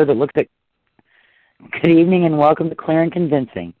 show 0.00 0.06
that 0.06 0.16
looks 0.16 0.32
at 0.36 0.46
good 1.82 1.90
evening 1.90 2.24
and 2.24 2.38
welcome 2.38 2.70
to 2.70 2.74
Clear 2.74 3.02
and 3.02 3.12
Convincing, 3.12 3.74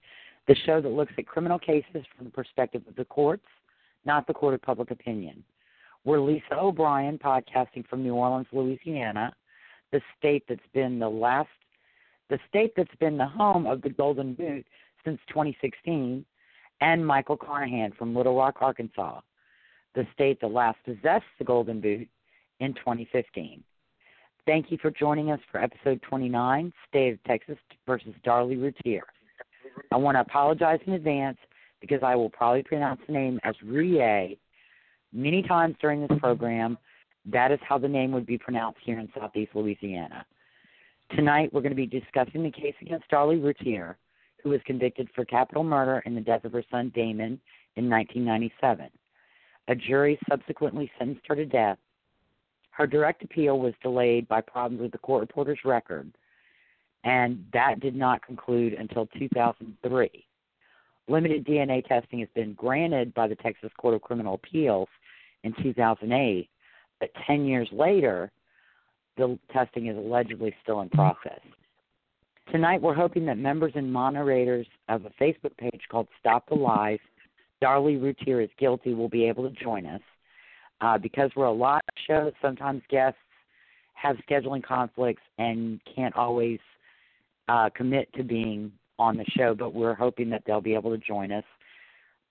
the 0.48 0.54
show 0.66 0.78
that 0.78 0.88
looks 0.90 1.12
at 1.16 1.26
criminal 1.26 1.58
cases 1.58 2.04
from 2.14 2.26
the 2.26 2.30
perspective 2.30 2.82
of 2.86 2.94
the 2.96 3.06
courts, 3.06 3.46
not 4.04 4.26
the 4.26 4.34
court 4.34 4.52
of 4.52 4.60
public 4.60 4.90
opinion. 4.90 5.42
We're 6.04 6.20
Lisa 6.20 6.58
O'Brien, 6.58 7.16
podcasting 7.16 7.86
from 7.86 8.02
New 8.02 8.14
Orleans, 8.14 8.48
Louisiana, 8.52 9.32
the 9.92 10.02
state 10.18 10.44
that's 10.46 10.60
been 10.74 10.98
the 10.98 11.08
last, 11.08 11.48
the 12.28 12.38
state 12.50 12.74
that's 12.76 12.94
been 12.96 13.16
the 13.16 13.26
home 13.26 13.66
of 13.66 13.80
the 13.80 13.88
Golden 13.88 14.34
Boot 14.34 14.66
since 15.06 15.18
2016, 15.28 16.22
and 16.82 17.06
Michael 17.06 17.38
Carnahan 17.38 17.92
from 17.92 18.14
Little 18.14 18.36
Rock, 18.36 18.56
Arkansas, 18.60 19.20
the 19.94 20.06
state 20.12 20.38
that 20.42 20.48
last 20.48 20.76
possessed 20.84 21.24
the 21.38 21.44
Golden 21.46 21.80
Boot 21.80 22.08
in 22.58 22.74
2015. 22.74 23.64
Thank 24.46 24.70
you 24.70 24.78
for 24.80 24.90
joining 24.90 25.30
us 25.30 25.40
for 25.50 25.62
episode 25.62 26.00
29, 26.02 26.72
State 26.88 27.12
of 27.12 27.24
Texas 27.24 27.58
versus 27.86 28.14
Darlie 28.24 28.60
Routier. 28.60 29.02
I 29.92 29.96
want 29.96 30.16
to 30.16 30.20
apologize 30.20 30.80
in 30.86 30.94
advance 30.94 31.36
because 31.80 32.00
I 32.02 32.16
will 32.16 32.30
probably 32.30 32.62
pronounce 32.62 33.00
the 33.06 33.12
name 33.12 33.38
as 33.44 33.54
Rouillet 33.64 34.38
many 35.12 35.42
times 35.42 35.76
during 35.80 36.00
this 36.00 36.18
program. 36.18 36.78
That 37.26 37.52
is 37.52 37.58
how 37.68 37.78
the 37.78 37.88
name 37.88 38.12
would 38.12 38.26
be 38.26 38.38
pronounced 38.38 38.80
here 38.82 38.98
in 38.98 39.08
Southeast 39.14 39.52
Louisiana. 39.54 40.24
Tonight, 41.14 41.52
we're 41.52 41.60
going 41.60 41.70
to 41.70 41.76
be 41.76 41.86
discussing 41.86 42.42
the 42.42 42.50
case 42.50 42.74
against 42.80 43.10
Darlie 43.10 43.42
Routier, 43.42 43.98
who 44.42 44.50
was 44.50 44.60
convicted 44.64 45.08
for 45.14 45.24
capital 45.26 45.64
murder 45.64 46.02
in 46.06 46.14
the 46.14 46.20
death 46.20 46.44
of 46.44 46.52
her 46.52 46.64
son 46.70 46.90
Damon 46.94 47.40
in 47.76 47.90
1997. 47.90 48.88
A 49.68 49.74
jury 49.74 50.18
subsequently 50.28 50.90
sentenced 50.98 51.26
her 51.28 51.36
to 51.36 51.44
death 51.44 51.78
her 52.80 52.86
direct 52.86 53.22
appeal 53.22 53.58
was 53.58 53.74
delayed 53.82 54.26
by 54.26 54.40
problems 54.40 54.80
with 54.80 54.90
the 54.90 54.98
court 54.98 55.20
reporter's 55.20 55.58
record, 55.66 56.10
and 57.04 57.44
that 57.52 57.78
did 57.78 57.94
not 57.94 58.24
conclude 58.24 58.72
until 58.72 59.06
2003. 59.18 60.08
Limited 61.06 61.44
DNA 61.44 61.86
testing 61.86 62.20
has 62.20 62.28
been 62.34 62.54
granted 62.54 63.12
by 63.12 63.28
the 63.28 63.34
Texas 63.34 63.70
Court 63.76 63.94
of 63.94 64.00
Criminal 64.00 64.32
Appeals 64.32 64.88
in 65.44 65.52
2008, 65.62 66.48
but 67.00 67.10
10 67.26 67.44
years 67.44 67.68
later, 67.70 68.32
the 69.18 69.38
testing 69.52 69.88
is 69.88 69.96
allegedly 69.98 70.54
still 70.62 70.80
in 70.80 70.88
process. 70.88 71.40
Tonight, 72.50 72.80
we're 72.80 72.94
hoping 72.94 73.26
that 73.26 73.36
members 73.36 73.72
and 73.74 73.92
moderators 73.92 74.66
of 74.88 75.04
a 75.04 75.10
Facebook 75.22 75.54
page 75.58 75.82
called 75.90 76.08
Stop 76.18 76.48
the 76.48 76.54
Lies, 76.54 76.98
Darlie 77.62 78.00
Routier 78.00 78.40
is 78.40 78.48
Guilty, 78.58 78.94
will 78.94 79.10
be 79.10 79.28
able 79.28 79.46
to 79.46 79.54
join 79.62 79.84
us. 79.84 80.00
Uh, 80.80 80.96
because 80.96 81.30
we're 81.36 81.44
a 81.44 81.52
live 81.52 81.80
show, 82.06 82.32
sometimes 82.40 82.82
guests 82.88 83.18
have 83.94 84.16
scheduling 84.28 84.62
conflicts 84.62 85.22
and 85.38 85.80
can't 85.94 86.16
always 86.16 86.58
uh, 87.48 87.68
commit 87.74 88.12
to 88.14 88.22
being 88.22 88.72
on 88.98 89.16
the 89.16 89.24
show, 89.36 89.54
but 89.54 89.74
we're 89.74 89.94
hoping 89.94 90.30
that 90.30 90.42
they'll 90.46 90.60
be 90.60 90.74
able 90.74 90.90
to 90.90 90.98
join 90.98 91.32
us. 91.32 91.44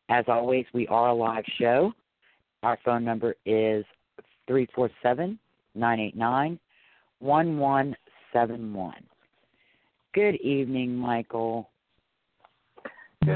As 0.10 0.26
always, 0.28 0.66
we 0.74 0.88
are 0.88 1.10
a 1.10 1.14
live 1.14 1.44
show. 1.60 1.92
Our 2.64 2.78
phone 2.84 3.06
number 3.06 3.36
is 3.46 3.86
347 4.48 5.38
989 5.76 6.60
1171. 7.20 8.94
Good 10.14 10.36
evening, 10.38 10.96
Michael. 10.96 11.70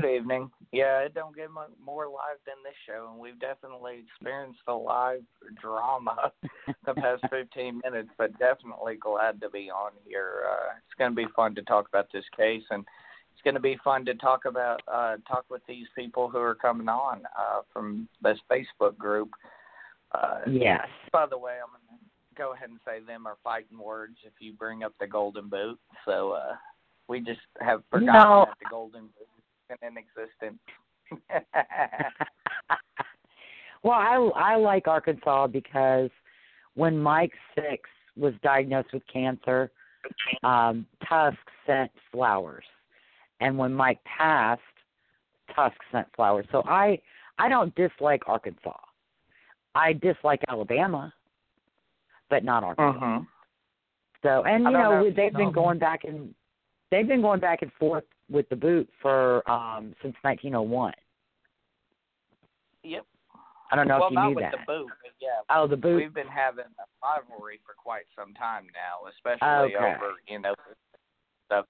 Good 0.02 0.10
evening. 0.10 0.50
Yeah, 0.72 1.00
it 1.02 1.14
don't 1.14 1.36
get 1.36 1.52
much 1.52 1.70
more 1.84 2.06
live 2.08 2.40
than 2.46 2.56
this 2.64 2.74
show, 2.88 3.10
and 3.12 3.20
we've 3.20 3.40
definitely 3.40 4.04
experienced 4.08 4.60
the 4.66 4.74
live 4.74 5.22
drama 5.62 6.32
the 6.86 6.94
past 6.96 7.24
15 7.30 7.82
minutes. 7.84 8.10
But 8.18 8.38
definitely 8.40 8.96
glad 8.96 9.40
to 9.42 9.50
be 9.50 9.70
on 9.70 9.92
here. 10.06 10.46
Uh, 10.50 10.74
it's 10.78 10.98
going 10.98 11.12
to 11.12 11.16
be 11.16 11.28
fun 11.36 11.54
to 11.56 11.62
talk 11.64 11.88
about 11.88 12.08
this 12.12 12.26
case, 12.36 12.64
and 12.72 12.84
it's 13.34 13.42
going 13.44 13.54
to 13.54 13.60
be 13.60 13.78
fun 13.84 14.04
to 14.06 14.16
talk 14.16 14.46
about 14.46 14.82
uh, 14.88 15.18
talk 15.28 15.46
with 15.50 15.62
these 15.68 15.88
people 15.96 16.28
who 16.28 16.40
are 16.40 16.56
coming 16.56 16.90
on 16.90 17.22
uh, 17.38 17.62
from 17.72 18.08
this 18.24 18.40
Facebook 18.52 18.98
group. 18.98 19.30
Uh, 20.14 20.40
Yes. 20.50 20.88
By 21.12 21.26
the 21.28 21.38
way, 21.38 21.54
I'm 21.64 21.70
going 21.72 22.00
to 22.00 22.36
go 22.36 22.54
ahead 22.54 22.70
and 22.70 22.80
say 22.86 23.00
them 23.06 23.28
are 23.28 23.38
fighting 23.44 23.78
words 23.78 24.16
if 24.26 24.34
you 24.40 24.54
bring 24.54 24.84
up 24.84 24.94
the 25.00 25.08
Golden 25.08 25.50
Boot. 25.50 25.80
So 26.06 26.32
uh, 26.32 26.56
we 27.08 27.20
just 27.20 27.42
have 27.60 27.84
forgotten 27.92 28.14
No. 28.16 28.46
that 28.48 28.58
the 28.60 28.70
Golden 28.72 29.04
Boot 29.04 29.23
been 29.80 29.98
in 29.98 29.98
existence. 29.98 30.60
well, 33.84 33.94
I 33.94 34.16
I 34.36 34.56
like 34.56 34.88
Arkansas 34.88 35.48
because 35.48 36.10
when 36.76 36.98
Mike 36.98 37.34
Six 37.56 37.90
was 38.16 38.34
diagnosed 38.44 38.94
with 38.94 39.04
cancer, 39.12 39.72
um, 40.44 40.86
Tusk 41.08 41.38
sent 41.68 41.92
flowers, 42.12 42.66
and 43.42 43.58
when 43.58 43.74
Mike 43.74 44.00
passed, 44.06 44.62
Tusk 45.56 45.76
sent 45.92 46.08
flowers. 46.16 46.46
So 46.52 46.64
I 46.66 47.00
I 47.38 47.50
don't 47.50 47.74
dislike 47.76 48.24
Arkansas. 48.28 48.78
I 49.76 49.94
dislike 49.94 50.42
Alabama, 50.48 51.14
but 52.30 52.44
not 52.44 52.64
Arkansas. 52.64 53.06
Mhm. 53.06 53.28
So 54.22 54.44
and 54.44 54.64
you 54.64 54.72
know, 54.72 55.04
know 55.04 55.12
they've 55.12 55.34
been 55.34 55.52
going 55.52 55.80
back 55.80 56.06
and 56.06 56.34
they've 56.94 57.08
been 57.08 57.22
going 57.22 57.40
back 57.40 57.64
and 57.64 57.72
forth 57.80 58.04
with 58.30 58.48
the 58.50 58.56
boot 58.56 58.88
for 59.02 59.50
um 59.50 59.96
since 60.02 60.16
1901. 60.22 60.94
Yep. 62.84 63.06
I 63.72 63.76
don't 63.76 63.88
know 63.88 63.98
well, 63.98 64.08
if 64.08 64.12
you 64.12 64.16
not 64.16 64.30
knew 64.30 64.36
with 64.36 64.44
that. 64.44 64.52
the 64.52 64.66
boot, 64.68 64.90
but 65.02 65.12
yeah. 65.20 65.42
Oh, 65.50 65.68
the 65.68 65.78
boot. 65.78 65.96
We've 65.96 66.14
been 66.14 66.28
having 66.28 66.66
a 66.66 66.86
rivalry 67.02 67.60
for 67.66 67.74
quite 67.76 68.04
some 68.16 68.34
time 68.36 68.68
now, 68.74 69.10
especially 69.10 69.76
Okay. 69.76 69.96
over 69.96 70.14
you 70.28 70.40
know 70.40 70.54
stuff. 71.48 71.66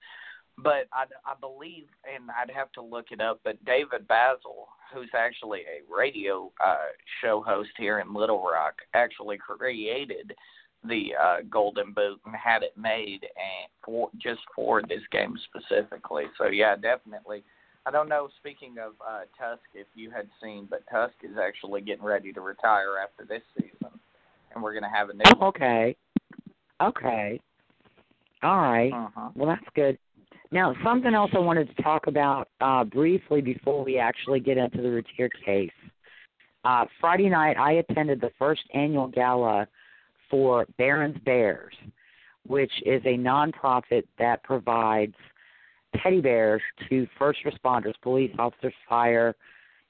But 0.58 0.86
I, 0.92 1.06
I 1.26 1.34
believe, 1.40 1.86
and 2.04 2.30
I'd 2.30 2.54
have 2.54 2.70
to 2.72 2.82
look 2.82 3.06
it 3.10 3.20
up, 3.20 3.40
but 3.42 3.64
David 3.64 4.06
Basil, 4.06 4.68
who's 4.92 5.10
actually 5.16 5.60
a 5.60 5.82
radio 5.92 6.52
uh, 6.64 6.92
show 7.20 7.42
host 7.44 7.70
here 7.76 7.98
in 7.98 8.14
Little 8.14 8.40
Rock, 8.40 8.74
actually 8.94 9.36
created 9.36 10.32
the 10.86 11.12
uh, 11.20 11.36
Golden 11.50 11.92
Boot 11.92 12.20
and 12.26 12.34
had 12.34 12.62
it 12.62 12.72
made 12.76 13.20
and 13.22 13.70
for 13.84 14.10
just 14.20 14.40
for 14.54 14.82
this 14.82 15.02
game 15.10 15.34
specifically. 15.48 16.24
So 16.38 16.48
yeah, 16.48 16.76
definitely. 16.76 17.44
I 17.86 17.90
don't 17.90 18.08
know. 18.08 18.28
Speaking 18.38 18.76
of 18.78 18.92
uh, 19.06 19.20
Tusk, 19.38 19.62
if 19.74 19.86
you 19.94 20.10
had 20.10 20.28
seen, 20.42 20.66
but 20.70 20.84
Tusk 20.90 21.14
is 21.22 21.36
actually 21.40 21.82
getting 21.82 22.04
ready 22.04 22.32
to 22.32 22.40
retire 22.40 22.94
after 23.02 23.26
this 23.26 23.42
season, 23.58 23.98
and 24.54 24.62
we're 24.62 24.72
going 24.72 24.84
to 24.84 24.88
have 24.88 25.10
a 25.10 25.14
new. 25.14 25.22
Oh, 25.40 25.48
okay. 25.48 25.96
Okay. 26.80 27.40
All 28.42 28.60
right. 28.60 28.92
Uh-huh. 28.92 29.30
Well, 29.34 29.48
that's 29.48 29.68
good. 29.74 29.98
Now, 30.50 30.74
something 30.84 31.14
else 31.14 31.30
I 31.34 31.40
wanted 31.40 31.74
to 31.74 31.82
talk 31.82 32.06
about 32.06 32.48
uh, 32.60 32.84
briefly 32.84 33.40
before 33.40 33.84
we 33.84 33.98
actually 33.98 34.40
get 34.40 34.56
into 34.56 34.80
the 34.80 34.90
Routier 34.90 35.28
case. 35.44 35.70
Uh, 36.64 36.86
Friday 37.00 37.28
night, 37.28 37.58
I 37.58 37.72
attended 37.72 38.20
the 38.20 38.30
first 38.38 38.62
annual 38.72 39.08
gala 39.08 39.66
for 40.34 40.66
Barran's 40.78 41.16
Bears, 41.24 41.76
which 42.44 42.72
is 42.84 43.00
a 43.04 43.16
nonprofit 43.16 44.02
that 44.18 44.42
provides 44.42 45.14
teddy 46.02 46.20
bears 46.20 46.60
to 46.88 47.06
first 47.16 47.38
responders, 47.46 47.94
police 48.02 48.32
officers, 48.36 48.74
fire, 48.88 49.36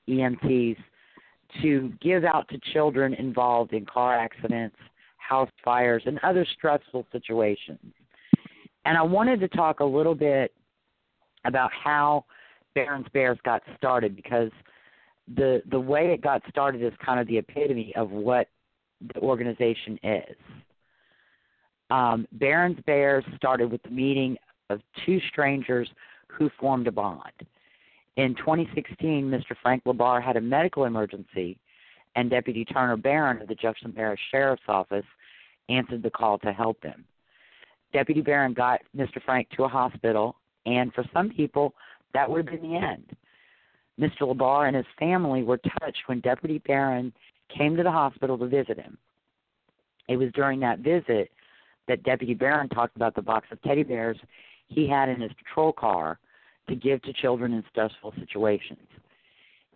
EMTs, 0.07 0.77
to 1.63 1.91
give 2.03 2.25
out 2.25 2.47
to 2.51 2.59
children 2.75 3.15
involved 3.15 3.73
in 3.73 3.87
car 3.87 4.15
accidents, 4.15 4.77
house 5.17 5.49
fires, 5.65 6.03
and 6.05 6.21
other 6.23 6.47
stressful 6.59 7.07
situations. 7.11 7.95
And 8.85 8.99
I 8.99 9.03
wanted 9.03 9.41
to 9.41 9.49
talk 9.49 9.81
a 9.81 9.85
little 9.85 10.15
bit 10.15 10.53
about 11.47 11.71
how 11.73 12.27
Barran's 12.75 13.07
Bears 13.15 13.39
got 13.47 13.63
started 13.79 14.15
because 14.15 14.51
the 15.37 15.63
the 15.71 15.81
way 15.81 16.13
it 16.13 16.21
got 16.21 16.43
started 16.51 16.83
is 16.83 16.93
kind 17.03 17.19
of 17.19 17.27
the 17.29 17.39
epitome 17.39 17.95
of 17.97 18.11
what 18.11 18.49
the 19.15 19.21
organization 19.21 19.99
is. 20.03 20.37
Um, 21.91 22.27
Barran's 22.33 22.79
Bears 22.87 23.25
started 23.37 23.71
with 23.71 23.83
the 23.83 23.91
meeting 23.91 24.37
of 24.71 24.81
two 25.05 25.21
strangers 25.29 25.89
who 26.29 26.51
formed 26.59 26.87
a 26.87 26.93
bond. 26.93 27.33
In 28.17 28.35
2016, 28.37 29.29
Mr. 29.29 29.57
Frank 29.61 29.83
Labarre 29.85 30.23
had 30.23 30.37
a 30.37 30.41
medical 30.41 30.85
emergency, 30.85 31.59
and 32.17 32.31
Deputy 32.31 32.65
Turner 32.65 32.97
Barran 32.97 33.43
of 33.43 33.49
the 33.49 33.55
Jefferson 33.55 33.93
Parish 33.93 34.21
Sheriff's 34.31 34.63
Office 34.69 35.05
answered 35.69 36.03
the 36.03 36.11
call 36.11 36.39
to 36.39 36.53
help 36.53 36.83
him. 36.83 37.05
Deputy 37.93 38.21
Barran 38.21 38.55
got 38.55 38.81
Mr. 38.97 39.23
Frank 39.25 39.49
to 39.51 39.65
a 39.65 39.69
hospital, 39.69 40.37
and 40.67 40.93
for 40.95 41.05
some 41.13 41.31
people, 41.31 41.75
that 42.13 42.29
would 42.29 42.49
have 42.49 42.61
been 42.61 42.71
the 42.71 42.77
end. 42.77 43.17
Mr. 44.01 44.23
Labarre 44.23 44.69
and 44.69 44.77
his 44.77 44.87
family 44.99 45.43
were 45.43 45.61
touched 45.81 46.03
when 46.07 46.21
Deputy 46.21 46.59
Barran 46.67 47.13
came 47.57 47.77
to 47.77 47.83
the 47.83 47.91
hospital 47.91 48.39
to 48.39 48.47
visit 48.47 48.79
him. 48.79 48.99
It 50.09 50.17
was 50.17 50.31
during 50.33 50.61
that 50.61 50.81
visit 50.81 51.31
that 51.89 52.03
Deputy 52.03 52.35
Barran 52.35 52.69
talked 52.69 52.97
about 52.97 53.15
the 53.15 53.23
box 53.23 53.47
of 53.51 53.61
teddy 53.63 53.83
bears 53.83 54.19
he 54.69 54.89
had 54.89 55.09
in 55.09 55.21
his 55.21 55.33
patrol 55.33 55.73
car 55.73 56.19
to 56.69 56.75
give 56.75 57.03
to 57.03 57.13
children 57.13 57.53
in 57.53 57.65
stressful 57.71 58.15
situations. 58.19 58.87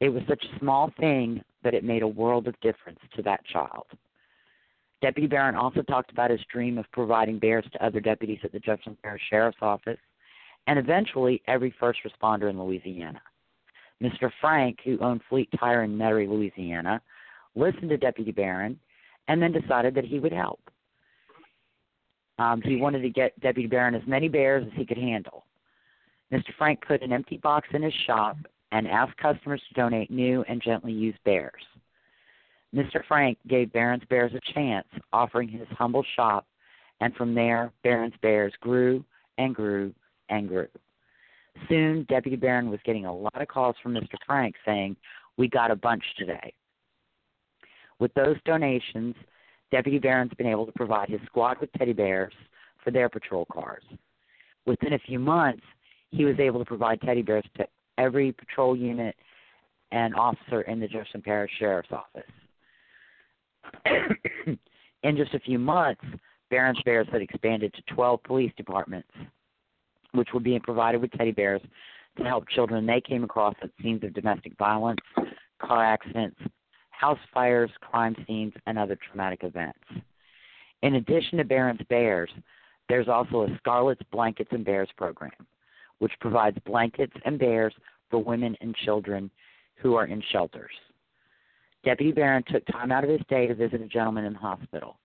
It 0.01 0.09
was 0.09 0.23
such 0.29 0.45
a 0.45 0.59
small 0.59 0.93
thing 0.99 1.43
that 1.63 1.75
it 1.75 1.85
made 1.85 2.03
a 2.03 2.09
world 2.09 2.47
of 2.47 2.59
difference 2.61 3.01
to 3.17 3.23
that 3.23 3.45
child. 3.47 3.87
Deputy 5.01 5.29
Barran 5.29 5.55
also 5.55 5.83
talked 5.83 6.11
about 6.11 6.31
his 6.31 6.41
dream 6.53 6.79
of 6.79 6.91
providing 6.93 7.39
bears 7.39 7.65
to 7.73 7.85
other 7.85 8.01
deputies 8.01 8.41
at 8.43 8.53
the 8.53 8.59
Jefferson 8.59 8.97
Parish 9.03 9.23
Sheriff's 9.29 9.59
Office 9.61 9.99
and 10.67 10.79
eventually 10.79 11.43
every 11.47 11.75
first 11.79 12.01
responder 12.05 12.51
in 12.51 12.61
Louisiana. 12.61 13.21
Mr. 14.03 14.31
Frank, 14.41 14.79
who 14.85 14.99
owned 15.01 15.21
Fleet 15.29 15.49
Tire 15.59 15.83
in 15.83 15.97
Metairie, 15.97 16.29
Louisiana, 16.29 17.01
listened 17.55 17.91
to 17.91 17.97
Deputy 17.97 18.33
Barran 18.33 18.79
and 19.29 19.43
then 19.43 19.53
decided 19.53 19.95
that 19.95 20.05
he 20.05 20.19
would 20.19 20.33
help. 20.33 20.61
Um, 22.39 22.63
he 22.63 22.77
wanted 22.77 23.03
to 23.03 23.11
get 23.11 23.39
Deputy 23.41 23.69
Barran 23.69 23.95
as 23.95 24.07
many 24.07 24.29
bears 24.29 24.65
as 24.67 24.73
he 24.77 24.87
could 24.87 24.99
handle. 24.99 25.45
Mr. 26.33 26.55
Frank 26.57 26.81
put 26.87 27.03
an 27.03 27.13
empty 27.13 27.39
box 27.39 27.69
in 27.73 27.83
his 27.83 27.95
shop 28.07 28.37
and 28.71 28.87
asked 28.87 29.17
customers 29.17 29.63
to 29.69 29.75
donate 29.75 30.11
new 30.11 30.45
and 30.49 30.63
gently 30.63 30.93
used 30.93 31.19
bears. 31.25 31.63
Mr. 32.75 33.03
Frank 33.07 33.39
gave 33.49 33.73
Barran's 33.73 34.05
Bears 34.11 34.33
a 34.35 34.53
chance, 34.53 34.87
offering 35.13 35.49
his 35.49 35.67
humble 35.71 36.05
shop, 36.17 36.47
and 37.01 37.15
from 37.15 37.35
there, 37.35 37.73
Barran's 37.83 38.15
Bears 38.21 38.53
grew 38.61 39.05
and 39.39 39.55
grew 39.55 39.95
and 40.29 40.49
grew. 40.49 40.69
Soon, 41.69 42.05
Deputy 42.09 42.37
Barran 42.37 42.71
was 42.71 42.81
getting 42.85 43.07
a 43.07 43.15
lot 43.15 43.41
of 43.41 43.49
calls 43.49 43.77
from 43.83 43.95
Mr. 43.95 44.17
Frank 44.27 44.55
saying, 44.67 44.97
We 45.39 45.49
got 45.49 45.71
a 45.71 45.77
bunch 45.77 46.05
today. 46.19 46.53
With 48.01 48.15
those 48.15 48.37
donations, 48.45 49.15
Deputy 49.71 49.99
Barran's 49.99 50.33
been 50.39 50.47
able 50.47 50.67
to 50.67 50.73
provide 50.73 51.09
his 51.09 51.21
squad 51.27 51.59
with 51.61 51.73
teddy 51.73 51.93
bears 51.93 52.33
for 52.83 52.91
their 52.91 53.09
patrol 53.09 53.47
cars. 53.53 53.83
Within 54.67 54.93
a 54.95 54.99
few 54.99 55.19
months, 55.19 55.63
he 56.11 56.25
was 56.25 56.39
able 56.39 56.59
to 56.59 56.65
provide 56.65 57.01
teddy 57.01 57.23
bears 57.23 57.45
to 57.57 57.67
every 57.99 58.33
patrol 58.33 58.77
unit 58.77 59.15
and 59.93 60.15
officer 60.15 60.63
in 60.63 60.81
the 60.81 60.87
Jefferson 60.87 61.23
Parish 61.23 61.51
Sheriff's 61.59 61.91
Office. 61.93 62.31
in 65.03 65.17
just 65.17 65.35
a 65.35 65.41
few 65.41 65.59
months, 65.59 66.03
Barran's 66.51 66.81
Bears 66.85 67.09
had 67.13 67.21
expanded 67.21 67.75
to 67.75 67.95
12 67.95 68.23
police 68.23 68.53
departments, 68.57 69.11
which 70.13 70.29
were 70.33 70.41
being 70.41 70.61
provided 70.61 71.01
with 71.01 71.11
teddy 71.13 71.33
bears 71.33 71.61
to 72.17 72.25
help 72.25 72.49
children 72.49 72.87
they 72.87 73.01
came 73.01 73.25
across 73.25 73.55
at 73.63 73.71
scenes 73.83 74.03
of 74.03 74.15
domestic 74.15 74.57
violence, 74.59 75.01
car 75.61 75.85
accidents, 75.85 76.41
house 76.99 77.19
fires, 77.33 77.71
crime 77.81 78.17
scenes, 78.27 78.53
and 78.67 78.79
other 78.79 78.97
traumatic 78.97 79.45
events. 79.45 79.79
In 80.83 80.97
addition 80.97 81.39
to 81.39 81.45
Barran's 81.45 81.81
Bears, 81.89 82.31
there's 82.89 83.09
also 83.09 83.43
a 83.43 83.59
Scarlet's 83.59 84.03
Blankets 84.11 84.51
and 84.53 84.65
Bears 84.65 84.89
program, 84.97 85.31
which 85.99 86.13
provides 86.21 86.57
blankets 86.67 87.13
and 87.25 87.39
bears 87.39 87.75
for 88.11 88.19
women 88.19 88.57
and 88.61 88.75
children 88.75 89.31
who 89.77 89.95
are 89.95 90.07
in 90.07 90.23
shelters. 90.33 90.73
Deputy 91.85 92.13
Barran 92.13 92.43
took 92.49 92.67
time 92.67 92.91
out 92.91 93.05
of 93.05 93.11
his 93.11 93.21
day 93.29 93.47
to 93.47 93.55
visit 93.55 93.81
a 93.81 93.87
gentleman 93.87 94.25
in 94.25 94.33
the 94.33 94.39
hospital. 94.39 94.99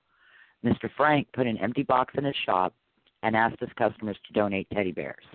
Mr. 0.65 0.89
Frank 0.97 1.27
put 1.33 1.45
an 1.45 1.57
empty 1.57 1.83
box 1.83 2.13
in 2.17 2.23
his 2.23 2.35
shop 2.45 2.73
and 3.21 3.35
asked 3.35 3.59
his 3.59 3.69
customers 3.77 4.17
to 4.25 4.33
donate 4.33 4.67
teddy 4.73 4.91
bears. 4.91 5.25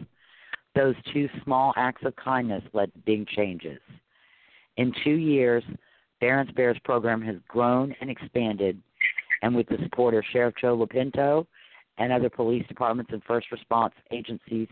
Those 0.74 0.96
two 1.12 1.28
small 1.44 1.72
acts 1.76 2.02
of 2.04 2.16
kindness 2.16 2.64
led 2.72 2.92
to 2.92 2.98
big 3.00 3.28
changes. 3.28 3.80
In 4.76 4.92
two 5.04 5.14
years, 5.14 5.62
Barran's 6.20 6.50
Bears 6.52 6.78
program 6.84 7.20
has 7.22 7.36
grown 7.46 7.94
and 8.00 8.10
expanded, 8.10 8.80
and 9.42 9.54
with 9.54 9.68
the 9.68 9.78
support 9.84 10.14
of 10.14 10.24
Sheriff 10.32 10.54
Joe 10.60 10.76
Lopinto 10.76 11.46
and 11.98 12.12
other 12.12 12.30
police 12.30 12.66
departments 12.66 13.12
and 13.12 13.22
first 13.24 13.52
response 13.52 13.94
agencies 14.10 14.68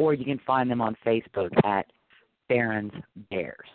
or 0.00 0.14
you 0.14 0.24
can 0.24 0.40
find 0.46 0.70
them 0.70 0.80
on 0.80 0.96
Facebook 1.04 1.50
at 1.62 1.84
Barrans 2.48 2.92
Bears. 3.30 3.68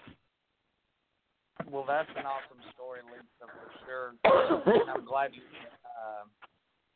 Well, 1.69 1.85
that's 1.87 2.09
an 2.17 2.25
awesome 2.25 2.57
story, 2.73 2.99
Lisa, 3.05 3.51
for 3.53 3.69
sure. 3.85 4.73
and 4.81 4.89
I'm 4.89 5.05
glad 5.05 5.31
you. 5.33 5.43
Uh, 5.85 6.25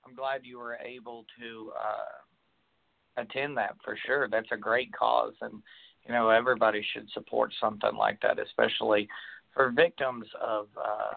I'm 0.05 0.15
glad 0.15 0.41
you 0.43 0.57
were 0.57 0.77
able 0.77 1.25
to 1.39 1.71
uh, 1.77 3.21
attend 3.21 3.55
that 3.57 3.75
for 3.86 3.95
sure. 4.07 4.27
That's 4.27 4.50
a 4.51 4.57
great 4.57 4.91
cause, 4.91 5.33
and 5.41 5.62
you 6.07 6.13
know 6.13 6.29
everybody 6.29 6.83
should 6.93 7.07
support 7.12 7.53
something 7.62 7.95
like 7.95 8.19
that, 8.21 8.39
especially 8.39 9.07
for 9.53 9.69
victims 9.69 10.25
of 10.41 10.67
uh, 10.75 11.13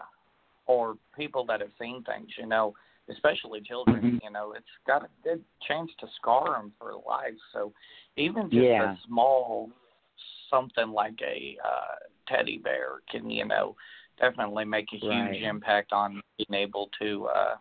or 0.67 0.97
people 1.17 1.45
that 1.47 1.61
have 1.61 1.71
seen 1.81 2.03
things. 2.03 2.29
You 2.37 2.45
know, 2.45 2.75
especially 3.09 3.61
children. 3.61 3.97
Mm-hmm. 4.03 4.17
You 4.23 4.31
know, 4.31 4.53
it's 4.53 4.65
got 4.87 5.03
a 5.03 5.09
good 5.23 5.43
chance 5.67 5.91
to 5.99 6.07
scar 6.17 6.53
them 6.53 6.71
for 6.79 6.93
life. 7.07 7.37
So 7.51 7.73
even 8.17 8.43
just 8.49 8.63
Yeah. 8.63 8.93
a 8.93 8.99
small 9.07 9.71
something 10.49 10.91
like 10.91 11.19
a 11.21 11.57
uh, 11.65 11.95
teddy 12.27 12.59
bear 12.59 13.01
can 13.09 13.29
you 13.29 13.43
know 13.45 13.75
definitely 14.19 14.63
make 14.65 14.85
a 14.93 14.97
huge 14.97 15.11
Right. 15.11 15.43
impact 15.43 15.91
on 15.91 16.21
being 16.37 16.61
able 16.61 16.89
to 16.99 17.25
uh, 17.27 17.55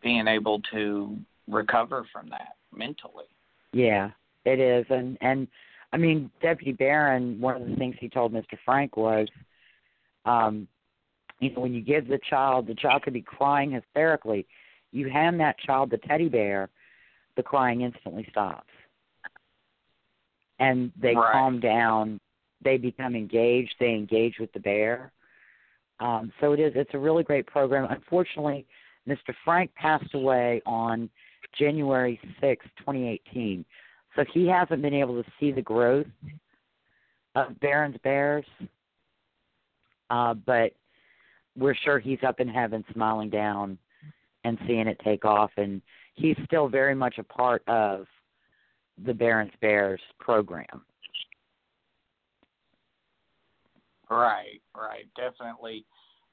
being 0.00 0.28
able 0.28 0.60
to 0.72 1.18
recover 1.48 2.06
from 2.12 2.28
that 2.30 2.56
mentally. 2.72 3.26
Yeah, 3.72 4.10
it 4.44 4.60
is, 4.60 4.86
and 4.90 5.18
and 5.20 5.48
I 5.92 5.96
mean 5.96 6.30
Deputy 6.40 6.72
Barran. 6.72 7.40
One 7.40 7.60
of 7.60 7.68
the 7.68 7.76
things 7.76 7.96
he 7.98 8.08
told 8.08 8.32
Mr. 8.32 8.56
Frank 8.64 8.96
was, 8.96 9.28
um, 10.24 10.68
you 11.40 11.52
know, 11.52 11.60
when 11.60 11.74
you 11.74 11.80
give 11.82 12.06
the 12.06 12.20
child, 12.30 12.66
the 12.66 12.74
child 12.74 13.02
could 13.02 13.12
be 13.12 13.22
crying 13.22 13.72
hysterically. 13.72 14.46
You 14.92 15.08
hand 15.08 15.38
that 15.40 15.58
child 15.58 15.90
the 15.90 15.98
teddy 15.98 16.28
bear, 16.28 16.68
the 17.36 17.42
crying 17.42 17.82
instantly 17.82 18.26
stops, 18.30 18.72
and 20.58 20.92
they 20.96 21.14
Right. 21.14 21.32
calm 21.32 21.60
down. 21.60 22.20
They 22.60 22.76
become 22.76 23.14
engaged. 23.14 23.74
They 23.78 23.94
engage 23.94 24.38
with 24.38 24.52
the 24.52 24.60
bear. 24.60 25.12
Um, 26.00 26.32
so 26.40 26.52
it 26.52 26.60
is. 26.60 26.74
It's 26.76 26.94
a 26.94 26.98
really 26.98 27.22
great 27.22 27.46
program. 27.46 27.86
Unfortunately, 27.90 28.66
Mr. 29.06 29.34
Frank 29.44 29.74
passed 29.74 30.14
away 30.14 30.62
on 30.66 31.10
January 31.52 32.20
sixth, 32.40 32.68
2018. 32.78 33.64
So 34.16 34.24
he 34.24 34.46
hasn't 34.46 34.82
been 34.82 34.94
able 34.94 35.22
to 35.22 35.30
see 35.38 35.52
the 35.52 35.62
growth 35.62 36.06
of 37.34 37.58
Barran's 37.60 37.96
Bears. 37.98 38.46
Uh, 40.10 40.34
but 40.34 40.74
we're 41.56 41.74
sure 41.74 41.98
he's 41.98 42.22
up 42.24 42.40
in 42.40 42.48
heaven 42.48 42.84
smiling 42.92 43.30
down 43.30 43.78
and 44.44 44.58
seeing 44.66 44.86
it 44.86 44.98
take 45.04 45.24
off. 45.24 45.50
And 45.56 45.82
he's 46.14 46.36
still 46.44 46.68
very 46.68 46.94
much 46.94 47.18
a 47.18 47.22
part 47.24 47.62
of 47.68 48.06
the 49.04 49.14
Barran's 49.14 49.52
Bears 49.60 50.00
program. 50.18 50.84
Right, 54.08 54.60
right. 54.76 55.06
Definitely 55.16 55.84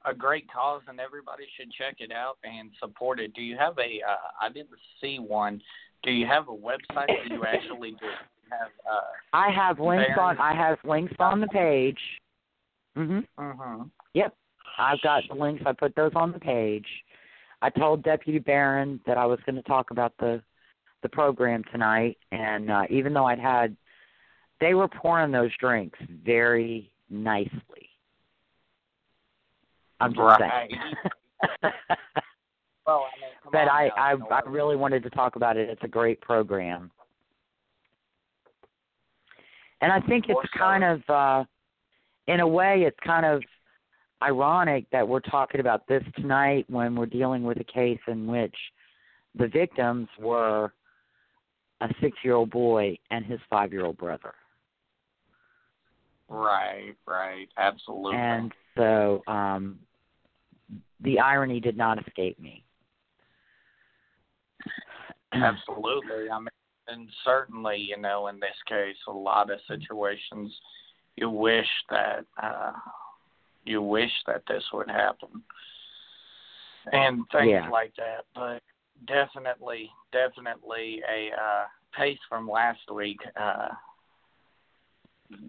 a 0.05 0.13
great 0.13 0.45
cause, 0.51 0.81
and 0.87 0.99
everybody 0.99 1.43
should 1.57 1.71
check 1.71 1.97
it 1.99 2.11
out 2.11 2.37
and 2.43 2.71
support 2.79 3.19
it. 3.19 3.33
Do 3.33 3.41
you 3.41 3.55
have 3.57 3.77
a? 3.77 4.01
Uh, 4.07 4.15
I 4.41 4.49
didn't 4.49 4.69
see 5.01 5.17
one. 5.19 5.61
Do 6.03 6.11
you 6.11 6.25
have 6.25 6.47
a 6.47 6.51
website 6.51 7.07
that 7.07 7.29
you 7.29 7.43
actually 7.45 7.91
do 7.91 8.07
have? 8.51 8.69
Uh, 8.89 8.99
I 9.33 9.51
have 9.51 9.79
links 9.79 10.05
Barran's- 10.15 10.39
on. 10.39 10.45
I 10.45 10.55
have 10.55 10.77
links 10.83 11.13
on 11.19 11.39
the 11.41 11.47
page. 11.47 11.99
Mhm. 12.97 13.27
mm-hmm. 13.37 13.83
Yep. 14.13 14.35
I've 14.79 15.01
got 15.01 15.23
the 15.27 15.35
links. 15.35 15.63
I 15.65 15.73
put 15.73 15.95
those 15.95 16.11
on 16.15 16.31
the 16.31 16.39
page. 16.39 16.87
I 17.61 17.69
told 17.69 18.03
Deputy 18.03 18.39
Barran 18.39 18.99
that 19.05 19.17
I 19.17 19.25
was 19.25 19.39
going 19.45 19.55
to 19.55 19.61
talk 19.63 19.91
about 19.91 20.13
the 20.19 20.41
the 21.03 21.09
program 21.09 21.63
tonight, 21.71 22.17
and 22.31 22.71
uh, 22.71 22.83
even 22.89 23.13
though 23.13 23.25
I'd 23.25 23.39
had, 23.39 23.77
they 24.59 24.73
were 24.73 24.87
pouring 24.87 25.31
those 25.31 25.51
drinks 25.59 25.99
very 26.25 26.91
nicely. 27.09 27.89
I'm 29.99 30.11
just 30.13 30.21
Right. 30.21 30.69
saying. 30.69 31.73
Well, 32.87 33.05
I 33.05 33.19
mean, 33.19 33.29
but 33.51 33.67
I 33.69 33.89
I 33.97 34.15
I 34.31 34.41
really 34.49 34.77
wanted 34.77 35.03
to 35.03 35.09
talk 35.09 35.35
about 35.35 35.57
it. 35.57 35.69
It's 35.69 35.83
a 35.83 35.89
great 35.89 36.21
program, 36.21 36.89
and 39.81 39.91
I 39.91 39.99
think 39.99 40.29
it's 40.29 40.49
kind 40.57 40.85
of, 40.85 41.01
uh 41.09 41.43
in 42.27 42.39
a 42.39 42.47
way, 42.47 42.83
it's 42.83 42.97
kind 43.05 43.25
of 43.25 43.41
ironic 44.21 44.85
that 44.91 45.07
we're 45.07 45.19
talking 45.19 45.59
about 45.59 45.87
this 45.87 46.03
tonight 46.15 46.65
when 46.69 46.95
we're 46.95 47.05
dealing 47.05 47.43
with 47.43 47.59
a 47.59 47.63
case 47.63 47.99
in 48.07 48.25
which 48.27 48.55
the 49.35 49.47
victims 49.47 50.07
were 50.19 50.71
a 51.81 51.87
six-year-old 52.01 52.49
boy 52.49 52.97
and 53.11 53.25
his 53.25 53.39
five-year-old 53.49 53.97
brother, 53.97 54.33
Right, 56.29 56.95
right, 57.07 57.47
absolutely. 57.57 58.17
and 58.17 58.51
so 58.75 59.23
um 59.27 59.79
the 61.01 61.19
irony 61.19 61.59
did 61.59 61.77
not 61.77 61.99
escape 62.05 62.39
me. 62.39 62.63
Absolutely. 65.31 66.29
I 66.31 66.39
mean, 66.39 66.47
and 66.87 67.07
certainly, 67.23 67.77
you 67.77 67.97
know, 67.97 68.27
in 68.27 68.39
this 68.39 68.55
case, 68.67 68.95
a 69.07 69.11
lot 69.11 69.51
of 69.51 69.59
situations, 69.67 70.51
you 71.15 71.29
wish 71.29 71.67
that 71.89 72.25
uh, 72.41 72.71
you 73.67 73.81
wish 73.81 74.11
that 74.25 74.43
this 74.47 74.63
would 74.73 74.89
happen, 74.89 75.43
and 76.91 77.29
things 77.31 77.49
Yeah. 77.49 77.69
like 77.69 77.93
that. 77.95 78.25
But 78.33 78.63
definitely, 79.05 79.91
definitely 80.11 81.03
a 81.09 81.31
uh, 81.33 81.65
pace 81.95 82.19
from 82.29 82.49
last 82.49 82.89
week, 82.91 83.19
uh, 83.35 83.69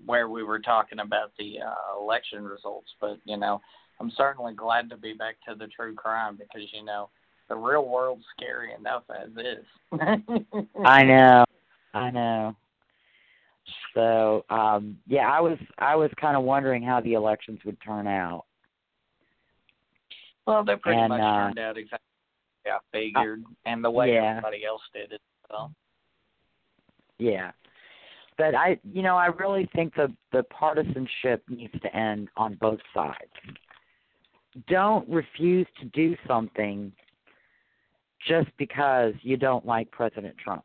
where 0.05 0.29
we 0.29 0.43
were 0.43 0.59
talking 0.59 0.99
about 0.99 1.33
the 1.39 1.61
uh, 1.61 2.01
election 2.01 2.45
results. 2.45 2.93
But 3.01 3.19
you 3.25 3.37
know, 3.37 3.61
I'm 4.01 4.11
certainly 4.17 4.55
glad 4.55 4.91
to 4.91 4.97
be 4.97 5.13
back 5.13 5.37
to 5.49 5.55
the 5.55 5.69
true 5.69 5.95
crime 5.95 6.37
because 6.37 6.69
you 6.73 6.85
know 6.85 7.11
the 7.49 7.57
real 7.57 7.89
world's 7.89 8.25
scary 8.37 8.73
enough 8.75 9.05
as 9.11 9.31
is. 9.37 9.65
I 10.85 11.03
know. 11.05 11.45
I 11.95 12.11
know. 12.11 12.57
So, 13.99 14.45
um 14.49 14.97
yeah, 15.09 15.29
I 15.29 15.41
was 15.41 15.59
I 15.79 15.97
was 15.97 16.09
kind 16.21 16.37
of 16.37 16.45
wondering 16.45 16.85
how 16.85 17.01
the 17.01 17.15
elections 17.15 17.59
would 17.65 17.77
turn 17.85 18.07
out. 18.07 18.45
Well, 20.47 20.65
they 20.65 20.77
pretty 20.77 21.01
And, 21.01 21.09
much 21.09 21.21
uh, 21.21 21.47
turned 21.47 21.59
out 21.59 21.77
exactly 21.77 22.05
yeah, 22.65 22.79
figured, 22.93 23.43
and 23.67 23.83
the 23.83 23.91
way 23.91 24.13
yeah. 24.15 24.31
everybody 24.37 24.65
else 24.65 24.83
did 24.95 25.11
it. 25.11 25.21
So, 25.51 25.73
Yeah. 27.19 27.51
But 28.37 28.55
I 28.55 28.79
you 28.85 29.03
know, 29.03 29.17
I 29.17 29.27
really 29.27 29.69
think 29.75 29.97
the 29.97 30.15
the 30.31 30.45
partisanship 30.45 31.43
needs 31.49 31.75
to 31.83 31.97
end 31.97 32.29
on 32.37 32.55
both 32.61 32.79
sides. 32.95 33.33
Don't 34.69 35.09
refuse 35.09 35.67
to 35.81 35.87
do 35.87 36.17
something 36.25 36.93
just 38.29 38.49
because 38.59 39.15
you 39.23 39.37
don't 39.37 39.67
like 39.67 39.91
President 39.91 40.37
Trump. 40.39 40.65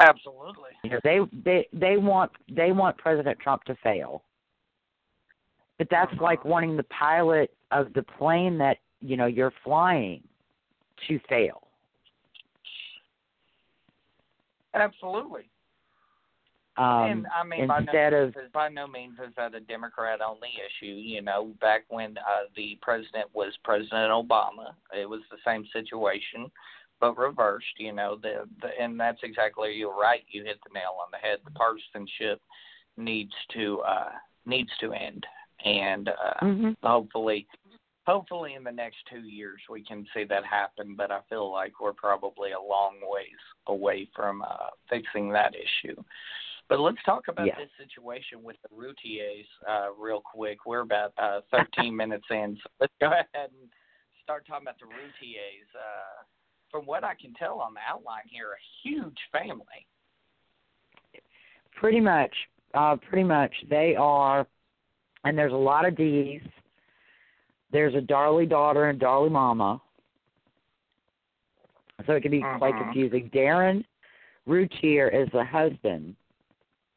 Absolutely. 0.00 0.70
You 0.82 0.90
know, 0.90 1.00
they 1.04 1.20
they 1.44 1.68
they 1.72 1.96
want 1.96 2.30
they 2.50 2.72
want 2.72 2.96
President 2.98 3.38
Trump 3.38 3.64
to 3.64 3.74
fail. 3.82 4.22
But 5.78 5.88
that's 5.90 6.12
Uh-huh. 6.12 6.24
like 6.24 6.44
wanting 6.44 6.76
the 6.76 6.84
pilot 6.84 7.54
of 7.70 7.92
the 7.94 8.02
plane 8.02 8.58
that 8.58 8.78
you 9.00 9.16
know 9.16 9.26
you're 9.26 9.52
flying 9.64 10.22
to 11.06 11.18
fail. 11.28 11.62
Absolutely. 14.74 15.48
Um, 16.76 16.86
and 16.86 17.26
I 17.36 17.42
mean, 17.42 17.66
by 17.66 17.80
no, 17.80 17.84
instead 17.86 18.12
of 18.14 18.36
means, 18.36 18.48
by 18.52 18.68
no 18.68 18.86
means 18.86 19.18
is 19.18 19.34
that 19.36 19.52
a 19.54 19.60
Democrat 19.60 20.20
only 20.20 20.50
issue. 20.64 20.92
You 20.94 21.22
know, 21.22 21.52
back 21.60 21.84
when 21.88 22.16
uh, 22.18 22.46
the 22.54 22.78
president 22.82 23.26
was 23.34 23.52
President 23.64 24.12
Obama, 24.12 24.74
it 24.96 25.08
was 25.08 25.20
the 25.30 25.38
same 25.44 25.64
situation, 25.72 26.48
but 27.00 27.16
reversed. 27.16 27.78
You 27.78 27.92
know, 27.92 28.18
the, 28.20 28.48
the 28.62 28.68
and 28.80 28.98
that's 28.98 29.20
exactly 29.22 29.72
you're 29.74 29.96
right. 29.96 30.22
You 30.28 30.44
hit 30.44 30.58
the 30.66 30.72
nail 30.74 30.96
on 31.00 31.08
the 31.10 31.18
head. 31.18 31.38
The 31.44 31.50
partisanship 31.52 32.40
needs 32.96 33.32
to 33.54 33.80
uh, 33.80 34.10
needs 34.46 34.70
to 34.80 34.92
end, 34.92 35.26
and 35.64 36.08
uh, 36.08 36.44
Mhm. 36.44 36.76
hopefully 36.82 37.46
hopefully 38.06 38.54
in 38.54 38.64
the 38.64 38.72
next 38.72 38.96
two 39.10 39.28
years 39.28 39.60
we 39.68 39.84
can 39.84 40.06
see 40.14 40.24
that 40.24 40.42
happen 40.42 40.94
but 40.96 41.10
i 41.10 41.20
feel 41.28 41.52
like 41.52 41.78
we're 41.78 41.92
probably 41.92 42.52
a 42.52 42.58
long 42.60 42.94
ways 43.02 43.36
away 43.66 44.08
from 44.16 44.40
uh 44.40 44.70
fixing 44.88 45.28
that 45.30 45.52
issue 45.54 45.94
but 46.70 46.80
let's 46.80 47.02
talk 47.04 47.28
about 47.28 47.46
Yeah. 47.46 47.56
this 47.56 47.68
situation 47.76 48.42
with 48.42 48.56
the 48.62 48.74
routiers 48.74 49.46
uh 49.68 49.88
real 49.98 50.22
quick 50.22 50.64
we're 50.64 50.80
about 50.80 51.12
uh 51.18 51.40
13 51.50 51.94
minutes 52.02 52.24
in 52.30 52.56
so 52.62 52.70
let's 52.80 52.94
go 52.98 53.08
ahead 53.08 53.26
and 53.34 53.52
start 54.22 54.46
talking 54.46 54.64
about 54.64 54.78
the 54.80 54.86
routiers 54.86 55.68
uh 55.76 56.24
from 56.70 56.84
what 56.86 57.04
i 57.04 57.14
can 57.14 57.32
tell 57.34 57.60
on 57.60 57.74
the 57.74 57.80
outline 57.88 58.22
here 58.30 58.48
a 58.52 58.88
huge 58.88 59.18
family 59.32 59.86
pretty 61.78 62.00
much, 62.00 62.32
uh, 62.74 62.96
pretty 63.08 63.24
much 63.24 63.52
they 63.70 63.94
are, 63.96 64.46
and 65.24 65.38
there's 65.38 65.52
a 65.52 65.56
lot 65.56 65.86
of 65.86 65.96
D's. 65.96 66.42
There's 67.70 67.94
a 67.94 68.00
Darlie 68.00 68.48
daughter 68.48 68.86
and 68.86 69.00
Darlie 69.00 69.30
mama, 69.30 69.80
so 72.06 72.14
it 72.14 72.22
can 72.22 72.30
be 72.30 72.40
quite 72.40 72.74
Mhm. 72.74 72.84
confusing. 72.84 73.30
Darren 73.30 73.84
Routier 74.46 75.08
is 75.08 75.28
the 75.30 75.44
husband 75.44 76.16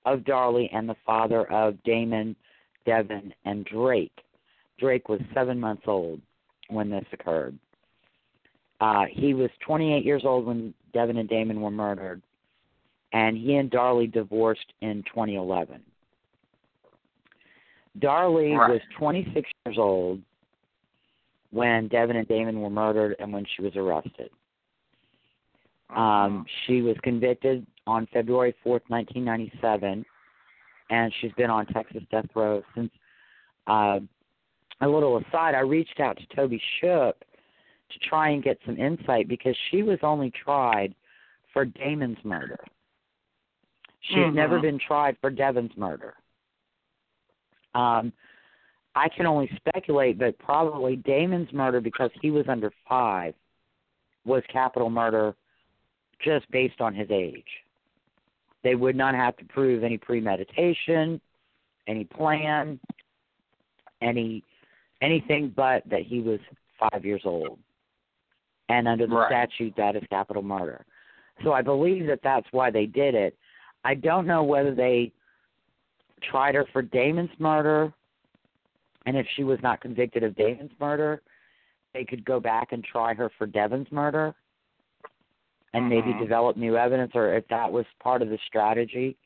of 0.06 0.22
Darlie 0.22 0.70
and 0.72 0.88
the 0.88 0.96
father 0.96 1.46
of 1.52 1.82
Damon, 1.84 2.36
Devon, 2.86 3.34
and 3.46 3.66
Drake. 3.66 4.24
Drake 4.78 5.10
was 5.10 5.22
seven 5.34 5.60
months 5.60 5.88
old 5.88 6.22
when 6.70 6.90
this 6.90 7.06
occurred. 7.12 7.60
Uh, 8.82 9.06
he 9.12 9.36
was 9.36 9.52
28 9.66 10.04
years 10.04 10.24
old 10.26 10.46
when 10.48 10.74
Devon 10.92 11.18
and 11.18 11.30
Damon 11.30 11.62
were 11.62 11.70
murdered, 11.72 12.22
and 13.14 13.38
he 13.38 13.56
and 13.56 13.70
Darlie 13.70 14.12
divorced 14.12 14.74
in 14.82 15.04
2011. 15.04 15.82
Darlie 18.00 18.58
Right. 18.58 18.72
was 18.72 18.82
26 18.98 19.50
years 19.66 19.78
old 19.78 20.20
when 21.52 21.88
Devon 21.90 22.16
and 22.16 22.28
Damon 22.28 22.60
were 22.62 22.70
murdered 22.70 23.16
and 23.20 23.32
when 23.32 23.46
she 23.56 23.62
was 23.62 23.76
arrested. 23.76 24.32
Um, 25.90 26.46
she 26.66 26.82
was 26.82 26.96
convicted 27.04 27.68
on 27.86 28.08
February 28.08 28.56
4th, 28.66 28.90
1997, 28.90 30.06
and 30.90 31.14
she's 31.20 31.34
been 31.34 31.50
on 31.50 31.66
Texas 31.68 32.02
death 32.10 32.28
row 32.34 32.64
since. 32.74 32.92
Uh, 33.68 34.00
a 34.84 34.88
little 34.88 35.18
aside, 35.18 35.54
I 35.54 35.60
reached 35.60 36.00
out 36.00 36.18
to 36.18 36.36
Toby 36.36 36.60
Shook 36.80 37.16
to 37.94 38.00
try 38.00 38.30
and 38.30 38.44
get 38.44 38.58
some 38.66 38.78
insight 38.78 39.28
because 39.28 39.56
she 39.70 39.84
was 39.84 40.00
only 40.04 40.32
tried 40.32 40.96
for 41.54 41.66
Damon's 41.66 42.24
murder. 42.24 42.60
She 44.02 44.20
had 44.20 44.34
never 44.34 44.58
Mhm. 44.58 44.62
been 44.62 44.80
tried 44.80 45.18
for 45.20 45.30
Devon's 45.30 45.76
murder. 45.78 46.16
Um, 47.74 48.12
I 48.96 49.08
can 49.10 49.26
only 49.26 49.48
speculate, 49.56 50.18
but 50.18 50.38
probably 50.40 50.96
Damon's 50.96 51.54
murder 51.54 51.80
because 51.80 52.12
he 52.22 52.32
was 52.32 52.48
under 52.50 52.72
five 52.88 53.36
was 54.26 54.44
capital 54.48 54.90
murder 54.90 55.36
just 56.20 56.50
based 56.52 56.82
on 56.82 56.94
his 56.94 57.10
age. 57.10 57.64
They 58.64 58.76
would 58.76 58.96
not 58.96 59.16
have 59.16 59.38
to 59.38 59.46
prove 59.46 59.84
any 59.84 59.98
premeditation, 59.98 61.22
any 61.88 62.04
plan. 62.06 62.80
any 64.02 64.44
anything 65.02 65.50
but 65.56 65.84
that 65.90 66.02
he 66.02 66.22
was 66.22 66.40
five 66.80 67.06
years 67.06 67.22
old. 67.26 67.60
And 68.72 68.88
under 68.88 69.06
the 69.06 69.16
Right. 69.16 69.28
statute, 69.28 69.76
that 69.76 69.96
is 69.96 70.04
capital 70.10 70.42
murder. 70.42 70.86
So 71.44 71.54
I 71.54 71.62
believe 71.62 72.08
that 72.08 72.22
that's 72.22 72.48
why 72.52 72.70
they 72.72 72.86
did 72.86 73.16
it. 73.16 73.38
I 73.84 73.96
don't 73.96 74.28
know 74.28 74.44
whether 74.44 74.74
they 74.74 75.12
tried 76.22 76.56
her 76.56 76.66
for 76.68 76.82
Damon's 76.82 77.38
murder, 77.40 77.92
and 79.06 79.18
if 79.18 79.28
she 79.36 79.44
was 79.44 79.62
not 79.62 79.82
convicted 79.82 80.24
of 80.24 80.36
Damon's 80.36 80.72
murder, 80.80 81.22
they 81.94 82.06
could 82.06 82.24
go 82.24 82.40
back 82.40 82.72
and 82.72 82.84
try 82.84 83.14
her 83.14 83.30
for 83.38 83.48
Devon's 83.48 83.92
murder 83.92 84.36
and 85.74 85.90
maybe 85.90 86.14
Mhm. 86.14 86.20
develop 86.20 86.58
new 86.58 86.78
evidence, 86.78 87.16
or 87.16 87.34
if 87.34 87.48
that 87.48 87.72
was 87.72 87.86
part 88.00 88.22
of 88.22 88.30
the 88.30 88.38
strategy. 88.40 89.18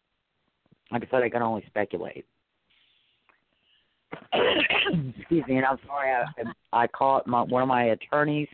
Like 0.91 1.03
I 1.03 1.07
said, 1.07 1.23
I 1.23 1.29
can 1.29 1.41
only 1.41 1.65
speculate. 1.65 2.25
Excuse 4.33 5.45
me, 5.47 5.57
and 5.57 5.65
I'm 5.65 5.79
sorry. 5.85 6.11
I, 6.11 6.27
I 6.71 6.87
caught 6.87 7.27
my 7.27 7.41
one 7.41 7.61
of 7.61 7.67
my 7.67 7.85
attorneys 7.85 8.47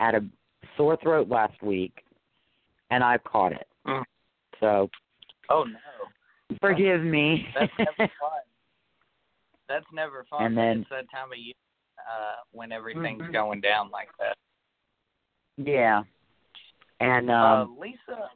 had 0.00 0.14
a 0.14 0.20
sore 0.76 0.96
throat 1.02 1.28
last 1.28 1.62
week, 1.62 2.02
and 2.90 3.04
I 3.04 3.18
caught 3.18 3.52
it. 3.52 3.68
Mm. 3.86 4.02
So 4.58 4.88
Oh 5.50 5.64
no, 5.64 6.56
forgive 6.60 7.02
me. 7.02 7.46
that's 7.54 7.72
never 7.78 7.96
fun. 7.98 8.40
That's 9.68 9.86
never 9.92 10.24
fun. 10.30 10.46
And 10.46 10.56
then- 10.56 10.80
it's 10.80 10.90
that 10.90 11.10
time 11.10 11.30
of 11.32 11.38
year 11.38 11.54
uh, 11.98 12.36
when 12.52 12.72
everything's 12.72 13.22
Mhm. 13.22 13.32
going 13.32 13.60
down 13.60 13.90
like 13.90 14.08
that. 14.18 14.36
yeah, 15.58 16.02
and 17.00 17.30
uh, 17.30 17.34
um, 17.68 17.78
Lisa, 17.78 18.30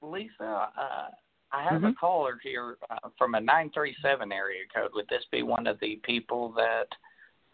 Lisa, 0.00 0.68
uh, 0.78 1.08
I 1.52 1.62
have 1.64 1.82
a 1.84 1.88
Mhm. 1.88 1.96
caller 1.96 2.38
here 2.42 2.76
uh, 2.90 3.08
from 3.18 3.34
a 3.34 3.40
nine 3.40 3.70
three 3.74 3.96
seven 4.00 4.30
area 4.32 4.62
code. 4.74 4.92
Would 4.94 5.08
this 5.08 5.24
be 5.32 5.42
one 5.42 5.66
of 5.66 5.78
the 5.80 5.96
people 6.04 6.52
that? 6.52 6.86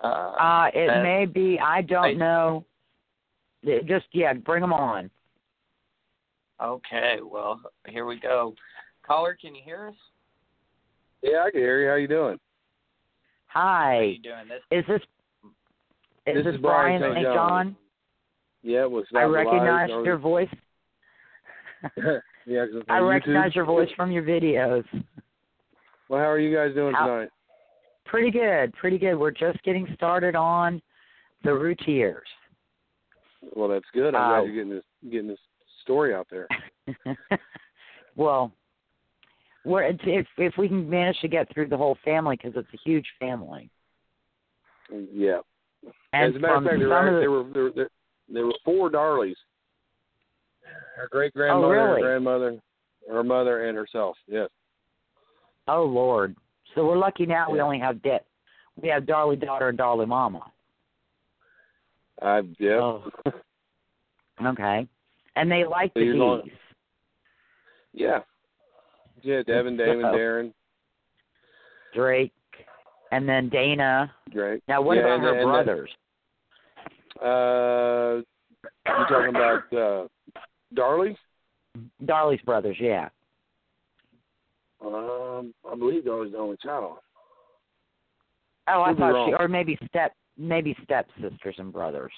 Uh, 0.02 0.06
uh, 0.06 0.70
it 0.74 0.86
that- 0.88 1.02
may 1.02 1.24
be. 1.26 1.58
I 1.58 1.80
don't 1.82 2.04
I- 2.04 2.12
know. 2.12 2.64
It- 3.62 3.86
Just 3.86 4.06
yeah, 4.12 4.32
bring 4.32 4.60
them 4.60 4.72
on. 4.72 5.10
Okay, 6.62 7.18
well 7.22 7.60
here 7.86 8.06
we 8.06 8.18
go. 8.20 8.54
Caller, 9.06 9.36
can 9.40 9.54
you 9.54 9.62
hear 9.64 9.88
us? 9.88 9.94
Yeah, 11.22 11.44
I 11.46 11.50
can 11.50 11.60
hear 11.60 11.82
you. 11.82 11.88
How 11.88 11.94
you 11.96 12.08
doing? 12.08 12.38
How 13.46 13.60
are 13.98 14.02
you 14.04 14.18
doing? 14.22 14.44
This 14.48 14.60
is 14.70 14.84
this 14.86 14.96
is 14.96 16.34
This 16.34 16.44
this, 16.44 16.54
is 16.54 16.60
Brian 16.60 17.00
Brian 17.00 17.14
St. 17.14 17.24
St. 17.26 17.34
John. 17.34 17.48
John? 17.48 17.76
Yeah, 18.62 18.84
well, 18.86 19.00
it's 19.00 19.10
I 19.14 19.20
not 19.22 19.30
recognize 19.30 19.88
your 20.04 20.18
voice. 20.32 20.48
yeah, 21.96 22.66
'cause 22.66 22.74
it's 22.74 22.86
I 22.90 22.98
on 22.98 23.04
recognize 23.04 23.52
YouTube. 23.52 23.54
your 23.56 23.64
voice 23.64 23.88
from 23.96 24.12
your 24.12 24.22
videos. 24.22 24.84
Well, 26.08 26.20
how 26.20 26.28
are 26.28 26.38
you 26.38 26.54
guys 26.54 26.74
doing 26.74 26.94
tonight? 26.94 27.30
Pretty 28.04 28.30
good, 28.30 28.72
pretty 28.74 28.98
good. 28.98 29.14
We're 29.16 29.30
just 29.30 29.62
getting 29.62 29.86
started 29.94 30.34
on 30.36 30.82
the 31.42 31.54
routiers. 31.54 32.26
Well, 33.54 33.68
that's 33.68 33.84
good. 33.92 34.14
I'm 34.14 34.22
Uh, 34.22 34.28
glad 34.40 34.46
you're 34.46 34.54
getting 34.54 34.70
this 34.70 34.84
getting 35.10 35.28
this 35.28 35.38
story 35.82 36.14
out 36.14 36.26
there. 36.30 36.46
well, 38.16 38.52
we're 39.64 39.84
if 39.84 40.26
if 40.36 40.54
we 40.58 40.68
can 40.68 40.88
manage 40.88 41.18
to 41.20 41.28
get 41.28 41.52
through 41.52 41.68
the 41.68 41.76
whole 41.76 41.96
family 42.04 42.36
because 42.36 42.52
it's 42.56 42.72
a 42.74 42.78
huge 42.88 43.06
family. 43.18 43.70
Yeah. 44.90 45.40
And 46.12 46.30
As 46.30 46.36
a 46.36 46.38
matter 46.38 46.56
of 46.56 46.64
fact, 46.64 46.78
there 46.78 46.88
were, 46.88 47.12
the, 47.12 47.20
there 47.20 47.30
were 47.30 47.44
there, 47.52 47.70
there, 47.74 47.90
there 48.28 48.46
were 48.46 48.54
four 48.64 48.90
Darleys. 48.90 49.34
Her 50.96 51.08
great 51.10 51.32
grandmother, 51.32 51.66
Oh, 51.66 51.70
really? 51.70 52.02
her 52.02 52.08
grandmother, 52.08 52.58
her 53.08 53.22
mother, 53.24 53.66
and 53.68 53.76
herself. 53.76 54.16
Yes. 54.26 54.48
oh 55.68 55.84
Lord, 55.84 56.36
so 56.74 56.84
we're 56.84 56.98
lucky 56.98 57.24
now. 57.26 57.50
We 57.50 57.60
only 57.60 57.78
have 57.78 58.02
Dick. 58.02 58.22
We 58.80 58.88
have 58.88 59.04
Darlie 59.04 59.40
daughter 59.40 59.68
and 59.68 59.78
Darlie 59.78 60.06
mama. 60.08 60.50
I 62.22 62.42
yeah. 62.58 62.72
Oh. 62.76 63.04
Okay, 64.44 64.86
and 65.36 65.50
they 65.50 65.64
like 65.66 65.92
So 65.94 66.00
the 66.00 66.06
you're 66.06 66.16
going- 66.16 66.42
D's. 66.44 66.52
yeah. 67.92 68.20
Yeah, 69.22 69.42
Devon, 69.42 69.76
Damon, 69.78 70.00
So- 70.02 70.16
Darren, 70.18 70.52
Drake, 71.94 72.32
and 73.12 73.28
then 73.28 73.48
Dana. 73.50 74.10
Drake. 74.32 74.62
Now, 74.68 74.80
what 74.80 74.96
Yeah, 74.96 75.02
about 75.02 75.14
and- 75.14 75.22
her 75.24 75.34
and- 75.40 75.44
brothers? 75.44 75.90
Uh, 77.22 78.22
you 78.86 79.06
talking 79.08 79.28
about 79.28 79.64
uh, 79.72 80.08
Darlie? 80.74 81.16
Darlie's 82.04 82.40
brothers, 82.42 82.76
yeah. 82.80 83.08
Um, 84.84 85.52
I 85.70 85.74
believe 85.76 86.04
Darlie's 86.04 86.32
the 86.32 86.38
only 86.38 86.56
child. 86.62 86.96
Oh, 88.68 88.82
I 88.82 88.88
Could 88.90 88.96
be 88.96 89.00
thought 89.02 89.26
she, 89.28 89.34
or 89.38 89.48
maybe 89.48 89.76
step, 89.88 90.14
maybe 90.40 90.74
step 90.82 91.06
sisters 91.20 91.54
and 91.58 91.72
brothers. 91.72 92.12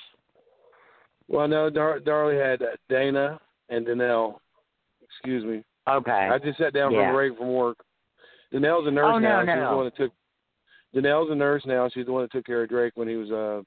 Well, 1.29 1.49
no, 1.49 1.69
Dar- 1.71 2.01
Darlie 2.01 2.41
had 2.43 2.63
uh, 2.63 2.67
Dana 2.89 3.41
and 3.69 3.87
Danelle. 3.87 4.37
Excuse 5.03 5.45
me. 5.45 5.63
Okay. 5.89 6.29
I 6.33 6.39
just 6.39 6.59
sat 6.59 6.73
down 6.73 6.93
Yeah. 6.93 7.07
from 7.07 7.11
a 7.11 7.13
break 7.13 7.37
from 7.39 7.53
work. 7.53 7.79
Danelle's 8.53 8.87
a 8.87 8.91
nurse 8.91 9.07
Oh, 9.09 9.19
no, 9.19 9.29
now. 9.29 9.41
She's 9.43 9.47
no. 9.57 9.71
the 9.71 9.77
one 9.77 9.85
that 9.87 9.97
took. 9.97 10.13
Danelle's 10.95 11.31
a 11.31 11.35
nurse 11.35 11.63
now. 11.67 11.89
She's 11.93 12.07
the 12.07 12.13
one 12.13 12.23
that 12.23 12.33
took 12.33 12.45
care 12.47 12.63
of 12.63 12.69
Drake 12.69 12.93
when 12.97 13.09
he 13.09 13.17
was 13.17 13.31
uh 13.31 13.63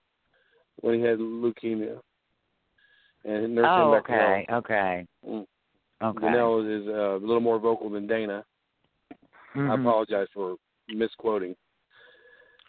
when 0.82 0.96
he 0.96 1.02
had 1.02 1.20
leukemia. 1.20 2.00
And 3.24 3.56
nursed 3.56 3.66
him 3.66 3.88
oh, 3.88 3.92
back 3.94 4.06
to 4.06 4.12
health. 4.12 4.24
okay, 4.24 4.46
okay, 4.52 5.08
Mm. 5.28 5.46
okay. 6.04 6.26
Danelle 6.26 6.82
is 6.82 6.88
uh, 6.88 7.16
a 7.16 7.26
little 7.26 7.40
more 7.40 7.58
vocal 7.58 7.90
than 7.90 8.06
Dana. 8.06 8.46
I 9.12 9.58
Mhm. 9.58 9.82
apologize 9.82 10.28
for 10.34 10.58
misquoting. 10.90 11.56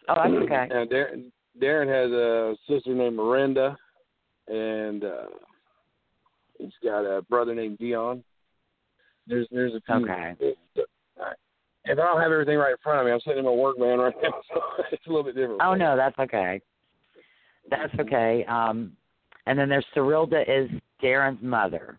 Oh, 0.09 0.15
that's 0.15 0.31
okay. 0.45 0.67
Now, 0.71 0.85
Darren, 0.87 1.31
Darren 1.61 1.89
has 1.89 2.11
a 2.13 2.57
sister 2.69 2.95
named 2.95 3.17
Miranda, 3.17 3.77
and 4.49 5.05
uh, 5.05 5.27
he's 6.59 6.73
got 6.83 7.01
a 7.01 7.23
brother 7.23 7.55
named 7.55 7.79
Dion. 7.79 8.23
There's 9.27 9.47
there's 9.51 9.75
a 9.75 9.81
few. 9.81 10.05
Okay. 10.05 10.35
All 10.77 11.25
right. 11.25 11.37
If 11.85 11.99
I 11.99 12.03
don't 12.03 12.21
have 12.21 12.33
everything 12.33 12.59
right 12.59 12.73
in 12.73 12.77
front 12.83 13.01
of 13.01 13.07
me, 13.07 13.13
I'm 13.13 13.21
sitting 13.21 13.39
in 13.39 13.45
my 13.45 13.51
work 13.51 13.77
van 13.79 13.99
right 13.99 14.15
now, 14.23 14.31
so 14.55 14.61
it's 14.91 15.07
a 15.07 15.09
little 15.09 15.25
bit 15.25 15.35
different. 15.35 15.61
Oh 15.63 15.75
no, 15.75 15.97
that's 15.97 16.19
okay. 16.19 16.61
That's 17.71 17.95
okay. 18.01 18.45
Um, 18.49 18.93
and 19.47 19.59
then 19.59 19.69
there's 19.69 19.87
Cyrilda 19.95 20.43
is 20.49 20.71
Darren's 21.03 21.43
mother. 21.43 21.99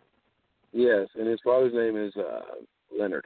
Yes, 0.74 1.08
and 1.18 1.28
his 1.28 1.40
father's 1.44 1.74
name 1.74 1.98
is 1.98 2.14
uh, 2.16 2.42
Leonard. 2.98 3.26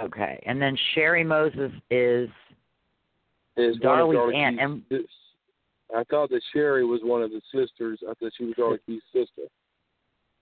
Okay, 0.00 0.40
and 0.46 0.62
then 0.62 0.76
Sherry 0.94 1.24
Moses 1.24 1.72
is 1.90 2.28
Is 3.58 3.76
Darlie's 3.78 4.34
aunt, 4.34 4.60
and- 4.60 4.82
I 5.94 6.04
thought 6.04 6.30
that 6.30 6.42
Sherry 6.52 6.84
was 6.84 7.00
one 7.02 7.22
of 7.22 7.30
the 7.30 7.40
sisters. 7.52 8.02
I 8.08 8.14
thought 8.14 8.32
she 8.36 8.44
was 8.44 8.54
Darlie 8.54 8.78
Keith's 8.86 9.06
sister. 9.12 9.42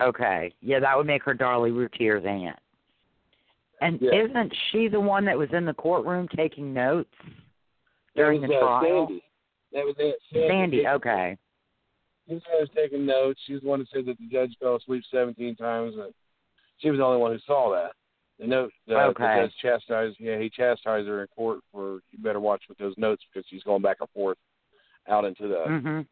okay. 0.00 0.52
Yeah, 0.60 0.80
that 0.80 0.96
would 0.96 1.06
make 1.06 1.22
her 1.22 1.34
Darlie 1.34 1.72
Routier's 1.74 2.24
aunt. 2.26 2.58
And 3.80 4.00
Yeah. 4.00 4.14
isn't 4.14 4.54
she 4.70 4.88
the 4.88 5.00
one 5.00 5.24
that 5.26 5.38
was 5.38 5.52
in 5.52 5.64
the 5.64 5.74
courtroom 5.74 6.28
taking 6.28 6.72
notes 6.74 7.14
during 8.14 8.40
that 8.40 8.48
the 8.48 8.54
was, 8.54 8.62
uh, 8.62 8.66
trial? 8.66 9.06
Sandy. 9.06 9.24
That 9.72 9.84
was 9.84 9.96
Aunt 9.98 10.16
Sandy. 10.32 10.48
Sandy, 10.48 10.88
okay. 10.88 11.38
She's 12.28 12.42
the 12.42 12.48
one 12.50 12.60
who's 12.60 12.70
taking 12.70 13.06
notes. 13.06 13.40
She's 13.46 13.60
the 13.60 13.68
one 13.68 13.80
who 13.80 13.86
said 13.86 14.06
that 14.06 14.18
the 14.18 14.26
judge 14.26 14.56
fell 14.58 14.76
asleep 14.76 15.04
17 15.10 15.54
times. 15.54 15.94
And 15.96 16.12
she 16.78 16.90
was 16.90 16.98
the 16.98 17.04
only 17.04 17.20
one 17.20 17.32
who 17.32 17.38
saw 17.40 17.70
that. 17.70 17.92
The 18.38 18.46
note, 18.46 18.72
uh, 18.90 18.94
Okay. 18.94 19.22
the 19.24 19.40
judge 19.42 19.56
chastised, 19.62 20.16
yeah, 20.20 20.38
he 20.38 20.50
chastised 20.50 21.08
her 21.08 21.22
in 21.22 21.28
court 21.28 21.60
for, 21.72 22.00
you 22.10 22.18
better 22.18 22.40
watch 22.40 22.62
with 22.68 22.76
those 22.78 22.94
notes 22.98 23.24
because 23.32 23.46
she's 23.48 23.62
going 23.62 23.80
back 23.82 23.98
and 24.00 24.10
forth 24.10 24.38
out 25.08 25.24
into 25.24 25.48
the, 25.48 25.68
Mhm. 25.68 26.06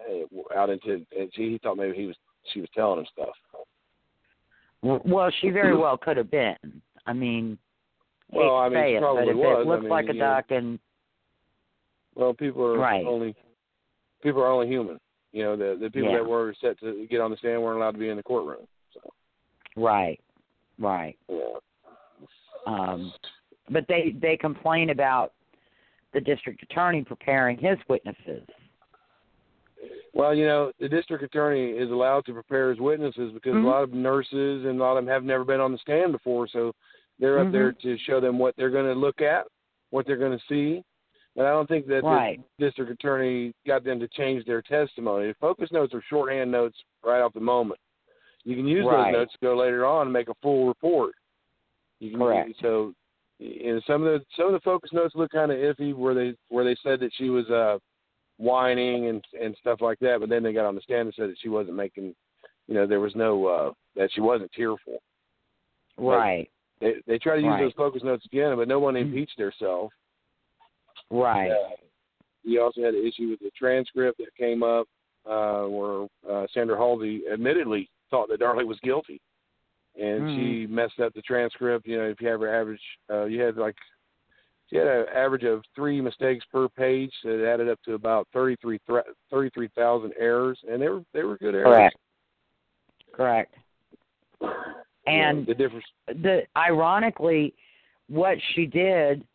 uh, 0.00 0.54
out 0.54 0.70
into, 0.70 1.04
and 1.16 1.34
she, 1.34 1.50
he 1.50 1.58
thought 1.58 1.76
maybe 1.76 1.96
he 1.96 2.06
was, 2.06 2.16
she 2.52 2.60
was 2.60 2.70
telling 2.70 3.00
him 3.00 3.06
stuff. 3.06 3.36
Well, 4.82 5.30
she 5.30 5.50
very 5.50 5.76
well 5.76 5.96
could 5.96 6.16
have 6.16 6.30
been. 6.30 6.82
I 7.06 7.12
mean, 7.12 7.58
Well, 8.30 8.56
I 8.56 8.68
mean, 8.68 8.78
say 8.78 8.94
it, 8.96 9.00
but 9.00 9.28
if 9.28 9.36
was. 9.36 9.56
I 9.58 9.60
it 9.60 9.66
looks 9.66 9.82
mean, 9.82 9.90
like 9.90 10.08
a 10.08 10.12
you 10.12 10.18
know. 10.20 10.42
and 10.50 10.78
Well, 12.14 12.34
people 12.34 12.64
are 12.64 12.78
Right. 12.78 13.04
only, 13.06 13.34
people 14.22 14.42
are 14.42 14.48
only 14.48 14.68
human. 14.68 15.00
You 15.32 15.44
know, 15.44 15.56
the 15.56 15.76
the 15.76 15.90
people 15.90 16.10
Yeah. 16.10 16.18
that 16.18 16.26
were 16.26 16.54
set 16.60 16.78
to 16.80 17.06
get 17.06 17.20
on 17.20 17.30
the 17.30 17.36
stand 17.38 17.62
weren't 17.62 17.78
allowed 17.78 17.92
to 17.92 17.98
be 17.98 18.08
in 18.10 18.16
the 18.16 18.22
courtroom. 18.22 18.66
So, 18.92 19.00
right, 19.76 20.20
right. 20.82 21.16
yeah. 21.28 21.38
Um, 22.66 23.12
but 23.70 23.86
they 23.88 24.14
they 24.20 24.36
complain 24.36 24.90
about 24.90 25.32
the 26.12 26.20
district 26.20 26.62
attorney 26.62 27.02
preparing 27.02 27.56
his 27.56 27.78
witnesses. 27.88 28.46
Well, 30.14 30.34
you 30.34 30.44
know, 30.46 30.72
the 30.78 30.88
district 30.88 31.24
attorney 31.24 31.70
is 31.70 31.90
allowed 31.90 32.26
to 32.26 32.34
prepare 32.34 32.68
his 32.70 32.78
witnesses 32.78 33.32
because 33.32 33.54
Mhm. 33.54 33.64
a 33.64 33.66
lot 33.66 33.82
of 33.82 33.92
nurses 33.94 34.66
and 34.66 34.78
a 34.78 34.82
lot 34.82 34.96
of 34.98 35.04
them 35.04 35.12
have 35.12 35.24
never 35.24 35.44
been 35.44 35.60
on 35.60 35.72
the 35.72 35.78
stand 35.78 36.12
before, 36.12 36.46
so 36.46 36.74
they're 37.18 37.38
up 37.38 37.50
there 37.50 37.72
Mm-hmm. 37.72 37.88
to 37.88 37.98
show 37.98 38.20
them 38.20 38.38
what 38.38 38.54
they're 38.56 38.70
going 38.70 38.86
to 38.92 38.94
look 38.98 39.22
at, 39.22 39.46
what 39.90 40.06
they're 40.06 40.16
going 40.18 40.38
to 40.38 40.44
see. 40.48 40.84
And 41.36 41.46
I 41.46 41.50
don't 41.50 41.66
think 41.66 41.86
that 41.86 42.04
Right. 42.04 42.38
the 42.58 42.66
district 42.66 42.90
attorney 42.90 43.54
got 43.66 43.84
them 43.84 43.98
to 44.00 44.08
change 44.08 44.44
their 44.44 44.60
testimony. 44.60 45.28
The 45.28 45.34
focus 45.34 45.72
notes 45.72 45.94
are 45.94 46.02
shorthand 46.02 46.50
notes 46.50 46.84
right 47.02 47.22
off 47.22 47.32
the 47.32 47.40
moment. 47.40 47.80
You 48.44 48.56
can 48.56 48.66
use 48.66 48.84
Right. 48.86 49.12
those 49.12 49.20
notes 49.20 49.32
to 49.32 49.38
go 49.40 49.56
later 49.56 49.86
on 49.86 50.08
and 50.08 50.12
make 50.12 50.28
a 50.28 50.34
full 50.42 50.66
report. 50.66 51.14
You 52.00 52.10
can, 52.10 52.18
Correct. 52.18 52.50
So, 52.60 52.94
and 53.40 53.82
some 53.86 54.04
of 54.04 54.20
the 54.20 54.26
some 54.36 54.46
of 54.46 54.52
the 54.52 54.60
focus 54.60 54.92
notes 54.92 55.14
look 55.14 55.30
kind 55.30 55.52
of 55.52 55.58
iffy 55.58 55.94
where 55.94 56.14
they 56.14 56.34
where 56.48 56.64
they 56.64 56.76
said 56.82 57.00
that 57.00 57.12
she 57.14 57.30
was 57.30 57.48
uh 57.50 57.78
whining 58.38 59.06
and 59.06 59.24
and 59.40 59.56
stuff 59.60 59.80
like 59.80 59.98
that, 60.00 60.18
but 60.20 60.28
then 60.28 60.42
they 60.42 60.52
got 60.52 60.66
on 60.66 60.74
the 60.74 60.80
stand 60.80 61.06
and 61.06 61.14
said 61.14 61.30
that 61.30 61.38
she 61.40 61.48
wasn't 61.48 61.76
making, 61.76 62.14
you 62.66 62.74
know, 62.74 62.86
there 62.86 63.00
was 63.00 63.14
no 63.14 63.46
uh 63.46 63.72
that 63.94 64.10
she 64.12 64.20
wasn't 64.20 64.50
tearful. 64.52 65.00
Right. 65.96 66.50
They 66.80 66.94
they 67.06 67.18
try 67.18 67.36
to 67.36 67.42
use 67.42 67.50
Right. 67.50 67.60
those 67.60 67.72
focus 67.74 68.02
notes 68.02 68.24
again, 68.26 68.56
but 68.56 68.68
no 68.68 68.80
one 68.80 68.96
impeached 68.96 69.38
herself. 69.38 69.92
Right. 71.10 71.50
Uh, 71.50 71.76
you 72.42 72.60
also 72.60 72.82
had 72.82 72.94
an 72.94 73.06
issue 73.06 73.28
with 73.28 73.40
the 73.40 73.50
transcript 73.56 74.18
that 74.18 74.34
came 74.36 74.62
up 74.62 74.88
uh, 75.26 75.64
where 75.64 76.08
uh, 76.28 76.46
Sandra 76.52 76.76
Halsey 76.76 77.22
admittedly 77.32 77.88
thought 78.12 78.28
that 78.28 78.40
Darlie 78.40 78.66
was 78.66 78.78
guilty, 78.80 79.20
and 80.00 80.22
Mhm. 80.22 80.36
she 80.36 80.66
messed 80.68 81.00
up 81.00 81.12
the 81.14 81.22
transcript. 81.22 81.86
You 81.86 81.98
know, 81.98 82.04
if 82.04 82.20
you 82.20 82.28
have 82.28 82.42
an 82.42 82.48
average, 82.48 82.82
uh, 83.10 83.24
you 83.24 83.40
had 83.42 83.56
like 83.56 83.76
she 84.68 84.76
had 84.76 84.86
an 84.86 85.08
average 85.08 85.44
of 85.44 85.64
three 85.74 86.00
mistakes 86.00 86.44
per 86.46 86.68
page, 86.68 87.12
so 87.22 87.44
added 87.44 87.68
up 87.68 87.82
to 87.82 87.94
about 87.94 88.28
33 88.32 88.78
thre- 88.86 89.00
33,000 89.30 90.14
errors, 90.16 90.62
and 90.70 90.80
they 90.80 90.88
were 90.88 91.02
they 91.12 91.24
were 91.24 91.36
good 91.38 91.54
errors. 91.54 91.92
Correct. 91.92 91.96
Correct. 93.12 93.54
You 94.40 94.48
know, 94.48 94.52
And 95.06 95.46
the 95.46 95.54
difference. 95.54 95.84
the 96.06 96.46
ironically, 96.56 97.54
what 98.08 98.38
she 98.54 98.66
did 98.66 99.26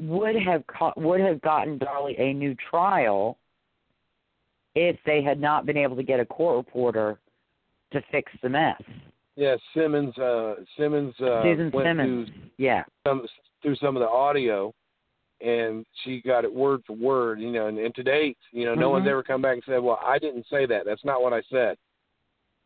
would 0.00 0.36
have 0.36 0.66
co- 0.66 0.92
would 0.96 1.20
have 1.20 1.40
gotten 1.40 1.78
Darlie 1.78 2.18
a 2.20 2.32
new 2.32 2.54
trial 2.54 3.38
if 4.74 5.02
they 5.04 5.22
had 5.22 5.40
not 5.40 5.64
been 5.64 5.78
able 5.78 5.96
to 5.96 6.02
get 6.02 6.20
a 6.20 6.26
court 6.26 6.56
reporter 6.58 7.18
to 7.92 8.02
fix 8.10 8.32
the 8.42 8.48
mess. 8.48 8.80
Yeah, 9.36 9.56
Simmons. 9.74 10.16
Uh, 10.18 10.54
Simmons 10.78 11.14
uh, 11.20 11.42
Susan 11.42 11.70
went 11.72 11.86
Simmons. 11.86 12.28
through 12.28 12.50
Yeah. 12.58 12.84
some 13.06 13.26
through 13.62 13.76
some 13.76 13.96
of 13.96 14.00
the 14.00 14.08
audio, 14.08 14.72
and 15.40 15.84
she 16.02 16.22
got 16.22 16.44
it 16.44 16.52
word 16.52 16.82
for 16.86 16.94
word. 16.94 17.40
You 17.40 17.50
know, 17.52 17.66
and, 17.66 17.78
and 17.78 17.94
to 17.94 18.02
date, 18.02 18.38
you 18.52 18.64
know, 18.64 18.74
no 18.74 18.90
one's 18.90 19.06
Mhm. 19.06 19.10
ever 19.10 19.22
come 19.22 19.42
back 19.42 19.54
and 19.54 19.64
said, 19.64 19.82
"Well, 19.82 20.00
I 20.02 20.18
didn't 20.18 20.46
say 20.48 20.66
that. 20.66 20.84
That's 20.86 21.04
not 21.04 21.22
what 21.22 21.32
I 21.32 21.42
said." 21.50 21.76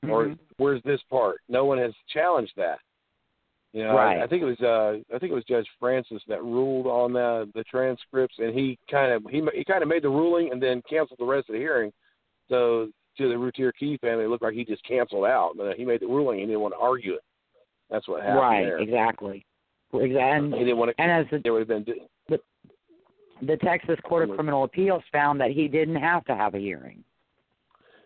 Or 0.09 0.27
Mhm. 0.27 0.39
where's 0.57 0.83
this 0.85 1.03
part? 1.11 1.41
No 1.49 1.65
one 1.65 1.79
has 1.79 1.93
challenged 2.09 2.55
that. 2.57 2.79
You 3.73 3.85
know, 3.85 3.95
Right. 3.97 4.19
I, 4.19 4.25
I 4.25 4.27
think 4.27 4.43
it 4.43 4.47
was 4.47 4.61
uh, 4.61 4.99
I 5.15 5.19
think 5.19 5.31
it 5.33 5.35
was 5.35 5.45
Judge 5.45 5.69
Francis 5.79 6.23
that 6.29 6.43
ruled 6.43 6.87
on 6.87 7.13
the 7.13 7.51
the 7.55 7.65
transcripts, 7.65 8.39
and 8.39 8.55
he 8.55 8.79
kind 8.89 9.13
of 9.13 9.25
he 9.31 9.43
he 9.55 9.65
kind 9.65 9.83
of 9.83 9.89
made 9.89 10.03
the 10.03 10.09
ruling 10.09 10.51
and 10.53 10.63
then 10.63 10.83
canceled 10.89 11.19
the 11.19 11.25
rest 11.25 11.49
of 11.49 11.55
the 11.55 11.59
hearing. 11.59 11.93
So 12.49 12.91
to 13.19 13.29
the 13.29 13.37
Routier 13.39 13.73
Kee 13.73 13.99
family, 13.99 14.25
it 14.25 14.29
looked 14.29 14.43
like 14.43 14.55
he 14.55 14.65
just 14.65 14.85
canceled 14.87 15.25
out. 15.27 15.53
But 15.57 15.67
uh, 15.69 15.73
he 15.77 15.85
made 15.85 16.01
the 16.01 16.07
ruling, 16.07 16.39
he 16.41 16.47
didn't 16.47 16.61
want 16.61 16.75
to 16.75 16.79
argue 16.81 17.15
it. 17.15 17.21
That's 17.91 18.07
what 18.09 18.21
happened 18.23 18.39
right. 18.41 18.65
there. 18.65 18.79
Exactly. 18.79 19.45
He 19.93 19.99
didn't 19.99 20.77
want 20.77 20.95
to. 20.97 21.03
And 21.03 21.11
as 21.11 21.27
the 21.31 21.39
There 21.43 21.53
would 21.53 21.69
have 21.69 21.85
been 21.85 21.85
the 23.43 23.57
Texas 23.57 23.97
Court 24.05 24.29
of 24.29 24.35
Criminal 24.37 24.65
Appeals 24.65 25.03
found 25.11 25.41
that 25.41 25.51
he 25.51 25.67
didn't 25.67 25.97
have 25.97 26.25
to 26.27 26.37
have 26.37 26.55
a 26.55 26.59
hearing. 26.59 27.03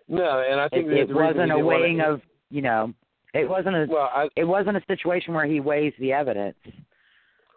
no, 0.08 0.44
and 0.48 0.60
I 0.60 0.68
think 0.68 0.86
It, 0.86 0.92
it 0.98 1.08
the 1.08 1.14
wasn't 1.14 1.50
a 1.50 1.58
weighing 1.58 2.00
of, 2.00 2.20
you 2.50 2.62
know, 2.62 2.92
it 3.34 3.48
wasn't 3.48 3.74
a 3.74 3.86
Well, 3.88 4.10
I 4.14 4.28
it 4.36 4.44
wasn't 4.44 4.76
a 4.76 4.82
situation 4.86 5.34
where 5.34 5.44
he 5.46 5.58
weighs 5.58 5.92
the 5.98 6.12
evidence. 6.12 6.56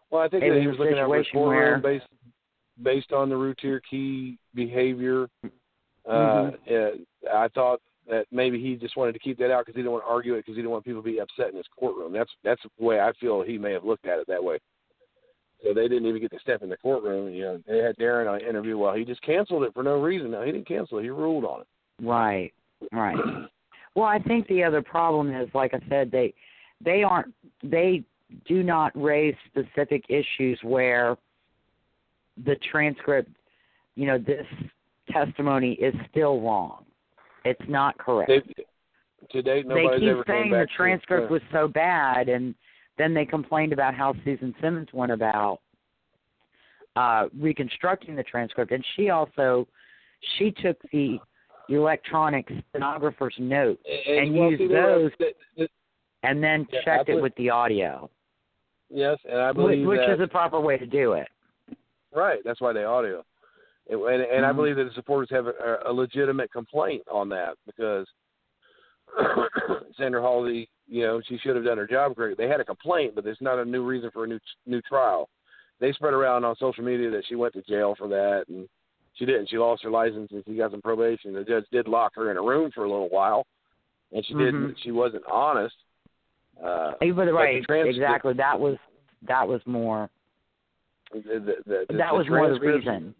well 0.09 0.23
I 0.23 0.27
think 0.27 0.43
It 0.43 0.49
that 0.49 0.55
was 0.55 0.61
he 0.63 0.67
was 0.67 0.79
looking 0.79 0.97
at 0.97 1.07
his 1.07 1.25
situation 1.25 1.31
courtroom 1.39 1.81
where- 1.83 1.99
based 1.99 2.05
based 2.81 3.11
on 3.11 3.29
the 3.29 3.37
Routier 3.37 3.79
Kee 3.89 4.37
behavior. 4.55 5.27
Uh, 6.07 6.51
Mm-hmm. 6.51 7.29
uh, 7.29 7.35
I 7.37 7.47
thought 7.49 7.81
that 8.09 8.25
maybe 8.31 8.61
he 8.61 8.75
just 8.75 8.95
wanted 8.95 9.11
to 9.13 9.19
keep 9.19 9.37
that 9.39 9.51
out 9.51 9.65
because 9.65 9.75
he 9.75 9.81
didn't 9.81 9.91
want 9.91 10.05
to 10.05 10.09
argue 10.09 10.35
it 10.35 10.37
because 10.37 10.55
he 10.55 10.61
didn't 10.61 10.71
want 10.71 10.85
people 10.85 11.01
to 11.01 11.05
be 11.05 11.19
upset 11.19 11.49
in 11.49 11.57
his 11.57 11.65
courtroom. 11.77 12.13
That's 12.13 12.31
that's 12.43 12.61
the 12.63 12.85
way 12.85 12.99
I 12.99 13.11
feel 13.19 13.41
he 13.41 13.57
may 13.57 13.73
have 13.73 13.83
looked 13.83 14.05
at 14.05 14.19
it 14.19 14.27
that 14.27 14.43
way. 14.43 14.59
So 15.63 15.73
they 15.73 15.87
didn't 15.87 16.05
even 16.05 16.21
get 16.21 16.31
to 16.31 16.39
step 16.39 16.61
in 16.61 16.69
the 16.69 16.77
courtroom. 16.77 17.33
You 17.33 17.41
know, 17.41 17.61
they 17.67 17.79
had 17.79 17.97
Darren 17.97 18.29
on 18.29 18.41
an 18.41 18.47
interview. 18.47 18.77
Well, 18.77 18.93
he 18.93 19.03
just 19.03 19.21
canceled 19.23 19.63
it 19.63 19.73
for 19.73 19.83
no 19.83 19.99
reason. 19.99 20.31
No, 20.31 20.43
he 20.43 20.51
didn't 20.51 20.67
cancel 20.67 20.99
it. 20.99 21.03
He 21.03 21.09
ruled 21.09 21.43
on 21.45 21.61
it. 21.61 21.67
Right. 22.01 22.53
Right. 22.91 23.17
Well, 23.95 24.05
I 24.05 24.19
think 24.19 24.45
the 24.47 24.63
other 24.63 24.83
problem 24.83 25.35
is, 25.35 25.49
like 25.55 25.73
I 25.73 25.79
said, 25.89 26.11
they 26.11 26.31
they 26.85 27.01
aren't 27.01 27.33
they 27.63 28.03
do 28.45 28.61
not 28.61 28.91
raise 28.93 29.33
specific 29.47 30.03
issues 30.07 30.59
where 30.61 31.17
the 32.45 32.55
transcript, 32.71 33.31
you 33.95 34.05
know, 34.05 34.19
this 34.19 34.45
testimony 35.11 35.73
is 35.73 35.93
still 36.11 36.41
wrong. 36.41 36.85
It's 37.45 37.61
not 37.67 37.97
correct. 37.97 38.29
They, 38.29 38.63
to 39.31 39.41
date, 39.41 39.67
they 39.67 39.87
keep 39.99 40.09
ever 40.09 40.23
saying 40.27 40.51
the 40.51 40.65
to- 40.65 40.73
transcript 40.75 41.29
uh, 41.29 41.33
was 41.33 41.41
so 41.51 41.67
bad, 41.67 42.29
and 42.29 42.53
then 42.97 43.13
they 43.13 43.25
complained 43.25 43.73
about 43.73 43.93
how 43.95 44.13
Susan 44.23 44.53
Simmons 44.61 44.87
went 44.93 45.11
about 45.11 45.59
uh, 46.95 47.27
reconstructing 47.39 48.15
the 48.15 48.23
transcript, 48.23 48.71
and 48.71 48.83
she 48.95 49.09
also 49.09 49.67
she 50.37 50.51
took 50.51 50.77
the 50.91 51.19
electronic 51.69 52.47
stenographer's 52.69 53.35
notes 53.37 53.83
and, 54.07 54.33
well, 54.33 54.49
used 54.49 54.61
see, 54.61 54.67
there 54.67 54.87
was- 54.99 55.01
those, 55.03 55.11
that- 55.19 55.33
that- 55.57 55.69
and 56.23 56.43
then 56.43 56.67
Yeah, 56.71 56.79
checked 56.83 57.09
it 57.09 57.21
with 57.21 57.35
the 57.35 57.49
audio, 57.51 58.09
yes, 58.89 59.17
and 59.29 59.39
I 59.39 59.49
which, 59.49 59.55
believe 59.55 59.87
which 59.87 59.99
that 59.99 60.13
is 60.13 60.19
the 60.19 60.27
proper 60.27 60.59
way 60.59 60.77
to 60.77 60.85
do 60.87 61.13
it. 61.13 61.27
Right. 62.15 62.39
That's 62.43 62.59
why 62.61 62.73
they 62.73 62.83
audio. 62.83 63.23
And, 63.89 64.01
and, 64.01 64.21
and 64.23 64.45
I 64.45 64.51
believe 64.51 64.75
that 64.75 64.83
the 64.83 64.93
supporters 64.93 65.29
have 65.31 65.47
a, 65.47 65.79
a 65.85 65.93
legitimate 65.93 66.51
complaint 66.51 67.03
on 67.11 67.29
that 67.29 67.55
because 67.65 68.05
Sandra 69.97 70.21
Halsey, 70.21 70.69
you 70.87 71.03
know, 71.03 71.21
she 71.27 71.37
should 71.37 71.55
have 71.55 71.65
done 71.65 71.77
her 71.77 71.87
job 71.87 72.15
great. 72.15 72.37
They 72.37 72.47
had 72.47 72.59
a 72.59 72.65
complaint, 72.65 73.15
but 73.15 73.23
there's 73.23 73.37
not 73.41 73.59
a 73.59 73.65
new 73.65 73.83
reason 73.85 74.09
for 74.11 74.25
a 74.25 74.27
new 74.27 74.39
new 74.65 74.81
trial. 74.81 75.29
They 75.79 75.93
spread 75.93 76.13
around 76.13 76.43
on 76.43 76.55
social 76.57 76.83
media 76.83 77.09
that 77.11 77.23
she 77.27 77.35
went 77.35 77.53
to 77.53 77.61
jail 77.61 77.95
for 77.97 78.07
that, 78.07 78.45
and 78.49 78.67
she 79.15 79.25
didn't. 79.25 79.49
She 79.49 79.57
lost 79.57 79.83
her 79.83 79.89
license 79.89 80.31
and 80.31 80.43
she 80.45 80.55
got 80.55 80.71
some 80.71 80.81
probation. 80.81 81.33
The 81.33 81.43
judge 81.43 81.65
did 81.71 81.87
lock 81.87 82.13
her 82.15 82.31
in 82.31 82.37
a 82.37 82.41
room 82.41 82.71
for 82.73 82.83
a 82.83 82.89
little 82.89 83.09
while, 83.09 83.45
and 84.11 84.25
she 84.25 84.33
didn't. 84.33 84.69
Mhm. 84.71 84.75
She 84.83 84.91
wasn't 84.91 85.23
honest. 85.31 85.75
Uh, 86.63 86.93
You 87.01 87.13
were 87.13 87.25
the 87.25 87.33
right, 87.33 87.63
exactly. 87.69 88.33
That 88.33 88.59
was 88.59 88.77
that 89.27 89.47
was 89.47 89.61
more 89.65 90.09
the, 91.13 91.19
the, 91.21 91.85
the, 91.87 91.97
that 91.97 92.13
was 92.13 92.27
more 92.27 92.49
the 92.53 92.59
reason. 92.59 93.15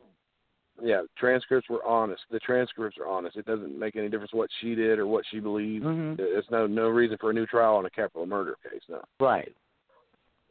Yeah, 0.82 1.02
transcripts 1.18 1.70
were 1.70 1.84
honest. 1.86 2.22
The 2.30 2.40
transcripts 2.40 2.98
are 3.00 3.08
honest. 3.08 3.36
It 3.36 3.46
doesn't 3.46 3.78
make 3.78 3.96
any 3.96 4.10
difference 4.10 4.34
what 4.34 4.50
she 4.62 4.76
did 4.76 5.00
or 5.00 5.08
what 5.08 5.26
she 5.32 5.40
believed. 5.40 5.86
hmm 5.86 6.16
There's 6.16 6.46
no 6.52 6.68
no 6.68 6.90
reason 6.90 7.18
for 7.20 7.32
a 7.32 7.34
new 7.34 7.46
trial 7.46 7.76
on 7.76 7.86
a 7.86 7.90
capital 7.90 8.26
murder 8.26 8.56
case. 8.64 8.82
No. 8.90 9.02
Right. 9.20 9.54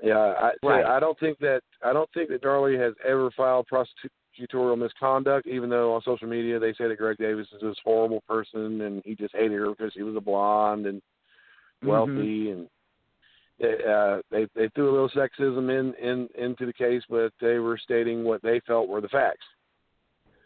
Yeah, 0.03 0.19
I 0.19 0.53
Right. 0.63 0.85
I 0.85 1.01
don't 1.01 1.19
think 1.19 1.39
that 1.39 1.61
I 1.85 1.93
don't 1.93 2.11
think 2.13 2.29
that 2.31 2.43
Darlie 2.43 2.79
has 2.79 2.95
ever 3.07 3.31
filed 3.37 3.67
prosecutorial 3.73 4.79
misconduct. 4.79 5.47
Even 5.47 5.71
though 5.71 5.95
on 5.95 6.03
social 6.03 6.29
media 6.29 6.59
they 6.59 6.73
say 6.75 6.89
that 6.89 6.99
Greg 6.99 7.19
Davis 7.19 7.47
is 7.55 7.61
this 7.63 7.77
horrible 7.85 8.23
person 8.29 8.81
and 8.83 9.03
he 9.05 9.15
just 9.15 9.35
hated 9.35 9.59
her 9.59 9.71
because 9.71 9.93
she 9.93 10.03
was 10.03 10.17
a 10.17 10.21
blonde 10.21 10.87
and 10.87 11.01
wealthy 11.83 12.51
and 12.51 12.69
uh, 13.63 14.21
they 14.31 14.47
they 14.55 14.69
threw 14.75 14.91
a 14.91 14.93
little 14.93 15.11
sexism 15.11 15.71
in 15.71 15.95
in 15.95 16.29
into 16.37 16.67
the 16.67 16.73
case, 16.73 17.03
but 17.09 17.33
they 17.41 17.59
were 17.59 17.79
stating 17.79 18.25
what 18.25 18.43
they 18.43 18.61
felt 18.67 18.89
were 18.89 19.01
the 19.01 19.09
facts. 19.09 19.45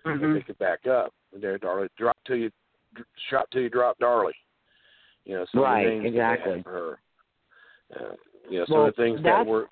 Mhm. 0.04 0.34
they 0.34 0.42
could 0.42 0.58
back 0.58 0.86
up. 0.86 1.12
There, 1.32 1.58
Darlie, 1.58 1.88
drop 1.96 2.16
till 2.24 2.36
you, 2.36 2.50
shot 3.28 3.50
till 3.50 3.62
you 3.62 3.68
drop 3.68 3.98
Darlie. 3.98 4.32
You 5.24 5.36
know, 5.36 5.46
some 5.52 5.62
Right, 5.62 5.86
of 5.86 5.92
the 5.92 6.00
things 6.02 6.04
that 6.04 6.10
they 6.12 6.18
had 6.18 6.32
exactly. 6.34 6.62
for 6.62 6.70
her. 6.70 6.98
Uh, 7.94 8.14
you 8.48 8.58
know, 8.58 8.64
some 8.66 8.76
Well, 8.78 8.86
of 8.86 8.96
the 8.96 9.02
things 9.02 9.22
that 9.22 9.46
were. 9.46 9.68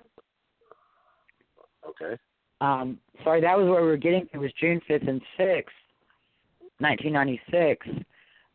Okay. 1.87 2.17
um, 2.61 2.99
sorry, 3.23 3.41
that 3.41 3.57
was 3.57 3.67
where 3.67 3.81
we 3.81 3.87
were 3.87 3.97
getting 3.97 4.27
to 4.27 4.35
It 4.35 4.37
was 4.37 4.53
June 4.53 4.79
5th 4.81 5.07
and 5.07 5.21
6th, 5.37 5.73
1996. 6.79 7.87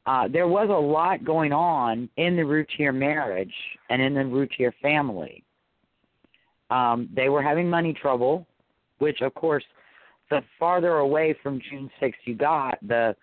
Uh, 0.06 0.28
there 0.28 0.46
was 0.46 0.68
a 0.68 0.72
lot 0.72 1.24
going 1.24 1.52
on 1.52 2.08
in 2.16 2.36
the 2.36 2.44
Routier 2.44 2.92
marriage 2.92 3.54
and 3.88 4.00
in 4.02 4.14
the 4.14 4.24
Routier 4.24 4.72
family. 4.82 5.42
Um, 6.70 7.08
they 7.14 7.28
were 7.28 7.42
having 7.42 7.68
money 7.68 7.92
trouble, 7.92 8.46
which, 8.98 9.20
of 9.22 9.34
course, 9.34 9.64
the 10.30 10.42
farther 10.58 10.98
away 10.98 11.34
from 11.42 11.60
June 11.70 11.90
6th 12.00 12.14
you 12.24 12.34
got, 12.34 12.78
the 12.86 13.14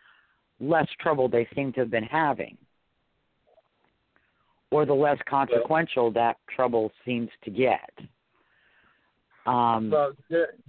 less 0.59 0.87
trouble 0.99 1.27
they 1.27 1.47
seem 1.55 1.73
to 1.73 1.81
have 1.81 1.91
been 1.91 2.03
having. 2.03 2.57
Or 4.69 4.85
the 4.85 4.93
less 4.93 5.17
consequential 5.27 6.11
that 6.11 6.37
trouble 6.55 6.91
seems 7.03 7.29
to 7.43 7.51
get. 7.51 7.89
Um, 9.45 9.89
Well, 9.89 10.13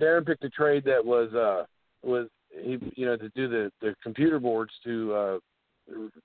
Darren 0.01 0.27
picked 0.27 0.45
a 0.45 0.51
trade 0.51 0.85
that 0.85 1.05
was 1.05 1.33
uh 1.35 1.67
was 2.03 2.29
he 2.51 2.79
you 2.97 3.07
know 3.07 3.17
to 3.17 3.29
do 3.31 3.49
the 3.49 3.71
the 3.81 3.95
computer 4.03 4.41
boards 4.41 4.73
to 4.85 5.15
uh 5.15 5.39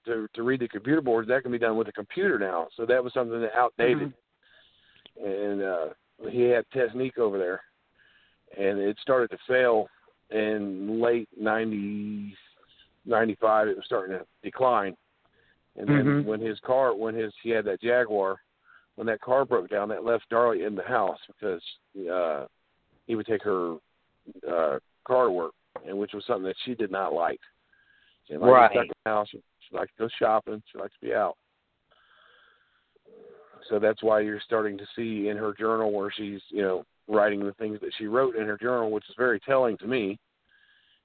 to 0.05 0.27
to 0.33 0.43
read 0.43 0.61
the 0.61 0.67
computer 0.69 1.01
boards 1.01 1.27
that 1.27 1.43
can 1.43 1.51
be 1.51 1.59
done 1.59 1.77
with 1.77 1.87
a 1.87 1.91
computer 1.91 2.39
now. 2.39 2.67
So 2.77 2.85
that 2.85 3.03
was 3.03 3.13
something 3.13 3.41
that 3.41 3.53
outdated. 3.53 4.13
And 5.23 5.61
uh 5.61 5.85
he 6.31 6.43
had 6.43 6.65
Testnec 6.73 7.19
over 7.19 7.37
there 7.37 7.61
and 8.57 8.79
it 8.79 8.97
started 9.01 9.29
to 9.29 9.37
fail 9.47 9.87
in 10.31 11.01
late 11.01 11.29
90 11.39 12.35
95 13.05 13.67
it 13.69 13.75
was 13.77 13.85
starting 13.85 14.17
to 14.17 14.25
decline. 14.43 14.95
And 15.77 15.87
then 15.87 16.05
Mhm. 16.05 16.25
when 16.25 16.41
his 16.41 16.59
car 16.61 16.93
when 16.93 17.15
his 17.15 17.33
he 17.41 17.49
had 17.49 17.65
that 17.65 17.81
Jaguar 17.81 18.41
when 18.95 19.07
that 19.07 19.21
car 19.21 19.45
broke 19.45 19.69
down, 19.69 19.89
that 19.89 20.03
left 20.03 20.27
Darlie 20.29 20.65
in 20.65 20.73
the 20.75 20.83
house 20.83 21.19
because 21.27 21.61
uh, 22.11 22.47
he 23.05 23.15
would 23.15 23.27
take 23.27 23.43
her 23.43 23.77
uh, 24.47 24.79
car 25.05 25.25
to 25.25 25.31
work, 25.31 25.53
and 25.85 25.97
which 25.97 26.13
was 26.13 26.25
something 26.25 26.45
that 26.45 26.55
she 26.65 26.73
did 26.73 26.91
not 26.91 27.13
like. 27.13 27.39
She 28.25 28.33
didn't 28.33 28.41
like 28.41 28.51
Right. 28.51 28.71
stuck 28.71 28.83
in 28.85 28.91
the 29.05 29.09
house. 29.09 29.27
She, 29.29 29.41
she 29.59 29.75
likes 29.75 29.91
to 29.97 30.03
go 30.03 30.09
shopping. 30.17 30.63
She 30.71 30.79
likes 30.79 30.93
to 30.99 31.05
be 31.05 31.13
out. 31.13 31.37
So 33.69 33.77
that's 33.79 34.01
why 34.01 34.21
you're 34.21 34.41
starting 34.41 34.77
to 34.79 34.87
see 34.95 35.29
in 35.29 35.37
her 35.37 35.53
journal 35.53 35.91
where 35.91 36.11
she's, 36.11 36.41
you 36.49 36.63
know, 36.63 36.83
writing 37.07 37.45
the 37.45 37.53
things 37.53 37.79
that 37.81 37.91
she 37.97 38.07
wrote 38.07 38.35
in 38.35 38.45
her 38.45 38.57
journal, 38.57 38.91
which 38.91 39.07
is 39.09 39.15
very 39.17 39.39
telling 39.39 39.77
to 39.77 39.87
me. 39.87 40.19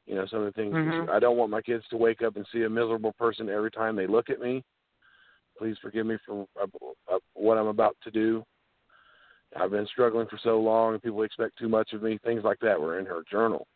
You 0.07 0.17
know, 0.17 0.27
some 0.27 0.41
of 0.41 0.47
the 0.47 0.53
things 0.53 0.75
Mhm. 0.75 1.09
I 1.09 1.21
don't 1.21 1.37
want 1.37 1.51
my 1.51 1.63
kids 1.63 1.87
to 1.89 1.97
wake 1.97 2.23
up 2.23 2.37
and 2.37 2.47
see 2.49 2.65
a 2.65 2.69
miserable 2.69 3.13
person 3.13 3.49
every 3.49 3.71
time 3.71 3.95
they 3.95 4.09
look 4.09 4.31
at 4.31 4.41
me. 4.41 4.65
Please 5.57 5.79
forgive 5.79 6.07
me 6.07 6.17
for 6.27 6.47
uh, 6.61 6.67
uh, 7.09 7.19
what 7.35 7.57
I'm 7.57 7.69
about 7.69 7.97
to 8.03 8.11
do. 8.11 8.45
I've 9.55 9.71
been 9.71 9.87
struggling 9.87 10.27
for 10.29 10.39
so 10.39 10.59
long, 10.61 10.95
and 10.95 11.03
people 11.03 11.23
expect 11.23 11.59
too 11.59 11.69
much 11.69 11.93
of 11.93 12.03
me. 12.03 12.19
Things 12.19 12.43
like 12.43 12.59
that 12.61 12.81
were 12.81 12.99
in 12.99 13.07
her 13.07 13.23
journal, 13.31 13.69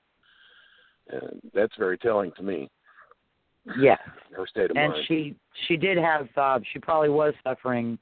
and 1.08 1.40
that's 1.54 1.76
very 1.76 1.98
telling 1.98 2.32
to 2.32 2.42
me. 2.42 2.70
Yes. 3.78 4.00
Her 4.32 4.46
state 4.46 4.70
of 4.70 4.76
and 4.76 4.92
mind. 4.92 5.04
she 5.06 5.36
she 5.66 5.76
did 5.76 5.98
have 5.98 6.28
uh 6.36 6.60
she 6.72 6.78
probably 6.78 7.08
was 7.08 7.34
suffering 7.44 7.98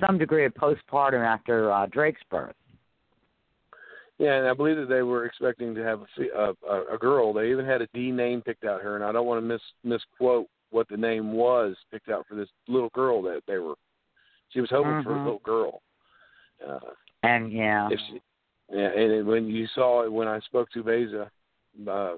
some 0.00 0.18
degree 0.18 0.44
of 0.44 0.54
postpartum 0.54 1.24
after 1.24 1.70
uh 1.70 1.86
Drake's 1.86 2.22
birth. 2.30 2.56
Yeah, 4.18 4.34
and 4.34 4.48
I 4.48 4.52
believe 4.54 4.76
that 4.76 4.88
they 4.88 5.02
were 5.02 5.26
expecting 5.26 5.74
to 5.74 5.82
have 5.82 6.00
a, 6.00 6.06
fe- 6.16 6.30
a, 6.34 6.52
a, 6.68 6.94
a 6.94 6.98
girl. 6.98 7.32
They 7.32 7.50
even 7.50 7.64
had 7.64 7.82
a 7.82 7.88
D 7.94 8.10
name 8.10 8.42
picked 8.42 8.64
out 8.64 8.82
her, 8.82 8.96
and 8.96 9.04
I 9.04 9.12
don't 9.12 9.26
want 9.26 9.40
to 9.40 9.46
mis 9.46 9.60
misquote 9.84 10.48
what 10.70 10.88
the 10.88 10.96
name 10.96 11.32
was 11.32 11.76
picked 11.90 12.08
out 12.08 12.26
for 12.28 12.34
this 12.34 12.48
little 12.66 12.90
girl 12.94 13.22
that 13.22 13.42
they 13.46 13.58
were. 13.58 13.74
She 14.50 14.60
was 14.60 14.70
hoping 14.70 15.02
for 15.04 15.14
a 15.14 15.18
Mhm. 15.18 15.24
little 15.24 15.38
girl. 15.40 15.82
Uh, 16.66 16.80
And 17.22 17.52
yeah. 17.52 17.88
if 17.90 18.00
she, 18.00 18.20
yeah, 18.70 18.88
and 18.88 19.26
when 19.26 19.46
you 19.46 19.66
saw 19.68 20.02
it 20.02 20.12
when 20.12 20.26
I 20.28 20.40
spoke 20.40 20.68
to 20.70 20.82
Beza, 20.82 21.30
uh, 21.86 22.16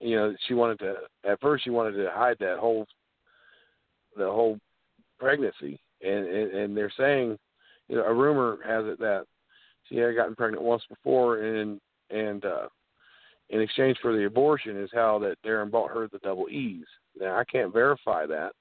you 0.00 0.16
know, 0.16 0.34
she 0.46 0.54
wanted 0.54 0.78
to. 0.80 0.96
At 1.24 1.40
first, 1.40 1.62
she 1.64 1.70
wanted 1.70 1.92
to 1.92 2.10
hide 2.10 2.38
that 2.40 2.58
whole, 2.58 2.86
the 4.16 4.26
whole 4.26 4.58
pregnancy, 5.18 5.80
and 6.02 6.26
and, 6.26 6.50
and 6.52 6.76
they're 6.76 6.92
saying, 6.96 7.38
you 7.88 7.96
know, 7.96 8.04
a 8.04 8.12
rumor 8.12 8.58
has 8.64 8.84
it 8.86 8.98
that 8.98 9.26
she 9.90 9.98
had 9.98 10.14
gotten 10.14 10.34
pregnant 10.36 10.62
once 10.62 10.82
before, 10.88 11.42
and 11.42 11.80
and 12.10 12.44
uh, 12.44 12.68
in 13.50 13.60
exchange 13.60 13.98
for 14.00 14.16
the 14.16 14.24
abortion 14.26 14.80
is 14.80 14.90
how 14.92 15.18
that 15.18 15.36
Darren 15.44 15.70
bought 15.70 15.90
her 15.90 16.08
the 16.10 16.18
double 16.18 16.48
E's. 16.48 16.86
Now 17.18 17.36
I 17.36 17.44
can't 17.44 17.72
verify 17.72 18.26
that, 18.26 18.52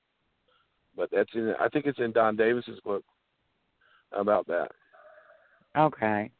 but 0.98 1.10
that's 1.12 1.30
in. 1.34 1.54
I 1.60 1.70
think 1.70 1.86
it's 1.86 2.00
in 2.00 2.12
Don 2.12 2.36
Davis's 2.36 2.80
book 2.84 3.04
about 4.12 4.48
that. 4.48 4.70
Okay. 5.78 6.32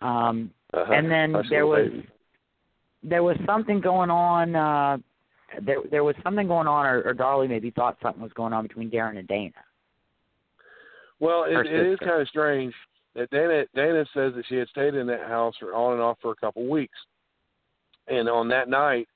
Um 0.00 0.50
Uh-huh. 0.74 0.92
and 0.92 1.10
then 1.10 1.32
there 1.50 1.66
was 1.66 1.88
baby. 1.90 2.08
there 3.02 3.22
was 3.22 3.36
something 3.46 3.80
going 3.80 4.10
on 4.10 4.54
uh 4.54 4.98
there 5.62 5.78
there 5.90 6.04
was 6.04 6.14
something 6.22 6.46
going 6.46 6.66
on 6.66 6.86
or, 6.86 7.02
or 7.02 7.14
Darlie 7.14 7.48
maybe 7.48 7.70
thought 7.70 7.96
something 8.02 8.22
was 8.22 8.32
going 8.32 8.52
on 8.52 8.66
between 8.66 8.90
Darren 8.90 9.18
and 9.18 9.28
Dana. 9.28 9.52
Well, 11.20 11.44
it, 11.44 11.66
it 11.66 11.86
is 11.86 11.98
kind 12.00 12.20
of 12.20 12.28
strange 12.28 12.74
that 13.14 13.30
Dana 13.30 13.64
Dana 13.74 14.04
says 14.14 14.32
that 14.34 14.44
she 14.48 14.56
had 14.56 14.68
stayed 14.68 14.94
in 14.94 15.06
that 15.08 15.26
house 15.28 15.54
for 15.58 15.74
on 15.74 15.94
and 15.94 16.02
off 16.02 16.18
for 16.20 16.32
a 16.32 16.36
couple 16.36 16.68
weeks, 16.68 16.98
and 18.08 18.28
on 18.28 18.48
that 18.48 18.68
night, 18.68 19.08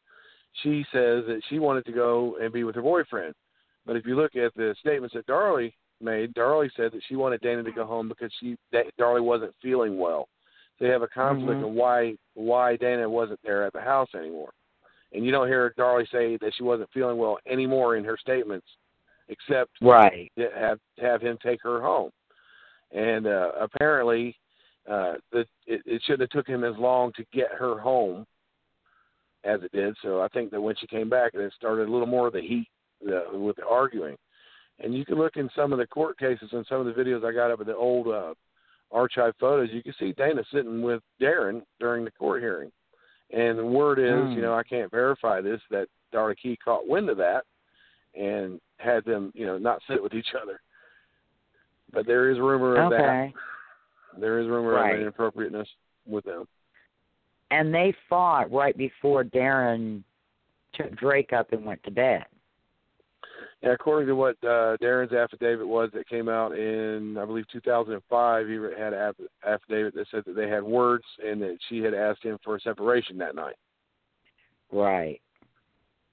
she 0.62 0.84
says 0.92 1.24
that 1.26 1.40
she 1.48 1.58
wanted 1.58 1.84
to 1.86 1.92
go 1.92 2.36
and 2.40 2.52
be 2.52 2.64
with 2.64 2.74
her 2.74 2.82
boyfriend. 2.82 3.34
But 3.84 3.96
if 3.96 4.06
you 4.06 4.16
look 4.16 4.36
at 4.36 4.54
the 4.54 4.74
statements 4.80 5.14
that 5.14 5.26
Darlie 5.26 5.72
made, 6.00 6.34
Darlie 6.34 6.70
said 6.76 6.92
that 6.92 7.02
she 7.08 7.16
wanted 7.16 7.40
Dana 7.40 7.62
to 7.62 7.72
go 7.72 7.86
home 7.86 8.08
because 8.08 8.32
she 8.40 8.56
that 8.72 8.86
Darlie 8.98 9.22
wasn't 9.22 9.54
feeling 9.62 9.98
well. 9.98 10.28
They 10.78 10.88
have 10.88 11.02
a 11.02 11.08
conflict 11.08 11.60
Mhm. 11.60 11.66
on 11.66 11.74
why 11.74 12.16
why 12.34 12.76
Dana 12.76 13.08
wasn't 13.08 13.40
there 13.42 13.64
at 13.64 13.72
the 13.72 13.80
house 13.80 14.14
anymore. 14.14 14.52
And 15.12 15.24
you 15.24 15.30
don't 15.30 15.48
hear 15.48 15.72
Darlie 15.78 16.08
say 16.10 16.36
that 16.38 16.54
she 16.54 16.64
wasn't 16.64 16.90
feeling 16.90 17.16
well 17.16 17.38
anymore 17.46 17.96
in 17.96 18.04
her 18.04 18.18
statements, 18.18 18.66
except 19.28 19.70
Right. 19.80 20.30
to 20.36 20.50
have 20.50 20.80
have 20.98 21.22
him 21.22 21.38
take 21.38 21.62
her 21.62 21.80
home. 21.80 22.10
And 22.92 23.26
uh, 23.26 23.52
apparently, 23.60 24.36
uh, 24.90 25.14
the 25.32 25.40
it, 25.66 25.82
it 25.84 26.02
shouldn't 26.04 26.22
have 26.22 26.30
took 26.30 26.46
him 26.46 26.64
as 26.64 26.76
long 26.78 27.12
to 27.14 27.24
get 27.32 27.48
her 27.58 27.78
home 27.78 28.26
as 29.44 29.60
it 29.62 29.72
did. 29.72 29.96
So 30.02 30.20
I 30.20 30.28
think 30.28 30.50
that 30.50 30.60
when 30.60 30.76
she 30.76 30.86
came 30.86 31.08
back, 31.08 31.32
it 31.34 31.52
started 31.56 31.88
a 31.88 31.90
little 31.90 32.06
more 32.06 32.26
of 32.26 32.32
the 32.32 32.40
heat 32.40 32.68
uh, 33.06 33.36
with 33.36 33.56
the 33.56 33.66
arguing. 33.66 34.16
And 34.78 34.94
you 34.94 35.04
can 35.04 35.16
look 35.16 35.36
in 35.36 35.48
some 35.56 35.72
of 35.72 35.78
the 35.78 35.86
court 35.86 36.18
cases 36.18 36.50
and 36.52 36.66
some 36.68 36.86
of 36.86 36.86
the 36.86 37.00
videos 37.00 37.24
I 37.24 37.32
got 37.32 37.50
up 37.50 37.60
of 37.60 37.66
the 37.66 37.74
old 37.74 38.08
uh, 38.08 38.34
archive 38.92 39.34
photos. 39.40 39.70
You 39.72 39.82
can 39.82 39.94
see 39.98 40.12
Dana 40.12 40.42
sitting 40.52 40.82
with 40.82 41.02
Darren 41.20 41.62
during 41.80 42.04
the 42.04 42.10
court 42.10 42.42
hearing. 42.42 42.70
And 43.32 43.58
the 43.58 43.66
word 43.66 43.98
is, 43.98 44.28
Hmm. 44.28 44.32
you 44.32 44.42
know, 44.42 44.54
I 44.54 44.62
can't 44.62 44.90
verify 44.90 45.40
this, 45.40 45.60
that 45.70 45.88
Darlie 46.12 46.36
Kee 46.36 46.56
caught 46.62 46.86
wind 46.86 47.08
of 47.08 47.16
that 47.16 47.44
and 48.14 48.60
had 48.78 49.04
them, 49.04 49.32
you 49.34 49.46
know, 49.46 49.58
not 49.58 49.82
sit 49.88 50.02
with 50.02 50.14
each 50.14 50.34
other. 50.40 50.60
But 51.96 52.06
there 52.06 52.28
is 52.28 52.38
rumor 52.38 52.76
of 52.76 52.92
Okay. 52.92 53.32
that. 53.34 54.20
There 54.20 54.38
is 54.38 54.48
rumor 54.48 54.72
Right. 54.72 54.96
of 54.96 55.00
inappropriateness 55.00 55.66
with 56.04 56.26
them. 56.26 56.46
And 57.50 57.74
they 57.74 57.92
fought 58.06 58.52
right 58.52 58.76
before 58.76 59.24
Darren 59.24 60.04
took 60.74 60.94
Drake 60.96 61.32
up 61.32 61.52
and 61.52 61.64
went 61.64 61.82
to 61.84 61.90
bed. 61.90 62.26
And 63.62 63.72
according 63.72 64.08
to 64.08 64.14
what 64.14 64.36
uh, 64.44 64.76
Darren's 64.76 65.14
affidavit 65.14 65.66
was 65.66 65.90
that 65.92 66.06
came 66.06 66.28
out 66.28 66.52
in, 66.52 67.16
I 67.16 67.24
believe, 67.24 67.48
2005, 67.48 68.46
he 68.46 68.54
had 68.78 68.92
an 68.92 69.14
affidavit 69.42 69.94
that 69.94 70.06
said 70.10 70.24
that 70.26 70.36
they 70.36 70.48
had 70.50 70.62
words 70.62 71.04
and 71.24 71.40
that 71.40 71.56
she 71.68 71.78
had 71.82 71.94
asked 71.94 72.22
him 72.22 72.38
for 72.44 72.56
a 72.56 72.60
separation 72.60 73.16
that 73.18 73.34
night. 73.34 73.56
Right. 74.70 75.22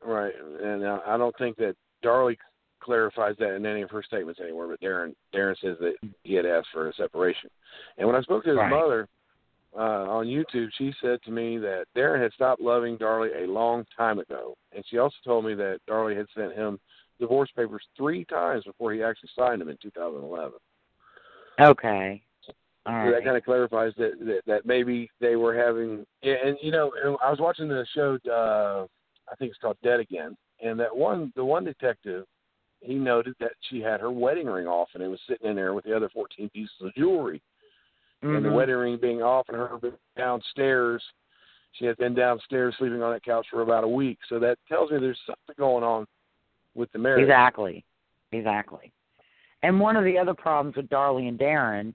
Right, 0.02 0.34
and 0.62 0.84
uh, 0.84 1.00
I 1.06 1.18
don't 1.18 1.38
think 1.38 1.58
that 1.58 1.76
Darlie 2.04 2.38
clarifies 2.84 3.36
that 3.40 3.56
in 3.56 3.66
any 3.66 3.82
of 3.82 3.90
her 3.90 4.04
statements 4.04 4.40
anywhere. 4.44 4.68
But 4.68 4.82
Darren, 4.82 5.16
Darren 5.34 5.56
says 5.62 5.78
that 5.80 5.96
he 6.24 6.34
had 6.34 6.46
asked 6.46 6.68
for 6.74 6.90
a 6.90 6.94
separation. 6.94 7.50
And 7.98 8.08
when 8.08 8.16
I 8.16 8.22
spoke 8.22 8.44
to 8.44 8.50
his 8.50 8.58
Right. 8.58 8.70
mother 8.70 9.08
uh, 9.76 10.06
on 10.10 10.26
YouTube, 10.28 10.70
she 10.78 10.94
said 11.02 11.22
to 11.24 11.32
me 11.32 11.58
that 11.58 11.86
Darren 11.96 12.22
had 12.22 12.34
stopped 12.34 12.62
loving 12.62 12.98
Darlie 12.98 13.44
a 13.44 13.48
long 13.52 13.86
time 13.98 14.20
ago, 14.20 14.56
and 14.76 14.84
she 14.90 14.98
also 15.00 15.16
told 15.26 15.46
me 15.46 15.56
that 15.56 15.80
Darlie 15.90 16.16
had 16.18 16.28
sent 16.36 16.54
him 16.54 16.80
divorce 17.20 17.50
papers 17.56 17.84
three 17.96 18.26
times 18.26 18.64
before 18.66 18.94
he 18.94 19.02
actually 19.02 19.30
signed 19.36 19.62
them 19.62 19.70
in 19.70 19.78
2011. 19.82 20.54
Okay. 21.62 22.22
All 22.86 22.94
So 22.94 22.98
right. 23.00 23.12
that 23.12 23.24
kind 23.24 23.38
of 23.38 23.46
clarifies 23.46 23.94
that, 23.98 24.20
that 24.20 24.42
that 24.46 24.66
maybe 24.66 25.10
they 25.22 25.36
were 25.36 25.56
having. 25.56 26.06
And 26.22 26.58
you 26.62 26.72
know, 26.72 26.92
I 27.24 27.30
was 27.30 27.40
watching 27.40 27.68
the 27.68 27.86
show. 27.96 28.18
Uh, 28.30 28.86
I 29.32 29.36
think 29.36 29.52
it's 29.52 29.60
called 29.60 29.78
Dead 29.84 30.00
Again, 30.02 30.36
and 30.62 30.78
that 30.80 30.94
one, 30.96 31.32
the 31.36 31.46
one 31.46 31.64
detective, 31.64 32.26
he 32.84 32.96
noted 32.96 33.36
that 33.40 33.54
she 33.70 33.80
had 33.82 34.02
her 34.02 34.12
wedding 34.12 34.48
ring 34.48 34.68
off, 34.68 34.90
and 34.94 35.02
it 35.02 35.08
was 35.08 35.20
sitting 35.28 35.50
in 35.50 35.56
there 35.56 35.74
with 35.74 35.86
the 35.86 35.96
other 35.96 36.10
14 36.10 36.50
pieces 36.50 36.76
of 36.82 36.94
jewelry. 36.96 37.42
And 38.22 38.46
the 38.46 38.50
Mhm. 38.50 38.54
wedding 38.54 38.76
ring 38.76 38.98
being 38.98 39.22
off, 39.22 39.50
and 39.50 39.58
her 39.58 39.78
being 39.78 39.98
downstairs. 40.16 41.04
She 41.74 41.86
had 41.86 41.98
been 41.98 42.14
downstairs 42.14 42.76
sleeping 42.78 43.02
on 43.02 43.12
that 43.12 43.24
couch 43.24 43.48
for 43.50 43.62
about 43.62 43.84
a 43.84 43.88
week. 43.88 44.20
So 44.30 44.40
that 44.40 44.60
tells 44.68 44.92
me 44.92 45.00
there's 45.00 45.20
something 45.26 45.56
going 45.58 45.84
on 45.84 46.08
with 46.76 46.92
the 46.92 47.00
marriage. 47.00 47.24
Exactly. 47.24 47.84
Exactly. 48.32 48.92
And 49.62 49.80
one 49.80 49.96
of 49.96 50.04
the 50.04 50.18
other 50.18 50.34
problems 50.34 50.76
with 50.76 50.90
Darlie 50.90 51.28
and 51.28 51.40
Darren 51.40 51.94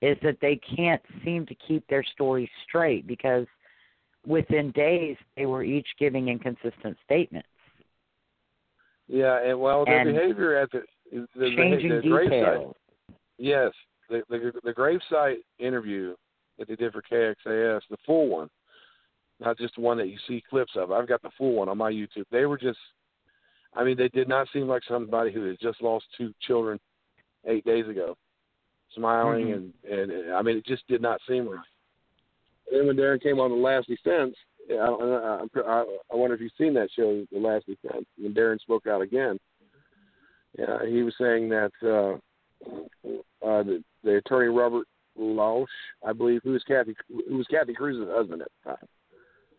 is 0.00 0.18
that 0.22 0.40
they 0.40 0.56
can't 0.56 1.02
seem 1.24 1.46
to 1.46 1.54
keep 1.54 1.86
their 1.86 2.02
stories 2.02 2.50
straight 2.64 3.06
because 3.06 3.46
within 4.26 4.70
days 4.72 5.16
they 5.36 5.46
were 5.46 5.62
each 5.62 5.88
giving 5.98 6.28
inconsistent 6.28 6.96
statements, 7.04 7.48
Yeah, 9.12 9.44
and 9.44 9.60
well, 9.60 9.84
their 9.84 10.00
And 10.00 10.14
behavior 10.14 10.56
at 10.56 10.70
the 10.70 10.82
the, 11.12 11.26
the, 11.36 12.00
the 12.02 12.08
gravesite. 12.08 12.72
Yes, 13.36 13.70
the 14.08 14.22
the 14.30 14.52
the 14.64 14.72
gravesite 14.72 15.36
interview 15.58 16.14
that 16.58 16.66
they 16.66 16.76
did 16.76 16.94
for 16.94 17.02
KXAS, 17.02 17.82
the 17.90 17.98
full 18.06 18.28
one, 18.28 18.48
not 19.38 19.58
just 19.58 19.74
the 19.74 19.82
one 19.82 19.98
that 19.98 20.08
you 20.08 20.16
see 20.26 20.42
clips 20.48 20.72
of. 20.76 20.92
I've 20.92 21.06
got 21.08 21.20
the 21.20 21.30
full 21.36 21.52
one 21.52 21.68
on 21.68 21.76
my 21.76 21.92
YouTube. 21.92 22.24
They 22.30 22.46
were 22.46 22.56
just, 22.56 22.78
I 23.74 23.84
mean, 23.84 23.98
they 23.98 24.08
did 24.08 24.28
not 24.28 24.48
seem 24.50 24.66
like 24.66 24.82
somebody 24.88 25.30
who 25.30 25.44
had 25.44 25.60
just 25.60 25.82
lost 25.82 26.06
two 26.16 26.32
children 26.40 26.80
eight 27.46 27.66
days 27.66 27.86
ago, 27.88 28.16
smiling 28.94 29.46
Mhm. 29.46 29.54
and, 29.54 29.72
and 29.92 30.10
and 30.10 30.32
I 30.32 30.40
mean, 30.40 30.56
it 30.56 30.64
just 30.64 30.86
did 30.88 31.02
not 31.02 31.20
seem 31.28 31.46
right. 31.46 31.60
And 32.70 32.80
then 32.80 32.86
when 32.86 32.96
Darren 32.96 33.22
came 33.22 33.40
on 33.40 33.50
the 33.50 33.56
Last 33.56 33.88
Defense, 33.88 34.34
I, 34.70 35.44
I, 35.66 35.84
I, 36.12 36.16
wonder 36.16 36.34
if 36.34 36.40
you've 36.40 36.52
seen 36.56 36.74
that 36.74 36.88
show, 36.94 37.24
The 37.32 37.38
Last 37.38 37.66
Defense, 37.66 38.06
when 38.16 38.32
Darren 38.32 38.60
spoke 38.60 38.86
out 38.86 39.02
again. 39.02 39.38
Yeah, 40.58 40.78
he 40.88 41.02
was 41.02 41.14
saying 41.18 41.48
that. 41.50 41.70
uh 41.82 42.18
uh, 43.44 43.62
the, 43.62 43.82
the 44.04 44.16
attorney 44.16 44.48
Robert 44.48 44.86
Lausch, 45.18 45.66
I 46.06 46.12
believe, 46.12 46.40
who 46.44 46.52
was 46.52 46.62
Kathy, 46.64 46.94
who 47.08 47.36
was 47.36 47.46
Kathy 47.48 47.74
Cruz's 47.74 48.08
husband 48.08 48.42
at 48.42 48.48
the 48.64 48.70
time, 48.70 48.88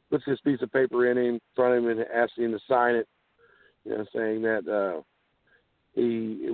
puts 0.09 0.25
this 0.25 0.39
piece 0.41 0.61
of 0.61 0.71
paper 0.71 1.09
in, 1.11 1.17
him, 1.17 1.25
in 1.35 1.41
front 1.55 1.77
of 1.77 1.83
him 1.83 1.89
and 1.89 2.07
asks 2.13 2.37
him 2.37 2.51
to 2.51 2.59
sign 2.67 2.95
it. 2.95 3.07
You 3.85 3.97
know, 3.97 4.05
saying 4.15 4.41
that 4.43 4.67
uh, 4.69 5.01
he 5.93 6.47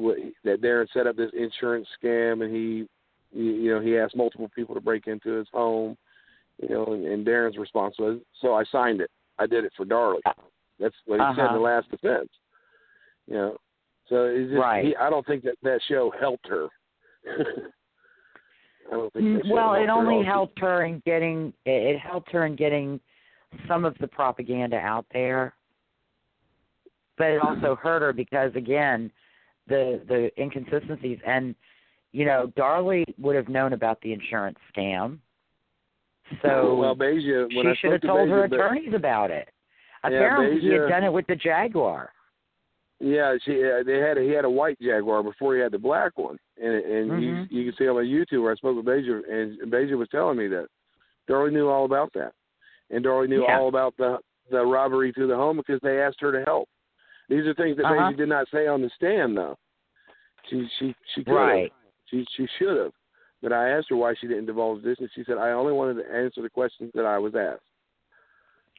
that 0.43 0.61
Darren 0.61 0.87
set 0.91 1.05
up 1.05 1.15
this 1.15 1.31
insurance 1.37 1.87
scam, 2.03 2.43
and 2.43 2.53
he, 2.53 2.87
you 3.31 3.71
know, 3.71 3.79
he 3.79 3.97
asked 3.97 4.15
multiple 4.15 4.49
people 4.55 4.73
to 4.73 4.81
break 4.81 5.05
into 5.05 5.33
his 5.33 5.47
home, 5.53 5.95
you 6.61 6.69
know, 6.69 6.85
and, 6.93 7.05
and 7.05 7.25
Darren's 7.25 7.57
response 7.57 7.95
was, 7.99 8.19
"So 8.41 8.53
I 8.53 8.63
signed 8.71 9.01
it. 9.01 9.09
I 9.37 9.47
did 9.47 9.63
it 9.65 9.73
for 9.77 9.85
Darlie." 9.85 10.21
That's 10.79 10.95
what 11.05 11.19
he 11.19 11.25
said 11.25 11.29
in 11.29 11.35
the 11.37 11.43
Uh-huh. 11.43 11.59
last 11.59 11.89
defense. 11.91 12.29
You 13.27 13.33
know, 13.35 13.57
so 14.07 14.25
it's 14.25 14.49
just, 14.51 14.59
Right. 14.59 14.85
he, 14.85 14.95
I 14.95 15.09
don't 15.09 15.25
think 15.25 15.43
that 15.43 15.55
that 15.63 15.81
show 15.87 16.11
helped 16.19 16.47
her. 16.47 16.67
I 17.27 18.91
don't 18.91 19.13
think. 19.13 19.25
Mm, 19.25 19.51
Well, 19.51 19.73
it 19.75 19.89
only 19.89 20.25
helped 20.25 20.59
her 20.59 20.83
in 20.83 21.01
getting 21.05 21.53
it 21.65 21.95
it 21.95 21.99
helped 21.99 22.31
her 22.31 22.45
in 22.45 22.55
getting 22.55 22.99
some 23.67 23.85
of 23.85 23.97
the 23.99 24.07
propaganda 24.07 24.77
out 24.77 25.05
there. 25.13 25.53
But 27.17 27.27
it 27.31 27.41
also 27.41 27.75
hurt 27.81 28.01
her 28.01 28.13
because 28.13 28.55
again, 28.55 29.11
the 29.67 30.01
the 30.07 30.31
inconsistencies 30.41 31.19
and 31.25 31.55
you 32.11 32.25
know, 32.25 32.51
Darlie 32.57 33.05
would 33.19 33.35
have 33.35 33.49
known 33.49 33.73
about 33.73 34.01
the 34.01 34.11
insurance 34.13 34.57
scam. 34.75 35.19
So 36.41 36.75
well, 36.79 36.95
Beja, 36.95 37.53
when 37.55 37.67
I 37.67 37.73
she 37.73 37.79
should 37.81 37.91
have 37.93 37.99
spoke 37.99 38.01
to 38.01 38.07
told 38.07 38.29
her 38.29 38.43
attorneys 38.45 38.93
about 38.93 39.31
it. 39.31 39.49
Yeah, 40.03 40.09
Apparently 40.09 40.61
he 40.61 40.67
had 40.69 40.87
done 40.87 41.03
it 41.03 41.11
with 41.11 41.27
the 41.27 41.35
Jaguar. 41.35 42.11
Yeah, 43.01 43.35
she 43.45 43.63
uh, 43.63 43.83
they 43.85 43.99
had 43.99 44.17
a, 44.17 44.21
he 44.21 44.29
had 44.31 44.45
a 44.45 44.49
white 44.49 44.77
Jaguar 44.79 45.23
before 45.23 45.55
he 45.55 45.61
had 45.61 45.71
the 45.71 45.77
black 45.79 46.17
one, 46.17 46.37
and 46.61 46.73
and 46.73 47.11
Mhm. 47.11 47.21
you 47.51 47.57
you 47.59 47.71
can 47.71 47.77
see 47.77 47.87
on 47.87 47.95
my 47.95 48.01
YouTube 48.03 48.43
where 48.43 48.51
I 48.51 48.55
spoke 48.55 48.75
with 48.75 48.85
Beja, 48.85 49.21
and 49.29 49.71
Beja 49.71 49.97
was 49.97 50.09
telling 50.09 50.37
me 50.37 50.47
that 50.47 50.67
Darlie 51.29 51.53
knew 51.53 51.69
all 51.69 51.85
about 51.85 52.11
that, 52.13 52.33
and 52.89 53.03
Darlie 53.03 53.29
knew 53.29 53.43
Yeah. 53.43 53.57
all 53.57 53.69
about 53.69 53.95
the 53.97 54.19
the 54.51 54.65
robbery 54.65 55.13
to 55.13 55.27
the 55.27 55.35
home 55.35 55.57
because 55.57 55.79
they 55.81 56.01
asked 56.01 56.19
her 56.21 56.31
to 56.31 56.43
help. 56.43 56.67
These 57.29 57.45
are 57.45 57.53
things 57.53 57.77
that 57.77 57.85
Uh-huh. 57.85 58.11
Beja 58.11 58.17
did 58.17 58.29
not 58.29 58.49
say 58.49 58.67
on 58.67 58.81
the 58.81 58.89
stand 58.89 59.37
though. 59.37 59.57
She 60.49 60.67
she 60.77 60.95
she 61.13 61.23
could 61.23 61.33
Right. 61.33 61.73
She 62.07 62.25
she 62.31 62.47
should 62.57 62.75
have, 62.77 62.93
but 63.41 63.53
I 63.53 63.69
asked 63.69 63.87
her 63.89 63.95
why 63.95 64.13
she 64.19 64.27
didn't 64.27 64.45
divulge 64.47 64.83
this, 64.83 64.97
and 64.99 65.09
she 65.15 65.23
said 65.25 65.37
I 65.37 65.51
only 65.51 65.73
wanted 65.73 66.03
to 66.03 66.11
answer 66.13 66.41
the 66.41 66.49
questions 66.49 66.91
that 66.95 67.05
I 67.05 67.17
was 67.17 67.33
asked. 67.35 67.61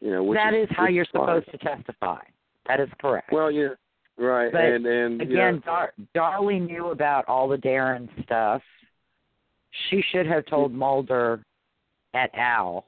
You 0.01 0.11
know, 0.13 0.23
which 0.25 0.37
that 0.39 0.55
is, 0.55 0.69
how 0.71 0.87
you're 0.89 1.07
fine. 1.13 1.23
supposed 1.43 1.51
to 1.51 1.59
testify. 1.59 2.21
That 2.67 2.81
is 2.81 2.89
correct. 3.01 3.33
Well, 3.33 3.51
yeah, 3.51 3.69
right, 4.19 4.51
But 4.53 4.63
and 4.63 4.87
and 4.87 5.21
you 5.21 5.27
Again, 5.27 5.55
know, 5.57 5.61
Dar- 5.65 5.93
Darlie 6.15 6.65
knew 6.67 6.89
about 6.89 7.27
all 7.29 7.49
the 7.49 7.59
Darin 7.59 8.09
stuff. 8.25 8.63
She 9.89 10.03
should 10.11 10.27
have 10.27 10.47
told 10.47 10.73
Mulder 10.73 11.45
et 12.15 12.31
al. 12.35 12.87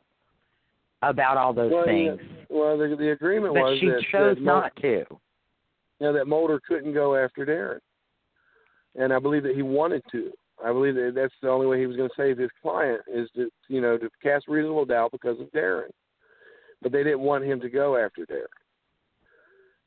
about 1.02 1.36
all 1.36 1.52
those 1.52 1.70
well, 1.72 1.84
things, 1.84 2.18
Yeah, 2.20 2.44
well, 2.48 2.78
the 2.78 2.96
the 2.96 3.10
agreement 3.12 3.54
but 3.54 3.62
was 3.62 3.78
she 3.80 3.86
that, 3.86 4.02
chose 4.10 4.36
that 4.36 4.42
not 4.42 4.74
to. 4.76 5.04
You 6.00 6.08
know, 6.08 6.12
that 6.14 6.26
Mulder 6.26 6.60
couldn't 6.66 6.94
go 6.94 7.14
after 7.16 7.44
Darin, 7.44 7.80
and 8.96 9.12
I 9.12 9.18
believe 9.18 9.42
that 9.44 9.54
he 9.54 9.62
wanted 9.62 10.02
to. 10.12 10.32
I 10.64 10.72
believe 10.72 10.94
that 10.94 11.12
that's 11.14 11.34
the 11.42 11.48
only 11.48 11.66
way 11.66 11.80
he 11.80 11.86
was 11.86 11.96
going 11.96 12.08
to 12.08 12.14
save 12.16 12.38
his 12.38 12.50
client 12.60 13.00
is 13.12 13.28
to 13.36 13.50
you 13.68 13.80
know 13.80 13.98
to 13.98 14.08
cast 14.22 14.48
reasonable 14.48 14.84
doubt 14.84 15.12
because 15.12 15.40
of 15.40 15.50
Darin, 15.52 15.90
but 16.80 16.92
they 16.92 17.02
didn't 17.02 17.20
want 17.20 17.44
him 17.44 17.60
to 17.60 17.68
go 17.68 17.96
after 17.96 18.24
Darin. 18.26 18.46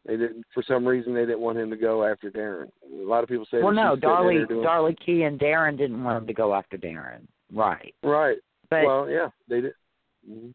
They 0.06 0.18
didn't 0.18 0.46
for 0.54 0.64
some 0.68 0.86
reason 0.86 1.14
they 1.14 1.26
didn't 1.26 1.42
want 1.42 1.58
him 1.58 1.70
to 1.70 1.78
go 1.78 2.06
after 2.06 2.30
Darin. 2.30 2.72
A 3.02 3.08
lot 3.08 3.24
of 3.24 3.30
people 3.30 3.48
say 3.50 3.62
Well, 3.62 3.74
no, 3.74 3.96
Darlie, 3.96 4.46
Darlie 4.48 4.98
Kee 5.04 5.24
and 5.24 5.40
Darin 5.40 5.78
didn't 5.78 6.04
want 6.04 6.20
him 6.20 6.28
to 6.28 6.34
go 6.34 6.54
after 6.54 6.78
Darin. 6.78 7.28
Right, 7.54 7.94
right. 8.04 8.38
but 8.70 8.86
well, 8.86 9.10
yeah, 9.10 9.30
they 9.48 9.62
did. 9.62 9.74
Mhm. 10.30 10.54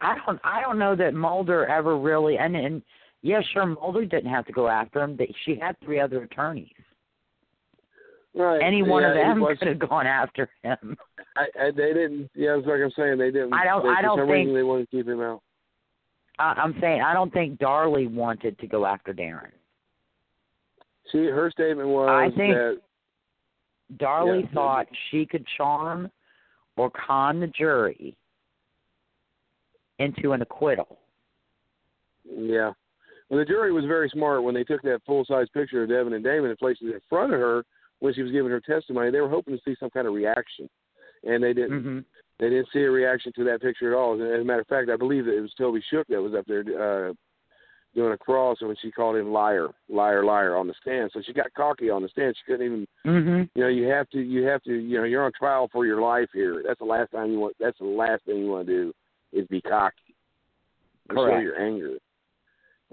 I 0.00 0.16
don't, 0.24 0.40
I 0.44 0.60
don't 0.60 0.78
know 0.78 0.94
that 0.94 1.12
Mulder 1.12 1.66
ever 1.66 1.98
really, 1.98 2.38
and 2.38 2.54
and 2.54 2.82
yeah, 3.22 3.40
sure, 3.52 3.66
Mulder 3.66 4.04
didn't 4.04 4.30
have 4.30 4.46
to 4.46 4.52
go 4.52 4.68
after 4.68 5.00
him, 5.00 5.16
but 5.16 5.28
she 5.44 5.56
had 5.56 5.76
three 5.80 6.00
other 6.00 6.22
attorneys. 6.22 6.68
Right. 8.34 8.62
Any 8.62 8.82
one 8.82 9.04
of 9.04 9.14
yeah, 9.14 9.30
it 9.32 9.34
them 9.34 9.56
could 9.58 9.68
have 9.68 9.78
gone 9.90 10.06
after 10.06 10.48
him. 10.62 10.96
I, 11.36 11.42
I, 11.60 11.70
they 11.70 11.92
didn't. 11.92 12.30
Yeah, 12.34 12.56
it's 12.56 12.66
like 12.66 12.80
I'm 12.82 12.90
saying. 12.96 13.18
They 13.18 13.30
didn't. 13.30 13.52
I 13.52 13.64
don't- 13.64 13.82
They, 13.82 13.90
I 13.90 14.00
don't 14.02 14.18
some 14.18 14.26
think- 14.26 14.32
reason 14.46 14.54
they 14.54 14.62
wanted 14.62 14.90
to 14.90 14.96
keep 14.96 15.06
him 15.06 15.20
out. 15.20 15.42
I, 16.38 16.54
I'm 16.56 16.74
saying 16.80 17.02
I 17.02 17.12
don't 17.12 17.32
think 17.32 17.58
Darlie 17.60 18.10
wanted 18.10 18.58
to 18.58 18.66
go 18.66 18.86
after 18.86 19.12
Darin. 19.12 19.52
She 21.10 21.26
her 21.26 21.50
statement 21.50 21.88
was 21.88 22.08
I 22.08 22.34
think- 22.36 22.54
that 22.54 22.80
Darlie 23.98 24.44
Yeah. 24.44 24.54
thought 24.54 24.86
she 25.10 25.26
could 25.26 25.44
charm 25.58 26.10
or 26.78 26.90
con 26.90 27.38
the 27.40 27.48
jury 27.48 28.16
into 29.98 30.32
an 30.32 30.40
acquittal. 30.42 30.98
yeah. 32.24 32.72
Well, 33.28 33.38
the 33.38 33.46
jury 33.46 33.72
was 33.72 33.84
very 33.86 34.10
smart 34.10 34.42
when 34.42 34.54
they 34.54 34.64
took 34.64 34.82
that 34.82 35.00
full 35.06 35.24
size 35.24 35.46
picture 35.54 35.82
of 35.82 35.88
Devon 35.88 36.12
and 36.12 36.22
Damon 36.24 36.50
and 36.50 36.58
placed 36.58 36.82
it 36.82 36.94
in 36.94 37.00
front 37.08 37.32
of 37.32 37.40
her 37.40 37.64
when 38.02 38.12
she 38.12 38.22
was 38.22 38.32
giving 38.32 38.50
her 38.50 38.60
testimony. 38.60 39.12
They 39.12 39.20
were 39.20 39.28
hoping 39.28 39.56
to 39.56 39.62
see 39.64 39.76
some 39.78 39.90
kind 39.90 40.08
of 40.08 40.12
reaction, 40.12 40.68
and 41.24 41.42
they 41.42 41.52
didn't. 41.52 41.82
hmm 41.82 41.98
They 42.40 42.48
didn't 42.50 42.68
see 42.72 42.80
a 42.80 42.90
reaction 42.90 43.32
to 43.36 43.44
that 43.44 43.62
picture 43.62 43.92
at 43.92 43.96
all. 43.96 44.14
As 44.14 44.40
a 44.40 44.44
matter 44.44 44.60
of 44.60 44.66
fact, 44.66 44.90
I 44.90 44.96
believe 44.96 45.26
that 45.26 45.36
it 45.36 45.40
was 45.40 45.54
Toby 45.56 45.80
Shook 45.88 46.08
that 46.08 46.20
was 46.20 46.34
up 46.34 46.44
there 46.46 46.62
uh, 47.08 47.12
doing 47.94 48.12
a 48.12 48.18
cross, 48.18 48.56
and 48.60 48.66
when 48.68 48.76
she 48.82 48.90
called 48.90 49.14
him 49.16 49.30
liar, 49.32 49.68
liar, 49.88 50.24
liar 50.24 50.56
on 50.56 50.66
the 50.66 50.74
stand, 50.82 51.10
so 51.14 51.22
she 51.24 51.32
got 51.32 51.54
cocky 51.54 51.90
on 51.90 52.02
the 52.02 52.08
stand. 52.08 52.34
She 52.36 52.50
couldn't 52.50 52.66
even 52.66 52.86
hmm 53.04 53.42
you 53.54 53.62
know 53.62 53.68
you 53.68 53.86
have 53.86 54.08
to 54.10 54.20
you 54.20 54.42
have 54.44 54.62
to 54.64 54.72
you 54.74 54.98
know 54.98 55.04
you're 55.04 55.24
on 55.24 55.32
trial 55.38 55.68
for 55.70 55.84
your 55.86 56.00
life 56.00 56.28
here 56.32 56.62
that's 56.66 56.78
the 56.78 56.84
last 56.84 57.10
time 57.12 57.30
you 57.30 57.38
want 57.38 57.54
that's 57.60 57.78
the 57.78 57.84
last 57.84 58.24
thing 58.24 58.38
you 58.38 58.50
want 58.50 58.66
to 58.66 58.72
do 58.72 58.92
is 59.32 59.46
be 59.48 59.60
cocky 59.60 60.14
and 61.08 61.18
show 61.18 61.24
Correct. 61.24 61.42
your 61.42 61.60
anger 61.60 61.96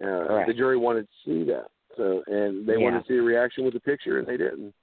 uh, 0.01 0.27
Correct. 0.27 0.47
the 0.47 0.53
jury 0.53 0.77
wanted 0.77 1.07
to 1.07 1.15
see 1.25 1.43
that 1.45 1.67
so 1.95 2.21
and 2.27 2.67
they 2.67 2.73
Yeah. 2.73 2.79
wanted 2.79 3.01
to 3.03 3.07
see 3.07 3.17
a 3.17 3.21
reaction 3.21 3.63
with 3.63 3.73
the 3.73 3.79
picture 3.79 4.19
and 4.19 4.27
they 4.27 4.37
didn't 4.37 4.73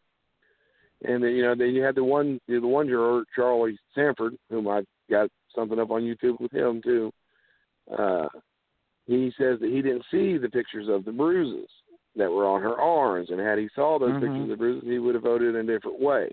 and 1.05 1.23
then, 1.23 1.31
you 1.33 1.43
know 1.43 1.55
then 1.55 1.75
you 1.75 1.83
had 1.83 1.95
the 1.95 2.05
one 2.05 2.41
the 2.49 2.59
one 2.61 2.87
juror 2.87 3.25
Charlie 3.35 3.79
Sanford 3.95 4.37
whom 4.51 4.69
I 4.69 4.83
got 5.11 5.29
something 5.55 5.79
up 5.79 5.91
on 5.91 6.03
YouTube 6.03 6.41
with 6.41 6.53
him 6.53 6.81
too 6.83 7.13
uh 7.97 8.29
he 9.07 9.33
says 9.39 9.61
that 9.61 9.71
he 9.71 9.83
didn't 9.83 10.05
see 10.11 10.37
the 10.37 10.49
pictures 10.49 10.89
of 10.89 11.05
the 11.05 11.13
bruises 11.13 11.69
that 12.17 12.31
were 12.31 12.47
on 12.47 12.63
her 12.63 12.81
arms, 12.81 13.29
and 13.31 13.39
had 13.39 13.59
he 13.59 13.69
saw 13.75 13.99
those 13.99 14.15
Mhm. 14.15 14.21
pictures 14.21 14.43
of 14.43 14.49
the 14.49 14.57
bruises, 14.57 14.89
he 14.89 14.99
would 14.99 15.15
have 15.15 15.23
voted 15.23 15.55
in 15.55 15.69
a 15.69 15.73
different 15.73 16.01
way. 16.01 16.31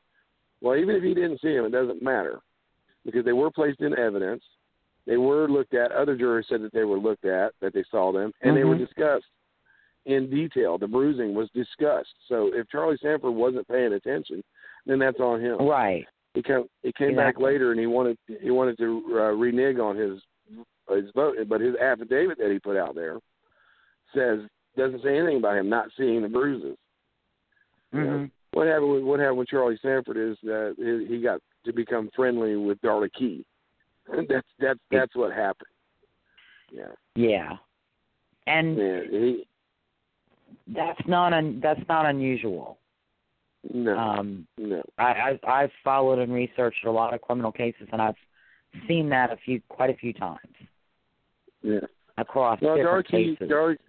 Well, 0.62 0.78
even 0.78 0.96
if 0.96 1.04
he 1.04 1.14
didn't 1.14 1.42
see 1.42 1.54
them, 1.54 1.66
it 1.66 1.72
doesn't 1.72 2.02
matter 2.02 2.40
because 3.06 3.26
they 3.26 3.34
were 3.34 3.52
placed 3.52 3.82
in 3.82 3.98
evidence. 3.98 4.44
They 5.06 5.18
were 5.18 5.48
looked 5.50 5.74
at. 5.74 5.92
Other 5.92 6.16
jurors 6.16 6.48
said 6.48 6.62
that 6.62 6.72
they 6.72 6.86
were 6.86 6.98
looked 6.98 7.26
at, 7.26 7.54
that 7.60 7.74
they 7.74 7.84
saw 7.92 8.12
them, 8.12 8.34
and 8.42 8.56
they 8.56 8.64
were 8.64 8.76
Mhm. 8.76 8.80
discussed 8.88 9.30
in 10.06 10.30
detail. 10.30 10.78
The 10.78 10.88
bruising 10.88 11.36
was 11.36 11.52
discussed. 11.52 12.16
So 12.28 12.54
if 12.54 12.68
Charlie 12.70 12.98
Sanford 12.98 13.36
wasn't 13.36 13.68
paying 13.68 13.94
attention, 13.94 14.44
then 14.86 15.00
that's 15.00 15.20
on 15.20 15.42
him. 15.42 15.58
Right. 15.60 16.06
He 16.34 16.42
came 16.42 16.66
he 16.82 16.92
came 16.98 17.16
back 17.16 17.40
later 17.40 17.72
and 17.72 17.80
he 17.80 17.86
wanted 17.86 18.18
he 18.42 18.50
wanted 18.50 18.78
to 18.80 19.04
uh, 19.12 19.32
renege 19.32 19.78
on 19.78 19.96
his 19.96 20.20
his 20.90 21.10
vote, 21.16 21.36
but 21.48 21.62
his 21.62 21.76
affidavit 21.76 22.38
that 22.40 22.52
he 22.52 22.60
put 22.60 22.78
out 22.78 22.96
there 22.96 23.20
says 24.16 24.40
doesn't 24.76 25.04
say 25.04 25.18
anything 25.18 25.38
about 25.38 25.58
him 25.58 25.70
not 25.70 25.90
seeing 25.98 26.22
the 26.22 26.28
bruises. 26.28 26.78
hmm 27.92 28.00
Yeah. 28.00 28.26
What 28.54 28.68
happened? 28.68 28.92
With, 28.92 29.04
what 29.04 29.20
happened 29.20 29.40
with 29.40 29.48
Charlie 29.48 29.80
Sanford 29.82 30.18
is 30.18 30.38
that 30.44 30.76
he 30.78 31.16
he 31.16 31.22
got 31.22 31.40
to 31.66 31.74
become 31.74 32.10
friendly 32.16 32.56
with 32.56 32.82
Darlie 32.82 33.12
Kee. 33.18 33.46
That's 34.28 34.46
that's 34.60 34.80
that's 34.92 35.16
what 35.16 35.32
happened. 35.32 35.70
Yeah, 36.72 36.92
Yeah. 37.16 37.54
And 38.48 38.78
yeah. 38.78 39.00
He 39.10 39.48
that's 40.68 41.00
not 41.08 41.34
un, 41.34 41.60
that's 41.62 41.82
not 41.88 42.06
unusual. 42.06 42.78
No 43.72 43.98
Um, 43.98 44.48
no. 44.58 44.84
I, 44.98 45.38
I 45.46 45.64
I've 45.64 45.72
followed 45.84 46.20
and 46.20 46.34
researched 46.34 46.86
a 46.86 46.92
lot 46.92 47.14
of 47.14 47.22
criminal 47.22 47.52
cases, 47.52 47.88
and 47.92 48.02
I've 48.02 48.16
seen 48.88 49.10
that 49.10 49.32
a 49.32 49.38
few 49.38 49.62
quite 49.70 49.90
a 49.90 49.96
few 49.96 50.14
times 50.14 50.40
Yeah. 51.62 51.80
across 52.18 52.60
Well, 52.62 52.76
different 52.76 53.08
Darky, 53.08 53.36
cases. 53.36 53.50
Darky, 53.50 53.84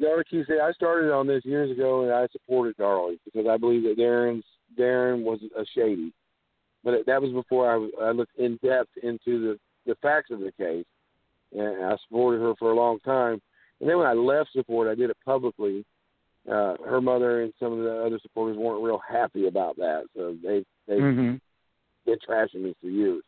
Darky 0.00 0.44
said 0.46 0.58
I 0.62 0.72
started 0.72 1.12
on 1.12 1.26
this 1.26 1.44
years 1.44 1.70
ago, 1.70 2.02
and 2.02 2.12
I 2.12 2.28
supported 2.28 2.76
Darlie 2.76 3.18
because 3.24 3.46
I 3.48 3.56
believe 3.56 3.82
that 3.84 3.96
Darin's 3.96 4.44
Darin 4.76 5.24
was 5.24 5.40
a 5.56 5.64
shady, 5.74 6.12
but 6.84 7.06
that 7.06 7.20
was 7.22 7.32
before 7.32 7.70
I, 7.70 8.04
I 8.08 8.10
looked 8.12 8.38
in 8.38 8.58
depth 8.62 8.90
into 9.02 9.40
the 9.40 9.58
the 9.86 9.94
facts 9.96 10.30
of 10.30 10.40
the 10.40 10.52
case, 10.52 10.86
and 11.56 11.84
I 11.84 11.96
supported 12.06 12.40
her 12.40 12.54
for 12.58 12.70
a 12.72 12.76
long 12.76 12.98
time. 13.00 13.40
And 13.80 13.88
then 13.88 13.98
when 13.98 14.06
I 14.06 14.12
left 14.14 14.52
support, 14.52 14.88
I 14.88 14.94
did 14.94 15.10
it 15.10 15.16
publicly. 15.24 15.84
Uh, 16.50 16.76
her 16.86 17.00
mother 17.00 17.42
and 17.42 17.52
some 17.58 17.72
of 17.72 17.78
the 17.80 18.04
other 18.04 18.20
supporters 18.22 18.56
weren't 18.56 18.84
real 18.84 19.00
happy 19.08 19.48
about 19.48 19.76
that, 19.76 20.04
so 20.14 20.36
they 20.42 20.64
they 20.86 21.00
hmm 21.00 21.36
been 22.06 22.18
trashing 22.28 22.62
me 22.62 22.74
for 22.80 22.88
years. 22.88 23.22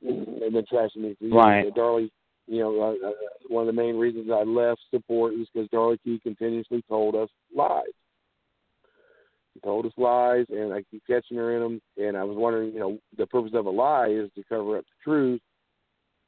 They've 0.00 0.52
been 0.52 0.64
trashing 0.72 0.98
me 0.98 1.16
for 1.18 1.24
years. 1.24 1.34
Right. 1.34 1.74
Darlie, 1.74 2.10
you 2.46 2.60
know, 2.60 2.80
uh, 2.80 3.08
uh, 3.08 3.12
one 3.48 3.68
of 3.68 3.74
the 3.74 3.80
main 3.80 3.96
reasons 3.96 4.30
I 4.32 4.42
left 4.42 4.80
support 4.90 5.34
is 5.34 5.46
because 5.52 5.68
Darlie 5.70 5.98
Kee 6.02 6.20
continuously 6.22 6.82
told 6.88 7.14
us 7.14 7.28
lies. 7.54 7.84
He 9.54 9.60
told 9.60 9.86
us 9.86 9.92
lies, 9.96 10.46
and 10.48 10.72
I 10.72 10.82
keep 10.90 11.02
catching 11.06 11.36
her 11.36 11.54
in 11.54 11.62
them. 11.62 11.82
And 11.98 12.16
I 12.16 12.24
was 12.24 12.36
wondering, 12.36 12.72
you 12.72 12.80
know, 12.80 12.98
the 13.18 13.26
purpose 13.26 13.52
of 13.54 13.66
a 13.66 13.70
lie 13.70 14.08
is 14.08 14.30
to 14.34 14.42
cover 14.48 14.78
up 14.78 14.84
the 14.84 15.10
truth, 15.10 15.40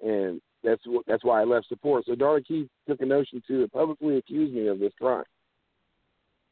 and 0.05 0.41
that's 0.63 0.83
what 0.87 1.05
that's 1.07 1.25
why 1.25 1.41
I 1.41 1.45
left 1.45 1.69
support. 1.69 2.05
So 2.07 2.15
Darlie 2.15 2.47
Kee 2.47 2.69
took 2.87 3.01
a 3.01 3.07
notion 3.07 3.43
to 3.49 3.69
publicly 3.69 4.19
accuse 4.19 4.53
me 4.53 4.69
of 4.69 4.79
this 4.79 4.93
crime. 5.01 5.25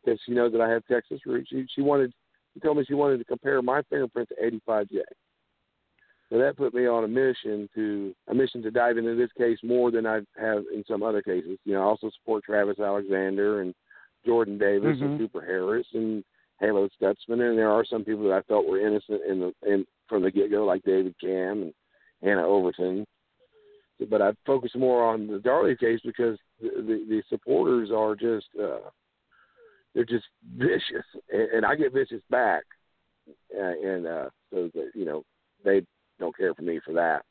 Because 0.04 0.20
she 0.24 0.32
knows 0.32 0.52
that 0.52 0.60
I 0.60 0.68
have 0.70 0.84
Texas 0.86 1.20
roots. 1.26 1.48
She 1.50 1.66
she 1.74 1.82
wanted 1.82 2.12
she 2.54 2.60
told 2.60 2.76
me 2.76 2.84
she 2.84 2.94
wanted 2.94 3.18
to 3.18 3.24
compare 3.24 3.60
my 3.62 3.82
fingerprint 3.88 4.28
to 4.30 4.60
85J. 4.68 5.00
So 6.30 6.38
that 6.38 6.56
put 6.56 6.72
me 6.72 6.86
on 6.86 7.04
a 7.04 7.08
mission 7.08 7.68
to 7.74 8.14
a 8.28 8.34
mission 8.34 8.62
to 8.62 8.70
dive 8.70 8.96
into 8.96 9.14
this 9.14 9.30
case 9.36 9.58
more 9.62 9.90
than 9.90 10.06
I 10.06 10.20
have 10.38 10.64
in 10.74 10.82
some 10.88 11.02
other 11.02 11.20
cases. 11.22 11.58
You 11.64 11.74
know, 11.74 11.82
I 11.82 11.84
also 11.84 12.10
support 12.18 12.44
Travis 12.44 12.78
Alexander 12.78 13.60
and 13.60 13.74
Jordan 14.24 14.56
Davis 14.56 14.96
Mhm. 14.98 15.02
and 15.02 15.18
Cooper 15.18 15.42
Harris 15.42 15.86
and 15.92 16.24
Halo 16.58 16.88
Stutzman, 16.88 17.40
and 17.48 17.58
there 17.58 17.70
are 17.70 17.84
some 17.84 18.04
people 18.04 18.24
that 18.24 18.34
I 18.34 18.42
felt 18.42 18.66
were 18.66 18.78
innocent 18.78 19.22
in 19.24 19.40
the 19.40 19.54
in 19.66 19.86
from 20.08 20.22
the 20.22 20.30
get 20.30 20.50
go, 20.50 20.64
like 20.64 20.82
David 20.84 21.14
Camm 21.20 21.62
and 21.62 21.74
Hannah 22.22 22.46
Overton. 22.46 23.06
But 24.08 24.22
I 24.22 24.32
focus 24.46 24.74
more 24.74 25.04
on 25.04 25.26
the 25.26 25.38
Darlie 25.38 25.78
case 25.78 26.00
because 26.04 26.38
the 26.60 26.70
the, 26.82 27.04
the 27.08 27.22
supporters 27.28 27.90
are 27.90 28.14
just 28.14 28.46
uh, 28.58 28.90
they're 29.94 30.04
just 30.04 30.24
vicious, 30.56 31.04
and, 31.30 31.42
and 31.52 31.66
I 31.66 31.74
get 31.74 31.92
vicious 31.92 32.22
back, 32.30 32.62
uh, 33.28 33.72
and 33.82 34.06
uh, 34.06 34.28
so 34.50 34.70
that 34.74 34.90
you 34.94 35.04
know 35.04 35.24
they 35.64 35.82
don't 36.18 36.36
care 36.36 36.54
for 36.54 36.62
me 36.62 36.80
for 36.84 36.94
that. 36.94 37.24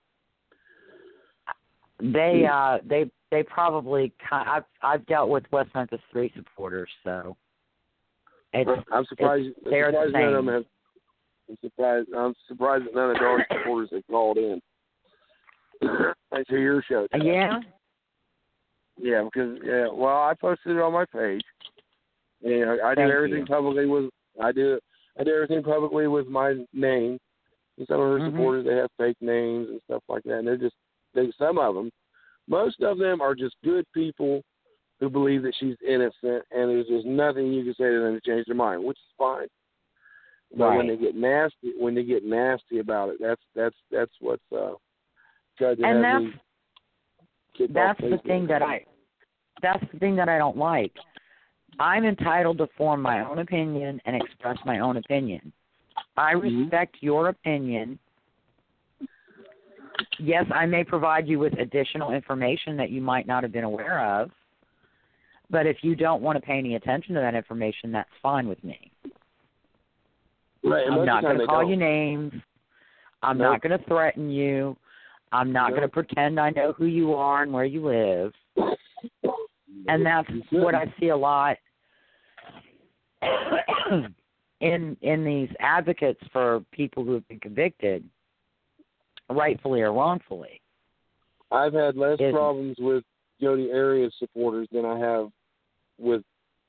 They 1.99 2.45
uh 2.51 2.80
they 2.88 3.09
they 3.30 3.43
probably 3.43 4.09
ki 4.09 4.26
I've 4.32 4.64
I've 4.82 5.05
dealt 5.05 5.30
with 5.30 5.43
West 5.51 5.70
Memphis 5.76 6.01
three 6.12 6.32
supporters, 6.36 6.89
so 7.03 7.38
it's 8.53 8.70
I'm 8.91 9.05
surprised. 9.05 9.47
I'm 9.66 9.72
they're 9.72 9.91
the 9.91 9.97
surprised 10.07 10.14
none 10.14 10.24
of 10.24 10.34
them 10.34 10.45
same. 10.45 10.53
have. 10.53 10.66
I'm 11.49 11.57
surprised. 11.62 12.09
I'm 12.16 12.34
surprised 12.47 12.86
that 12.86 12.95
none 12.95 13.09
of 13.12 13.18
the 13.18 13.24
Darlie 13.24 13.43
supporters 13.59 13.89
have 13.91 14.07
called 14.07 14.38
in. 14.38 14.62
Thanks 16.32 16.49
for 16.49 16.57
your 16.57 16.84
show. 16.88 17.07
Ted. 17.12 17.24
yeah. 17.24 17.59
Yeah, 18.99 19.24
because 19.24 19.57
yeah, 19.64 19.88
well, 19.91 20.16
I 20.16 20.34
posted 20.39 20.76
it 20.76 20.82
on 20.82 20.93
my 20.93 21.05
page. 21.05 21.41
And 22.43 22.69
I, 22.69 22.91
I 22.91 22.95
do 22.95 23.01
Thank 23.01 23.13
everything 23.13 23.39
you. 23.39 23.45
publicly 23.45 23.85
with 23.85 24.09
I 24.41 24.51
do 24.51 24.79
I 25.19 25.23
do 25.23 25.33
everything 25.33 25.63
publicly 25.63 26.07
with 26.07 26.27
my 26.27 26.55
name. 26.73 27.19
And 27.77 27.87
some 27.87 27.99
of 27.99 28.09
her 28.09 28.19
Mhm. 28.19 28.31
supporters 28.31 28.65
they 28.65 28.75
have 28.75 28.91
fake 28.97 29.17
names 29.21 29.69
and 29.69 29.81
stuff 29.83 30.03
like 30.07 30.23
that, 30.23 30.39
and 30.39 30.47
they're 30.47 30.57
just 30.57 30.75
they 31.13 31.31
some 31.37 31.57
of 31.57 31.75
them, 31.75 31.91
most 32.47 32.81
of 32.81 32.97
them 32.97 33.21
are 33.21 33.35
just 33.35 33.55
good 33.63 33.85
people 33.93 34.41
who 34.99 35.09
believe 35.09 35.41
that 35.43 35.55
she's 35.55 35.75
innocent, 35.85 36.45
and 36.51 36.69
there's 36.69 36.87
just 36.87 37.05
nothing 37.05 37.51
you 37.51 37.63
can 37.63 37.73
say 37.73 37.89
to 37.89 37.99
them 37.99 38.13
to 38.13 38.21
change 38.21 38.45
their 38.45 38.55
mind, 38.55 38.83
which 38.83 38.97
is 38.97 39.15
fine. 39.17 39.47
But 40.55 40.75
when 40.75 40.87
they 40.87 40.97
get 40.97 41.15
nasty, 41.15 41.73
when 41.77 41.95
they 41.95 42.03
get 42.03 42.23
nasty 42.23 42.79
about 42.79 43.09
it, 43.09 43.17
that's 43.19 43.41
that's 43.55 43.75
that's 43.89 44.11
what's 44.19 44.43
uh, 44.51 44.73
And 45.59 46.03
that's 46.03 46.23
me 46.23 46.33
kicked 47.57 47.75
off 47.75 47.97
that's 47.99 48.11
the 48.11 48.17
thing 48.27 48.47
that 48.47 48.61
I 48.61 48.85
that's 49.61 49.83
the 49.91 49.99
thing 49.99 50.15
that 50.15 50.29
I 50.29 50.37
don't 50.37 50.57
like. 50.57 50.93
I'm 51.80 52.05
entitled 52.05 52.57
to 52.59 52.67
form 52.78 53.01
my 53.01 53.26
own 53.26 53.39
opinion 53.39 54.01
and 54.05 54.15
express 54.15 54.57
my 54.65 54.80
own 54.80 54.97
opinion. 54.97 55.51
I 56.17 56.34
Mhm. 56.34 56.63
respect 56.63 56.97
your 57.01 57.30
opinion. 57.30 57.99
Yes, 60.17 60.45
I 60.51 60.65
may 60.65 60.84
provide 60.84 61.28
you 61.28 61.39
with 61.39 61.53
additional 61.59 62.11
information 62.11 62.78
that 62.78 62.89
you 62.89 63.01
might 63.01 63.28
not 63.28 63.43
have 63.43 63.51
been 63.51 63.63
aware 63.63 63.99
of. 63.99 64.32
But 65.49 65.65
if 65.65 65.84
you 65.84 65.95
don't 65.95 66.22
want 66.22 66.38
to 66.38 66.41
pay 66.41 66.57
any 66.57 66.76
attention 66.76 67.13
to 67.15 67.22
that 67.22 67.36
information, 67.36 67.91
that's 67.91 68.09
fine 68.22 68.47
with 68.47 68.63
me. 68.63 68.91
Right, 70.63 70.88
I'm 70.88 70.93
not 70.93 70.99
of 70.99 71.05
the 71.05 71.05
time 71.05 71.22
going 71.24 71.39
to 71.39 71.45
call 71.47 71.69
you 71.69 71.76
names. 71.76 72.34
I'm 73.24 73.38
Nope. 73.38 73.51
not 73.51 73.61
going 73.61 73.78
to 73.78 73.86
threaten 73.86 74.30
you. 74.30 74.78
I'm 75.32 75.51
not 75.51 75.69
going 75.69 75.82
to 75.82 75.88
pretend 75.88 76.39
I 76.39 76.49
know 76.51 76.74
who 76.74 76.86
you 76.86 77.13
are 77.13 77.43
and 77.43 77.53
where 77.53 77.65
you 77.65 77.86
live. 77.86 78.34
And 79.88 80.05
that's 80.05 80.30
what 80.51 80.76
I 80.76 80.93
see 80.99 81.09
a 81.09 81.17
lot 81.17 81.57
in 84.61 84.97
in 85.01 85.26
these 85.26 85.49
advocates 85.59 86.19
for 86.32 86.63
people 86.72 87.03
who 87.03 87.13
have 87.13 87.28
been 87.28 87.39
convicted, 87.39 88.03
rightfully 89.30 89.82
or 89.82 89.93
wrongfully. 89.93 90.61
I've 91.51 91.74
had 91.74 91.97
less 91.97 92.19
Isn't. 92.19 92.34
problems 92.34 92.78
with 92.80 93.03
Jodi 93.41 93.72
Arias 93.72 94.13
supporters 94.19 94.67
than 94.72 94.86
I 94.86 94.97
have 94.99 95.30
with 95.97 96.22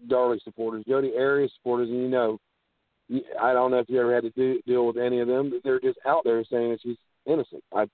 Darlie 0.09 0.42
supporters. 0.42 0.84
Jodi 0.88 1.12
Arias 1.16 1.53
supporters, 1.57 1.88
and 1.88 2.03
you 2.03 2.09
know, 2.09 2.38
I 3.40 3.53
don't 3.53 3.70
know 3.70 3.78
if 3.78 3.88
you 3.88 4.00
ever 4.00 4.14
had 4.14 4.24
to 4.24 4.30
do, 4.30 4.61
deal 4.66 4.86
with 4.86 4.96
any 4.96 5.20
of 5.20 5.28
them, 5.28 5.50
but 5.50 5.61
they're 5.62 5.80
just 5.80 5.98
out 6.07 6.22
there 6.24 6.42
saying 6.50 6.70
that 6.70 6.80
she's 6.82 6.96
innocent. 7.26 7.62
I, 7.74 7.86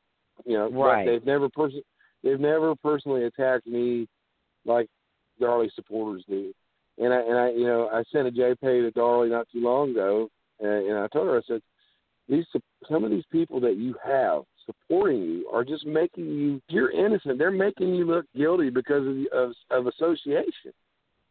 you 0.47 0.57
know, 0.57 0.71
Right. 0.71 1.05
they've 1.05 1.25
never 1.27 1.49
person, 1.49 1.83
they've 2.23 2.41
never 2.41 2.75
personally 2.77 3.25
attacked 3.25 3.67
me 3.67 4.07
like 4.65 4.89
Darlie 5.41 5.73
supporters 5.75 6.25
do. 6.29 6.53
And 6.99 7.13
I, 7.15 7.21
and 7.21 7.39
I, 7.39 7.51
you 7.51 7.65
know, 7.65 7.89
I 7.93 8.03
sent 8.13 8.27
a 8.29 8.31
JPay 8.31 8.83
to 8.83 8.93
Darlie 8.95 9.31
not 9.31 9.47
too 9.53 9.61
long 9.61 9.91
ago, 9.91 10.29
and, 10.61 10.89
and 10.89 10.99
I 10.99 11.07
told 11.09 11.29
her, 11.29 11.39
I 11.39 11.43
said, 11.47 11.63
these 12.29 12.45
some 12.89 13.05
of 13.05 13.11
these 13.11 13.25
people 13.31 13.61
that 13.61 13.77
you 13.77 13.95
have 14.05 14.43
supporting 14.67 15.23
you 15.23 15.49
are 15.53 15.65
just 15.65 15.87
making 15.87 16.27
you 16.27 16.61
you're 16.69 16.91
innocent. 16.91 17.39
They're 17.39 17.51
making 17.51 17.95
you 17.95 18.05
look 18.05 18.27
guilty 18.37 18.69
because 18.71 19.07
of 19.07 19.15
the, 19.15 19.29
of, 19.33 19.53
of 19.71 19.87
association. 19.87 20.73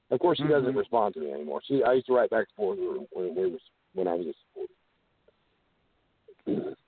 Of 0.09 0.19
course, 0.19 0.39
she 0.39 0.47
doesn't 0.47 0.73
Mhm. 0.73 0.77
respond 0.77 1.13
to 1.15 1.19
me 1.19 1.31
anymore. 1.31 1.61
She 1.63 1.83
I 1.83 1.93
used 1.93 2.07
to 2.07 2.13
write 2.13 2.29
back 2.29 2.47
and 2.47 2.55
forth 2.55 2.79
when 3.11 3.35
we 3.35 3.51
was 3.51 3.61
when 3.93 4.07
I 4.07 4.13
was 4.13 4.27
a 4.27 4.33
supporter. 6.43 6.75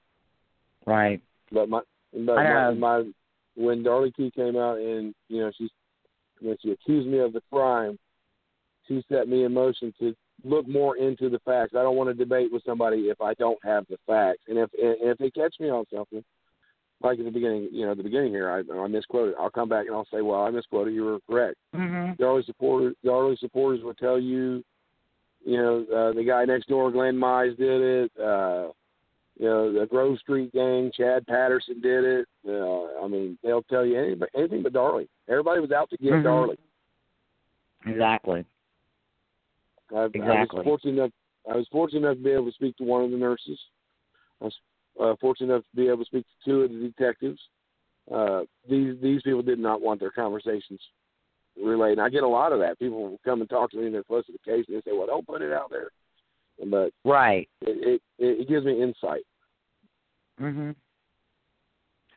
Right. 0.86 1.22
But 1.52 1.70
my 1.70 1.82
but 2.14 2.40
I 2.40 2.72
my, 2.74 3.04
my 3.04 3.14
when 3.56 3.84
Darlie 3.84 4.16
Kee 4.16 4.32
came 4.32 4.56
out 4.56 4.80
and 4.80 5.14
you 5.28 5.42
know 5.42 5.52
she's 5.56 5.70
when 6.42 6.58
she 6.62 6.72
accused 6.72 7.08
me 7.08 7.20
of 7.20 7.34
the 7.34 7.42
crime, 7.52 7.98
she 8.88 9.04
set 9.10 9.28
me 9.28 9.44
in 9.44 9.54
motion 9.54 9.94
to 10.00 10.16
look 10.44 10.68
more 10.68 10.98
into 10.98 11.30
the 11.30 11.40
facts. 11.40 11.74
I 11.76 11.84
don't 11.84 11.96
want 11.96 12.10
to 12.10 12.14
debate 12.14 12.52
with 12.52 12.64
somebody 12.64 13.10
if 13.10 13.22
I 13.22 13.34
don't 13.36 13.60
have 13.64 13.86
the 13.90 13.98
facts, 14.08 14.42
and 14.48 14.58
if 14.58 14.70
and 14.74 15.12
if 15.12 15.18
they 15.18 15.30
catch 15.30 15.56
me 15.60 15.70
on 15.70 15.86
something, 15.94 16.24
like 17.02 17.20
at 17.20 17.26
the 17.26 17.32
beginning, 17.32 17.70
you 17.72 17.86
know, 17.86 17.94
the 17.94 18.04
beginning 18.04 18.32
here, 18.32 18.50
I, 18.50 18.64
I 18.74 18.88
misquoted. 18.88 19.36
I'll 19.40 19.50
come 19.50 19.70
back 19.70 19.88
and 19.88 19.96
I'll 19.96 20.08
say, 20.12 20.22
well, 20.22 20.44
I 20.44 20.50
misquoted. 20.50 20.94
You 20.94 21.04
were 21.06 21.20
correct. 21.30 21.58
Mhm. 21.76 22.18
Darlie 22.18 22.46
supporters, 22.46 22.96
Darlie 23.06 23.38
supporters 23.40 23.84
will 23.84 23.94
tell 23.94 24.20
you, 24.20 24.64
you 25.46 25.58
know, 25.58 25.86
uh, 25.94 26.14
the 26.14 26.24
guy 26.24 26.46
next 26.46 26.68
door, 26.68 26.92
Glenn 26.92 27.16
Mize, 27.16 27.56
did 27.58 27.82
it. 27.82 28.12
Uh, 28.20 28.70
you 29.40 29.46
know, 29.46 29.72
the 29.72 29.86
Grove 29.86 30.20
Street 30.20 30.52
gang, 30.52 30.92
Chad 30.96 31.26
Patterson 31.26 31.80
did 31.82 32.04
it. 32.04 32.28
Uh, 32.46 33.02
I 33.04 33.08
mean, 33.08 33.38
they'll 33.42 33.64
tell 33.64 33.86
you 33.86 33.98
anything, 33.98 34.28
anything 34.36 34.62
but 34.64 34.74
Darlie. 34.74 35.08
Everybody 35.30 35.62
was 35.62 35.72
out 35.72 35.90
to 35.92 35.98
get 35.98 36.12
Mhm. 36.12 36.24
Darlie. 36.24 36.58
Exactly. 37.86 38.46
I, 39.92 39.96
I 40.02 40.06
Exactly. 40.06 40.58
was 40.60 40.64
fortunate 40.66 40.94
enough. 40.94 41.12
I 41.50 41.56
was 41.56 41.68
fortunate 41.70 42.00
enough 42.00 42.18
to 42.18 42.24
be 42.24 42.32
able 42.32 42.48
to 42.48 42.52
speak 42.52 42.76
to 42.78 42.84
one 42.84 43.04
of 43.04 43.12
the 43.12 43.18
nurses. 43.18 43.58
I 44.42 44.46
was 44.46 44.60
uh, 45.00 45.16
fortunate 45.22 45.54
enough 45.54 45.64
to 45.64 45.76
be 45.76 45.88
able 45.88 46.00
to 46.00 46.06
speak 46.06 46.26
to 46.26 46.46
two 46.46 46.62
of 46.64 46.72
the 46.72 46.80
detectives. 46.80 47.40
Uh, 48.12 48.42
these 48.70 49.00
these 49.02 49.22
people 49.22 49.42
did 49.42 49.60
not 49.60 49.82
want 49.82 50.00
their 50.02 50.12
conversations 50.12 50.82
relayed. 51.62 51.94
And 51.94 52.02
I 52.02 52.10
get 52.10 52.24
a 52.24 52.28
lot 52.28 52.52
of 52.52 52.60
that. 52.60 52.78
People 52.78 53.04
will 53.04 53.20
come 53.24 53.40
and 53.42 53.50
talk 53.50 53.72
to 53.72 53.78
me 53.78 53.86
and 53.86 53.96
they're 53.96 54.04
close 54.04 54.26
to 54.26 54.34
the 54.34 54.40
case 54.40 54.66
and 54.68 54.76
they 54.76 54.82
say, 54.82 54.96
"Well, 54.96 55.08
don't 55.08 55.26
put 55.26 55.42
it 55.42 55.54
out 55.54 55.70
there." 55.70 55.92
But 56.66 56.92
Right. 57.06 57.48
it 57.62 58.02
it, 58.18 58.40
it 58.40 58.48
gives 58.50 58.66
me 58.66 58.82
insight. 58.82 59.26
Mhm. 60.40 60.76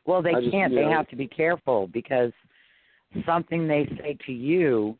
Well, 0.05 0.21
they 0.21 0.33
just, 0.33 0.51
can't. 0.51 0.71
you 0.73 0.79
They 0.79 0.85
know- 0.85 0.91
have 0.91 1.07
to 1.09 1.15
be 1.15 1.27
careful 1.27 1.87
because 1.87 2.31
something 3.25 3.67
they 3.67 3.85
say 3.99 4.17
to 4.25 4.31
you, 4.33 4.97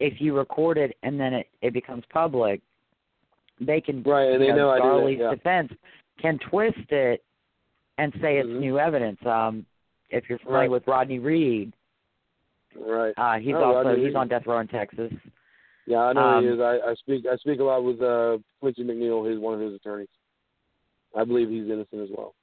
if 0.00 0.20
you 0.20 0.36
record 0.36 0.78
it 0.78 0.96
and 1.02 1.18
then 1.18 1.34
it 1.34 1.48
it 1.60 1.72
becomes 1.72 2.04
public, 2.12 2.60
they 3.60 3.80
can. 3.80 4.02
Right, 4.02 4.30
and 4.30 4.42
they 4.42 4.52
know 4.52 4.70
I 4.70 4.76
do 4.78 4.82
that, 4.82 4.88
Darlie's 4.88 5.18
yeah. 5.18 5.30
defense 5.30 5.72
can 6.18 6.38
twist 6.38 6.90
it 6.92 7.22
and 7.98 8.12
say 8.20 8.38
it's 8.38 8.48
Mhm. 8.48 8.60
new 8.60 8.78
evidence. 8.78 9.24
Um, 9.26 9.66
if 10.10 10.28
you're 10.28 10.38
familiar 10.38 10.60
Right. 10.62 10.70
with 10.70 10.86
Rodney 10.86 11.18
Reed, 11.18 11.72
Right. 12.76 13.12
uh, 13.16 13.38
he's 13.38 13.54
Oh, 13.54 13.62
also 13.62 13.88
Rodney 13.88 13.96
he's 13.96 14.06
Reed. 14.06 14.16
on 14.16 14.28
death 14.28 14.46
row 14.46 14.58
in 14.60 14.68
Texas. 14.68 15.12
Yeah, 15.86 16.04
I 16.06 16.12
know 16.12 16.40
he 16.40 16.48
Um, 16.48 16.54
is. 16.54 16.60
I, 16.60 16.78
I 16.90 16.94
speak 16.94 17.26
I 17.26 17.36
speak 17.36 17.58
a 17.60 17.64
lot 17.64 17.82
with 17.82 18.00
uh 18.00 18.38
Quincy 18.60 18.84
McNeil, 18.84 19.28
He's 19.28 19.38
one 19.38 19.54
of 19.54 19.60
his 19.60 19.74
attorneys. 19.74 20.08
I 21.18 21.24
believe 21.24 21.48
he's 21.48 21.64
innocent 21.64 22.02
as 22.02 22.08
well. 22.16 22.34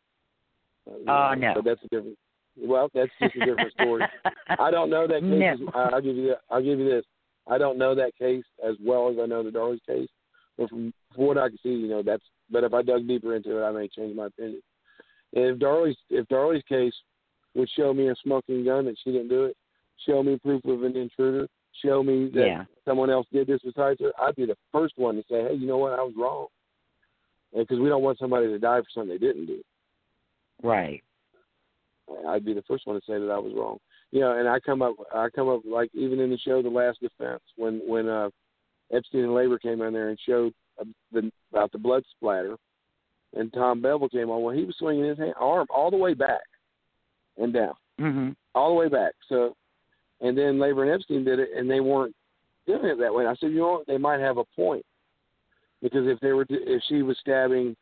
Uh, 0.87 1.35
no. 1.35 1.53
But 1.55 1.63
that's 1.65 1.81
a 1.83 1.87
different. 1.87 2.17
Well, 2.57 2.89
that's 2.93 3.11
just 3.21 3.35
a 3.35 3.45
different 3.45 3.71
story. 3.73 4.03
I 4.59 4.71
don't 4.71 4.89
know 4.89 5.07
that 5.07 5.21
case. 5.21 5.59
No. 5.59 5.67
as- 5.67 5.91
I'll 5.93 6.01
give 6.01 6.15
you 6.15 6.27
that. 6.29 6.39
I'll 6.49 6.61
give 6.63 6.79
you 6.79 6.89
this. 6.89 7.05
I 7.47 7.57
don't 7.57 7.77
know 7.77 7.93
that 7.95 8.15
case 8.17 8.43
as 8.67 8.75
well 8.83 9.09
as 9.09 9.17
I 9.21 9.25
know 9.25 9.43
the 9.43 9.51
Darlie's 9.51 9.81
case. 9.87 10.09
But 10.57 10.69
from, 10.69 10.93
from 11.13 11.25
what 11.25 11.37
I 11.37 11.49
can 11.49 11.57
see, 11.63 11.69
you 11.69 11.87
know, 11.89 12.01
that's. 12.03 12.23
But 12.49 12.63
if 12.63 12.73
I 12.73 12.81
dug 12.81 13.07
deeper 13.07 13.35
into 13.35 13.57
it, 13.59 13.63
I 13.65 13.71
may 13.71 13.87
change 13.87 14.15
my 14.15 14.27
opinion. 14.27 14.61
And 15.33 15.45
if 15.45 15.59
Darlie's 15.59 15.97
if 16.09 16.27
Darlie's 16.27 16.63
case 16.69 16.93
would 17.55 17.69
show 17.77 17.93
me 17.93 18.09
a 18.09 18.15
smoking 18.23 18.63
gun 18.65 18.85
that 18.85 18.95
she 19.03 19.11
didn't 19.11 19.29
do 19.29 19.45
it, 19.45 19.57
show 20.05 20.21
me 20.23 20.37
proof 20.43 20.63
of 20.65 20.83
an 20.83 20.95
intruder, 20.95 21.47
show 21.83 22.03
me 22.03 22.29
that 22.35 22.45
Yeah. 22.45 22.63
someone 22.85 23.09
else 23.09 23.25
did 23.33 23.47
this 23.47 23.61
besides 23.63 23.99
her, 24.01 24.11
I'd 24.19 24.35
be 24.35 24.45
the 24.45 24.57
first 24.71 24.93
one 24.97 25.15
to 25.15 25.23
say, 25.29 25.41
hey, 25.43 25.53
you 25.55 25.65
know 25.67 25.77
what, 25.77 25.93
I 25.93 26.03
was 26.03 26.13
wrong. 26.17 26.47
Because 27.55 27.79
we 27.79 27.89
don't 27.89 28.03
want 28.03 28.19
somebody 28.19 28.47
to 28.47 28.59
die 28.59 28.79
for 28.79 28.87
something 28.93 29.09
they 29.09 29.17
didn't 29.17 29.45
do. 29.45 29.61
Right. 30.61 31.03
I'd 32.27 32.45
be 32.45 32.53
the 32.53 32.63
first 32.67 32.85
one 32.85 32.95
to 32.95 33.05
say 33.05 33.19
that 33.19 33.31
I 33.31 33.37
was 33.37 33.53
wrong. 33.55 33.77
You 34.11 34.21
know, 34.21 34.37
and 34.37 34.47
I 34.47 34.59
come 34.59 34.81
up, 34.81 34.95
I 35.13 35.29
come 35.29 35.49
up 35.49 35.61
like 35.65 35.89
even 35.93 36.19
in 36.19 36.29
the 36.29 36.37
show, 36.37 36.61
The 36.61 36.69
Last 36.69 36.99
Defense, 37.01 37.41
when 37.55 37.81
when 37.85 38.07
uh 38.07 38.29
Epstein 38.93 39.23
and 39.23 39.31
Laber 39.31 39.59
came 39.59 39.81
in 39.81 39.93
there 39.93 40.09
and 40.09 40.19
showed 40.27 40.53
uh, 40.79 40.85
the, 41.11 41.31
about 41.51 41.71
the 41.71 41.77
blood 41.77 42.03
splatter, 42.15 42.55
and 43.33 43.51
Tom 43.51 43.81
Bevel 43.81 44.09
came 44.09 44.29
on. 44.29 44.43
Well, 44.43 44.55
he 44.55 44.63
was 44.63 44.75
swinging 44.77 45.05
his 45.05 45.17
hand, 45.17 45.33
arm 45.39 45.67
all 45.73 45.89
the 45.89 45.97
way 45.97 46.13
back 46.13 46.43
and 47.37 47.53
down, 47.53 47.73
hmm 47.99 48.29
all 48.53 48.69
the 48.69 48.79
way 48.79 48.87
back. 48.87 49.13
So, 49.27 49.55
and 50.21 50.37
then 50.37 50.57
Laber 50.57 50.83
and 50.83 50.91
Epstein 50.91 51.25
did 51.25 51.39
it, 51.39 51.49
and 51.55 51.69
they 51.69 51.81
weren't 51.81 52.15
doing 52.67 52.85
it 52.85 52.99
that 52.99 53.13
way. 53.13 53.23
And 53.23 53.29
I 53.29 53.35
said, 53.35 53.51
you 53.51 53.59
know, 53.59 53.71
what? 53.71 53.87
they 53.87 53.97
might 53.97 54.21
have 54.21 54.37
a 54.37 54.45
point 54.55 54.85
because 55.81 56.07
if 56.07 56.19
they 56.19 56.33
were, 56.33 56.45
to, 56.45 56.53
if 56.53 56.81
she 56.87 57.01
was 57.01 57.17
stabbing 57.19 57.75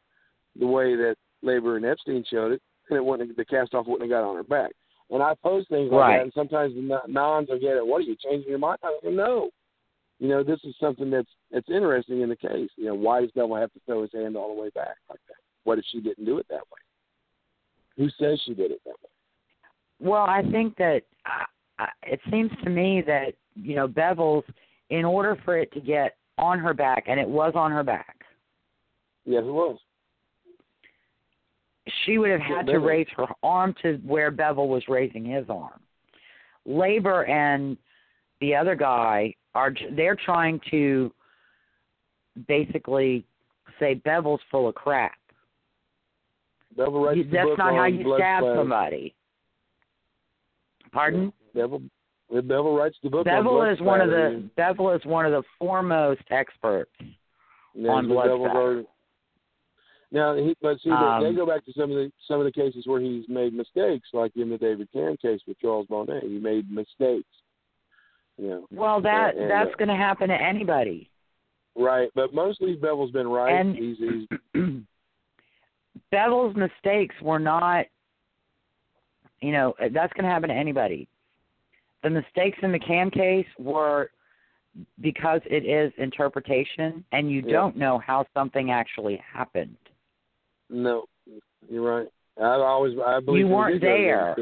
the 0.60 0.68
way 0.68 0.96
that 0.96 1.16
Laber 1.44 1.78
and 1.78 1.86
Epstein 1.86 2.24
showed 2.30 2.52
it, 2.52 2.62
then 2.90 2.98
it 2.98 3.06
wouldn't, 3.06 3.36
the 3.36 3.46
cast 3.46 3.74
off 3.74 3.88
wouldn't 3.88 4.10
have 4.10 4.22
got 4.22 4.28
on 4.28 4.36
her 4.36 4.44
back. 4.44 4.72
And 5.10 5.22
I 5.22 5.36
post 5.44 5.70
things 5.70 5.92
like 5.92 6.00
Right. 6.00 6.18
that, 6.18 6.24
and 6.24 6.34
sometimes 6.34 6.74
the 6.74 6.82
non- 6.82 7.12
nons 7.12 7.50
will 7.50 7.60
get 7.60 7.78
it. 7.78 7.86
What 7.86 8.00
are 8.00 8.06
you 8.06 8.16
changing 8.16 8.50
your 8.50 8.60
mind? 8.60 8.80
I 8.84 8.98
go, 9.04 9.10
no. 9.10 9.50
You 10.20 10.30
know, 10.30 10.44
this 10.44 10.60
is 10.64 10.76
something 10.80 11.10
that's 11.10 11.30
that's 11.52 11.70
interesting 11.70 12.22
in 12.22 12.30
the 12.30 12.36
case. 12.36 12.70
You 12.78 12.86
know, 12.86 12.96
why 12.96 13.22
does 13.22 13.32
Bevel 13.32 13.56
have 13.56 13.74
to 13.74 13.80
throw 13.86 14.04
his 14.04 14.12
hand 14.14 14.38
all 14.38 14.56
the 14.56 14.62
way 14.62 14.70
back 14.70 14.96
like 15.10 15.20
that? 15.28 15.36
What 15.66 15.80
if 15.80 15.86
she 15.92 16.00
didn't 16.00 16.26
do 16.26 16.38
it 16.38 16.46
that 16.50 16.62
way? 16.62 16.80
Who 17.98 18.10
says 18.20 18.40
she 18.46 18.54
did 18.54 18.72
it 18.72 18.82
that 18.86 18.92
way? 18.92 19.10
Well, 20.00 20.24
I 20.24 20.42
think 20.52 20.78
that 20.78 21.02
uh, 21.26 21.84
uh, 21.84 21.88
it 22.04 22.20
seems 22.32 22.52
to 22.64 22.70
me 22.70 23.04
that 23.06 23.34
you 23.56 23.76
know 23.76 23.88
Bevel's, 23.88 24.46
in 24.90 25.04
order 25.04 25.38
for 25.44 25.58
it 25.58 25.72
to 25.74 25.82
get 25.82 26.16
on 26.38 26.60
her 26.60 26.74
back, 26.74 27.06
and 27.08 27.20
it 27.20 27.28
was 27.28 27.54
on 27.56 27.72
her 27.72 27.84
back, 27.84 28.26
Yes, 29.26 29.44
it 29.46 29.52
was. 29.52 29.78
she 32.06 32.18
would 32.18 32.32
have 32.32 32.40
Yeah, 32.42 32.58
had 32.58 32.68
to 32.68 32.80
raise 32.80 33.08
her 33.16 33.28
arm 33.44 33.74
to 33.82 33.98
where 34.06 34.32
Bevel 34.32 34.68
was 34.68 34.88
raising 34.88 35.26
his 35.26 35.50
arm. 35.50 35.80
Laber 36.68 37.28
and 37.30 37.78
the 38.40 38.56
other 38.56 38.76
guy 38.76 39.36
are 39.54 39.74
they're 39.92 40.16
trying 40.16 40.60
to 40.72 41.14
basically 42.48 43.26
say 43.80 43.96
Bevel's 43.96 44.42
full 44.50 44.68
of 44.68 44.76
crap. 44.76 45.18
Bevel 46.76 47.04
writes 47.06 47.18
You- 47.18 47.24
the 47.26 47.30
That's 47.32 47.58
not 47.58 47.76
how 47.76 47.86
you 47.86 48.16
stab 48.16 48.44
somebody. 48.44 49.14
Pardon? 50.92 51.34
Bevel, 51.54 51.82
Bevel 52.32 52.76
writes 52.76 52.98
the 53.04 53.10
book. 53.10 53.20
on 53.28 53.34
Bevel 53.36 53.54
blood 53.58 53.74
is 53.74 53.82
one 53.82 54.02
of 54.02 54.10
the 54.10 54.50
Bevel 54.56 54.92
is 54.92 55.02
one 55.06 55.26
of 55.26 55.32
the 55.32 55.44
foremost 55.60 56.22
experts. 56.32 56.92
Yeah, 57.76 57.90
on 57.92 58.08
blood 58.08 58.30
already- 58.30 58.88
Now, 60.12 60.36
he, 60.36 60.56
but 60.62 60.80
see, 60.82 60.90
they, 60.90 60.96
they 61.22 61.30
Um, 61.30 61.36
go 61.36 61.46
back 61.46 61.66
to 61.66 61.74
some 61.74 61.90
of 61.92 61.98
the 61.98 62.12
some 62.28 62.40
of 62.40 62.46
the 62.46 62.52
cases 62.52 62.86
where 62.86 63.02
he's 63.02 63.28
made 63.28 63.54
mistakes, 63.54 64.10
like 64.14 64.36
in 64.36 64.50
the 64.50 64.58
David 64.58 64.88
Camm 64.94 65.18
case 65.18 65.42
with 65.48 65.60
Charles 65.60 65.88
Boney. 65.88 66.20
He 66.22 66.38
made 66.40 66.70
mistakes. 66.72 67.28
You 68.38 68.50
know, 68.50 68.68
Well, 68.72 69.00
that 69.02 69.36
And, 69.36 69.50
that's 69.50 69.72
uh, 69.74 69.78
going 69.78 69.90
to 69.90 69.96
happen 69.96 70.30
to 70.30 70.36
anybody. 70.42 71.10
right? 71.76 72.10
But 72.16 72.34
mostly 72.34 72.76
Bevel's 72.76 73.12
been 73.12 73.28
right. 73.28 73.54
And- 73.54 73.76
he's 73.76 73.98
he's 73.98 74.28
Bevel's 76.12 76.56
mistakes 76.56 77.16
were 77.22 77.40
not, 77.40 77.86
you 79.42 79.52
know, 79.52 79.74
that's 79.92 80.14
going 80.14 80.24
to 80.26 80.30
happen 80.30 80.50
to 80.50 80.56
anybody. 80.56 81.08
The 82.04 82.10
mistakes 82.10 82.58
in 82.62 82.72
the 82.72 82.80
Camm 82.80 83.10
case 83.10 83.48
were 83.58 84.12
because 85.02 85.42
it 85.46 85.66
is 85.66 85.94
interpretation, 85.98 87.04
and 87.12 87.32
you 87.32 87.42
Yeah. 87.46 87.52
don't 87.54 87.78
know 87.78 87.98
how 88.00 88.26
something 88.34 88.72
actually 88.72 89.18
happened. 89.18 89.78
no, 90.70 91.06
you're 91.70 91.84
right. 91.84 92.08
I 92.40 92.56
always 92.56 92.98
I 93.00 93.20
believe 93.20 93.46
You 93.46 93.48
weren't 93.54 93.80
there. 93.80 94.36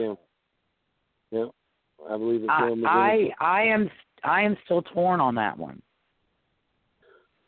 Yeah, 1.31 1.45
I 2.09 2.17
believe 2.17 2.41
that 2.43 2.49
I, 2.51 2.59
Camm 2.69 2.85
I. 2.85 3.33
I 3.39 3.61
am 3.63 3.91
I 4.23 4.41
am 4.43 4.55
still 4.65 4.81
torn 4.81 5.19
on 5.19 5.35
that 5.35 5.57
one. 5.57 5.81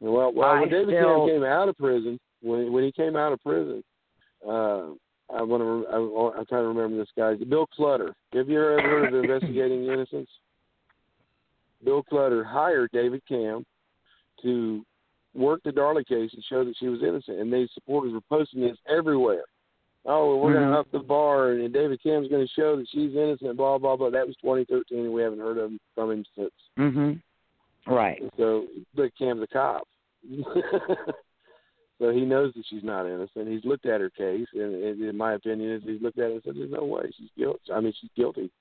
Well, 0.02 0.34
well, 0.34 0.50
I 0.50 0.60
when 0.62 0.70
David 0.70 0.96
still- 0.96 1.28
Camm 1.28 1.36
came 1.36 1.44
out 1.44 1.70
of 1.70 1.78
prison, 1.78 2.20
when 2.42 2.74
when 2.74 2.84
he 2.84 2.92
came 2.92 3.16
out 3.16 3.32
of 3.32 3.42
prison, 3.42 3.84
uh, 4.46 4.90
I 5.36 5.42
want 5.42 5.62
to. 5.64 5.86
I, 5.92 6.40
I'm 6.40 6.46
trying 6.46 6.64
to 6.64 6.68
remember 6.68 6.98
this 6.98 7.10
guy, 7.18 7.34
Bill 7.36 7.68
Clutter. 7.68 8.14
Have 8.34 8.50
you 8.50 8.60
ever 8.60 8.82
heard 8.82 9.14
of 9.14 9.24
Investigating 9.24 9.86
Innocence? 9.92 10.30
Bill 11.84 12.04
Clutter 12.04 12.44
hired 12.44 12.92
David 12.94 13.22
Camm 13.28 13.66
to 14.42 14.86
work 15.34 15.62
the 15.64 15.72
Darlie 15.72 16.06
case 16.08 16.32
and 16.34 16.44
show 16.48 16.64
that 16.64 16.76
she 16.80 16.88
was 16.88 17.02
innocent, 17.02 17.40
and 17.40 17.52
they 17.52 17.68
supporters 17.74 18.14
were 18.14 18.22
posting 18.30 18.62
this 18.62 18.78
everywhere. 18.88 19.44
Oh, 20.06 20.36
we're 20.38 20.54
going 20.54 20.66
Mhm. 20.66 20.74
to 20.74 20.80
up 20.80 20.92
the 20.92 21.00
bar, 21.00 21.52
and 21.52 21.74
David 21.74 22.00
Camm's 22.04 22.28
going 22.28 22.46
to 22.46 22.54
show 22.54 22.76
that 22.76 22.88
she's 22.90 23.16
innocent. 23.16 23.58
Blah 23.58 23.78
blah 23.78 23.96
blah. 23.96 24.10
That 24.10 24.28
was 24.28 24.36
2013, 24.42 25.06
and 25.06 25.14
we 25.14 25.22
haven't 25.22 25.40
heard 25.40 25.58
of 25.58 25.72
him, 25.72 25.80
from 25.96 26.12
him 26.12 26.26
since. 26.36 26.52
Mm-hmm. 26.78 27.94
Right. 27.94 28.22
So, 28.38 28.68
but 28.96 29.12
Camm's 29.18 29.42
a 29.44 29.48
cop. 29.48 29.88
so 32.00 32.12
he 32.12 32.22
knows 32.22 32.54
that 32.56 32.64
she's 32.70 32.84
not 32.84 33.06
innocent. 33.06 33.48
He's 33.48 33.64
looked 33.66 33.86
at 33.86 34.02
her 34.02 34.10
case, 34.10 34.48
and, 34.54 34.76
and 34.84 35.02
in 35.02 35.18
my 35.18 35.34
opinion, 35.34 35.72
is 35.72 35.84
he's 35.86 36.02
looked 36.02 36.20
at 36.20 36.32
it 36.32 36.34
and 36.34 36.42
said, 36.44 36.56
"There's 36.56 36.72
no 36.72 36.84
way 36.84 37.04
she's 37.18 37.30
guilty. 37.38 37.72
I 37.74 37.80
mean, 37.80 37.94
she's 38.00 38.10
guilty." 38.16 38.52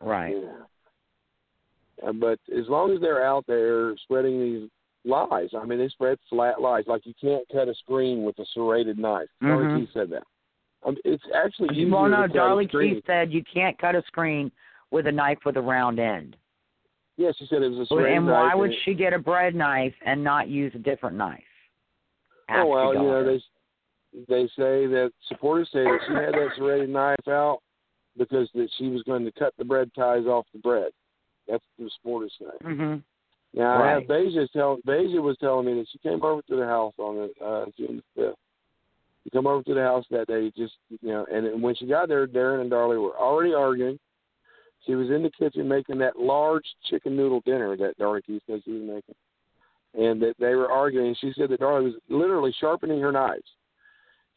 Right. 0.00 0.36
Yeah. 0.40 2.08
Uh, 2.08 2.12
but 2.12 2.38
as 2.56 2.68
long 2.68 2.92
as 2.92 3.00
they're 3.00 3.24
out 3.24 3.46
there 3.46 3.96
spreading 4.04 4.40
these 4.40 4.70
lies, 5.04 5.50
I 5.56 5.64
mean, 5.64 5.78
they 5.78 5.88
spread 5.88 6.18
flat 6.28 6.60
lies. 6.60 6.84
Like 6.86 7.06
you 7.06 7.14
can't 7.20 7.44
cut 7.52 7.68
a 7.68 7.74
screen 7.74 8.24
with 8.24 8.38
a 8.38 8.46
serrated 8.54 8.98
knife. 8.98 9.28
Darlie 9.42 9.66
Mhm. 9.66 9.80
Keith 9.80 9.92
said 9.92 10.10
that. 10.10 10.24
Um, 10.84 10.96
it's 11.04 11.24
actually 11.34 11.74
easier 11.74 11.90
Well, 11.90 12.08
no, 12.08 12.26
to 12.26 12.68
Keith 12.68 13.04
said 13.06 13.32
you 13.32 13.42
can't 13.42 13.78
cut 13.78 13.94
a 13.94 14.02
screen 14.02 14.52
with 14.90 15.06
a 15.06 15.12
knife 15.12 15.38
with 15.44 15.56
a 15.56 15.62
round 15.62 15.98
end. 15.98 16.36
Yeah, 17.16 17.30
she 17.38 17.46
said 17.46 17.62
it 17.62 17.68
was 17.68 17.80
a 17.80 17.86
serrated 17.86 18.18
and 18.18 18.26
why 18.26 18.54
would 18.54 18.72
she 18.84 18.94
get 18.94 19.12
a 19.12 19.18
bread 19.18 19.54
knife 19.54 19.94
and 20.04 20.22
not 20.22 20.48
use 20.48 20.72
a 20.74 20.78
different 20.78 21.16
knife? 21.16 21.42
Oh 22.50 22.66
well, 22.66 22.92
you 22.92 23.00
know 23.00 23.24
they 23.24 23.40
they 24.28 24.44
say 24.48 24.86
that 24.86 25.12
supporters 25.28 25.68
say 25.72 25.84
that 25.84 25.98
she 26.06 26.14
had 26.14 26.34
that 26.34 26.50
serrated 26.56 26.90
knife 26.90 27.28
out 27.28 27.60
because 28.16 28.48
that 28.54 28.68
she 28.78 28.88
was 28.88 29.02
going 29.02 29.24
to 29.24 29.32
cut 29.32 29.52
the 29.58 29.64
bread 29.64 29.90
ties 29.94 30.26
off 30.26 30.46
the 30.52 30.58
bread. 30.58 30.90
That's 31.48 31.64
the 31.78 31.90
supporters 31.96 32.32
say. 32.38 32.66
Mhm. 32.66 33.02
Now 33.52 33.82
I 33.82 33.90
have 33.90 34.08
Right. 34.08 34.26
Beja 34.26 34.50
tell 34.50 34.78
Beja 34.86 35.22
was 35.22 35.36
telling 35.38 35.66
me 35.66 35.74
that 35.74 35.88
she 35.88 35.98
came 35.98 36.22
over 36.22 36.42
to 36.42 36.56
the 36.56 36.66
house 36.66 36.94
on 36.98 37.16
the 37.16 37.44
uh, 37.44 37.66
June 37.76 37.96
the 37.96 38.22
fifth. 38.22 38.38
She 39.22 39.30
come 39.30 39.46
over 39.46 39.62
to 39.62 39.74
the 39.74 39.82
house 39.82 40.04
that 40.10 40.26
day, 40.26 40.50
just 40.56 40.74
you 40.88 41.08
know, 41.08 41.26
and 41.30 41.62
when 41.62 41.74
she 41.74 41.86
got 41.86 42.08
there, 42.08 42.26
Darin 42.26 42.60
and 42.60 42.70
Darlie 42.70 43.00
were 43.00 43.16
already 43.16 43.54
arguing. 43.54 43.98
She 44.86 44.94
was 44.94 45.10
in 45.10 45.22
the 45.22 45.30
kitchen 45.30 45.66
making 45.66 45.98
that 45.98 46.18
large 46.18 46.66
chicken 46.90 47.16
noodle 47.16 47.40
dinner 47.40 47.76
that 47.76 47.98
Darlie 47.98 48.24
Keith 48.24 48.42
said 48.46 48.62
she 48.64 48.72
was 48.72 48.82
making, 48.82 49.14
and 49.94 50.20
that 50.22 50.34
they 50.38 50.54
were 50.54 50.70
arguing. 50.70 51.14
She 51.20 51.32
said 51.36 51.48
that 51.50 51.60
Darlie 51.60 51.84
was 51.84 51.94
literally 52.08 52.54
sharpening 52.60 53.00
her 53.00 53.12
knives. 53.12 53.48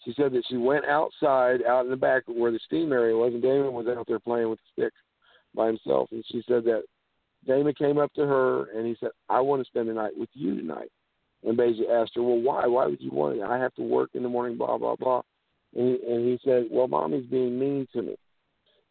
She 0.06 0.14
said 0.14 0.32
that 0.32 0.46
she 0.48 0.56
went 0.56 0.86
outside, 0.86 1.64
out 1.64 1.84
in 1.84 1.92
the 1.92 1.98
back 1.98 2.24
where 2.28 2.52
the 2.52 2.60
steam 2.66 2.94
area 2.94 3.16
was, 3.16 3.34
and 3.34 3.42
Damon 3.42 3.74
was 3.74 3.88
out 3.88 4.08
there 4.08 4.20
playing 4.20 4.50
with 4.50 4.60
the 4.60 4.84
stick 4.84 4.94
by 5.54 5.68
himself. 5.68 6.10
And 6.12 6.24
she 6.32 6.42
said 6.48 6.64
that 6.64 6.84
Damon 7.46 7.74
came 7.74 7.98
up 7.98 8.14
to 8.14 8.26
her 8.26 8.72
and 8.72 8.88
he 8.88 8.96
said, 9.00 9.12
"I 9.28 9.42
want 9.42 9.62
to 9.62 9.68
spend 9.68 9.90
the 9.90 9.94
night 9.94 10.18
with 10.18 10.30
you 10.34 10.56
tonight." 10.56 10.92
And 11.44 11.58
Beja 11.58 11.90
asked 11.90 12.16
her, 12.16 12.24
"Well, 12.24 12.40
why? 12.40 12.66
Why 12.68 12.86
would 12.86 13.02
you 13.02 13.12
want 13.12 13.38
it? 13.38 13.44
I 13.44 13.58
have 13.58 13.74
to 13.76 13.84
work 13.84 14.12
in 14.14 14.24
the 14.24 14.30
morning." 14.30 14.58
Blah 14.58 14.78
blah 14.78 14.96
blah. 14.96 15.24
And 15.76 15.88
he, 15.88 16.12
and 16.12 16.26
he 16.26 16.40
said, 16.44 16.68
"Well, 16.72 16.88
mommy's 16.88 17.26
being 17.26 17.60
mean 17.60 17.88
to 17.94 18.02
me." 18.02 18.18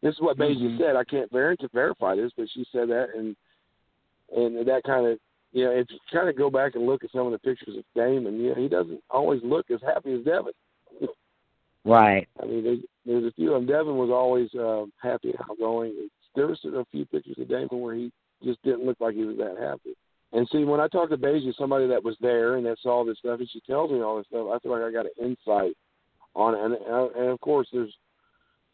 This 0.01 0.13
is 0.13 0.21
what 0.21 0.37
Beja 0.37 0.61
Mhm. 0.61 0.77
said. 0.77 0.95
I 0.95 1.03
can't 1.03 1.31
ver- 1.31 1.55
to 1.55 1.67
verify 1.69 2.15
this, 2.15 2.31
but 2.37 2.49
she 2.49 2.65
said 2.71 2.89
that, 2.89 3.15
and 3.15 3.35
and 4.35 4.67
that 4.67 4.83
kind 4.83 5.07
of 5.07 5.19
you 5.53 5.63
know, 5.63 5.71
if 5.71 5.89
you 5.89 5.97
kind 6.11 6.29
of 6.29 6.35
go 6.35 6.49
back 6.49 6.75
and 6.75 6.85
look 6.85 7.03
at 7.03 7.11
some 7.11 7.25
of 7.25 7.31
the 7.31 7.39
pictures 7.39 7.77
of 7.77 7.83
Damon, 7.95 8.39
you 8.39 8.49
know, 8.49 8.55
he 8.55 8.67
doesn't 8.67 9.01
always 9.09 9.41
look 9.43 9.71
as 9.71 9.81
happy 9.81 10.13
as 10.13 10.23
Devon. 10.23 10.53
Right. 11.85 12.27
I 12.41 12.45
mean, 12.45 12.63
there's, 12.63 12.79
there's 13.05 13.23
a 13.23 13.31
few 13.31 13.53
of 13.53 13.61
them. 13.61 13.65
Devon 13.65 13.97
was 13.97 14.09
always 14.09 14.53
uh, 14.55 14.85
happy 15.01 15.29
and 15.29 15.39
outgoing. 15.49 16.09
There 16.35 16.47
was 16.47 16.59
a 16.65 16.85
few 16.91 17.05
pictures 17.05 17.37
of 17.39 17.47
Damon 17.47 17.79
where 17.79 17.95
he 17.95 18.11
just 18.43 18.61
didn't 18.63 18.85
look 18.85 18.97
like 18.99 19.15
he 19.15 19.23
was 19.23 19.37
that 19.37 19.55
happy. 19.57 19.95
And 20.33 20.47
see, 20.51 20.65
when 20.65 20.81
I 20.81 20.89
talk 20.89 21.09
to 21.09 21.17
Beja, 21.17 21.55
somebody 21.55 21.87
that 21.87 22.03
was 22.03 22.17
there 22.19 22.57
and 22.57 22.65
that 22.65 22.77
saw 22.83 23.05
this 23.05 23.17
stuff, 23.19 23.39
and 23.39 23.49
she 23.49 23.61
tells 23.61 23.89
me 23.89 24.01
all 24.01 24.17
this 24.17 24.27
stuff, 24.27 24.47
I 24.53 24.59
feel 24.59 24.73
like 24.73 24.83
I 24.83 24.91
got 24.91 25.05
an 25.05 25.11
insight 25.19 25.77
on 26.35 26.53
it. 26.53 26.59
And, 26.61 26.73
and, 26.73 27.15
and 27.15 27.29
of 27.29 27.39
course, 27.39 27.67
there's 27.71 27.93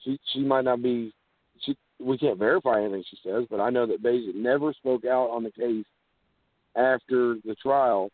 she 0.04 0.20
she 0.34 0.39
might 0.39 0.66
not 0.66 0.82
be 0.82 1.14
she 1.62 1.76
we 1.99 2.18
can't 2.18 2.39
verify 2.39 2.82
anything 2.82 3.04
she 3.10 3.18
says, 3.24 3.45
but 3.49 3.60
I 3.60 3.70
know 3.70 3.86
that 3.86 4.04
Beja 4.04 4.34
never 4.36 4.74
spoke 4.74 5.06
out 5.06 5.30
on 5.30 5.43
the 5.43 5.51
case 5.51 5.86
after 6.76 7.36
the 7.45 7.56
trial 7.62 8.10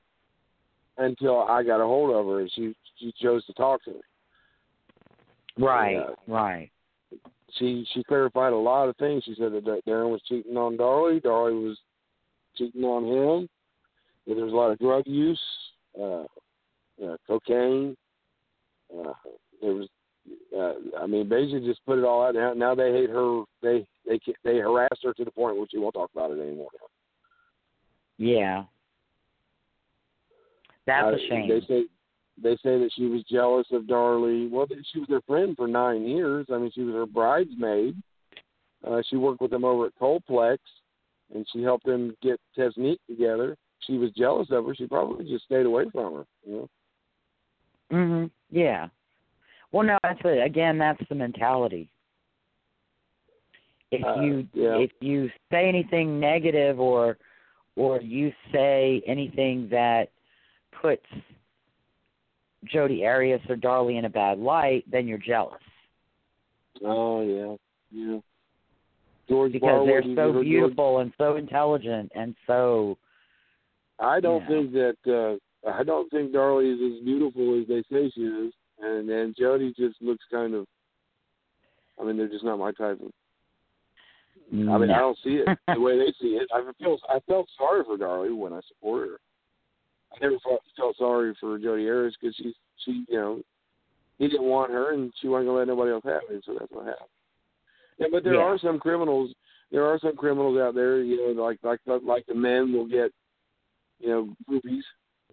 until 0.97 1.41
I 1.41 1.63
got 1.63 1.81
a 1.81 1.85
hold 1.85 2.15
of 2.15 2.25
her 2.25 2.41
and 2.41 2.51
she 2.53 2.75
she 2.97 3.13
chose 3.21 3.45
to 3.45 3.53
talk 3.53 3.83
to 3.85 3.91
me. 3.91 4.01
Right. 5.57 5.93
Yeah. 5.93 6.09
Right. 6.27 6.71
she 7.57 7.85
she 7.93 8.03
clarified 8.03 8.53
a 8.53 8.57
lot 8.57 8.89
of 8.89 8.97
things. 8.97 9.23
She 9.25 9.35
said 9.37 9.51
that 9.53 9.81
Darin 9.85 10.11
was 10.11 10.21
cheating 10.27 10.57
on 10.57 10.77
Darlie, 10.77 11.21
Darlie 11.21 11.63
was 11.67 11.77
cheating 12.57 12.83
on 12.83 13.05
him. 13.05 13.49
That 14.27 14.35
there 14.35 14.45
was 14.45 14.53
a 14.53 14.55
lot 14.55 14.71
of 14.71 14.79
drug 14.79 15.03
use, 15.07 15.41
uh, 15.99 16.23
uh, 17.03 17.17
cocaine. 17.25 17.95
Uh, 18.93 19.13
there 19.61 19.73
was, 19.73 19.87
uh, 20.57 20.73
I 20.99 21.07
mean, 21.07 21.27
Beja 21.27 21.63
just 21.63 21.85
put 21.85 21.99
it 21.99 22.05
all 22.05 22.25
out. 22.25 22.35
Now, 22.35 22.53
now 22.53 22.75
they 22.75 22.91
hate 22.91 23.09
her. 23.09 23.43
They 23.61 23.87
they 24.05 24.19
they 24.43 24.57
harass 24.57 24.97
her 25.03 25.13
to 25.13 25.25
the 25.25 25.31
point 25.31 25.57
where 25.57 25.67
she 25.69 25.77
won't 25.77 25.95
talk 25.95 26.09
about 26.13 26.31
it 26.31 26.39
anymore. 26.39 26.69
Yeah. 28.17 28.63
That's 30.85 31.05
Uh, 31.05 31.15
a 31.15 31.19
shame. 31.27 31.47
They 31.47 31.61
say 31.61 31.85
they 32.41 32.55
say 32.57 32.79
that 32.79 32.91
she 32.95 33.05
was 33.05 33.23
jealous 33.23 33.67
of 33.71 33.83
Darlie. 33.83 34.49
Well, 34.49 34.67
she 34.91 34.99
was 34.99 35.07
their 35.07 35.21
friend 35.21 35.55
for 35.55 35.67
nine 35.67 36.07
years. 36.07 36.47
I 36.51 36.57
mean, 36.57 36.71
she 36.73 36.81
was 36.81 36.95
her 36.95 37.05
bridesmaid. 37.05 37.95
Uh, 38.87 39.01
she 39.09 39.17
worked 39.17 39.41
with 39.41 39.51
them 39.51 39.65
over 39.65 39.87
at 39.87 39.95
Colplex, 39.99 40.61
and 41.33 41.45
she 41.51 41.61
helped 41.61 41.85
them 41.85 42.15
get 42.21 42.39
Testnec 42.57 42.97
together. 43.09 43.57
She 43.81 43.97
was 43.97 44.11
jealous 44.11 44.47
of 44.51 44.65
her. 44.65 44.75
She 44.75 44.87
probably 44.87 45.25
just 45.29 45.45
stayed 45.45 45.65
away 45.65 45.89
from 45.91 46.13
her. 46.15 46.25
You 46.45 46.53
know. 46.53 46.69
Mhm. 47.91 48.31
Yeah. 48.49 48.89
Well, 49.71 49.85
no, 49.85 49.97
that's 50.03 50.19
a, 50.25 50.41
again, 50.43 50.77
that's 50.77 51.01
the 51.09 51.15
mentality. 51.15 51.89
If 53.91 54.03
Uh, 54.05 54.21
you 54.21 54.47
yeah. 54.53 54.77
if 54.77 54.91
you 54.99 55.29
say 55.51 55.67
anything 55.67 56.19
negative 56.19 56.79
or 56.79 57.17
or 57.75 58.01
you 58.01 58.31
say 58.51 59.01
anything 59.07 59.67
that 59.71 60.09
puts 60.81 61.05
Jodi 62.65 63.05
Arias 63.05 63.41
or 63.49 63.55
Darlie 63.55 63.97
in 63.97 64.05
a 64.05 64.09
bad 64.09 64.37
light, 64.37 64.83
then 64.91 65.07
you're 65.07 65.17
jealous 65.17 65.61
Oh 66.85 67.21
yeah, 67.21 67.55
yeah. 67.91 68.19
George 69.27 69.53
because 69.53 69.81
Barwood, 69.81 69.87
they're 69.87 70.03
so 70.03 70.33
heard 70.33 70.33
George- 70.33 70.45
beautiful 70.45 70.99
and 70.99 71.13
so 71.17 71.35
intelligent 71.35 72.11
and 72.15 72.35
so 72.45 72.97
I 73.99 74.19
don't 74.19 74.41
Yeah. 74.41 74.47
think 74.47 74.71
that 74.73 74.97
uh 75.65 75.69
I 75.69 75.83
don't 75.83 76.09
think 76.11 76.31
Darlie 76.31 76.73
is 76.73 76.99
as 76.99 77.03
beautiful 77.03 77.59
as 77.59 77.67
they 77.67 77.81
say 77.91 78.11
she 78.13 78.21
is, 78.21 78.53
and 78.81 79.09
and 79.09 79.35
Jodi 79.35 79.73
just 79.77 80.01
looks 80.01 80.23
kind 80.31 80.53
of. 80.53 80.65
I 81.99 82.05
mean, 82.05 82.17
they're 82.17 82.29
just 82.29 82.45
not 82.45 82.59
my 82.59 82.71
type 82.71 82.99
of. 83.01 83.11
I 84.51 84.55
mean, 84.55 84.89
I 84.89 84.99
don't 84.99 85.17
see 85.23 85.41
it 85.45 85.59
the 85.67 85.79
way 85.79 85.97
they 85.97 86.11
see 86.19 86.29
it. 86.29 86.47
I 86.53 86.63
feel 86.79 86.97
I 87.07 87.19
felt 87.27 87.47
sorry 87.57 87.83
for 87.83 87.97
Darlie 87.97 88.35
when 88.35 88.53
I 88.53 88.61
supported 88.67 89.11
her. 89.11 89.19
I 90.13 90.17
never 90.21 90.39
felt, 90.43 90.61
felt 90.75 90.97
sorry 90.97 91.35
for 91.39 91.59
Jodi 91.59 91.83
Harris 91.83 92.15
because 92.19 92.35
she 92.35 92.53
she 92.83 93.05
you 93.09 93.17
know 93.19 93.41
he 94.17 94.27
didn't 94.27 94.47
want 94.47 94.71
her 94.71 94.93
and 94.93 95.13
she 95.21 95.27
wasn't 95.27 95.47
gonna 95.49 95.59
let 95.59 95.67
nobody 95.67 95.91
else 95.91 96.03
have 96.05 96.21
it, 96.29 96.43
so 96.45 96.55
that's 96.59 96.71
what 96.71 96.85
happened. 96.85 97.09
Yeah, 97.99 98.07
but 98.11 98.23
there 98.23 98.35
Yeah. 98.35 98.43
are 98.43 98.57
some 98.57 98.79
criminals. 98.79 99.33
There 99.71 99.85
are 99.85 99.99
some 99.99 100.15
criminals 100.15 100.57
out 100.57 100.73
there, 100.73 101.01
you 101.01 101.35
know, 101.35 101.43
like 101.43 101.59
like 101.63 101.79
like 101.85 102.25
the 102.25 102.33
men 102.33 102.73
will 102.73 102.87
get, 102.87 103.11
you 103.99 104.09
know, 104.09 104.35
groupies 104.49 104.83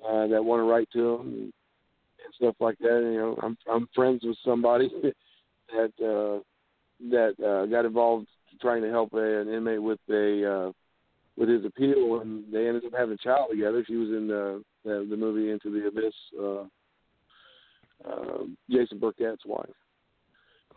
uh, 0.06 0.26
that 0.26 0.44
want 0.44 0.60
to 0.60 0.70
write 0.70 0.90
to 0.92 1.16
them 1.16 1.52
stuff 2.34 2.54
like 2.60 2.78
that. 2.78 3.00
You 3.02 3.18
know, 3.18 3.38
I'm 3.42 3.56
I'm 3.70 3.88
friends 3.94 4.22
with 4.24 4.36
somebody 4.44 4.90
that 5.72 5.92
uh, 6.00 6.40
that 7.10 7.34
uh, 7.44 7.66
got 7.66 7.84
involved 7.84 8.26
trying 8.60 8.82
to 8.82 8.90
help 8.90 9.12
a, 9.14 9.40
an 9.40 9.48
inmate 9.48 9.82
with 9.82 10.00
a 10.10 10.68
uh, 10.68 10.72
with 11.36 11.48
his 11.48 11.64
appeal, 11.64 12.20
and 12.20 12.44
they 12.52 12.66
ended 12.66 12.84
up 12.84 12.92
having 12.96 13.14
a 13.14 13.18
child 13.18 13.48
together. 13.50 13.84
She 13.86 13.96
was 13.96 14.08
in 14.08 14.28
the 14.28 14.62
the, 14.84 15.06
the 15.08 15.16
movie 15.16 15.50
Into 15.50 15.70
the 15.70 15.88
Abyss. 15.88 16.14
Uh, 16.40 16.64
uh, 18.04 18.44
Jason 18.70 18.98
Burkett's 18.98 19.44
wife. 19.46 19.68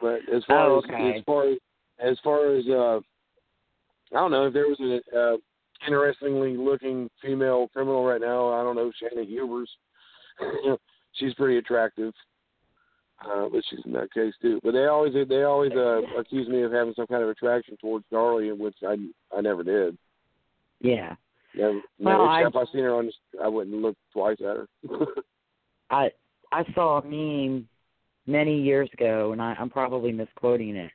But 0.01 0.19
as 0.33 0.43
far 0.45 0.69
Oh, 0.69 0.79
as 0.79 0.85
okay. 0.85 1.17
as 1.17 1.23
far 1.25 1.49
as 1.49 1.57
as 1.99 2.17
far 2.23 2.55
as 2.55 2.65
uh, 2.67 2.99
I 4.15 4.19
don't 4.19 4.31
know 4.31 4.47
if 4.47 4.53
there 4.53 4.67
was 4.67 4.79
an 4.79 5.01
uh, 5.15 5.37
interestingly 5.85 6.55
looking 6.55 7.09
female 7.21 7.67
criminal 7.73 8.05
right 8.05 8.21
now. 8.21 8.49
I 8.53 8.63
don't 8.63 8.75
know 8.75 8.91
Shanna 8.99 9.25
Hubers. 9.25 9.69
she's 11.13 11.33
pretty 11.35 11.57
attractive, 11.57 12.13
uh, 13.25 13.49
but 13.51 13.61
she's 13.69 13.79
in 13.85 13.91
that 13.93 14.11
case 14.13 14.33
too. 14.41 14.59
But 14.63 14.71
they 14.73 14.85
always 14.85 15.13
they 15.27 15.43
always 15.43 15.71
uh, 15.73 16.01
accuse 16.17 16.47
me 16.47 16.61
of 16.63 16.71
having 16.71 16.93
some 16.95 17.07
kind 17.07 17.23
of 17.23 17.29
attraction 17.29 17.77
towards 17.81 18.05
Darlie, 18.11 18.55
which 18.57 18.77
I 18.87 18.95
I 19.35 19.41
never 19.41 19.63
did. 19.63 19.97
yeah. 20.81 21.15
Never, 21.55 21.73
Well, 21.97 22.19
never, 22.19 22.23
I- 22.23 22.39
except 22.41 22.55
I 22.55 22.71
seen 22.71 22.83
her 22.83 22.93
on. 22.93 23.07
The, 23.07 23.43
I 23.43 23.47
wouldn't 23.47 23.75
look 23.81 23.95
twice 24.13 24.37
at 24.39 24.55
her. 24.57 24.67
I 25.89 26.11
I 26.51 26.63
saw 26.75 26.99
a 26.99 27.03
meme 27.05 27.67
many 28.27 28.61
years 28.61 28.87
ago, 28.93 29.31
and 29.31 29.41
I, 29.41 29.55
I'm 29.59 29.69
probably 29.69 30.11
misquoting 30.11 30.75
it. 30.75 30.91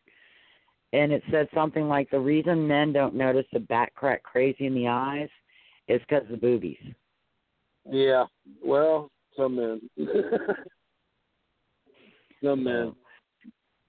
And 0.92 1.10
it 1.12 1.24
said 1.32 1.48
something 1.52 1.88
like, 1.88 2.08
"The 2.10 2.20
reason 2.20 2.68
men 2.68 2.92
don't 2.92 3.16
notice 3.16 3.46
the 3.52 3.58
back 3.58 3.94
crack 3.94 4.22
crazy 4.22 4.66
in 4.66 4.74
the 4.74 4.86
eyes 4.86 5.28
is 5.88 6.00
because 6.08 6.22
of 6.24 6.30
the 6.30 6.36
boobies." 6.36 6.78
yeah, 7.90 8.24
well, 8.64 9.10
some 9.36 9.56
men. 9.56 9.80
some 12.42 12.64
men. 12.64 12.94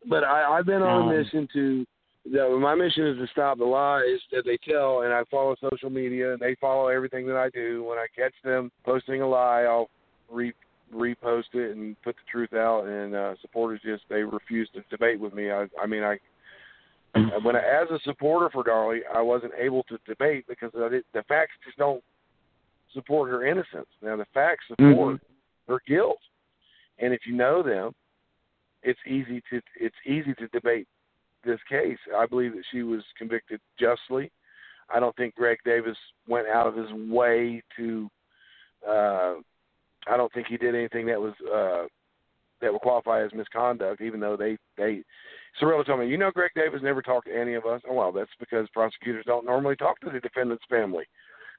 But 0.07 0.23
I, 0.23 0.57
I've 0.57 0.65
been 0.65 0.81
on 0.81 1.03
Um, 1.03 1.09
a 1.09 1.17
mission 1.17 1.47
to. 1.53 1.85
That 2.31 2.57
my 2.59 2.73
mission 2.73 3.05
is 3.05 3.17
to 3.17 3.27
stop 3.31 3.59
the 3.59 3.65
lies 3.65 4.19
that 4.31 4.45
they 4.45 4.57
tell, 4.67 5.01
and 5.01 5.13
I 5.13 5.23
follow 5.29 5.55
social 5.71 5.91
media, 5.91 6.33
and 6.33 6.39
they 6.39 6.55
follow 6.59 6.87
everything 6.87 7.27
that 7.27 7.37
I 7.37 7.49
do. 7.49 7.83
When 7.83 7.99
I 7.99 8.07
catch 8.15 8.33
them 8.43 8.71
posting 8.83 9.21
a 9.21 9.27
lie, 9.27 9.61
I'll 9.61 9.89
re 10.31 10.51
repost 10.93 11.53
it 11.53 11.75
and 11.75 11.95
put 12.01 12.15
the 12.15 12.31
truth 12.31 12.53
out. 12.53 12.85
And 12.87 13.13
uh, 13.13 13.35
supporters 13.41 13.79
just 13.85 14.03
they 14.09 14.23
refuse 14.23 14.67
to 14.73 14.81
debate 14.89 15.19
with 15.19 15.35
me. 15.35 15.51
I, 15.51 15.67
I 15.79 15.85
mean, 15.85 16.03
I 16.03 16.17
when 17.43 17.55
I, 17.55 17.59
as 17.59 17.89
a 17.91 17.99
supporter 18.03 18.49
for 18.51 18.63
Darlie, 18.63 19.01
I 19.13 19.21
wasn't 19.21 19.53
able 19.59 19.83
to 19.83 19.97
debate 20.07 20.45
because 20.47 20.71
I 20.75 20.89
did, 20.89 21.03
the 21.13 21.23
facts 21.23 21.53
just 21.63 21.77
don't 21.77 22.03
support 22.93 23.29
her 23.29 23.45
innocence. 23.45 23.87
Now 24.01 24.15
the 24.15 24.25
facts 24.33 24.65
support 24.67 25.21
her 25.67 25.79
guilt, 25.87 26.19
and 26.99 27.13
if 27.13 27.21
you 27.25 27.35
know 27.35 27.63
them, 27.63 27.93
it's 28.83 28.99
easy 29.07 29.41
to 29.49 29.61
it's 29.79 29.95
easy 30.05 30.33
to 30.35 30.47
debate 30.49 30.87
this 31.43 31.59
case. 31.69 31.97
I 32.15 32.25
believe 32.25 32.53
that 32.53 32.63
she 32.71 32.83
was 32.83 33.01
convicted 33.17 33.59
justly. 33.79 34.31
I 34.93 34.99
don't 34.99 35.15
think 35.15 35.35
Greg 35.35 35.57
Davis 35.65 35.97
went 36.27 36.47
out 36.47 36.67
of 36.67 36.75
his 36.75 36.91
way 37.09 37.61
to. 37.77 38.09
Uh, 38.87 39.35
I 40.07 40.17
don't 40.17 40.31
think 40.33 40.47
he 40.47 40.57
did 40.57 40.75
anything 40.75 41.07
that 41.07 41.19
was 41.19 41.33
uh, 41.51 41.87
that 42.61 42.71
would 42.71 42.81
qualify 42.81 43.23
as 43.23 43.33
misconduct, 43.33 44.01
even 44.01 44.19
though 44.19 44.37
they 44.37 44.57
they. 44.77 45.03
Sorrella 45.59 45.85
told 45.85 46.01
me, 46.01 46.07
you 46.07 46.17
know, 46.17 46.31
Greg 46.31 46.51
Davis 46.55 46.81
never 46.83 47.01
talked 47.01 47.27
to 47.27 47.35
any 47.35 47.53
of 47.53 47.65
us. 47.65 47.81
Oh, 47.89 47.93
well, 47.93 48.11
that's 48.11 48.29
because 48.39 48.67
prosecutors 48.73 49.23
don't 49.25 49.45
normally 49.45 49.77
talk 49.77 49.99
to 50.01 50.09
the 50.09 50.19
defendant's 50.19 50.65
family. 50.69 51.05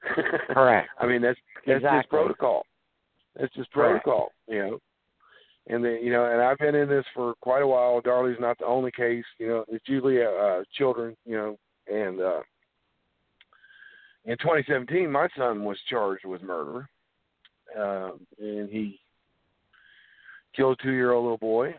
Correct. 0.49 0.89
I 0.99 1.07
mean, 1.07 1.21
that's 1.21 1.39
that's 1.65 1.77
Exactly. 1.77 2.09
protocol. 2.09 2.63
That's 3.39 3.53
just 3.53 3.71
protocol, 3.71 4.31
you 4.47 4.59
know. 4.59 4.79
And 5.67 5.83
then 5.83 5.99
you 6.01 6.11
know, 6.11 6.25
and 6.25 6.41
I've 6.41 6.57
been 6.57 6.75
in 6.75 6.87
this 6.87 7.05
for 7.13 7.35
quite 7.41 7.61
a 7.61 7.67
while. 7.67 8.01
Darlie's 8.01 8.39
not 8.39 8.57
the 8.57 8.65
only 8.65 8.91
case. 8.91 9.25
You 9.37 9.47
know, 9.47 9.65
it's 9.67 9.87
usually 9.87 10.21
uh, 10.21 10.29
uh, 10.29 10.63
children. 10.73 11.15
You 11.25 11.35
know, 11.35 11.59
and 11.91 12.21
uh, 12.21 12.41
in 14.25 14.37
2017, 14.37 15.11
my 15.11 15.27
son 15.37 15.63
was 15.63 15.77
charged 15.89 16.25
with 16.25 16.41
murder, 16.41 16.87
uh, 17.77 18.11
and 18.39 18.69
he 18.69 18.99
killed 20.55 20.77
a 20.79 20.83
two-year-old 20.83 21.23
little 21.23 21.37
boy, 21.37 21.75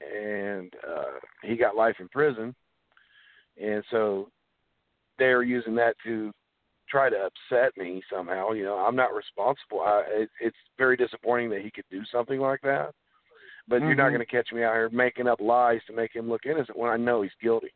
and 0.00 0.72
uh, 0.88 1.18
he 1.42 1.56
got 1.56 1.76
life 1.76 1.96
in 2.00 2.08
prison. 2.08 2.54
And 3.60 3.82
so 3.90 4.28
they 5.18 5.26
are 5.26 5.42
using 5.42 5.74
that 5.76 5.96
to 6.04 6.32
try 6.88 7.10
to 7.10 7.16
upset 7.16 7.76
me 7.76 8.02
somehow. 8.12 8.52
You 8.52 8.64
know, 8.64 8.76
I'm 8.76 8.96
not 8.96 9.14
responsible. 9.14 9.80
I, 9.80 10.02
it, 10.08 10.30
it's 10.40 10.56
very 10.78 10.96
disappointing 10.96 11.50
that 11.50 11.62
he 11.62 11.70
could 11.70 11.84
do 11.90 12.02
something 12.10 12.40
like 12.40 12.60
that. 12.62 12.94
But 13.68 13.82
you're 13.82 13.96
not 13.96 14.08
Mhm. 14.08 14.14
going 14.14 14.20
to 14.20 14.26
catch 14.26 14.52
me 14.52 14.62
out 14.62 14.74
here 14.74 14.88
making 14.90 15.26
up 15.26 15.40
lies 15.40 15.80
to 15.86 15.92
make 15.92 16.14
him 16.14 16.28
look 16.28 16.46
innocent 16.46 16.78
when 16.78 16.90
I 16.90 16.96
know 16.96 17.22
he's 17.22 17.34
guilty. 17.40 17.72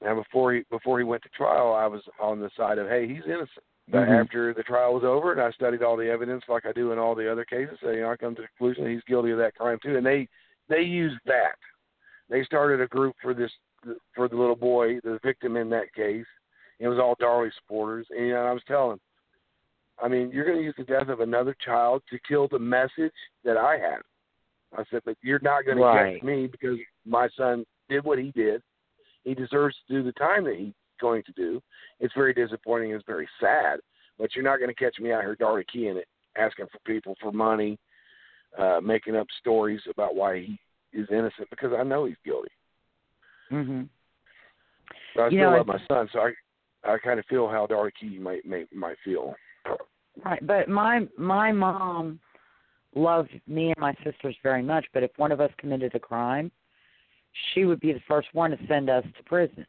Now, 0.00 0.14
before 0.14 0.52
he 0.52 0.64
before 0.70 0.98
he 0.98 1.04
went 1.04 1.22
to 1.22 1.28
trial, 1.30 1.72
I 1.72 1.86
was 1.86 2.02
on 2.20 2.40
the 2.40 2.50
side 2.50 2.78
of, 2.78 2.88
hey, 2.88 3.08
he's 3.08 3.24
innocent. 3.24 3.64
But 3.88 4.06
Mhm. 4.06 4.20
after 4.20 4.52
the 4.52 4.62
trial 4.62 4.94
was 4.94 5.04
over, 5.04 5.32
and 5.32 5.40
I 5.40 5.50
studied 5.52 5.82
all 5.82 5.96
the 5.96 6.10
evidence 6.10 6.44
like 6.46 6.66
I 6.66 6.72
do 6.72 6.92
in 6.92 6.98
all 6.98 7.14
the 7.14 7.30
other 7.30 7.44
cases, 7.44 7.78
so, 7.80 7.90
you 7.90 8.02
know, 8.02 8.10
I 8.10 8.16
come 8.16 8.34
to 8.34 8.42
the 8.42 8.48
conclusion 8.48 8.84
that 8.84 8.90
he's 8.90 9.02
guilty 9.04 9.30
of 9.30 9.38
that 9.38 9.54
crime 9.54 9.78
too. 9.82 9.96
And 9.96 10.06
they 10.06 10.28
they 10.68 10.82
used 10.82 11.18
that. 11.24 11.56
They 12.28 12.44
started 12.44 12.82
a 12.82 12.86
group 12.86 13.16
for 13.22 13.32
this 13.32 13.50
for 14.14 14.28
the 14.28 14.36
little 14.36 14.56
boy, 14.56 15.00
the 15.00 15.18
victim 15.22 15.56
in 15.56 15.70
that 15.70 15.92
case. 15.94 16.26
It 16.80 16.88
was 16.88 16.98
all 16.98 17.16
Darlie 17.16 17.50
supporters, 17.60 18.06
and 18.10 18.26
you 18.26 18.32
know, 18.34 18.42
I 18.42 18.52
was 18.52 18.62
telling 18.66 19.00
I 20.02 20.08
mean, 20.08 20.30
you're 20.32 20.44
going 20.44 20.58
to 20.58 20.64
use 20.64 20.74
the 20.78 20.84
death 20.84 21.08
of 21.08 21.20
another 21.20 21.56
child 21.64 22.02
to 22.10 22.18
kill 22.26 22.48
the 22.48 22.58
message 22.58 23.12
that 23.44 23.56
I 23.56 23.78
had. 23.78 24.00
I 24.76 24.84
said, 24.90 25.00
but 25.04 25.16
you're 25.22 25.40
not 25.42 25.64
going 25.64 25.78
to 25.78 26.18
catch 26.18 26.22
me 26.22 26.46
because 26.46 26.78
my 27.06 27.28
son 27.36 27.64
did 27.88 28.04
what 28.04 28.18
he 28.18 28.30
did. 28.32 28.62
He 29.24 29.34
deserves 29.34 29.74
to 29.86 29.94
do 29.94 30.02
the 30.02 30.12
time 30.12 30.44
that 30.44 30.56
he's 30.56 30.72
going 31.00 31.22
to 31.24 31.32
do. 31.32 31.62
It's 32.00 32.14
very 32.14 32.34
disappointing. 32.34 32.92
It's 32.92 33.04
very 33.06 33.28
sad, 33.40 33.80
but 34.18 34.34
you're 34.34 34.44
not 34.44 34.58
going 34.58 34.68
to 34.68 34.74
catch 34.74 34.98
me 35.00 35.10
out 35.10 35.22
here, 35.22 35.36
Darlie 35.36 35.64
keying 35.72 35.96
it, 35.96 36.06
asking 36.36 36.66
for 36.66 36.78
people 36.86 37.14
for 37.20 37.32
money, 37.32 37.78
uh, 38.58 38.80
making 38.82 39.16
up 39.16 39.26
stories 39.40 39.80
about 39.90 40.14
why 40.14 40.40
he 40.40 40.60
is 40.92 41.08
innocent 41.10 41.48
because 41.50 41.72
I 41.76 41.82
know 41.82 42.04
he's 42.04 42.16
guilty. 42.24 42.50
Mm-hmm. 43.50 43.82
But 45.16 45.22
I 45.22 45.24
You 45.26 45.38
still 45.38 45.50
know, 45.50 45.56
love 45.56 45.66
my 45.66 45.80
son, 45.88 46.08
so 46.12 46.20
I 46.20 46.32
I 46.84 46.96
kind 46.98 47.18
of 47.18 47.26
feel 47.26 47.48
how 47.48 47.66
Darlie 47.66 47.92
Kee 48.00 48.18
might 48.18 48.44
might 48.46 48.72
might 48.74 48.96
feel. 49.04 49.34
Right, 50.24 50.44
but 50.46 50.68
my 50.68 51.06
my 51.16 51.52
mom 51.52 52.20
loved 52.94 53.30
me 53.46 53.68
and 53.68 53.78
my 53.78 53.94
sisters 54.04 54.36
very 54.42 54.62
much. 54.62 54.86
But 54.92 55.02
if 55.02 55.10
one 55.16 55.32
of 55.32 55.40
us 55.40 55.50
committed 55.58 55.94
a 55.94 56.00
crime, 56.00 56.50
she 57.52 57.64
would 57.64 57.80
be 57.80 57.92
the 57.92 58.02
first 58.08 58.28
one 58.32 58.50
to 58.50 58.58
send 58.68 58.90
us 58.90 59.04
to 59.16 59.22
prison. 59.24 59.66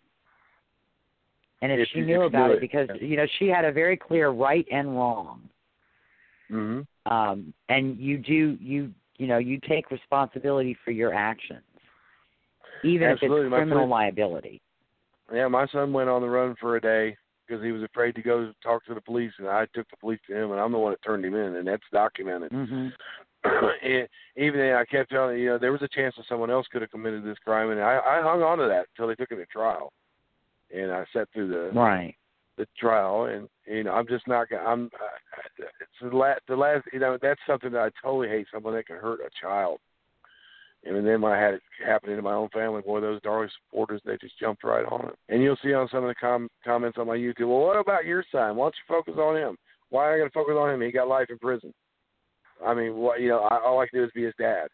And 1.62 1.72
if, 1.72 1.80
If 1.80 1.88
she 1.93 2.01
knew 2.01 2.24
if 2.24 2.30
about 2.30 2.51
it, 2.51 2.55
it, 2.55 2.62
because 2.62 2.89
you 3.01 3.18
know 3.18 3.26
she 3.38 3.47
had 3.47 3.66
a 3.66 3.72
very 3.72 3.97
clear 3.97 4.30
right 4.30 4.66
and 4.72 4.95
wrong, 4.95 5.49
Mm-hmm. 6.51 7.12
um, 7.12 7.53
and 7.70 7.97
you 7.99 8.18
do 8.18 8.57
you 8.60 8.91
you 9.18 9.28
know 9.28 9.38
you 9.38 9.60
take 9.68 9.91
responsibility 9.91 10.76
for 10.84 10.91
your 10.91 11.14
actions, 11.14 11.62
even 12.84 13.10
Absolutely. 13.10 13.45
if 13.45 13.45
it's 13.45 13.55
criminal 13.55 13.88
liability. 13.88 14.62
Yeah, 15.34 15.47
my 15.47 15.67
son 15.67 15.93
went 15.93 16.09
on 16.09 16.21
the 16.21 16.30
run 16.30 16.55
for 16.59 16.75
a 16.75 16.82
day 16.82 17.15
because 17.47 17.63
he 17.63 17.71
was 17.71 17.84
afraid 17.84 18.15
to 18.15 18.21
go 18.21 18.51
talk 18.63 18.86
to 18.86 18.93
the 18.93 19.01
police, 19.01 19.32
and 19.38 19.47
I 19.47 19.65
took 19.73 19.89
the 19.89 19.97
police 19.97 20.19
to 20.27 20.36
him, 20.36 20.51
and 20.51 20.59
I'm 20.59 20.71
the 20.71 20.77
one 20.77 20.91
that 20.91 21.01
turned 21.03 21.25
him 21.25 21.36
in, 21.36 21.55
and 21.55 21.67
that's 21.67 21.84
documented. 21.91 22.51
hmm 22.51 22.88
and 23.45 24.05
even 24.36 24.59
then, 24.59 24.75
I 24.75 24.84
kept 24.84 25.11
telling 25.11 25.39
you 25.39 25.45
know 25.45 25.57
there 25.57 25.71
was 25.71 25.82
a 25.82 25.88
chance 25.88 26.13
that 26.17 26.25
someone 26.27 26.51
else 26.51 26.67
could 26.69 26.82
have 26.82 26.91
committed 26.91 27.23
this 27.23 27.38
crime, 27.38 27.71
and 27.71 27.80
I, 27.80 27.97
I 27.97 28.21
hung 28.21 28.43
on 28.43 28.57
to 28.57 28.67
that 28.67 28.88
until 28.91 29.07
they 29.07 29.15
took 29.15 29.32
it 29.32 29.38
to 29.38 29.45
trial, 29.45 29.93
and 30.75 30.91
I 30.91 31.05
sat 31.13 31.30
through 31.34 31.47
the 31.47 31.71
Right. 31.80 32.15
the 32.57 32.67
trial, 32.77 33.25
and 33.25 33.47
you 33.65 33.86
know 33.86 33.93
I'm 33.93 34.07
just 34.07 34.27
not 34.27 34.49
gonna. 34.49 34.63
I'm 34.63 34.89
I, 34.99 35.63
it's 35.80 36.11
the 36.11 36.17
last 36.17 36.41
the 36.49 36.55
last 36.57 36.86
you 36.91 36.99
know 36.99 37.17
that's 37.21 37.39
something 37.47 37.71
that 37.71 37.82
I 37.82 37.89
totally 38.03 38.27
hate. 38.27 38.47
Someone 38.53 38.73
that 38.73 38.88
can 38.88 38.97
hurt 38.97 39.21
a 39.21 39.30
child. 39.41 39.80
And 40.86 41.05
then 41.05 41.21
when 41.21 41.34
I 41.34 41.39
had 41.39 41.55
it 41.55 41.61
happening 41.86 42.15
to 42.15 42.21
my 42.21 42.34
own 42.34 42.49
family, 42.49 42.82
boy, 42.82 43.01
those 43.01 43.19
Darlie 43.21 43.49
supporters, 43.65 44.01
they 44.05 44.17
just 44.17 44.39
jumped 44.39 44.63
right 44.63 44.86
on 44.86 45.09
it. 45.09 45.15
And 45.27 45.43
you'll 45.43 45.57
see 45.61 45.73
on 45.73 45.89
some 45.89 46.03
of 46.03 46.07
the 46.07 46.15
com- 46.15 46.49
comments 46.63 46.97
on 46.97 47.07
my 47.07 47.17
YouTube, 47.17 47.49
well, 47.49 47.67
what 47.67 47.77
about 47.77 48.05
your 48.05 48.23
son? 48.32 48.55
Why 48.55 48.65
don't 48.65 48.75
you 48.75 48.95
focus 48.95 49.15
on 49.17 49.36
him? 49.36 49.57
Why 49.89 50.07
am 50.07 50.13
I 50.13 50.17
going 50.19 50.30
to 50.30 50.34
focus 50.34 50.55
on 50.57 50.69
him? 50.73 50.82
He 50.82 50.91
got 50.91 51.07
life 51.09 51.27
in 51.30 51.38
prison. 51.38 51.73
I 52.65 52.73
mean, 52.73 52.95
what 52.95 53.19
you 53.19 53.27
know, 53.30 53.39
I, 53.39 53.59
all 53.61 53.80
I 53.80 53.88
can 53.88 53.99
do 53.99 54.05
is 54.05 54.11
be 54.13 54.23
his 54.23 54.34
dad. 54.39 54.67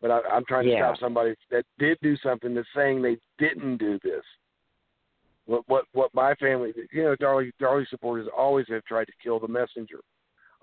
But 0.00 0.10
I, 0.10 0.20
I'm 0.32 0.44
trying 0.46 0.64
to 0.64 0.70
Yeah. 0.70 0.88
stop 0.92 0.98
somebody 0.98 1.34
that 1.50 1.64
did 1.78 1.98
do 2.02 2.16
something 2.18 2.54
that's 2.54 2.66
saying 2.74 3.02
they 3.02 3.18
didn't 3.38 3.76
do 3.78 3.98
this. 4.02 4.22
What 5.46 5.64
what 5.66 5.84
what 5.92 6.14
my 6.14 6.34
family, 6.36 6.72
you 6.92 7.02
know, 7.02 7.16
Darlie 7.16 7.50
Darlie 7.60 7.88
supporters 7.88 8.28
always 8.36 8.66
have 8.68 8.84
tried 8.84 9.06
to 9.06 9.12
kill 9.22 9.40
the 9.40 9.48
messenger, 9.48 9.98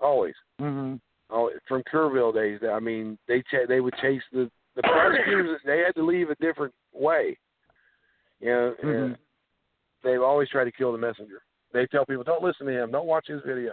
always. 0.00 0.34
hmm 0.58 0.94
Oh, 1.30 1.50
from 1.68 1.82
Kerrville 1.82 2.32
days, 2.32 2.60
I 2.66 2.80
mean, 2.80 3.18
they 3.28 3.42
ch- 3.42 3.68
they 3.68 3.80
would 3.80 3.94
chase 4.00 4.22
the 4.32 4.50
the 4.78 4.88
prosecutors. 4.88 5.60
They 5.66 5.78
had 5.78 5.94
to 5.96 6.04
leave 6.06 6.30
a 6.30 6.36
different 6.36 6.72
way. 6.92 7.36
You 8.40 8.48
know, 8.48 8.74
Mhm. 8.82 9.04
and 9.04 9.18
they've 10.04 10.22
always 10.22 10.48
tried 10.48 10.64
to 10.64 10.72
kill 10.72 10.92
the 10.92 10.98
messenger. 10.98 11.42
They 11.72 11.86
tell 11.88 12.06
people, 12.06 12.22
don't 12.22 12.42
listen 12.42 12.66
to 12.66 12.72
him, 12.72 12.92
don't 12.92 13.06
watch 13.06 13.26
his 13.26 13.42
videos. 13.42 13.72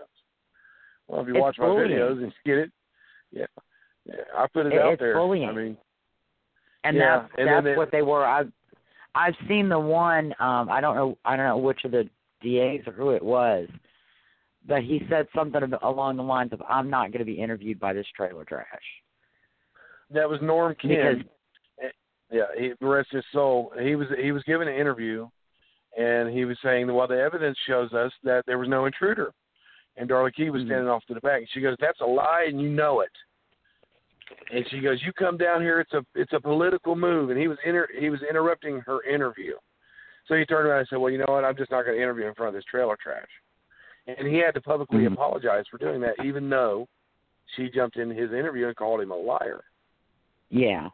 Well, 1.08 1.22
if 1.22 1.28
you 1.28 1.36
It's 1.36 1.42
watch 1.42 1.58
my 1.60 1.66
bullying. 1.68 1.92
videos 1.92 2.24
and 2.24 2.34
get 2.44 2.58
it, 2.58 2.72
yeah, 3.32 3.46
yeah, 4.06 4.24
I 4.36 4.48
put 4.48 4.66
it, 4.66 4.74
It- 4.74 4.82
out 4.82 4.94
it's 4.94 5.00
there. 5.00 5.14
bullying. 5.14 5.48
I 5.48 5.52
mean, 5.52 5.78
and 6.84 6.98
Yeah, 6.98 7.20
that's 7.20 7.34
and 7.38 7.48
that's 7.48 7.64
then 7.64 7.74
it- 7.74 7.78
what 7.78 7.92
they 7.92 8.02
were. 8.02 8.26
I've 8.26 8.52
I've 9.14 9.36
seen 9.48 9.70
the 9.70 9.80
one. 9.80 10.36
Um, 10.40 10.70
I 10.70 10.82
don't 10.82 10.96
know. 10.96 11.18
I 11.24 11.38
don't 11.38 11.46
know 11.46 11.58
which 11.58 11.86
of 11.86 11.92
the 11.92 12.10
DAs 12.42 12.86
or 12.88 12.92
who 12.92 13.12
it 13.12 13.24
was, 13.24 13.70
but 14.66 14.84
he 14.84 15.06
said 15.08 15.30
something 15.34 15.62
along 15.84 16.18
the 16.18 16.24
lines 16.24 16.52
of, 16.52 16.62
"I'm 16.68 16.90
not 16.90 17.12
going 17.12 17.20
to 17.20 17.26
be 17.26 17.40
interviewed 17.40 17.80
by 17.80 17.94
this 17.94 18.08
trailer 18.10 18.44
trash." 18.44 19.04
That 20.12 20.30
was 20.30 20.40
Norm 20.42 20.76
Because 20.82 21.18
yeah, 22.32 22.46
he 22.58 22.74
rest 22.82 23.10
his 23.12 23.24
soul. 23.32 23.72
He 23.80 23.96
was 23.96 24.08
he 24.20 24.32
was 24.32 24.44
given 24.44 24.68
an 24.68 24.76
interview, 24.76 25.28
and 25.98 26.30
he 26.30 26.46
was 26.46 26.58
saying, 26.64 26.92
"Well, 26.92 27.08
the 27.08 27.20
evidence 27.20 27.58
shows 27.68 27.94
us 27.94 28.12
that 28.24 28.46
there 28.46 28.58
was 28.58 28.68
no 28.68 28.86
intruder." 28.86 29.32
And 29.98 30.10
Darlie 30.10 30.34
Kee 30.34 30.50
was 30.50 30.64
Mhm. 30.64 30.68
standing 30.68 30.90
off 30.90 31.06
to 31.06 31.14
the 31.14 31.22
back, 31.22 31.44
she 31.50 31.62
goes, 31.62 31.78
"That's 31.80 32.02
a 32.02 32.06
lie, 32.06 32.46
and 32.50 32.60
you 32.62 32.70
know 32.70 33.02
it." 33.02 33.12
And 34.52 34.68
she 34.70 34.80
goes, 34.80 35.02
"You 35.04 35.14
come 35.14 35.38
down 35.38 35.62
here. 35.62 35.80
It's 35.80 35.94
a 35.94 36.04
it's 36.16 36.34
a 36.34 36.40
political 36.42 36.96
move." 36.96 37.30
And 37.30 37.40
he 37.40 37.48
was 37.48 37.58
inter- 37.64 37.90
he 37.98 38.10
was 38.10 38.22
interrupting 38.24 38.82
her 38.82 39.04
interview, 39.04 39.56
so 40.26 40.36
he 40.36 40.46
turned 40.46 40.68
around 40.68 40.80
and 40.80 40.88
said, 40.88 40.98
"Well, 40.98 41.12
you 41.12 41.20
know 41.20 41.26
what? 41.28 41.46
I'm 41.46 41.56
just 41.56 41.72
not 41.72 41.84
going 41.84 41.96
to 41.96 42.02
interview 42.04 42.26
in 42.26 42.34
front 42.34 42.50
of 42.50 42.54
this 42.56 42.66
trailer 42.66 42.98
trash." 42.98 43.30
And 44.08 44.28
he 44.28 44.38
had 44.38 44.54
to 44.56 44.62
publicly 44.62 45.04
Mhm. 45.04 45.14
apologize 45.14 45.68
for 45.68 45.78
doing 45.78 46.02
that, 46.02 46.24
even 46.24 46.50
though 46.50 46.88
she 47.56 47.70
jumped 47.70 47.98
in 47.98 48.10
his 48.10 48.34
interview 48.34 48.68
and 48.68 48.76
called 48.76 49.02
him 49.02 49.12
a 49.12 49.16
liar. 49.16 49.64
Yeah, 50.50 50.90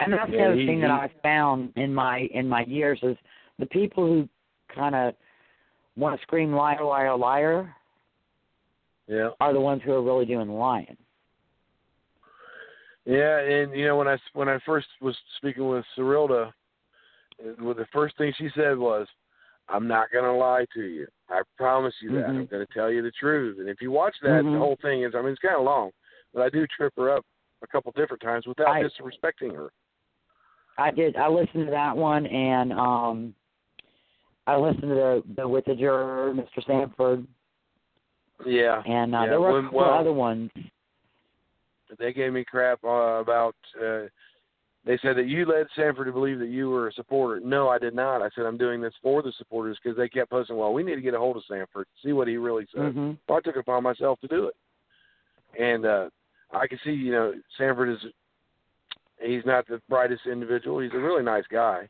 and 0.00 0.12
that's 0.12 0.30
the 0.30 0.42
other 0.42 0.56
he- 0.56 0.66
thing 0.66 0.80
that 0.80 0.90
I 0.90 1.10
found 1.22 1.72
in 1.76 1.94
my 1.94 2.28
in 2.32 2.48
my 2.48 2.64
years 2.64 2.98
is 3.02 3.16
the 3.58 3.66
people 3.66 4.06
who 4.06 4.28
kind 4.74 4.94
of 4.94 5.14
want 5.96 6.18
to 6.18 6.22
scream 6.22 6.52
liar, 6.52 6.84
liar, 6.84 7.16
liar 7.16 7.74
Yeah. 9.06 9.30
are 9.40 9.52
the 9.52 9.60
ones 9.60 9.82
who 9.84 9.92
are 9.92 10.02
really 10.02 10.26
doing 10.26 10.46
the 10.46 10.52
lying. 10.52 10.96
Yeah, 13.04 13.38
and 13.38 13.74
you 13.74 13.86
know 13.86 13.96
when 13.96 14.08
I 14.08 14.18
when 14.34 14.48
I 14.48 14.58
first 14.66 14.86
was 15.00 15.16
speaking 15.38 15.66
with 15.68 15.84
Sarilda, 15.96 16.52
the 17.38 17.86
first 17.92 18.16
thing 18.18 18.32
she 18.36 18.50
said 18.54 18.76
was, 18.76 19.06
"I'm 19.68 19.88
not 19.88 20.10
going 20.10 20.24
to 20.24 20.32
lie 20.32 20.66
to 20.74 20.82
you. 20.82 21.06
I 21.30 21.42
promise 21.56 21.94
you 22.02 22.10
that. 22.16 22.28
I'm 22.28 22.46
Mhm. 22.46 22.50
going 22.50 22.66
to 22.66 22.72
tell 22.74 22.90
you 22.90 23.02
the 23.02 23.12
truth." 23.12 23.58
And 23.60 23.68
if 23.68 23.80
you 23.80 23.90
watch 23.90 24.16
that, 24.20 24.44
Mhm. 24.44 24.52
the 24.52 24.58
whole 24.58 24.76
thing 24.76 25.02
is 25.02 25.14
I 25.14 25.22
mean 25.22 25.32
it's 25.32 25.40
kind 25.40 25.56
of 25.56 25.62
long, 25.62 25.90
but 26.34 26.42
I 26.42 26.50
do 26.50 26.66
trip 26.66 26.92
her 26.96 27.10
up 27.10 27.24
a 27.62 27.66
couple 27.66 27.92
different 27.92 28.22
times 28.22 28.46
without 28.46 28.68
I- 28.68 28.82
disrespecting 28.82 29.54
her. 29.54 29.70
I 30.80 30.92
did. 30.92 31.16
I 31.16 31.26
listened 31.28 31.64
to 31.66 31.70
that 31.72 31.96
one, 31.96 32.24
and 32.26 32.72
um, 32.72 33.34
I 34.46 34.56
listened 34.56 34.82
to 34.82 34.88
the 34.88 35.22
the 35.36 35.48
with 35.48 35.64
the 35.64 35.74
juror, 35.74 36.32
Mr. 36.32 36.64
Sanford, 36.66 37.26
Yeah, 38.46 38.80
and 38.86 39.12
uh, 39.14 39.22
Yeah, 39.22 39.26
there 39.28 39.40
were 39.40 39.50
a 39.50 39.52
when- 39.54 39.64
couple 39.64 39.78
well- 39.80 39.90
other 39.94 40.12
ones. 40.12 40.50
they 41.98 42.12
gave 42.12 42.32
me 42.32 42.44
crap 42.44 42.78
uh, 42.84 42.88
about. 43.20 43.56
uh 43.82 44.02
They 44.84 44.98
said 45.02 45.16
that 45.16 45.26
you 45.26 45.44
led 45.46 45.66
Sanford 45.74 46.06
to 46.06 46.12
believe 46.12 46.38
that 46.38 46.48
you 46.48 46.70
were 46.70 46.86
a 46.88 46.92
supporter. 46.92 47.40
No, 47.40 47.68
I 47.68 47.78
did 47.78 47.94
not. 47.94 48.22
I 48.22 48.28
said 48.36 48.46
I'm 48.46 48.56
doing 48.56 48.80
this 48.80 48.94
for 49.02 49.20
the 49.22 49.32
supporters 49.36 49.76
because 49.82 49.96
they 49.98 50.08
kept 50.08 50.30
posting. 50.30 50.56
Well, 50.56 50.72
we 50.72 50.84
need 50.84 50.94
to 50.94 51.00
get 51.02 51.14
a 51.14 51.18
hold 51.18 51.36
of 51.36 51.42
Sanford, 51.50 51.86
see 52.04 52.12
what 52.12 52.28
he 52.28 52.36
really 52.36 52.66
said. 52.72 52.92
hmm 52.92 53.12
Well, 53.28 53.38
I 53.38 53.40
took 53.40 53.56
it 53.56 53.60
upon 53.66 53.82
myself 53.82 54.20
to 54.20 54.28
do 54.28 54.46
it. 54.46 54.54
And 55.60 55.84
uh 55.84 56.08
I 56.52 56.66
can 56.66 56.78
see, 56.84 56.90
you 56.90 57.12
know, 57.12 57.34
Sanford 57.56 57.90
is 57.90 57.98
he's 59.20 59.44
not 59.44 59.66
the 59.66 59.80
brightest 59.88 60.26
individual. 60.26 60.80
He's 60.80 60.92
a 60.94 60.98
really 60.98 61.22
nice 61.22 61.44
guy. 61.50 61.88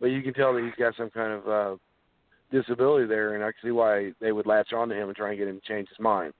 But 0.00 0.06
you 0.06 0.22
can 0.22 0.34
tell 0.34 0.54
that 0.54 0.64
he's 0.64 0.74
got 0.78 0.96
some 0.96 1.10
kind 1.10 1.32
of 1.32 1.48
uh 1.48 1.76
disability 2.50 3.06
there 3.06 3.34
and 3.36 3.44
I 3.44 3.52
can 3.52 3.60
see 3.62 3.70
why 3.70 4.12
they 4.20 4.32
would 4.32 4.46
latch 4.46 4.72
on 4.72 4.88
to 4.88 4.94
him 4.94 5.08
and 5.08 5.16
try 5.16 5.28
and 5.28 5.38
get 5.38 5.46
him 5.46 5.60
to 5.60 5.68
change 5.68 5.88
his 5.88 6.00
mind. 6.00 6.32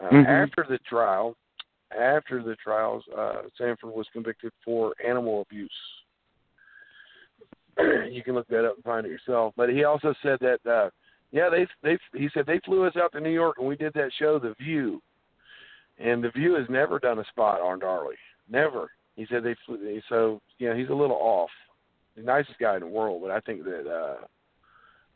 Uh, 0.00 0.08
Mhm. 0.10 0.26
after 0.26 0.64
the 0.68 0.78
trial 0.78 1.36
after 1.90 2.42
the 2.42 2.56
trials, 2.56 3.04
uh 3.16 3.42
Sanford 3.58 3.92
was 3.92 4.08
convicted 4.12 4.52
for 4.64 4.94
animal 5.04 5.40
abuse. 5.42 5.70
you 8.10 8.22
can 8.22 8.34
look 8.34 8.48
that 8.48 8.64
up 8.64 8.76
and 8.76 8.84
find 8.84 9.06
it 9.06 9.10
yourself. 9.10 9.54
But 9.56 9.70
he 9.70 9.84
also 9.84 10.14
said 10.22 10.38
that 10.40 10.64
uh 10.66 10.90
yeah, 11.32 11.48
they 11.48 11.66
they 11.82 11.98
he 12.14 12.28
said 12.32 12.46
they 12.46 12.60
flew 12.60 12.84
us 12.84 12.96
out 12.96 13.12
to 13.12 13.20
New 13.20 13.30
York 13.30 13.56
and 13.58 13.66
we 13.66 13.76
did 13.76 13.94
that 13.94 14.12
show, 14.18 14.38
The 14.38 14.54
View, 14.60 15.02
and 16.02 16.22
The 16.22 16.30
View 16.30 16.54
has 16.54 16.66
never 16.68 16.98
done 16.98 17.18
a 17.18 17.24
spot 17.24 17.60
on 17.60 17.80
Darlie, 17.80 18.14
never. 18.50 18.90
He 19.16 19.26
said 19.30 19.44
they 19.44 19.54
flew, 19.66 20.00
so 20.08 20.40
you 20.58 20.68
know 20.68 20.74
he's 20.74 20.88
a 20.88 20.94
little 20.94 21.16
off. 21.16 21.50
The 22.16 22.22
nicest 22.22 22.58
guy 22.58 22.74
in 22.74 22.80
the 22.80 22.86
world, 22.86 23.22
but 23.22 23.30
I 23.30 23.40
think 23.40 23.64
that 23.64 23.86
uh 23.88 24.24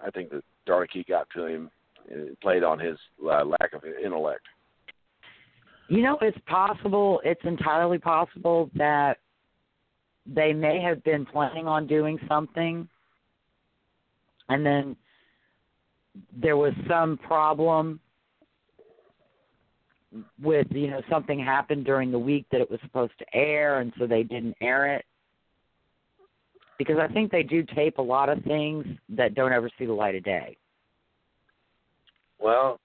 I 0.01 0.11
think 0.11 0.31
that 0.31 0.45
Darlie 0.69 0.89
Kee 0.89 1.05
got 1.09 1.29
to 1.35 1.47
him 1.47 1.71
and 2.11 2.39
played 2.41 2.63
on 2.63 2.79
his 2.79 2.99
uh, 3.25 3.45
lack 3.45 3.73
of 3.73 3.83
intellect. 3.85 4.45
You 5.89 6.03
know, 6.03 6.19
it's 6.21 6.39
possible. 6.47 7.21
It's 7.25 7.41
entirely 7.45 7.99
possible 7.99 8.71
that 8.75 9.19
they 10.27 10.53
may 10.53 10.81
have 10.81 11.03
been 11.05 11.25
planning 11.25 11.67
on 11.67 11.87
doing 11.87 12.19
something, 12.29 12.89
and 14.49 14.67
then 14.67 14.97
there 16.37 16.57
was 16.57 16.73
some 16.89 17.17
problem 17.19 18.01
with 20.43 20.67
you 20.71 20.91
know 20.91 21.03
something 21.11 21.39
happened 21.39 21.85
during 21.85 22.11
the 22.11 22.19
week 22.19 22.47
that 22.53 22.61
it 22.61 22.71
was 22.71 22.81
supposed 22.83 23.13
to 23.19 23.27
air 23.35 23.81
and 23.81 23.93
so 23.99 24.07
they 24.07 24.23
didn't 24.23 24.57
air 24.61 24.95
it? 24.95 25.05
Because 26.79 26.97
i 26.99 27.09
think 27.09 27.31
they 27.31 27.43
do 27.43 27.65
tape 27.75 27.99
a 27.99 28.03
lot 28.03 28.29
of 28.29 28.43
things 28.45 28.85
that 29.09 29.35
don't 29.35 29.53
ever 29.53 29.71
see 29.79 29.87
the 29.87 29.93
light 29.93 30.15
of 30.15 30.25
day. 30.25 30.57
Well, 32.39 32.81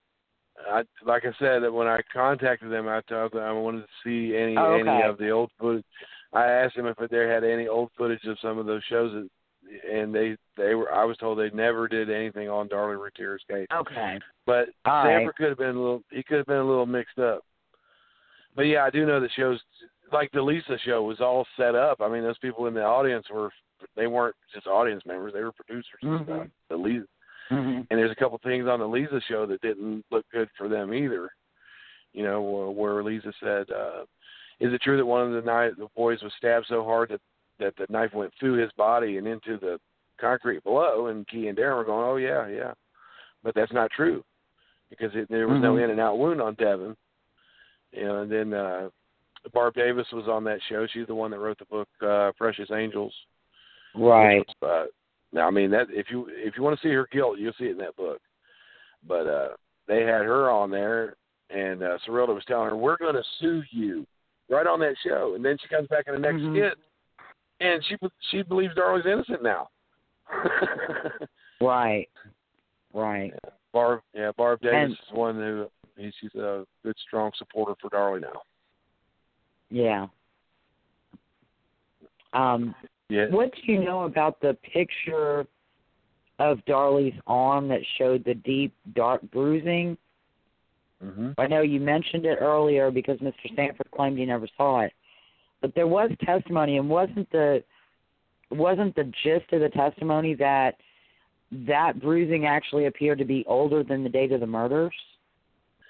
I 0.70 0.84
like 1.06 1.24
I 1.26 1.34
said 1.40 1.64
that 1.64 1.74
when 1.74 1.88
I 1.88 2.00
contacted 2.14 2.72
them, 2.72 2.88
I 2.88 3.02
told 3.02 3.34
them 3.34 3.44
I 3.44 3.52
wanted 3.52 3.82
to 3.82 3.88
see 4.04 4.36
any 4.36 4.56
Oh, 4.58 4.76
any 4.76 5.04
of 5.04 5.18
the 5.18 5.30
old 5.30 5.52
footage. 5.60 5.86
I 6.34 6.46
asked 6.46 6.76
them 6.76 6.86
if 6.88 6.98
they 7.10 7.28
had 7.28 7.44
any 7.44 7.68
old 7.68 7.90
footage 7.98 8.24
of 8.26 8.38
some 8.42 8.58
of 8.58 8.66
those 8.66 8.84
shows, 8.90 9.12
that, 9.14 9.30
and 9.90 10.14
they 10.14 10.36
they 10.58 10.76
were. 10.76 10.92
I 10.92 11.06
was 11.06 11.18
told 11.18 11.40
they 11.40 11.50
never 11.52 11.88
did 11.88 12.10
anything 12.10 12.50
on 12.50 12.68
Darlie 12.70 12.98
Routier's 13.00 13.44
case. 13.50 13.68
okay 13.74 14.20
But 14.46 14.70
All 14.86 15.06
right. 15.06 15.18
Sanford 15.18 15.36
could 15.36 15.50
have 15.50 15.58
been 15.58 15.76
a 15.76 15.82
little. 15.82 16.04
He 16.12 16.24
could 16.24 16.38
have 16.38 16.46
been 16.46 16.58
a 16.58 16.68
little 16.68 16.86
mixed 16.86 17.20
up. 17.20 17.44
But 18.56 18.64
yeah, 18.64 18.84
I 18.84 18.90
do 18.90 19.06
know 19.06 19.20
that 19.20 19.32
shows 19.36 19.60
like 20.12 20.32
the 20.32 20.40
Leeza 20.40 20.80
show 20.84 21.04
was 21.04 21.22
all 21.22 21.46
set 21.58 21.76
up. 21.76 22.02
I 22.02 22.10
mean, 22.10 22.24
those 22.24 22.38
people 22.40 22.68
in 22.68 22.74
the 22.74 22.84
audience 22.84 23.26
were 23.34 23.52
they 23.96 24.08
weren't 24.08 24.36
just 24.54 24.68
audience 24.68 25.04
members; 25.06 25.34
they 25.34 25.44
were 25.44 25.54
producers 25.54 26.00
and 26.02 26.20
Mhm. 26.20 26.24
stuff. 26.26 26.48
The 26.70 26.78
Leeza 26.78 27.06
hmm 27.50 27.82
and 27.90 28.00
there's 28.00 28.12
a 28.12 28.16
couple 28.16 28.38
things 28.38 28.68
on 28.68 28.80
the 28.80 28.88
Leeza 28.88 29.22
show 29.24 29.46
that 29.46 29.62
didn't 29.62 30.06
look 30.12 30.26
good 30.32 30.50
for 30.58 30.70
them 30.70 30.94
either. 30.94 31.30
You 32.14 32.24
know, 32.24 32.42
where, 32.42 32.70
where 32.70 33.04
Leeza 33.04 33.34
said, 33.42 33.70
uh, 33.72 34.06
"Is 34.60 34.74
it 34.74 34.82
true 34.82 34.98
that 34.98 35.06
one 35.06 35.26
of 35.26 35.34
the 35.34 35.42
night 35.50 35.78
the 35.78 35.88
boys 35.96 36.22
was 36.22 36.32
stabbed 36.38 36.68
so 36.68 36.84
hard 36.84 37.10
that 37.10 37.22
that 37.62 37.76
the 37.78 37.86
knife 37.90 38.14
went 38.14 38.34
through 38.40 38.54
his 38.62 38.72
body 38.74 39.18
and 39.18 39.28
into 39.28 39.58
the 39.58 39.80
concrete 40.20 40.64
below, 40.64 41.08
and 41.08 41.28
Kee 41.28 41.48
and 41.48 41.56
Darin 41.56 41.78
were 41.78 41.86
going, 41.86 42.06
"Oh 42.06 42.18
yeah, 42.18 42.48
yeah," 42.48 42.74
but 43.44 43.56
that's 43.56 43.72
not 43.72 43.92
true 43.92 44.24
because 44.90 45.12
it, 45.16 45.30
there 45.30 45.48
was 45.48 45.62
no 45.62 45.76
Mhm. 45.76 45.84
in 45.86 45.90
and 45.92 46.00
out 46.00 46.18
wound 46.18 46.42
on 46.42 46.56
Devon. 46.56 46.98
You 47.92 48.06
know, 48.06 48.22
and 48.22 48.32
then 48.32 48.54
uh, 48.54 48.90
Barb 49.54 49.74
Davis 49.76 50.08
was 50.12 50.28
on 50.28 50.44
that 50.46 50.60
show. 50.70 50.86
She's 50.88 51.08
the 51.08 51.16
one 51.16 51.32
that 51.32 51.40
wrote 51.40 51.58
the 51.60 51.66
book 51.66 51.90
uh, 52.02 52.32
Precious 52.38 52.70
Angels. 52.72 53.14
Right. 53.96 54.48
Uh, 54.62 54.86
now, 55.32 55.48
I 55.48 55.52
mean 55.52 55.72
that 55.72 55.88
if 55.90 56.10
you 56.10 56.28
if 56.30 56.58
you 56.58 56.64
want 56.64 56.80
to 56.80 56.88
see 56.88 56.94
her 56.94 57.08
guilt, 57.12 57.40
you'll 57.40 57.54
see 57.54 57.66
it 57.66 57.72
in 57.72 57.78
that 57.78 57.96
book. 57.96 58.20
But 59.08 59.28
uh, 59.28 59.50
they 59.88 60.02
had 60.02 60.26
her 60.26 60.50
on 60.50 60.70
there, 60.70 61.16
and 61.50 61.84
uh, 61.84 61.98
Sarilda 62.06 62.34
was 62.34 62.46
telling 62.46 62.70
her, 62.70 62.76
"We're 62.76 62.98
going 62.98 63.16
to 63.16 63.24
sue 63.40 63.64
you," 63.72 64.06
right 64.50 64.68
on 64.68 64.80
that 64.82 64.96
show. 65.04 65.34
And 65.36 65.44
then 65.44 65.58
she 65.62 65.68
comes 65.68 65.88
back 65.88 66.06
in 66.08 66.14
the 66.14 66.20
next 66.20 66.42
Mhm. 66.42 66.54
skit, 66.54 66.78
and 67.62 67.84
she 67.86 67.96
she 68.32 68.42
believes 68.44 68.74
Darlie's 68.76 69.06
innocent 69.06 69.44
now. 69.44 69.70
Right. 71.62 72.08
Right. 72.94 73.34
Barb, 73.74 74.02
yeah, 74.14 74.32
Barb 74.38 74.60
Davis 74.62 74.76
And- 74.76 74.92
is 74.94 74.98
one 75.12 75.36
who 75.36 75.68
she's 76.20 76.34
a 76.36 76.66
good, 76.84 76.96
strong 77.08 77.32
supporter 77.38 77.74
for 77.80 77.90
Darlie 77.90 78.22
now. 78.22 78.42
Yeah. 79.70 80.08
Um, 82.34 82.74
Yeah, 83.10 83.28
what 83.30 83.52
do 83.54 83.72
you 83.72 83.84
know 83.84 84.04
about 84.04 84.40
the 84.42 84.58
picture 84.74 85.46
of 86.40 86.60
Darlie's 86.66 87.20
arm 87.28 87.68
that 87.68 87.82
showed 87.98 88.24
the 88.24 88.34
deep, 88.34 88.74
dark 88.96 89.22
bruising? 89.32 89.98
hmm 91.02 91.32
I 91.38 91.48
know 91.48 91.62
you 91.62 91.80
mentioned 91.80 92.26
it 92.26 92.38
earlier 92.42 92.90
because 92.92 93.18
Mr. 93.20 93.56
Sanford 93.56 93.90
claimed 93.92 94.18
he 94.18 94.26
never 94.26 94.48
saw 94.58 94.82
it, 94.82 94.94
but 95.62 95.74
there 95.76 95.88
was 95.88 96.12
testimony, 96.26 96.78
and 96.78 96.90
wasn't 96.90 97.30
the 97.32 97.64
wasn't 98.50 98.96
the 98.96 99.12
gist 99.24 99.52
of 99.54 99.62
the 99.62 99.70
testimony 99.70 100.34
that 100.36 100.76
that 101.68 102.02
bruising 102.02 102.46
actually 102.46 102.86
appeared 102.86 103.18
to 103.18 103.26
be 103.26 103.46
older 103.48 103.84
than 103.84 104.04
the 104.04 104.10
date 104.10 104.32
of 104.32 104.40
the 104.40 104.48
murders? 104.48 104.94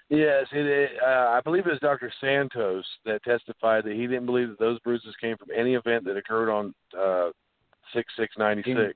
Yes, 0.10 0.46
it, 0.52 0.66
it, 0.66 0.92
uh, 1.02 1.30
I 1.30 1.40
believe 1.42 1.66
it 1.66 1.70
was 1.70 1.80
Dr. 1.80 2.12
Santos 2.20 2.84
that 3.06 3.24
testified 3.24 3.86
that 3.86 3.94
he 3.94 4.08
didn't 4.08 4.26
believe 4.26 4.50
that 4.50 4.60
those 4.60 4.78
bruises 4.80 5.16
came 5.22 5.38
from 5.38 5.48
any 5.56 5.76
event 5.76 6.04
that 6.04 6.18
occurred 6.18 6.52
on 6.52 6.74
uh, 7.00 7.30
six 7.94 8.12
six 8.18 8.36
ninety 8.38 8.64
six. 8.64 8.96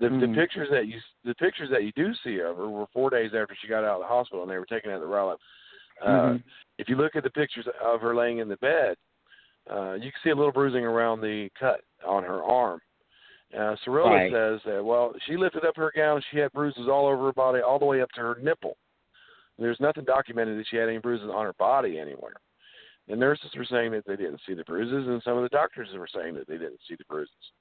The 0.00 0.08
the 0.08 0.26
Mhm. 0.26 0.34
pictures 0.34 0.68
that 0.72 0.88
you 0.88 0.98
the 1.24 1.34
pictures 1.36 1.70
that 1.70 1.84
you 1.84 1.92
do 1.92 2.12
see 2.24 2.40
of 2.40 2.56
her 2.56 2.68
were 2.68 2.86
four 2.92 3.08
days 3.08 3.34
after 3.34 3.54
she 3.60 3.68
got 3.68 3.84
out 3.84 3.96
of 3.96 4.00
the 4.00 4.08
hospital, 4.08 4.42
and 4.42 4.50
they 4.50 4.58
were 4.58 4.66
taken 4.66 4.90
out 4.90 4.96
of 4.96 5.02
the 5.02 5.06
Rowlett. 5.06 5.38
Uh, 6.00 6.06
Mhm. 6.08 6.42
If 6.78 6.88
you 6.88 6.96
look 6.96 7.14
at 7.14 7.22
the 7.22 7.30
pictures 7.30 7.68
of 7.80 8.00
her 8.00 8.14
laying 8.14 8.38
in 8.38 8.48
the 8.48 8.56
bed, 8.56 8.96
uh, 9.70 9.94
you 9.94 10.10
can 10.10 10.20
see 10.24 10.30
a 10.30 10.34
little 10.34 10.52
bruising 10.52 10.84
around 10.84 11.20
the 11.20 11.48
cut 11.58 11.80
on 12.06 12.22
her 12.22 12.42
arm. 12.42 12.80
Uh, 13.54 13.76
Sarilda 13.84 14.10
Right. 14.10 14.32
says 14.32 14.60
that 14.64 14.84
well, 14.84 15.14
she 15.26 15.36
lifted 15.36 15.64
up 15.64 15.76
her 15.76 15.92
gown, 15.94 16.22
she 16.30 16.38
had 16.38 16.52
bruises 16.52 16.88
all 16.88 17.06
over 17.06 17.26
her 17.26 17.32
body, 17.32 17.60
all 17.60 17.78
the 17.78 17.84
way 17.84 18.00
up 18.00 18.10
to 18.12 18.20
her 18.20 18.38
nipple. 18.42 18.76
There's 19.58 19.80
nothing 19.80 20.04
documented 20.04 20.58
that 20.58 20.66
she 20.68 20.76
had 20.76 20.88
any 20.88 20.98
bruises 20.98 21.28
on 21.30 21.44
her 21.44 21.52
body 21.54 21.98
anywhere. 21.98 22.34
The 23.08 23.16
nurses 23.16 23.50
were 23.56 23.64
saying 23.64 23.92
that 23.92 24.06
they 24.06 24.16
didn't 24.16 24.40
see 24.46 24.54
the 24.54 24.64
bruises, 24.64 25.06
and 25.08 25.22
some 25.22 25.36
of 25.36 25.42
the 25.42 25.48
doctors 25.50 25.88
were 25.92 26.08
saying 26.12 26.34
that 26.34 26.46
they 26.48 26.56
didn't 26.56 26.80
see 26.88 26.94
the 26.94 27.04
bruises. 27.04 27.52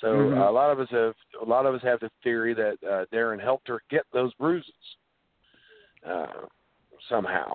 So 0.00 0.30
Mhm. 0.30 0.38
uh, 0.38 0.50
a 0.50 0.52
lot 0.52 0.70
of 0.70 0.80
us 0.80 0.88
have 0.90 1.14
a 1.40 1.44
lot 1.44 1.66
of 1.66 1.74
us 1.74 1.82
have 1.82 2.00
the 2.00 2.10
theory 2.22 2.54
that 2.54 2.82
uh, 2.84 3.04
Darin 3.10 3.40
helped 3.40 3.68
her 3.68 3.82
get 3.90 4.04
those 4.12 4.32
bruises 4.34 4.96
uh, 6.04 6.46
somehow, 7.08 7.54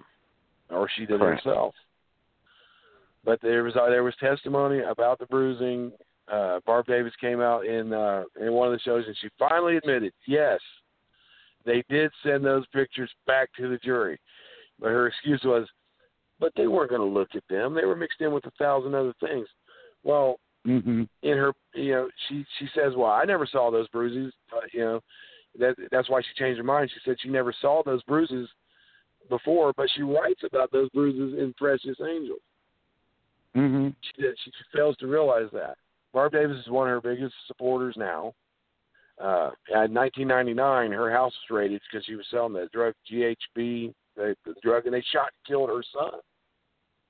or 0.69 0.87
she 0.89 1.05
did 1.05 1.19
Correct. 1.19 1.41
it 1.41 1.49
herself. 1.49 1.75
But 3.25 3.41
there 3.41 3.63
was 3.63 3.75
uh, 3.75 3.89
there 3.89 4.03
was 4.03 4.13
testimony 4.19 4.81
about 4.81 5.19
the 5.19 5.25
bruising. 5.25 5.91
Uh, 6.31 6.59
Barb 6.65 6.85
Davis 6.85 7.13
came 7.19 7.41
out 7.41 7.65
in 7.65 7.91
uh, 7.91 8.23
in 8.39 8.53
one 8.53 8.67
of 8.67 8.73
the 8.73 8.79
shows, 8.79 9.03
and 9.07 9.17
she 9.19 9.29
finally 9.39 9.77
admitted, 9.77 10.13
yes, 10.27 10.59
they 11.65 11.83
did 11.89 12.11
send 12.23 12.45
those 12.45 12.65
pictures 12.67 13.09
back 13.25 13.49
to 13.57 13.67
the 13.67 13.77
jury. 13.77 14.19
But 14.79 14.89
her 14.89 15.07
excuse 15.07 15.41
was, 15.43 15.67
but 16.39 16.51
they 16.55 16.67
weren't 16.67 16.89
going 16.91 17.01
to 17.01 17.07
look 17.07 17.29
at 17.35 17.43
them. 17.49 17.73
They 17.73 17.85
were 17.85 17.95
mixed 17.95 18.21
in 18.21 18.31
with 18.31 18.45
a 18.45 18.51
thousand 18.59 18.93
other 18.93 19.13
things. 19.19 19.47
Well, 20.03 20.39
Mhm. 20.67 21.07
in 21.21 21.37
her, 21.37 21.53
you 21.75 21.91
know, 21.91 22.09
she 22.27 22.43
she 22.57 22.67
says, 22.75 22.95
well, 22.95 23.11
I 23.11 23.23
never 23.23 23.45
saw 23.45 23.69
those 23.69 23.87
bruises. 23.89 24.33
Uh, 24.51 24.61
you 24.73 24.79
know, 24.79 25.01
that 25.59 25.75
that's 25.91 26.09
why 26.09 26.21
she 26.21 26.33
changed 26.37 26.57
her 26.57 26.63
mind. 26.63 26.89
She 26.91 26.99
said 27.05 27.17
she 27.19 27.29
never 27.29 27.53
saw 27.61 27.83
those 27.83 28.01
bruises 28.03 28.49
before, 29.29 29.73
but 29.77 29.89
she 29.95 30.01
writes 30.01 30.41
about 30.43 30.71
those 30.71 30.89
bruises 30.89 31.39
in 31.39 31.53
Precious 31.53 31.97
Angels. 32.01 32.39
Mhm. 33.55 33.95
She 34.01 34.21
did, 34.21 34.35
she 34.43 34.51
fails 34.73 34.97
to 34.97 35.07
realize 35.07 35.49
that. 35.53 35.77
Barb 36.13 36.33
Davis 36.33 36.57
is 36.57 36.67
one 36.69 36.89
of 36.89 37.03
her 37.03 37.09
biggest 37.15 37.33
supporters 37.47 37.95
now. 37.97 38.33
Uh, 39.19 39.51
in 39.69 39.93
1999, 39.93 40.91
her 40.91 41.09
house 41.11 41.33
was 41.33 41.55
raided 41.57 41.81
because 41.89 42.05
she 42.05 42.15
was 42.15 42.25
selling 42.29 42.53
the 42.53 42.67
drug 42.73 42.93
GHB, 43.09 43.93
the, 44.15 44.35
the 44.45 44.53
drug, 44.61 44.85
and 44.85 44.93
they 44.93 45.01
shot 45.13 45.29
and 45.31 45.47
killed 45.47 45.69
her 45.69 45.83
son. 45.93 46.19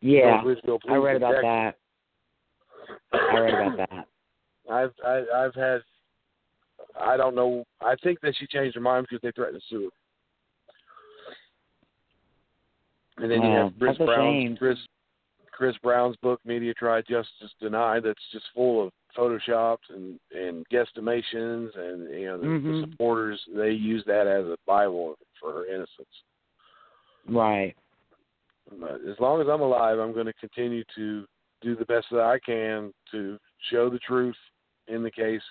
Yeah. 0.01 0.41
I 0.89 0.95
read 0.95 1.15
about 1.15 1.35
that. 1.41 1.75
I 3.13 3.39
read 3.39 3.73
about 3.73 3.89
that. 3.89 4.07
I've 4.71 4.91
I, 5.05 5.23
I've 5.35 5.55
had 5.55 5.81
I 6.99 7.17
don't 7.17 7.35
know. 7.35 7.63
I 7.81 7.95
think 8.03 8.19
that 8.21 8.35
she 8.37 8.47
changed 8.47 8.75
her 8.75 8.81
mind 8.81 9.07
because 9.09 9.21
they 9.21 9.31
threatened 9.31 9.61
to 9.61 9.67
sue 9.67 9.89
her. 13.17 13.23
And 13.23 13.31
then 13.31 13.41
you 13.41 13.49
Oh, 13.49 13.63
have 13.65 13.73
Chris 13.79 13.97
Brown. 13.97 14.55
Chris 14.57 14.77
Chris 15.55 15.75
Brown's 15.81 16.17
book 16.17 16.41
Media 16.45 16.73
Tried 16.73 17.05
Justice 17.07 17.51
Denied 17.61 18.03
that's 18.03 18.19
just 18.33 18.45
full 18.53 18.85
of 18.85 18.91
photoshops 19.17 19.77
and 19.89 20.19
and 20.35 20.65
guesstimations 20.67 21.69
and 21.77 22.13
you 22.13 22.25
know 22.25 22.37
the, 22.37 22.43
the 22.43 22.49
Mhm. 22.49 22.91
supporters 22.91 23.41
they 23.55 23.71
use 23.71 24.03
that 24.05 24.27
as 24.27 24.45
a 24.45 24.57
bible 24.67 25.17
for 25.39 25.53
her 25.53 25.65
innocence. 25.65 26.23
Right. 27.27 27.73
But 28.79 28.99
as 29.07 29.17
long 29.19 29.41
as 29.41 29.47
I'm 29.47 29.61
alive, 29.61 29.97
I'm 29.97 30.11
going 30.11 30.25
to 30.25 30.33
continue 30.33 30.83
to 30.95 31.25
do 31.61 31.75
the 31.75 31.85
best 31.85 32.07
that 32.11 32.21
I 32.21 32.39
can 32.39 32.93
to 33.11 33.39
show 33.69 33.89
the 33.89 33.99
truth 33.99 34.35
in 34.87 35.03
the 35.03 35.11
case. 35.11 35.41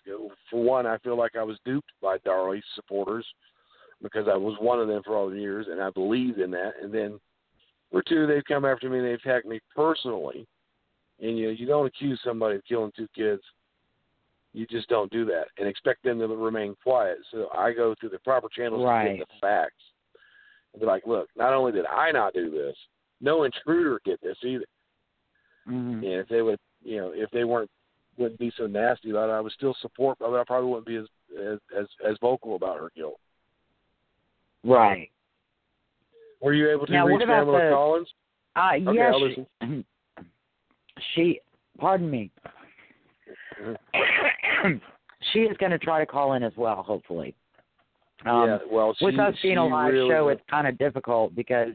For 0.50 0.62
one, 0.62 0.86
I 0.86 0.98
feel 0.98 1.16
like 1.16 1.34
I 1.36 1.42
was 1.42 1.58
duped 1.64 1.90
by 2.02 2.18
Darlie's 2.18 2.64
supporters 2.74 3.26
because 4.02 4.28
I 4.28 4.36
was 4.36 4.56
one 4.60 4.80
of 4.80 4.88
them 4.88 5.02
for 5.04 5.16
all 5.16 5.30
the 5.30 5.40
years, 5.40 5.66
and 5.68 5.80
I 5.80 5.90
believed 5.90 6.38
in 6.38 6.50
that. 6.50 6.74
And 6.82 6.92
then, 6.92 7.20
for 7.90 8.02
two, 8.02 8.26
they've 8.26 8.44
come 8.44 8.64
after 8.64 8.88
me 8.88 8.98
and 8.98 9.06
they've 9.06 9.20
attacked 9.24 9.46
me 9.46 9.60
personally. 9.74 10.46
And 11.20 11.38
you 11.38 11.46
know, 11.46 11.52
you 11.52 11.66
don't 11.66 11.86
accuse 11.86 12.20
somebody 12.24 12.56
of 12.56 12.64
killing 12.68 12.92
two 12.96 13.08
kids. 13.14 13.42
You 14.52 14.66
just 14.66 14.88
don't 14.88 15.10
do 15.10 15.24
that 15.26 15.46
and 15.58 15.66
expect 15.66 16.04
them 16.04 16.18
to 16.20 16.28
remain 16.28 16.76
quiet. 16.82 17.18
So 17.32 17.48
I 17.56 17.72
go 17.72 17.94
through 17.98 18.10
the 18.10 18.18
proper 18.20 18.48
channels 18.48 18.82
to 18.82 19.16
get 19.18 19.28
the 19.28 19.40
facts. 19.40 19.82
And 20.72 20.80
be 20.80 20.86
like, 20.86 21.06
look, 21.06 21.28
not 21.36 21.52
only 21.52 21.72
did 21.72 21.86
I 21.86 22.12
not 22.12 22.34
do 22.34 22.50
this, 22.50 22.76
no 23.20 23.44
intruder 23.44 24.00
did 24.04 24.18
this 24.22 24.36
either. 24.42 24.66
Mhm. 25.66 25.94
And 25.94 26.04
if 26.04 26.28
they 26.28 26.42
would, 26.42 26.58
you 26.82 26.98
know, 26.98 27.12
if 27.14 27.30
they 27.30 27.44
weren't 27.44 27.70
wouldn't 28.16 28.38
be 28.38 28.52
so 28.56 28.66
nasty 28.66 29.10
about 29.10 29.28
it, 29.28 29.32
I 29.32 29.40
would 29.40 29.52
still 29.52 29.74
support, 29.80 30.18
but 30.20 30.32
I 30.32 30.44
probably 30.44 30.70
wouldn't 30.70 30.86
be 30.86 30.96
as 30.96 31.06
as 31.40 31.58
as, 31.76 31.86
as 32.04 32.16
vocal 32.20 32.54
about 32.56 32.78
her 32.78 32.90
guilt. 32.94 33.18
Right. 34.62 35.10
Were 36.44 36.52
you 36.52 36.70
able 36.70 36.86
to 36.86 36.92
Now, 36.92 37.06
reach 37.06 37.20
Pamela 37.26 37.58
the- 37.58 37.70
Collins? 37.74 38.08
Uh, 38.54 38.70
Okay, 38.74 38.94
yes. 38.94 39.14
She, 39.62 39.84
she, 41.14 41.40
pardon 41.78 42.10
me. 42.10 42.30
she 45.32 45.38
is 45.40 45.56
going 45.56 45.72
to 45.72 45.78
try 45.78 45.98
to 46.00 46.06
call 46.06 46.34
in 46.34 46.42
as 46.42 46.52
well, 46.56 46.82
hopefully. 46.82 47.34
Um, 48.26 48.46
yeah, 48.46 48.58
well, 48.70 48.94
she, 48.98 49.06
with 49.06 49.18
us 49.18 49.34
being 49.42 49.56
a 49.56 49.66
live 49.66 49.94
really, 49.94 50.10
show, 50.10 50.28
it's 50.28 50.42
kind 50.50 50.66
of 50.68 50.76
difficult 50.76 51.34
because 51.34 51.72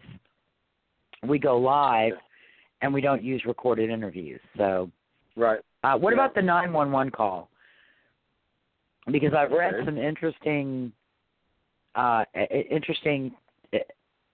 we 1.28 1.40
go 1.40 1.58
live 1.58 2.14
and 2.84 2.94
we 2.94 3.02
don't 3.02 3.24
use 3.24 3.42
recorded 3.46 3.90
interviews. 3.90 4.40
So, 4.56 4.92
right. 5.36 5.60
uh, 5.84 5.98
what 5.98 6.12
Yeah. 6.12 6.16
about 6.16 6.36
the 6.36 6.42
nine 6.44 6.72
one 6.72 6.92
one 6.92 7.10
call? 7.10 7.50
Because 9.12 9.34
I've 9.34 9.52
read 9.52 9.74
Okay. 9.74 9.86
some 9.86 9.98
interesting, 9.98 10.92
uh, 11.96 12.24
interesting 12.70 13.32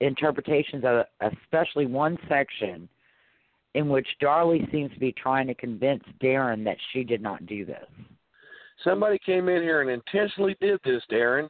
interpretations 0.01 0.83
of, 0.85 1.05
especially 1.21 1.85
one 1.85 2.17
section 2.27 2.87
in 3.73 3.89
which 3.89 4.07
Darlie 4.21 4.69
seems 4.71 4.91
to 4.93 4.99
be 4.99 5.11
trying 5.11 5.47
to 5.47 5.53
convince 5.53 6.03
Darin 6.21 6.63
that 6.63 6.77
she 6.91 7.03
did 7.03 7.21
not 7.21 7.45
do 7.45 7.65
this. 7.65 7.85
Somebody 8.83 9.19
came 9.25 9.49
in 9.49 9.61
here 9.61 9.81
and 9.81 9.89
intentionally 9.89 10.55
did 10.61 10.79
this, 10.83 11.03
Darin. 11.09 11.49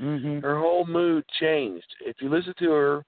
Mm-hmm. 0.00 0.40
Her 0.40 0.58
whole 0.58 0.86
mood 0.86 1.24
changed. 1.40 1.86
If 2.04 2.16
you 2.20 2.28
listen 2.28 2.54
to 2.60 2.70
her, 2.70 3.04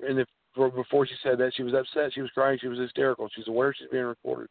and 0.00 0.18
if 0.18 0.28
before 0.74 1.06
she 1.06 1.14
said 1.22 1.38
that, 1.38 1.52
she 1.56 1.62
was 1.62 1.74
upset, 1.74 2.12
she 2.12 2.20
was 2.20 2.30
crying, 2.30 2.58
she 2.60 2.68
was 2.68 2.78
hysterical. 2.78 3.28
She's 3.34 3.48
aware 3.48 3.72
she's 3.72 3.88
being 3.90 4.04
recorded. 4.04 4.48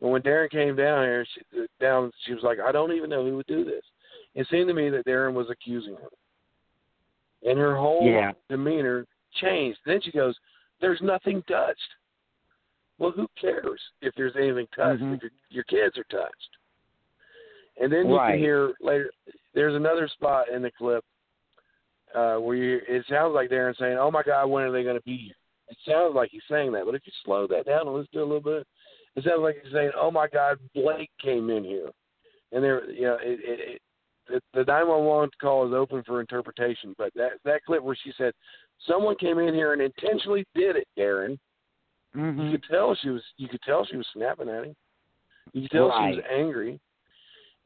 But 0.00 0.08
when 0.08 0.22
Darin 0.22 0.48
came 0.48 0.76
down 0.76 1.04
here, 1.04 1.26
she, 1.34 1.66
down, 1.80 2.12
she 2.24 2.34
was 2.34 2.42
like, 2.42 2.58
"I 2.60 2.72
don't 2.72 2.92
even 2.92 3.10
know 3.10 3.24
who 3.24 3.36
would 3.36 3.46
do 3.46 3.64
this." 3.64 3.82
It 4.34 4.46
seemed 4.48 4.68
to 4.68 4.74
me 4.74 4.88
that 4.90 5.04
Darin 5.04 5.34
was 5.34 5.50
accusing 5.50 5.96
her, 5.96 6.08
and 7.42 7.58
her 7.58 7.76
whole 7.76 8.06
Yeah. 8.06 8.32
demeanor 8.48 9.06
changed. 9.34 9.78
Then 9.84 10.00
she 10.00 10.10
goes, 10.10 10.38
"There's 10.80 11.00
nothing 11.02 11.42
touched." 11.44 11.94
Well, 12.98 13.12
who 13.12 13.28
cares 13.40 13.80
if 14.02 14.14
there's 14.14 14.36
anything 14.36 14.66
touched? 14.68 15.02
Mhm. 15.02 15.14
If 15.16 15.22
your, 15.22 15.32
your 15.50 15.64
kids 15.64 15.96
are 15.98 16.04
touched, 16.04 16.56
And 17.76 17.90
then 17.90 18.10
you 18.10 18.16
Right. 18.16 18.32
can 18.32 18.38
hear 18.40 18.74
later. 18.80 19.10
There's 19.54 19.74
another 19.74 20.06
spot 20.08 20.48
in 20.48 20.60
the 20.60 20.70
clip 20.70 21.02
later. 21.08 21.08
There's 22.14 22.14
another 22.14 22.14
spot 22.14 22.14
in 22.14 22.14
the 22.14 22.24
clip 22.24 22.34
uh, 22.36 22.36
where 22.40 22.56
you, 22.56 22.80
it 22.88 23.06
sounds 23.06 23.34
like 23.34 23.48
Darin 23.48 23.74
saying, 23.76 23.96
"Oh 23.96 24.10
my 24.10 24.22
God, 24.22 24.46
when 24.46 24.64
are 24.64 24.70
they 24.72 24.82
going 24.82 24.96
to 24.98 25.02
be 25.02 25.16
here?" 25.16 25.34
It 25.68 25.78
sounds 25.86 26.14
like 26.14 26.30
he's 26.30 26.42
saying 26.48 26.72
that, 26.72 26.84
but 26.84 26.94
if 26.94 27.06
you 27.06 27.12
slow 27.24 27.46
that 27.46 27.66
down 27.66 27.86
and 27.86 27.94
listen 27.94 28.12
to 28.12 28.18
it 28.18 28.22
a 28.22 28.26
little 28.26 28.40
bit, 28.40 28.66
it 29.16 29.24
sounds 29.24 29.40
like 29.40 29.62
he's 29.62 29.72
saying, 29.72 29.92
"Oh 29.96 30.10
my 30.10 30.28
God, 30.28 30.58
Blake 30.74 31.10
came 31.22 31.48
in 31.50 31.64
here," 31.64 31.90
and 32.52 32.62
there, 32.62 32.90
you 32.90 33.02
know, 33.02 33.14
it, 33.22 33.40
it, 33.42 33.60
it 33.74 33.82
the, 34.30 34.40
the 34.54 34.64
911 34.64 35.30
call 35.40 35.66
is 35.66 35.74
open 35.74 36.02
for 36.04 36.20
interpretation. 36.20 36.94
But 36.98 37.12
that 37.14 37.32
that 37.44 37.64
clip 37.64 37.82
where 37.82 37.96
she 38.02 38.12
said, 38.16 38.32
"Someone 38.86 39.16
came 39.16 39.38
in 39.38 39.54
here 39.54 39.72
and 39.72 39.82
intentionally 39.82 40.46
did 40.54 40.76
it," 40.76 40.88
Darin. 40.96 41.38
You 42.14 42.20
Mhm. 42.20 42.50
could 42.52 42.64
tell 42.64 42.94
she 42.96 43.10
was. 43.10 43.22
You 43.36 43.48
could 43.48 43.62
tell 43.62 43.84
she 43.84 43.96
was 43.96 44.06
snapping 44.12 44.48
at 44.48 44.64
him. 44.64 44.76
You 45.52 45.62
could 45.62 45.70
tell 45.70 45.90
she 45.90 46.16
was 46.16 46.24
angry, 46.30 46.80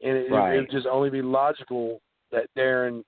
and 0.01 0.17
it, 0.17 0.25
it, 0.27 0.31
Right. 0.31 0.57
would 0.57 0.69
just 0.71 0.87
only 0.87 1.09
be 1.09 1.21
logical 1.21 2.01
that 2.31 2.47
Darin, 2.55 3.03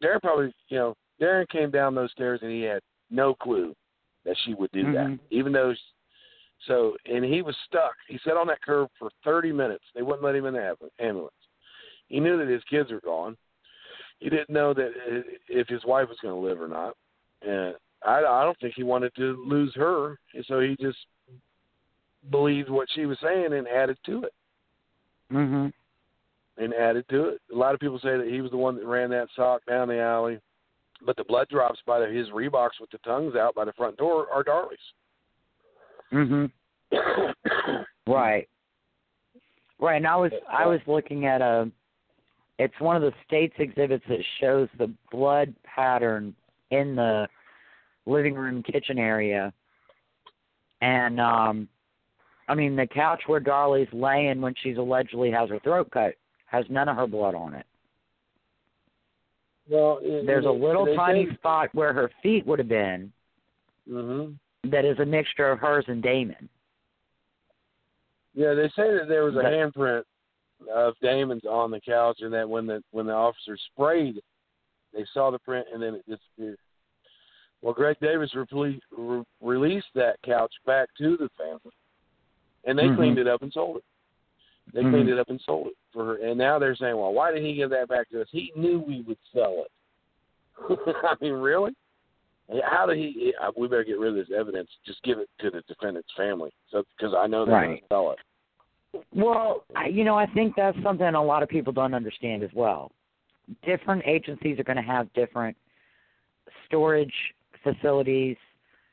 Darin 0.00 0.20
probably, 0.20 0.52
you 0.68 0.78
know, 0.78 0.96
Darin 1.18 1.46
came 1.48 1.70
down 1.70 1.94
those 1.94 2.10
stairs 2.12 2.40
and 2.42 2.50
he 2.50 2.62
had 2.62 2.80
no 3.10 3.34
clue 3.34 3.74
that 4.24 4.36
she 4.38 4.54
would 4.54 4.70
do 4.72 4.92
that, 4.92 5.06
Mhm. 5.06 5.18
even 5.30 5.52
though. 5.52 5.74
she- 5.74 5.80
So, 6.64 6.94
and 7.06 7.24
he 7.24 7.40
was 7.40 7.56
stuck. 7.64 7.96
He 8.06 8.18
sat 8.18 8.36
on 8.36 8.46
that 8.48 8.60
curb 8.60 8.90
for 8.98 9.08
30 9.24 9.50
minutes. 9.50 9.84
They 9.94 10.02
wouldn't 10.02 10.22
let 10.22 10.34
him 10.34 10.44
in 10.44 10.52
the 10.52 10.60
amb- 10.60 10.90
ambulance. 10.98 11.34
He 12.10 12.20
knew 12.20 12.36
that 12.36 12.48
his 12.48 12.62
kids 12.64 12.90
were 12.90 13.00
gone. 13.00 13.36
He 14.18 14.28
didn't 14.28 14.50
know 14.50 14.74
that 14.74 14.90
if 15.48 15.66
his 15.68 15.82
wife 15.86 16.08
was 16.08 16.18
going 16.20 16.34
to 16.34 16.46
live 16.46 16.60
or 16.60 16.68
not. 16.68 16.94
And 17.40 17.74
I, 18.04 18.18
I 18.18 18.44
don't 18.44 18.58
think 18.60 18.74
he 18.76 18.82
wanted 18.82 19.14
to 19.16 19.42
lose 19.46 19.72
her, 19.76 20.18
and 20.34 20.44
so 20.46 20.60
he 20.60 20.76
just 20.78 20.98
believed 22.30 22.68
what 22.68 22.88
she 22.94 23.06
was 23.06 23.16
saying 23.22 23.54
and 23.54 23.66
added 23.66 23.96
to 24.04 24.24
it 24.24 24.34
Mhm. 25.32 25.72
and 26.58 26.74
added 26.74 27.08
to 27.08 27.28
it. 27.30 27.40
A 27.50 27.56
lot 27.56 27.72
of 27.72 27.80
people 27.80 27.98
say 27.98 28.18
that 28.18 28.26
he 28.28 28.42
was 28.42 28.50
the 28.50 28.58
one 28.58 28.76
that 28.76 28.84
ran 28.84 29.08
that 29.10 29.28
sock 29.34 29.64
down 29.66 29.88
the 29.88 29.98
alley, 29.98 30.38
but 31.06 31.16
the 31.16 31.24
blood 31.24 31.48
drops 31.48 31.80
by 31.86 31.98
the, 32.00 32.06
his 32.06 32.28
Reeboks 32.28 32.78
with 32.78 32.90
the 32.90 32.98
tongues 32.98 33.36
out 33.36 33.54
by 33.54 33.64
the 33.64 33.72
front 33.72 33.96
door 33.96 34.26
are 34.30 34.42
Darlie's. 34.42 34.78
Mhm. 36.12 36.50
Right. 38.06 38.48
Right. 39.78 39.96
And 39.96 40.06
I 40.06 40.16
was 40.16 40.32
I 40.50 40.66
was 40.66 40.80
looking 40.86 41.26
at 41.26 41.40
a 41.40 41.70
it's 42.60 42.78
one 42.78 42.94
of 42.94 43.00
the 43.00 43.12
state's 43.26 43.54
exhibits 43.58 44.04
that 44.06 44.18
shows 44.38 44.68
the 44.76 44.92
blood 45.10 45.54
pattern 45.64 46.34
in 46.70 46.94
the 46.94 47.26
living 48.04 48.34
room 48.34 48.62
kitchen 48.62 48.98
area. 48.98 49.50
And 50.82 51.18
um 51.20 51.68
I 52.48 52.54
mean 52.54 52.76
the 52.76 52.86
couch 52.86 53.22
where 53.26 53.40
Darlie's 53.40 53.88
laying 53.92 54.42
when 54.42 54.54
she's 54.62 54.76
allegedly 54.76 55.30
has 55.30 55.48
her 55.48 55.58
throat 55.60 55.90
cut 55.90 56.14
has 56.46 56.66
none 56.68 56.88
of 56.88 56.96
her 56.96 57.06
blood 57.06 57.34
on 57.34 57.54
it. 57.54 57.64
well, 59.70 59.98
There's 60.02 60.44
a 60.44 60.50
little 60.50 60.94
tiny 60.96 61.28
spot 61.34 61.70
where 61.72 61.92
her 61.94 62.10
feet 62.22 62.46
would 62.46 62.58
have 62.58 62.68
been 62.68 63.10
hmm 63.88 64.32
that 64.64 64.84
is 64.84 64.98
a 64.98 65.06
mixture 65.06 65.50
of 65.50 65.58
hers 65.58 65.86
and 65.88 66.02
Damon. 66.02 66.46
Yeah, 68.34 68.52
they 68.52 68.68
say 68.76 68.92
that 68.98 69.06
there 69.08 69.24
was 69.24 69.32
a 69.34 69.42
But- 69.42 69.46
handprint 69.46 70.02
of 70.68 70.94
Damon's 71.00 71.44
on 71.44 71.70
the 71.70 71.80
couch, 71.80 72.18
and 72.20 72.32
that 72.32 72.48
when 72.48 72.66
the 72.66 72.82
when 72.90 73.06
the 73.06 73.12
officer 73.12 73.56
sprayed, 73.72 74.20
they 74.92 75.04
saw 75.12 75.30
the 75.30 75.38
print, 75.38 75.66
and 75.72 75.82
then 75.82 75.94
it 75.94 76.04
disappeared. 76.06 76.58
Well, 77.62 77.74
Greg 77.74 77.96
Davis 78.00 78.32
repli- 78.34 78.80
re- 78.96 79.24
released 79.40 79.88
that 79.94 80.16
couch 80.24 80.52
back 80.66 80.88
to 80.98 81.16
the 81.16 81.28
family, 81.36 81.74
and 82.64 82.78
they 82.78 82.88
Mhm. 82.88 82.96
cleaned 82.96 83.18
it 83.18 83.26
up 83.26 83.42
and 83.42 83.52
sold 83.52 83.78
it. 83.78 83.84
They 84.72 84.82
Mhm. 84.82 84.90
cleaned 84.90 85.08
it 85.08 85.18
up 85.18 85.28
and 85.28 85.40
sold 85.42 85.68
it 85.68 85.76
for 85.92 86.04
her, 86.04 86.16
and 86.16 86.38
now 86.38 86.58
they're 86.58 86.76
saying, 86.76 86.96
"Well, 86.96 87.12
why 87.12 87.32
did 87.32 87.42
he 87.42 87.54
give 87.54 87.70
that 87.70 87.88
back 87.88 88.08
to 88.10 88.22
us? 88.22 88.28
He 88.30 88.52
knew 88.56 88.80
we 88.80 89.02
would 89.02 89.18
sell 89.32 89.64
it." 89.64 89.72
I 91.04 91.16
mean, 91.20 91.34
really? 91.34 91.74
How 92.64 92.86
did 92.86 92.98
he? 92.98 93.32
We 93.56 93.68
better 93.68 93.84
get 93.84 93.98
rid 93.98 94.10
of 94.10 94.16
this 94.16 94.30
evidence. 94.36 94.70
Just 94.84 95.02
give 95.02 95.18
it 95.18 95.28
to 95.38 95.50
the 95.50 95.62
defendant's 95.62 96.12
family, 96.16 96.52
so 96.70 96.82
because 96.96 97.14
I 97.14 97.26
know 97.26 97.44
they're 97.44 97.60
going 97.60 97.78
to 97.78 97.88
sell 97.88 98.10
it. 98.10 98.18
Well, 99.14 99.64
you 99.90 100.04
know, 100.04 100.16
I 100.16 100.26
think 100.26 100.54
that's 100.56 100.76
something 100.82 101.06
a 101.06 101.22
lot 101.22 101.42
of 101.42 101.48
people 101.48 101.72
don't 101.72 101.94
understand 101.94 102.42
as 102.42 102.50
well. 102.54 102.90
Different 103.64 104.02
agencies 104.06 104.58
are 104.58 104.64
going 104.64 104.76
to 104.76 104.82
have 104.82 105.12
different 105.12 105.56
storage 106.66 107.12
facilities, 107.62 108.36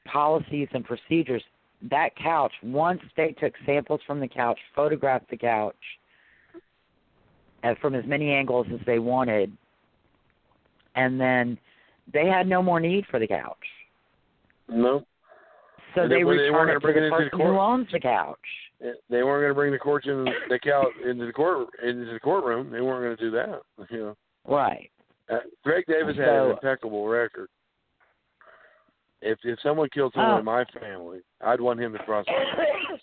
policies, 0.06 0.68
and 0.74 0.84
procedures. 0.84 1.44
That 1.90 2.16
couch, 2.16 2.52
once 2.64 3.02
they 3.16 3.36
took 3.40 3.54
samples 3.66 4.02
from 4.08 4.20
the 4.20 4.28
couch, 4.28 4.58
photographed 4.76 5.30
the 5.30 5.38
couch 5.38 5.76
uh, 7.64 7.76
from 7.82 7.94
as 7.94 8.06
many 8.06 8.32
angles 8.32 8.66
as 8.74 8.80
they 8.86 9.00
wanted, 9.00 9.56
and 10.96 11.20
then 11.20 11.58
they 12.12 12.26
had 12.26 12.48
no 12.48 12.64
more 12.64 12.80
need 12.80 13.06
for 13.12 13.20
the 13.20 13.28
couch. 13.28 13.58
No, 14.70 15.06
So 15.96 16.04
And 16.04 16.12
they 16.12 16.18
they- 16.18 16.24
returned 16.24 16.70
it 16.70 16.74
to 16.74 16.80
gonna 16.80 16.80
bring 16.80 16.98
it 16.98 17.10
the 17.10 17.16
person 17.16 17.40
who 17.40 17.60
owns 17.60 17.88
the 17.92 18.00
couch. 18.00 18.38
They 18.80 19.24
weren't 19.24 19.42
going 19.42 19.50
to 19.50 19.54
bring 19.56 19.72
the 19.72 19.80
court 19.80 20.06
in 20.06 20.26
the 20.50 20.60
couch 20.60 20.94
into 21.08 21.26
the 21.26 21.34
court 21.34 21.68
into 21.84 22.06
the 22.14 22.20
courtroom. 22.20 22.70
They 22.72 22.82
weren't 22.82 23.04
going 23.04 23.18
to 23.18 23.24
do 23.24 23.32
that. 23.32 23.62
You 23.92 23.98
know, 23.98 24.16
Right. 24.46 24.90
uh, 25.30 25.40
Greg 25.64 25.84
Davis 25.88 26.16
had 26.16 26.28
an 26.28 26.52
impeccable 26.52 27.08
record. 27.08 27.50
If 29.22 29.40
if 29.44 29.58
someone 29.64 29.90
killed 29.94 30.14
someone 30.14 30.36
Oh. 30.36 30.40
in 30.40 30.46
my 30.46 30.64
family, 30.80 31.20
I'd 31.42 31.60
want 31.62 31.80
him 31.80 31.94
to 31.94 32.00
prosecute. 32.04 32.38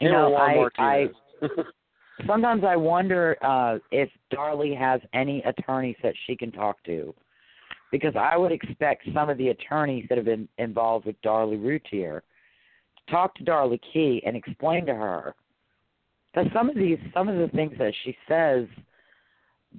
You 0.00 0.08
Him 0.08 0.14
know, 0.14 0.34
I, 0.34 0.66
I 0.78 1.06
sometimes 2.26 2.64
I 2.64 2.74
wonder 2.74 3.36
uh, 3.42 3.78
if 3.90 4.08
Darlie 4.32 4.74
has 4.74 5.02
any 5.12 5.42
attorneys 5.42 5.96
that 6.02 6.14
she 6.26 6.34
can 6.34 6.50
talk 6.50 6.82
to, 6.84 7.14
because 7.92 8.14
I 8.18 8.38
would 8.38 8.50
expect 8.50 9.06
some 9.12 9.28
of 9.28 9.36
the 9.36 9.48
attorneys 9.48 10.06
that 10.08 10.16
have 10.16 10.24
been 10.24 10.48
involved 10.56 11.04
with 11.04 11.20
Darlie 11.20 11.62
Routier 11.62 12.22
talk 13.10 13.34
to 13.36 13.44
Darlie 13.44 13.80
Kee 13.92 14.22
and 14.24 14.36
explain 14.36 14.86
to 14.86 14.94
her 14.94 15.34
that 16.34 16.46
some 16.54 16.68
of 16.70 16.76
these, 16.76 16.98
some 17.12 17.28
of 17.28 17.36
the 17.38 17.48
things 17.48 17.74
that 17.78 17.92
she 18.04 18.16
says 18.28 18.66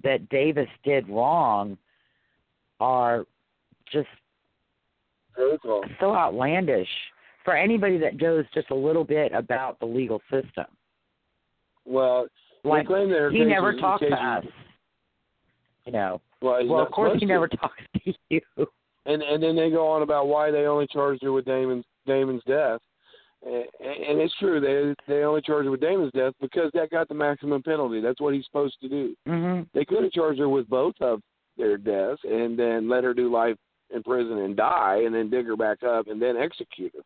that 0.03 0.27
Davis 0.29 0.69
did 0.83 1.07
wrong 1.09 1.77
are 2.79 3.25
just 3.91 4.07
so 5.99 6.15
outlandish 6.15 6.87
for 7.43 7.55
anybody 7.55 7.97
that 7.97 8.21
knows 8.21 8.45
just 8.53 8.69
a 8.71 8.75
little 8.75 9.03
bit 9.03 9.31
about 9.33 9.79
the 9.79 9.85
legal 9.85 10.21
system. 10.29 10.65
Well, 11.85 12.27
Like 12.63 12.87
he 12.87 13.43
never 13.43 13.75
talked 13.77 14.03
to 14.03 14.13
us. 14.13 14.45
You 15.85 15.91
know. 15.93 16.21
Well, 16.41 16.65
Well, 16.67 16.81
of 16.81 16.91
course 16.91 17.19
he 17.19 17.25
never 17.25 17.47
talks 17.47 17.81
to 18.05 18.13
you. 18.29 18.41
and 19.05 19.21
and 19.21 19.41
then 19.41 19.55
they 19.55 19.69
go 19.69 19.87
on 19.87 20.01
about 20.03 20.27
why 20.27 20.51
they 20.51 20.65
only 20.65 20.87
charged 20.87 21.23
her 21.23 21.31
with 21.31 21.45
Damon's 21.45 21.85
Damon's 22.05 22.43
death, 22.47 22.81
and, 23.45 23.55
and 23.81 24.19
it's 24.19 24.33
true 24.39 24.59
they 24.59 24.93
they 25.11 25.23
only 25.23 25.41
charged 25.41 25.65
her 25.65 25.71
with 25.71 25.81
Damon's 25.81 26.11
death 26.13 26.33
because 26.41 26.71
that 26.73 26.89
got 26.91 27.07
the 27.07 27.13
maximum 27.15 27.61
penalty. 27.63 28.01
That's 28.01 28.21
what 28.21 28.33
he's 28.33 28.45
supposed 28.45 28.79
to 28.81 28.89
do. 28.89 29.15
Mhm. 29.27 29.67
They 29.73 29.85
could 29.85 30.03
have 30.03 30.11
charged 30.11 30.39
her 30.39 30.49
with 30.49 30.69
both 30.69 30.95
of 31.01 31.21
their 31.57 31.77
deaths 31.77 32.21
and 32.23 32.57
then 32.57 32.87
let 32.89 33.03
her 33.03 33.13
do 33.13 33.31
life 33.31 33.57
in 33.93 34.01
prison 34.03 34.37
and 34.39 34.55
die, 34.55 35.01
and 35.05 35.13
then 35.13 35.29
dig 35.29 35.45
her 35.47 35.57
back 35.57 35.83
up 35.83 36.07
and 36.07 36.21
then 36.21 36.37
execute 36.37 36.93
her. 36.95 37.03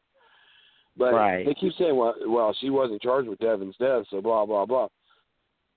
But 0.98 1.14
Right. 1.14 1.46
they 1.46 1.54
keep 1.56 1.74
saying, 1.74 1.96
well, 1.96 2.16
well, 2.28 2.54
she 2.54 2.70
wasn't 2.70 3.02
charged 3.02 3.28
with 3.28 3.40
Devon's 3.40 3.76
death, 3.78 4.06
so 4.10 4.22
blah 4.22 4.46
blah 4.46 4.66
blah. 4.66 4.88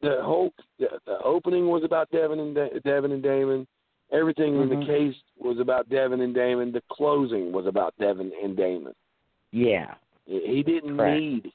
The 0.00 0.22
whole 0.22 0.52
the, 0.78 0.88
the 1.06 1.18
opening 1.22 1.68
was 1.68 1.82
about 1.84 2.10
Devon 2.10 2.38
and 2.40 2.54
da- 2.54 2.78
Devon 2.84 3.12
and 3.12 3.22
Damon. 3.22 3.66
Everything 4.12 4.54
in 4.60 4.68
Mhm. 4.68 4.80
the 4.80 4.86
case 4.86 5.16
was 5.38 5.58
about 5.58 5.88
Devon 5.88 6.20
and 6.20 6.34
Damon. 6.34 6.72
The 6.72 6.82
closing 6.90 7.52
was 7.52 7.66
about 7.66 7.94
Devon 7.98 8.32
and 8.42 8.56
Damon. 8.56 8.94
Yeah. 9.50 9.94
He 10.28 10.62
didn't 10.62 10.96
Correct. 10.96 11.20
need. 11.20 11.52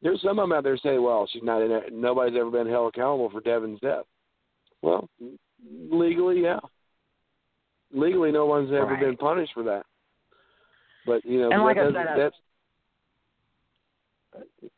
There's 0.00 0.20
some 0.22 0.38
of 0.38 0.44
them 0.48 0.52
out 0.56 0.62
there 0.62 0.76
say, 0.76 0.98
"Well, 0.98 1.26
she's 1.26 1.42
not 1.42 1.62
in 1.62 1.72
it. 1.72 1.92
Nobody's 1.92 2.38
ever 2.38 2.50
been 2.50 2.68
held 2.68 2.94
accountable 2.94 3.28
for 3.30 3.40
Devon's 3.40 3.80
death." 3.80 4.04
Well, 4.82 5.08
legally, 5.90 6.42
yeah. 6.42 6.60
Legally, 7.92 8.30
no 8.30 8.46
one's 8.46 8.70
ever 8.72 8.86
Right. 8.86 9.00
been 9.00 9.16
punished 9.16 9.52
for 9.54 9.62
that. 9.64 9.84
But 11.06 11.24
you 11.24 11.40
know, 11.40 11.50
And 11.50 11.62
like 11.64 11.78
I 11.78 11.86
said, 11.86 11.96
uh, 11.96 12.16
that's 12.16 12.36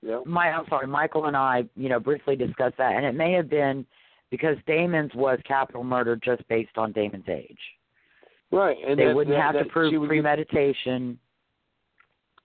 yeah. 0.03 0.21
My 0.25 0.51
I'm 0.53 0.67
sorry, 0.69 0.87
Michael 0.87 1.27
and 1.27 1.37
I, 1.37 1.65
you 1.75 1.89
know, 1.89 1.99
briefly 2.01 2.37
discussed 2.37 2.77
that 2.79 2.95
and 2.97 3.05
it 3.05 3.13
may 3.15 3.33
have 3.33 3.49
been 3.51 3.85
because 4.31 4.57
Damon's 4.67 5.15
was 5.15 5.39
capital 5.45 5.85
murder 5.85 6.17
just 6.17 6.47
based 6.49 6.77
on 6.79 6.93
Damon's 6.93 7.29
age. 7.29 7.59
Right, 8.51 8.77
and 8.87 8.99
they 8.99 9.07
that- 9.07 9.17
wouldn't 9.17 9.35
that- 9.37 9.43
have 9.43 9.55
that 9.55 9.65
to 9.65 9.69
prove 9.71 10.07
premeditation. 10.07 11.19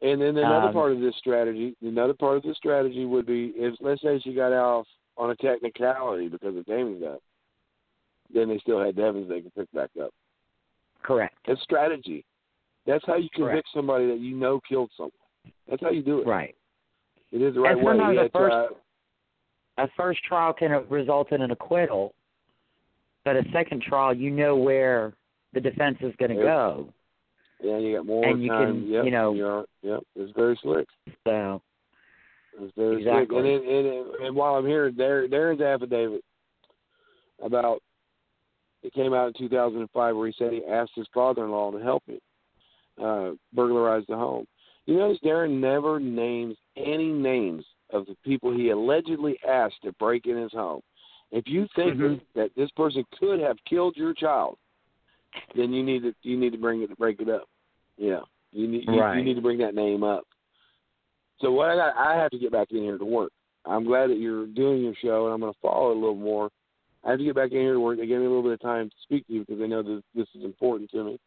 And 0.04 0.22
then 0.22 0.38
another 0.38 0.68
Um, 0.68 0.74
part 0.74 0.92
of 0.92 1.00
this 1.00 1.16
strategy, 1.16 1.76
another 1.82 2.14
part 2.14 2.36
of 2.38 2.44
this 2.44 2.58
strategy 2.58 3.06
would 3.06 3.26
be 3.26 3.54
if 3.56 3.74
let's 3.80 4.02
say 4.02 4.20
she 4.20 4.34
got 4.34 4.52
off 4.52 4.86
on 5.18 5.30
a 5.32 5.36
technicality 5.38 6.28
because 6.28 6.56
of 6.58 6.66
Damon's 6.66 7.02
death, 7.02 7.20
then 8.34 8.50
they 8.50 8.58
still 8.60 8.80
had 8.84 8.96
Devon's 8.98 9.30
they 9.30 9.42
could 9.42 9.56
pick 9.56 9.72
back 9.72 9.90
up. 10.02 10.14
Correct. 11.04 11.36
That's 11.48 11.62
strategy. 11.62 12.26
That's 12.86 13.06
how 13.06 13.16
you 13.16 13.30
convict 13.34 13.54
Correct. 13.54 13.68
somebody 13.74 14.08
that 14.08 14.20
you 14.20 14.36
know 14.36 14.60
killed 14.68 14.92
someone. 14.98 15.12
That's 15.70 15.82
how 15.82 15.90
you 15.92 16.02
do 16.04 16.20
it. 16.20 16.28
Right. 16.28 16.56
It 17.32 17.42
is 17.42 17.54
the 17.56 17.62
right 17.62 17.72
And 17.78 17.82
way. 17.86 17.92
sometimes 17.94 18.16
Yeah, 18.18 18.24
the 18.24 18.30
first- 18.30 18.54
uh, 18.56 18.68
a 19.78 19.88
first 19.96 20.22
trial 20.24 20.54
can 20.54 20.86
result 20.90 21.32
in 21.32 21.42
an 21.42 21.52
acquittal, 21.52 22.14
but 23.24 23.38
a 23.38 23.44
second 23.52 23.82
trial, 23.82 24.14
you 24.14 24.30
know 24.30 24.56
where 24.58 25.14
the 25.54 25.62
defense 25.62 25.98
is 26.02 26.14
going 26.18 26.36
to 26.36 26.44
go. 26.44 26.94
Yeah, 27.64 27.78
you 27.78 27.96
got 27.96 28.06
more 28.06 28.26
And 28.26 28.44
you 28.44 28.50
time. 28.50 28.82
can, 28.82 28.88
yep, 28.88 29.06
you 29.06 29.12
know- 29.12 29.34
you're- 29.34 29.66
yep, 29.82 30.04
it's 30.16 30.32
very 30.34 30.56
slick. 30.58 30.88
So 31.26 31.62
It's 32.60 32.74
very 32.76 32.98
Exactly. 32.98 33.36
slick. 33.40 33.64
And, 33.64 33.86
it, 33.88 34.22
and, 34.22 34.36
while 34.36 34.56
I'm 34.56 34.68
here, 34.68 34.92
there 34.92 35.28
Darin's 35.28 35.62
affidavit 35.62 36.24
about 37.42 37.82
it 38.84 38.94
came 38.94 39.14
out 39.14 39.28
in 39.28 39.34
2005 39.34 40.16
where 40.16 40.28
he 40.28 40.34
said 40.38 40.52
he 40.52 40.64
asked 40.66 40.92
his 40.94 41.08
father-in-law 41.14 41.72
to 41.72 41.80
help 41.80 42.04
him 42.06 42.20
uh, 43.02 43.32
burglarize 43.54 44.04
the 44.08 44.16
home. 44.16 44.46
You 44.86 44.98
notice 44.98 45.20
Darin 45.24 45.60
never 45.62 46.00
names 46.00 46.58
any 46.76 47.08
names 47.10 47.66
of 47.92 48.06
the 48.06 48.16
people 48.24 48.52
he 48.52 48.70
allegedly 48.70 49.40
asked 49.48 49.82
to 49.84 49.94
break 49.94 50.28
in 50.28 50.36
his 50.38 50.52
home. 50.52 50.82
If 51.32 51.48
you 51.48 51.68
think 51.76 51.96
Mhm. 51.96 52.22
that 52.36 52.54
this 52.56 52.70
person 52.72 53.04
could 53.18 53.40
have 53.40 53.58
killed 53.66 53.96
your 53.98 54.14
child, 54.14 54.58
then 55.56 55.74
you 55.74 55.82
need 55.82 56.04
to 56.04 56.14
you 56.22 56.38
need 56.38 56.52
to 56.52 56.60
bring 56.60 56.84
it 56.84 56.96
break 56.98 57.20
it 57.22 57.30
up. 57.30 57.48
Yeah, 57.98 58.22
you 58.52 58.68
need 58.68 58.86
you, 58.88 59.00
Right. 59.00 59.18
you 59.18 59.24
need 59.24 59.36
to 59.36 59.42
bring 59.42 59.60
that 59.60 59.76
name 59.76 60.04
up. 60.04 60.24
So 61.40 61.52
what 61.52 61.70
I 61.70 61.76
got, 61.76 61.96
I 61.98 62.16
have 62.16 62.32
to 62.32 62.40
get 62.40 62.52
back 62.52 62.72
in 62.72 62.78
here 62.78 62.98
to 62.98 63.06
work. 63.06 63.32
I'm 63.66 63.84
glad 63.86 64.10
that 64.10 64.18
you're 64.18 64.46
doing 64.48 64.82
your 64.82 64.94
show, 64.96 65.26
and 65.26 65.34
I'm 65.34 65.40
going 65.40 65.54
to 65.54 65.60
follow 65.62 65.92
it 65.92 65.98
a 65.98 66.00
little 66.00 66.16
more. 66.16 66.50
I 67.04 67.12
have 67.12 67.20
to 67.20 67.26
get 67.26 67.36
back 67.36 67.52
in 67.52 67.58
here 67.58 67.74
to 67.74 67.80
work. 67.80 67.98
They 67.98 68.08
gave 68.08 68.20
me 68.20 68.26
a 68.26 68.30
little 68.30 68.44
bit 68.44 68.54
of 68.54 68.62
time 68.62 68.90
to 68.90 68.96
speak 69.04 69.28
to 69.28 69.34
you 69.34 69.40
because 69.42 69.60
they 69.60 69.68
know 69.68 69.84
that 69.84 70.04
this 70.16 70.28
is 70.36 70.44
important 70.44 70.90
to 70.92 71.04
me. 71.04 71.20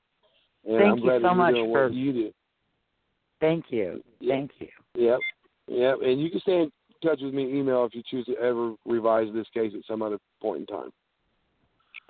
And 0.67 0.79
Thank 0.79 0.93
I'm 0.93 0.99
you 0.99 1.21
so 1.21 1.35
much 1.35 1.55
for- 1.55 1.89
you 1.89 2.13
do. 2.13 2.35
thank 3.41 3.71
you, 3.71 4.03
Yeah. 4.21 4.35
thank 4.35 4.61
you. 4.61 4.69
Yep, 4.95 5.21
yep. 5.69 6.01
And 6.03 6.21
you 6.21 6.31
can 6.31 6.41
stay 6.41 6.63
in 6.63 6.73
touch 7.03 7.21
with 7.21 7.35
me 7.35 7.59
email 7.59 7.85
if 7.85 7.95
you 7.95 8.03
choose 8.03 8.25
to 8.27 8.37
ever 8.39 8.75
revise 8.87 9.33
this 9.33 9.49
case 9.51 9.75
at 9.75 9.85
some 9.85 10.03
other 10.03 10.19
point 10.41 10.61
in 10.61 10.67
time. 10.67 10.93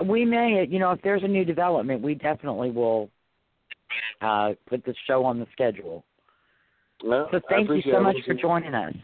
We 0.04 0.24
may, 0.24 0.64
you 0.66 0.78
know, 0.78 0.92
if 0.92 1.02
there's 1.02 1.22
a 1.22 1.28
new 1.28 1.44
development, 1.44 2.02
we 2.02 2.14
definitely 2.14 2.70
will 2.70 3.11
uh, 4.20 4.53
put 4.68 4.84
the 4.84 4.95
show 5.07 5.24
on 5.24 5.39
the 5.39 5.47
schedule. 5.53 6.05
Well, 7.05 7.28
So 7.30 7.41
thank 7.49 7.68
you 7.68 7.82
so 7.93 8.01
much 8.01 8.16
for 8.26 8.34
joining 8.34 8.74
us. 8.74 8.95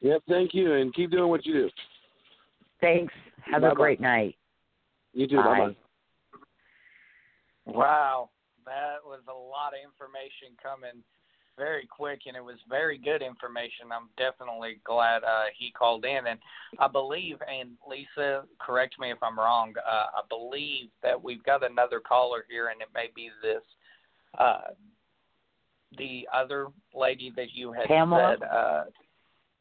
Yep, 0.00 0.22
thank 0.28 0.54
you, 0.54 0.74
and 0.74 0.94
keep 0.94 1.10
doing 1.10 1.28
what 1.28 1.44
you 1.44 1.52
do. 1.52 1.70
Thanks. 2.80 3.12
Have 3.50 3.62
a 3.62 3.68
Bye-bye. 3.68 3.74
great 3.74 4.00
night. 4.00 4.36
You 5.12 5.26
too. 5.26 5.36
Bye 5.36 5.42
Bye. 5.42 5.58
bye. 5.58 5.76
Wow, 7.66 8.30
that 8.64 8.96
was 9.04 9.20
a 9.28 9.32
lot 9.32 9.72
of 9.72 9.80
information 9.82 10.56
coming 10.62 11.02
very 11.56 11.86
quick, 11.86 12.20
and 12.26 12.36
it 12.36 12.44
was 12.44 12.56
very 12.68 12.98
good 12.98 13.22
information. 13.22 13.90
I'm 13.90 14.08
definitely 14.18 14.78
glad 14.84 15.24
uh, 15.24 15.46
he 15.56 15.70
called 15.70 16.04
in, 16.04 16.26
and 16.26 16.38
I 16.78 16.86
believe, 16.86 17.38
and 17.50 17.70
Lisa, 17.88 18.44
correct 18.60 18.96
me 19.00 19.10
if 19.10 19.18
I'm 19.22 19.38
wrong. 19.38 19.72
Uh, 19.78 20.06
I 20.16 20.20
believe 20.28 20.90
that 21.02 21.20
we've 21.22 21.42
got 21.44 21.68
another 21.68 22.00
caller 22.00 22.44
here, 22.48 22.68
and 22.68 22.80
it 22.82 22.88
may 22.94 23.08
be 23.14 23.30
this. 23.42 23.62
Uh, 24.38 24.60
the 25.98 26.28
other 26.34 26.68
lady 26.94 27.32
that 27.36 27.52
you 27.54 27.72
had 27.72 27.86
Pamela? 27.86 28.36
said, 28.38 28.46
uh, 28.48 28.84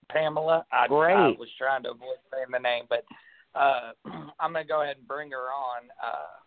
Pamela. 0.10 0.66
I, 0.72 0.86
I 0.86 0.88
was 1.38 1.50
trying 1.58 1.84
to 1.84 1.92
avoid 1.92 2.18
saying 2.32 2.48
the 2.52 2.60
name, 2.60 2.86
but 2.90 3.04
uh, 3.56 3.92
I'm 4.40 4.52
going 4.54 4.66
to 4.66 4.68
go 4.68 4.82
ahead 4.84 4.98
and 4.98 5.08
bring 5.08 5.32
her 5.32 5.38
on. 5.38 5.84
Uh, 6.04 6.40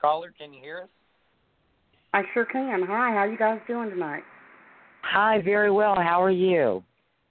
caller, 0.00 0.32
can 0.38 0.52
you 0.52 0.60
hear 0.60 0.82
us? 0.82 0.88
I 2.12 2.22
sure 2.32 2.44
can. 2.44 2.82
Hi, 2.86 3.12
how 3.14 3.24
you 3.24 3.36
guys 3.38 3.58
doing 3.66 3.90
tonight? 3.90 4.22
Hi, 5.02 5.40
very 5.42 5.70
well. 5.70 5.94
How 5.96 6.22
are 6.22 6.30
you? 6.30 6.82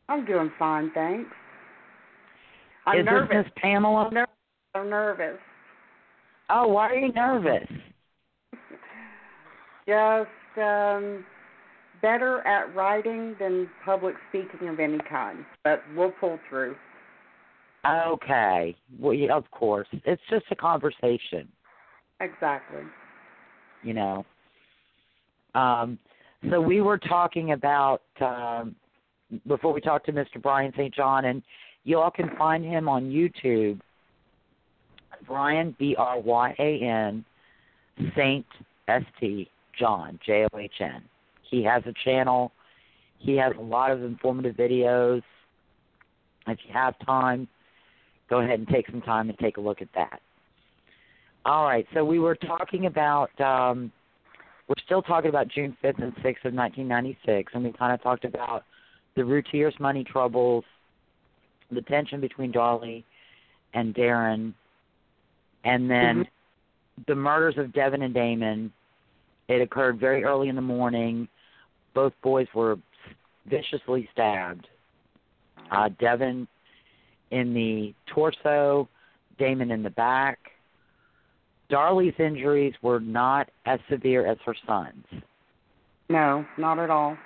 I'm 0.10 0.26
doing 0.26 0.52
fine, 0.60 0.92
thanks. 0.94 1.30
I'm 2.86 3.00
Is 3.00 3.06
nervous. 3.06 3.30
this 3.32 3.46
Miss 3.46 3.54
Pamela? 3.62 4.12
I'm 4.76 4.90
nervous. 4.90 5.40
Oh, 6.50 6.68
why 6.68 6.90
are 6.90 6.96
you 6.96 7.12
nervous? 7.14 7.68
Just 9.88 10.30
um 10.58 11.26
better 12.02 12.46
at 12.48 12.74
writing 12.76 13.36
than 13.40 13.70
public 13.84 14.16
speaking 14.30 14.68
of 14.68 14.80
any 14.80 15.00
kind. 15.10 15.46
But 15.64 15.82
we'll 15.96 16.12
pull 16.12 16.40
through. 16.50 16.76
Okay. 17.88 18.76
Well, 19.00 19.14
yeah, 19.14 19.34
of 19.34 19.50
course. 19.52 19.88
It's 19.92 20.22
just 20.30 20.46
a 20.52 20.56
conversation, 20.56 21.48
Exactly. 22.20 22.82
you 23.84 23.94
know. 23.94 24.26
Um, 25.54 26.00
so 26.50 26.60
we 26.60 26.82
were 26.82 26.98
talking 26.98 27.52
about 27.52 28.02
um, 28.22 28.76
before 29.48 29.72
we 29.72 29.82
talked 29.82 30.06
to 30.08 30.12
Mr. 30.12 30.42
Brian 30.42 30.72
St. 30.76 30.94
John, 30.94 31.26
and 31.26 31.44
you 31.84 32.00
all 32.00 32.12
can 32.12 32.36
find 32.38 32.66
him 32.66 32.90
on 32.90 33.06
YouTube. 33.06 33.80
Brian 35.26 35.76
B 35.80 35.96
R 35.98 36.20
Y 36.20 36.56
A 36.60 36.80
N 36.82 37.24
Saint 38.16 38.46
S 38.88 39.04
T 39.20 39.50
John 39.80 40.20
J 40.26 40.46
O 40.52 40.58
H 40.58 40.74
N. 40.80 41.04
He 41.50 41.64
has 41.64 41.84
a 41.86 41.94
channel. 42.04 42.52
He 43.20 43.36
has 43.38 43.54
a 43.58 43.62
lot 43.62 43.92
of 43.92 44.04
informative 44.04 44.56
videos. 44.56 45.22
If 46.48 46.60
you 46.68 46.74
have 46.74 46.94
time, 47.06 47.48
go 48.30 48.40
ahead 48.40 48.60
and 48.60 48.68
take 48.68 48.88
some 48.90 49.02
time 49.02 49.30
and 49.30 49.38
take 49.40 49.58
a 49.58 49.62
look 49.62 49.82
at 49.82 49.90
that. 49.96 50.22
All 51.46 51.66
right, 51.66 51.86
so 51.94 52.04
we 52.04 52.20
were 52.20 52.36
talking 52.36 52.88
about 52.88 53.30
um, 53.40 53.92
we're 54.68 54.76
still 54.84 55.02
talking 55.02 55.30
about 55.30 55.48
June 55.48 55.78
5th 55.84 56.02
and 56.02 56.16
6th 56.16 56.46
of 56.46 56.54
1996, 56.54 57.52
and 57.54 57.64
we 57.64 57.72
kind 57.72 57.94
of 57.94 58.02
talked 58.02 58.26
about 58.26 58.64
the 59.16 59.24
Routiers 59.24 59.76
money 59.80 60.04
troubles, 60.04 60.64
the 61.72 61.82
tension 61.82 62.20
between 62.20 62.52
Darlie 62.52 63.04
and 63.74 63.94
Darin, 63.94 64.56
and 65.64 65.90
then 65.90 66.26
the 67.08 67.16
murders 67.16 67.56
of 67.58 67.74
Devon 67.74 68.02
and 68.02 68.14
Damon. 68.14 68.72
It 69.48 69.62
occurred 69.62 70.00
very 70.00 70.24
early 70.24 70.50
in 70.50 70.56
the 70.56 70.62
morning. 70.62 71.28
Both 71.94 72.14
boys 72.24 72.48
were 72.54 72.78
viciously 73.48 74.10
stabbed. 74.12 74.68
Uh, 75.72 75.90
Devon 76.00 76.48
in 77.32 77.54
the 77.54 77.94
torso, 78.14 78.88
Damon 79.38 79.72
in 79.72 79.84
the 79.84 79.90
back. 79.90 80.40
Darlie's 81.70 82.14
injuries 82.20 82.74
were 82.82 83.00
not 83.00 83.50
as 83.66 83.80
severe 83.90 84.26
as 84.26 84.38
her 84.46 84.56
son's. 84.68 85.06
No, 86.10 86.46
not 86.58 86.78
at 86.78 86.90
all. 86.90 87.18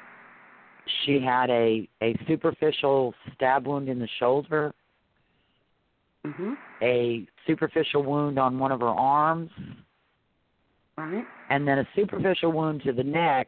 She 1.04 1.20
had 1.20 1.50
a, 1.50 1.88
a 2.02 2.18
superficial 2.28 3.14
stab 3.36 3.68
wound 3.68 3.90
in 3.90 4.00
the 4.00 4.08
shoulder, 4.20 4.74
Mhm. 6.26 6.58
a 6.82 7.26
superficial 7.48 8.04
wound 8.04 8.38
on 8.38 8.60
one 8.60 8.72
of 8.72 8.82
her 8.82 8.88
arms, 8.88 9.52
Right. 11.00 11.26
and 11.50 11.68
then 11.68 11.80
a 11.80 11.88
superficial 11.96 12.52
wound 12.52 12.82
to 12.84 12.92
the 12.92 13.04
neck 13.04 13.48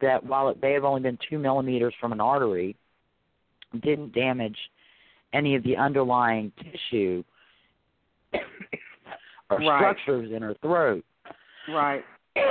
that, 0.00 0.24
while 0.24 0.48
it 0.48 0.60
may 0.60 0.72
have 0.72 0.84
only 0.84 1.00
been 1.00 1.18
two 1.30 1.38
millimeters 1.38 1.94
from 2.00 2.12
an 2.12 2.20
artery, 2.20 2.76
didn't 3.82 4.12
damage 4.14 4.56
any 5.32 5.54
of 5.54 5.62
the 5.62 5.76
underlying 5.76 6.52
tissue 6.60 7.22
or 8.32 9.58
Right. 9.58 9.78
structures 9.78 10.32
in 10.32 10.42
her 10.42 10.54
throat. 10.60 11.04
Right. 11.68 12.04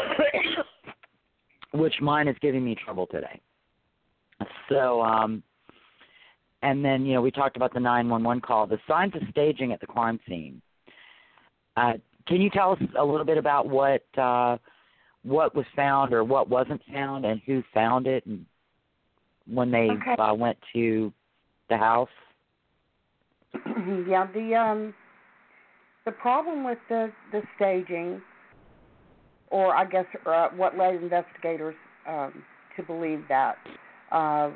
which 1.73 1.95
mine 2.01 2.27
is 2.27 2.35
giving 2.41 2.63
me 2.63 2.75
trouble 2.75 3.07
today. 3.07 3.39
So, 4.69 5.01
um, 5.01 5.43
and 6.63 6.83
then 6.83 7.05
you 7.05 7.13
know 7.13 7.21
we 7.21 7.31
talked 7.31 7.55
about 7.55 7.73
the 7.73 7.79
nine 7.79 8.09
one 8.09 8.23
one 8.23 8.39
call, 8.41 8.67
the 8.67 8.79
signs 8.87 9.15
of 9.15 9.21
staging 9.29 9.71
at 9.73 9.79
the 9.79 9.87
crime 9.87 10.19
scene. 10.27 10.61
Uh, 11.77 11.93
can 12.27 12.41
you 12.41 12.49
tell 12.49 12.71
us 12.73 12.79
a 12.97 13.03
little 13.03 13.25
bit 13.25 13.37
about 13.37 13.67
what 13.67 14.03
uh, 14.17 14.57
what 15.23 15.55
was 15.55 15.65
found 15.75 16.13
or 16.13 16.23
what 16.23 16.49
wasn't 16.49 16.81
found, 16.91 17.25
and 17.25 17.41
who 17.45 17.63
found 17.73 18.07
it, 18.07 18.25
and 18.25 18.45
when 19.47 19.71
they 19.71 19.89
Okay. 19.89 20.15
uh, 20.17 20.33
went 20.33 20.57
to 20.73 21.11
the 21.69 21.77
house? 21.77 22.09
yeah, 24.07 24.27
the 24.33 24.55
um 24.55 24.93
the 26.05 26.11
problem 26.11 26.63
with 26.63 26.77
the 26.89 27.11
the 27.31 27.41
staging 27.55 28.21
or 29.49 29.75
I 29.75 29.85
guess 29.85 30.05
uh, 30.25 30.49
what 30.55 30.77
led 30.77 30.95
investigators 30.95 31.75
um 32.07 32.43
to 32.77 32.83
believe 32.83 33.23
that 33.29 33.55
uh 34.11 34.51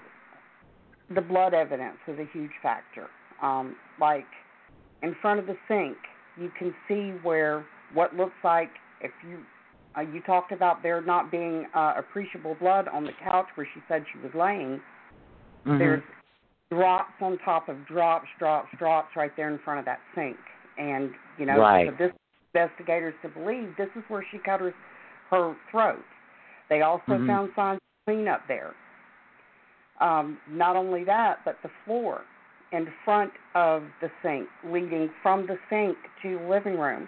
the 1.13 1.21
blood 1.21 1.53
evidence 1.53 1.97
was 2.07 2.17
a 2.19 2.27
huge 2.37 2.51
factor. 2.63 3.07
Um 3.41 3.75
like 3.99 4.25
in 5.03 5.15
front 5.21 5.39
of 5.39 5.45
the 5.45 5.55
sink, 5.67 5.97
you 6.37 6.51
can 6.57 6.73
see 6.87 7.11
where 7.23 7.65
what 7.93 8.15
looks 8.15 8.35
like 8.43 8.69
if 9.01 9.11
you 9.27 9.39
uh, 9.97 10.01
you 10.01 10.21
talked 10.21 10.51
about 10.51 10.83
there 10.83 11.01
not 11.01 11.31
being 11.31 11.65
uh, 11.73 11.93
appreciable 11.97 12.55
blood 12.55 12.87
on 12.89 13.05
the 13.05 13.13
couch 13.23 13.47
where 13.55 13.67
she 13.73 13.81
said 13.87 14.03
she 14.11 14.19
was 14.19 14.31
laying. 14.35 14.81
Mhm. 15.65 15.79
There's 15.79 16.03
drops 16.69 17.13
on 17.21 17.37
top 17.39 17.69
of 17.69 17.85
drops, 17.85 18.27
drops, 18.37 18.69
drops 18.77 19.15
right 19.15 19.31
there 19.37 19.49
in 19.49 19.59
front 19.59 19.79
of 19.79 19.85
that 19.85 19.99
sink. 20.13 20.37
And, 20.77 21.13
you 21.37 21.45
know, 21.45 21.59
Right. 21.59 21.87
so 21.87 21.95
this 21.95 22.11
investigators 22.53 23.13
to 23.21 23.29
believe 23.29 23.75
this 23.77 23.89
is 23.95 24.03
where 24.09 24.23
she 24.31 24.39
cut 24.39 24.59
her 24.59 24.73
her 25.29 25.55
throat. 25.71 26.05
They 26.69 26.81
also 26.81 27.17
Mhm. 27.17 27.27
found 27.27 27.53
signs 27.55 27.77
of 27.77 28.05
cleanup 28.05 28.45
there. 28.47 28.75
Um, 29.99 30.39
not 30.47 30.75
only 30.75 31.03
that, 31.05 31.43
but 31.43 31.61
the 31.61 31.69
floor 31.83 32.21
in 32.71 32.87
front 33.03 33.31
of 33.53 33.83
the 34.01 34.09
sink, 34.21 34.47
leading 34.65 35.09
from 35.21 35.47
the 35.47 35.57
sink 35.69 35.97
to 36.21 36.39
the 36.39 36.49
living 36.49 36.77
room, 36.77 37.07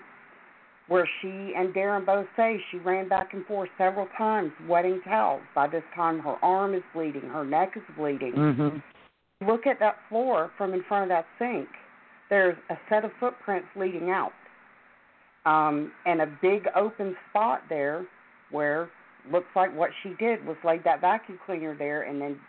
where 0.87 1.07
she 1.21 1.53
and 1.55 1.73
Darin 1.73 2.05
both 2.05 2.27
say 2.35 2.61
she 2.71 2.77
ran 2.77 3.09
back 3.09 3.33
and 3.33 3.45
forth 3.45 3.69
several 3.77 4.07
times, 4.17 4.51
wetting 4.67 5.01
towels. 5.03 5.41
By 5.53 5.67
this 5.67 5.83
time, 5.95 6.19
her 6.19 6.35
arm 6.43 6.73
is 6.73 6.83
bleeding, 6.93 7.29
her 7.29 7.43
neck 7.43 7.75
is 7.75 7.83
bleeding. 7.97 8.33
Mhm. 8.33 8.81
Look 9.41 9.67
at 9.67 9.79
that 9.79 9.97
floor 10.09 10.51
from 10.57 10.73
in 10.73 10.83
front 10.83 11.03
of 11.03 11.09
that 11.09 11.25
sink. 11.37 11.69
There's 12.29 12.57
a 12.69 12.77
set 12.89 13.05
of 13.05 13.11
footprints 13.13 13.67
leading 13.75 14.09
out, 14.09 14.33
um, 15.45 15.91
and 16.05 16.21
a 16.21 16.25
big 16.25 16.67
open 16.75 17.15
spot 17.29 17.63
there 17.69 18.05
where 18.49 18.89
looks 19.31 19.53
like 19.55 19.73
what 19.73 19.91
she 20.01 20.09
did 20.11 20.45
was 20.45 20.57
laid 20.63 20.83
that 20.85 21.01
vacuum 21.01 21.37
cleaner 21.45 21.75
there 21.75 22.03
and 22.03 22.21
then 22.21 22.39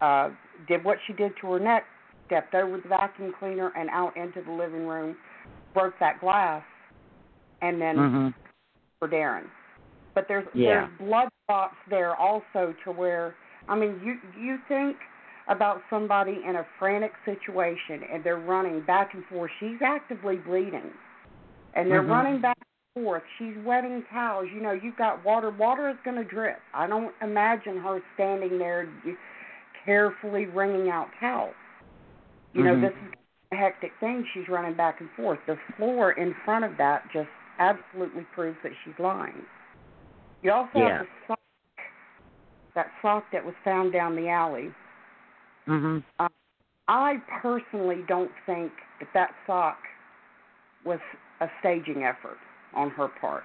uh, 0.00 0.30
did 0.66 0.82
what 0.84 0.98
she 1.06 1.12
did 1.12 1.36
to 1.40 1.52
her 1.52 1.58
neck, 1.58 1.84
stepped 2.32 2.54
over 2.54 2.78
the 2.78 2.88
vacuum 2.88 3.34
cleaner 3.38 3.72
and 3.76 3.90
out 3.90 4.16
into 4.16 4.40
the 4.42 4.52
living 4.52 4.86
room, 4.86 5.16
broke 5.74 5.94
that 6.00 6.18
glass, 6.20 6.62
and 7.60 7.80
then 7.80 7.96
Mhm. 7.96 8.34
for 8.98 9.08
Darin. 9.08 9.50
But 10.14 10.28
there's 10.28 10.46
Yeah. 10.54 10.86
there's 10.86 10.90
blood 10.98 11.28
spots 11.44 11.76
there 11.88 12.16
also 12.16 12.74
to 12.84 12.92
where 12.92 13.34
I 13.68 13.74
mean 13.74 14.00
you 14.02 14.18
you 14.38 14.58
think 14.68 14.96
about 15.48 15.82
somebody 15.90 16.42
in 16.44 16.56
a 16.56 16.64
frantic 16.78 17.12
situation 17.24 18.02
and 18.04 18.22
they're 18.24 18.36
running 18.36 18.80
back 18.82 19.12
and 19.14 19.24
forth. 19.26 19.50
She's 19.58 19.82
actively 19.82 20.36
bleeding. 20.36 20.92
And 21.74 21.90
they're 21.90 22.02
Mhm. 22.02 22.10
running 22.10 22.40
back 22.40 22.56
and 22.94 23.04
forth. 23.04 23.24
She's 23.38 23.56
wetting 23.58 24.04
towels. 24.04 24.50
You 24.50 24.60
know, 24.60 24.72
you've 24.72 24.96
got 24.96 25.24
water. 25.24 25.50
Water 25.50 25.88
is 25.88 25.96
going 26.04 26.16
to 26.16 26.24
drip. 26.24 26.60
I 26.72 26.86
don't 26.86 27.14
imagine 27.22 27.78
her 27.78 28.00
standing 28.14 28.58
there 28.58 28.88
carefully 29.84 30.46
wringing 30.46 30.90
out 30.90 31.08
towels. 31.18 31.54
You 32.54 32.64
know, 32.64 32.76
Mhm. 32.76 32.82
this 32.82 32.92
is 32.92 33.14
a 33.52 33.56
hectic 33.56 33.92
thing. 34.00 34.26
She's 34.34 34.48
running 34.48 34.74
back 34.74 35.00
and 35.00 35.10
forth. 35.12 35.38
The 35.46 35.56
floor 35.76 36.12
in 36.12 36.34
front 36.44 36.64
of 36.64 36.76
that 36.78 37.10
just 37.12 37.30
absolutely 37.58 38.24
proves 38.34 38.58
that 38.62 38.72
she's 38.84 38.98
lying. 38.98 39.46
You 40.42 40.52
also 40.52 40.70
Yeah. 40.74 40.98
have 40.98 41.06
the 41.06 41.26
sock, 41.26 41.38
that 42.74 42.92
sock 43.00 43.30
that 43.32 43.44
was 43.44 43.54
found 43.64 43.92
down 43.92 44.16
the 44.16 44.28
alley. 44.28 44.74
Mhm. 45.66 46.02
I 46.88 47.22
personally 47.40 48.02
don't 48.08 48.32
think 48.44 48.72
that 49.00 49.12
that 49.14 49.34
sock 49.46 49.78
was 50.84 51.00
a 51.40 51.48
staging 51.60 52.04
effort 52.04 52.38
on 52.74 52.90
her 52.90 53.08
part. 53.08 53.44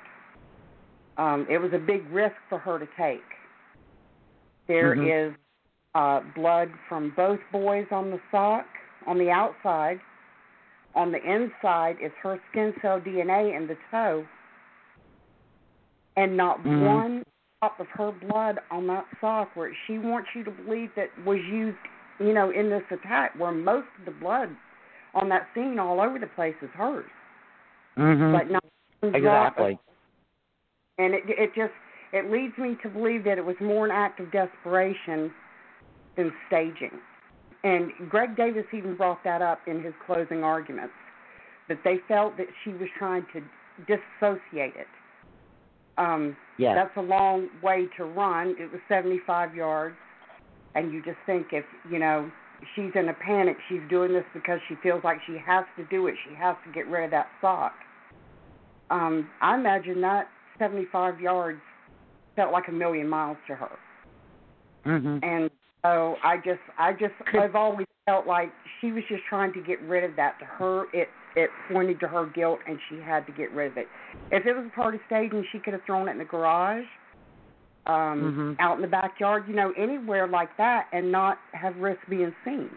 Um, 1.17 1.47
it 1.49 1.59
was 1.59 1.71
a 1.73 1.77
big 1.77 2.05
risk 2.09 2.35
for 2.49 2.57
her 2.57 2.79
to 2.79 2.87
take. 2.97 3.23
There 4.67 4.93
is 4.93 5.33
Mhm. 5.33 5.37
uh, 5.95 6.19
blood 6.35 6.69
from 6.89 7.11
both 7.15 7.39
boys 7.51 7.87
on 7.91 8.11
the 8.11 8.19
sock, 8.31 8.67
on 9.05 9.17
the 9.17 9.29
outside. 9.29 9.99
On 10.95 11.11
the 11.11 11.19
inside 11.19 11.97
is 12.01 12.11
her 12.23 12.39
skin 12.49 12.73
cell 12.81 12.99
DNA 12.99 13.55
in 13.55 13.67
the 13.67 13.77
toe, 13.91 14.25
and 16.15 16.35
not 16.35 16.63
Mhm. 16.63 16.81
one 16.81 17.23
drop 17.61 17.79
of 17.79 17.87
her 17.89 18.11
blood 18.11 18.59
on 18.71 18.87
that 18.87 19.05
sock 19.21 19.55
where 19.55 19.73
she 19.85 19.99
wants 19.99 20.29
you 20.33 20.43
to 20.43 20.51
believe 20.51 20.93
that 20.95 21.09
was 21.25 21.39
used, 21.45 21.77
you 22.19 22.33
know, 22.33 22.49
in 22.49 22.69
this 22.69 22.83
attack, 22.89 23.35
where 23.37 23.51
most 23.51 23.87
of 23.99 24.05
the 24.05 24.11
blood 24.11 24.55
on 25.13 25.29
that 25.29 25.47
scene 25.53 25.77
all 25.79 26.01
over 26.01 26.17
the 26.19 26.27
place 26.27 26.55
is 26.61 26.69
hers, 26.71 27.09
Mhm. 27.97 28.31
but 28.31 28.49
not 28.49 28.63
exactly. 29.03 29.79
and 30.97 31.13
it 31.13 31.23
it 31.29 31.53
just 31.53 31.73
it 32.13 32.31
leads 32.31 32.57
me 32.57 32.75
to 32.81 32.89
believe 32.89 33.23
that 33.23 33.37
it 33.37 33.45
was 33.45 33.59
more 33.59 33.85
an 33.85 33.91
act 33.91 34.19
of 34.19 34.31
desperation 34.31 35.33
than 36.15 36.33
staging. 36.47 36.99
And 37.67 37.91
Greg 38.09 38.37
Davis 38.37 38.63
even 38.73 38.95
brought 38.95 39.21
that 39.25 39.41
up 39.41 39.59
in 39.67 39.83
his 39.83 39.93
closing 40.05 40.41
arguments 40.41 40.93
that 41.67 41.79
they 41.83 41.97
felt 42.07 42.37
that 42.37 42.47
she 42.63 42.69
was 42.69 42.87
trying 42.97 43.25
to 43.33 43.41
dissociate 43.85 44.73
it. 44.77 44.87
Um, 45.97 46.37
Yes. 46.59 46.75
That's 46.75 46.97
a 46.97 47.07
long 47.07 47.49
way 47.61 47.85
to 47.97 48.05
run. 48.05 48.55
It 48.57 48.71
was 48.71 48.81
75 48.89 49.53
yards, 49.53 49.95
and 50.73 50.91
you 50.91 51.03
just 51.03 51.19
think 51.27 51.47
if 51.51 51.65
you 51.91 51.99
know 51.99 52.31
she's 52.73 52.89
in 52.95 53.09
a 53.09 53.13
panic, 53.13 53.57
she's 53.69 53.81
doing 53.91 54.11
this 54.11 54.23
because 54.33 54.59
she 54.67 54.73
feels 54.81 55.03
like 55.03 55.17
she 55.27 55.37
has 55.45 55.65
to 55.77 55.85
do 55.85 56.07
it. 56.07 56.15
She 56.27 56.33
has 56.33 56.55
to 56.65 56.71
get 56.71 56.87
rid 56.87 57.03
of 57.03 57.11
that 57.11 57.27
sock. 57.41 57.73
Um, 58.89 59.29
I 59.39 59.53
imagine 59.53 60.01
that 60.01 60.29
75 60.57 61.19
yards 61.19 61.59
felt 62.35 62.51
like 62.51 62.69
a 62.69 62.71
million 62.71 63.07
miles 63.07 63.37
to 63.47 63.53
her, 63.55 63.77
Mm-hmm. 64.87 65.17
and 65.21 65.51
so 65.85 66.15
I 66.23 66.37
just, 66.37 66.59
I 66.77 66.93
just, 66.93 67.13
I've 67.33 67.55
always 67.55 67.87
felt 68.05 68.25
like 68.27 68.51
she 68.81 68.91
was 68.91 69.03
just 69.09 69.23
trying 69.29 69.53
to 69.53 69.61
get 69.61 69.81
rid 69.83 70.03
of 70.03 70.15
that. 70.15 70.37
To 70.39 70.45
her, 70.45 70.85
it 70.93 71.07
it 71.35 71.49
pointed 71.71 71.99
to 71.99 72.07
her 72.07 72.25
guilt, 72.25 72.59
and 72.67 72.79
she 72.89 72.99
had 72.99 73.25
to 73.27 73.31
get 73.33 73.51
rid 73.51 73.71
of 73.71 73.77
it. 73.77 73.87
If 74.31 74.45
it 74.45 74.53
was 74.53 74.65
a 74.65 74.75
part 74.75 74.95
of 74.95 75.01
staging, 75.05 75.45
she 75.51 75.59
could 75.59 75.73
have 75.73 75.83
thrown 75.85 76.07
it 76.07 76.11
in 76.11 76.17
the 76.17 76.25
garage, 76.25 76.85
um, 77.85 78.55
Mhm. 78.57 78.59
out 78.59 78.75
in 78.75 78.81
the 78.81 78.87
backyard, 78.87 79.47
you 79.47 79.53
know, 79.53 79.71
anywhere 79.77 80.27
like 80.27 80.55
that, 80.57 80.87
and 80.91 81.11
not 81.11 81.37
have 81.53 81.77
risk 81.77 81.99
being 82.09 82.33
seen. 82.43 82.69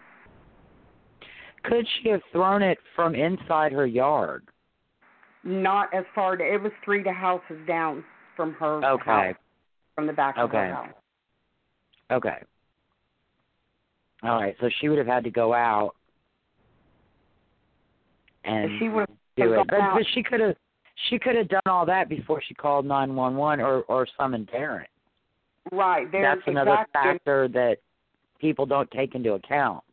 Could 1.63 1.87
she 1.87 2.09
have 2.09 2.23
thrown 2.31 2.61
it 2.61 2.79
from 2.95 3.15
inside 3.15 3.71
her 3.71 3.85
yard? 3.85 4.47
Not 5.43 5.93
as 5.93 6.05
far 6.13 6.37
to, 6.37 6.43
it 6.43 6.61
was 6.61 6.71
three 6.83 7.03
to 7.03 7.11
houses 7.11 7.65
down 7.67 8.03
from 8.35 8.53
her 8.53 8.83
Okay. 8.85 9.11
house, 9.11 9.35
from 9.95 10.07
the 10.07 10.13
back 10.13 10.37
of 10.37 10.51
her 10.51 10.73
house. 10.73 10.93
Okay. 12.11 12.43
All 14.23 14.41
right. 14.41 14.55
So 14.59 14.69
she 14.79 14.89
would 14.89 14.97
have 14.97 15.07
had 15.07 15.23
to 15.23 15.31
go 15.31 15.53
out 15.53 15.95
and 18.43 18.79
she 18.79 18.89
would 18.89 19.07
do 19.37 19.53
it, 19.53 19.67
but, 19.69 19.79
but 19.93 20.03
she 20.13 20.23
could 20.23 20.39
have 20.39 20.55
she 21.09 21.17
could 21.17 21.35
have 21.35 21.47
done 21.47 21.61
all 21.65 21.85
that 21.85 22.09
before 22.09 22.41
she 22.47 22.53
called 22.53 22.85
nine 22.85 23.15
one 23.15 23.35
one 23.35 23.59
or 23.59 23.81
or 23.83 24.07
summoned 24.17 24.49
Darin. 24.51 24.85
Right. 25.71 26.11
There's 26.11 26.37
That's 26.37 26.47
another 26.47 26.71
exactly, 26.71 27.11
factor 27.11 27.47
that 27.49 27.77
people 28.39 28.65
don't 28.65 28.89
take 28.91 29.15
into 29.15 29.33
account. 29.33 29.83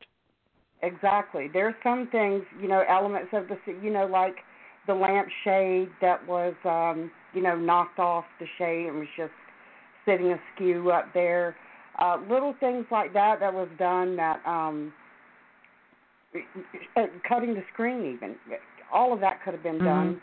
Exactly. 0.82 1.48
There's 1.52 1.74
some 1.82 2.08
things, 2.10 2.42
you 2.60 2.68
know, 2.68 2.84
elements 2.88 3.28
of 3.32 3.48
the, 3.48 3.58
you 3.82 3.90
know, 3.90 4.06
like 4.06 4.36
the 4.86 4.94
lampshade 4.94 5.90
that 6.00 6.26
was, 6.26 6.54
um, 6.64 7.10
you 7.34 7.42
know, 7.42 7.56
knocked 7.56 7.98
off 7.98 8.24
the 8.40 8.46
shade 8.56 8.86
and 8.86 9.00
was 9.00 9.08
just 9.16 9.32
sitting 10.06 10.32
askew 10.32 10.90
up 10.90 11.12
there. 11.12 11.56
Uh, 11.98 12.18
little 12.30 12.54
things 12.60 12.86
like 12.90 13.12
that 13.12 13.40
that 13.40 13.52
was 13.52 13.68
done 13.78 14.16
that, 14.16 14.40
um, 14.46 14.92
uh, 16.96 17.06
cutting 17.28 17.54
the 17.54 17.62
screen 17.72 18.14
even. 18.14 18.36
All 18.92 19.12
of 19.12 19.20
that 19.20 19.42
could 19.44 19.54
have 19.54 19.62
been 19.62 19.78
done 19.78 20.20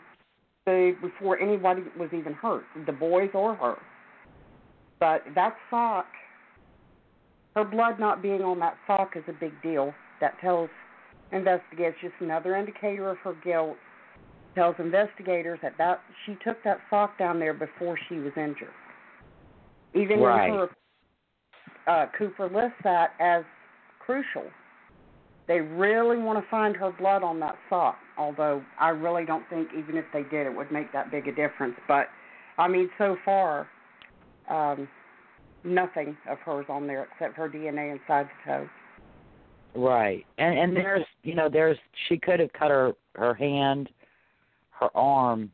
uh, 0.66 0.90
before 1.00 1.38
anybody 1.38 1.82
was 1.98 2.08
even 2.12 2.32
hurt, 2.32 2.64
the 2.86 2.92
boys 2.92 3.30
or 3.34 3.54
her. 3.54 3.76
But 5.00 5.22
that 5.34 5.56
sock, 5.70 6.06
her 7.54 7.64
blood 7.64 8.00
not 8.00 8.22
being 8.22 8.42
on 8.42 8.58
that 8.60 8.76
sock 8.86 9.10
is 9.16 9.24
a 9.28 9.32
big 9.32 9.52
deal. 9.62 9.92
That 10.20 10.38
tells 10.40 10.70
investigators 11.32 11.96
just 12.00 12.14
another 12.20 12.56
indicator 12.56 13.10
of 13.10 13.18
her 13.18 13.34
guilt. 13.44 13.76
Tells 14.54 14.74
investigators 14.78 15.58
that 15.62 15.74
that 15.76 16.00
she 16.24 16.34
took 16.42 16.56
that 16.64 16.78
sock 16.88 17.18
down 17.18 17.38
there 17.38 17.52
before 17.52 17.98
she 18.08 18.14
was 18.14 18.32
injured. 18.38 18.72
Even 19.94 20.20
Right. 20.20 20.48
in 20.48 20.54
her, 20.54 20.70
uh, 21.86 22.06
Cooper 22.16 22.48
lists 22.48 22.78
that 22.84 23.12
as 23.20 23.44
crucial. 23.98 24.44
They 25.48 25.60
really 25.60 26.18
want 26.18 26.42
to 26.42 26.50
find 26.50 26.76
her 26.76 26.92
blood 26.98 27.22
on 27.22 27.38
that 27.40 27.56
sock. 27.70 27.96
Although 28.18 28.62
I 28.80 28.88
really 28.88 29.24
don't 29.24 29.44
think 29.48 29.68
even 29.78 29.96
if 29.96 30.04
they 30.12 30.22
did, 30.22 30.46
it 30.46 30.56
would 30.56 30.72
make 30.72 30.92
that 30.92 31.10
big 31.10 31.28
a 31.28 31.34
difference. 31.34 31.76
But 31.86 32.06
I 32.58 32.66
mean, 32.66 32.90
so 32.98 33.16
far, 33.24 33.68
um, 34.50 34.88
nothing 35.62 36.16
of 36.28 36.38
hers 36.38 36.66
on 36.68 36.86
there 36.86 37.06
except 37.12 37.36
her 37.36 37.48
DNA 37.48 37.92
inside 37.92 38.26
the 38.26 38.50
toe. 38.50 38.68
Right. 39.76 40.24
And 40.38 40.58
and 40.58 40.76
there's 40.76 41.04
you 41.22 41.34
know 41.34 41.48
there's 41.48 41.76
she 42.08 42.18
could 42.18 42.40
have 42.40 42.52
cut 42.52 42.70
her 42.70 42.92
her 43.14 43.34
hand, 43.34 43.90
her 44.70 44.88
arm, 44.96 45.50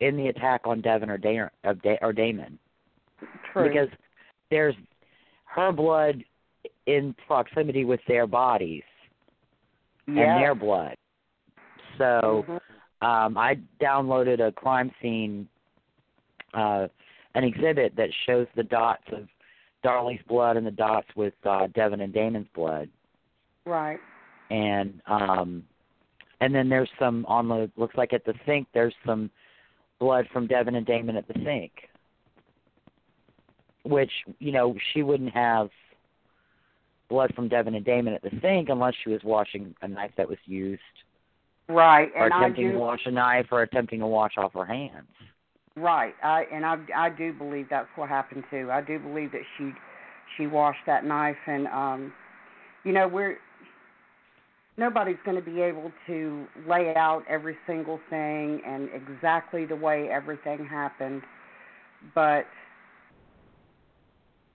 in 0.00 0.16
the 0.16 0.28
attack 0.28 0.62
on 0.64 0.80
Devon 0.80 1.10
or 1.10 1.18
da- 1.18 1.50
of 1.64 1.80
da- 1.82 1.98
or 2.00 2.12
Damon 2.12 2.58
True. 3.52 3.68
because 3.68 3.88
there's 4.50 4.74
her 5.54 5.72
blood 5.72 6.22
in 6.86 7.14
proximity 7.26 7.84
with 7.84 8.00
their 8.06 8.26
bodies 8.26 8.82
and 10.06 10.16
their 10.40 10.54
blood. 10.54 10.96
So 11.98 12.44
Mhm. 12.48 12.60
um, 13.06 13.38
I 13.38 13.56
downloaded 13.80 14.46
a 14.46 14.52
crime 14.52 14.92
scene, 15.00 15.48
uh, 16.54 16.88
an 17.34 17.44
exhibit 17.44 17.96
that 17.96 18.12
shows 18.26 18.46
the 18.54 18.62
dots 18.64 19.04
of 19.12 19.28
Darlie's 19.82 20.22
blood 20.22 20.56
and 20.56 20.66
the 20.66 20.70
dots 20.70 21.08
with 21.16 21.34
uh, 21.46 21.66
Devon 21.68 22.00
and 22.00 22.12
Damon's 22.12 22.48
blood, 22.48 22.88
Right. 23.64 24.00
and 24.50 25.00
um, 25.06 25.66
and 26.40 26.54
then 26.54 26.68
there's 26.68 26.90
some 26.98 27.24
on 27.26 27.48
the 27.48 27.70
looks 27.76 27.96
like 27.96 28.12
at 28.12 28.24
the 28.24 28.34
sink. 28.46 28.68
There's 28.72 28.94
some 29.04 29.30
blood 29.98 30.28
from 30.28 30.46
Devon 30.46 30.74
and 30.74 30.86
Damon 30.86 31.16
at 31.16 31.26
the 31.28 31.34
sink, 31.44 31.89
which 33.84 34.10
you 34.38 34.52
know 34.52 34.74
she 34.92 35.02
wouldn't 35.02 35.32
have 35.32 35.68
blood 37.08 37.32
from 37.34 37.48
Devon 37.48 37.74
and 37.74 37.84
Damon 37.84 38.14
at 38.14 38.22
the 38.22 38.30
sink 38.40 38.68
unless 38.68 38.94
she 39.02 39.10
was 39.10 39.20
washing 39.24 39.74
a 39.82 39.88
knife 39.88 40.12
that 40.16 40.28
was 40.28 40.38
used, 40.46 40.80
Right, 41.68 42.10
or 42.14 42.26
and 42.26 42.34
attempting 42.34 42.68
do 42.68 42.72
to 42.72 42.78
wash 42.78 43.00
a 43.06 43.10
knife, 43.10 43.46
or 43.50 43.62
attempting 43.62 44.00
to 44.00 44.06
wash 44.06 44.32
off 44.36 44.52
her 44.54 44.64
hands. 44.64 45.08
right. 45.76 46.14
I 46.22 46.44
and 46.52 46.64
I 46.64 46.76
I 46.96 47.10
do 47.10 47.32
believe 47.32 47.66
that's 47.70 47.88
what 47.96 48.08
happened 48.08 48.44
too. 48.50 48.70
I 48.70 48.80
do 48.80 48.98
believe 48.98 49.32
that 49.32 49.42
she 49.56 49.72
she 50.36 50.46
washed 50.46 50.84
that 50.86 51.04
knife 51.04 51.36
and 51.46 51.66
um 51.68 52.12
you 52.84 52.92
know, 52.92 53.06
we're 53.08 53.38
nobody's 54.76 55.18
going 55.24 55.36
to 55.36 55.42
be 55.42 55.60
able 55.60 55.92
to 56.06 56.46
lay 56.66 56.94
out 56.96 57.22
every 57.28 57.56
single 57.66 58.00
thing 58.08 58.62
and 58.66 58.88
exactly 58.94 59.66
the 59.66 59.76
way 59.76 60.08
everything 60.10 60.64
happened, 60.64 61.22
but 62.14 62.46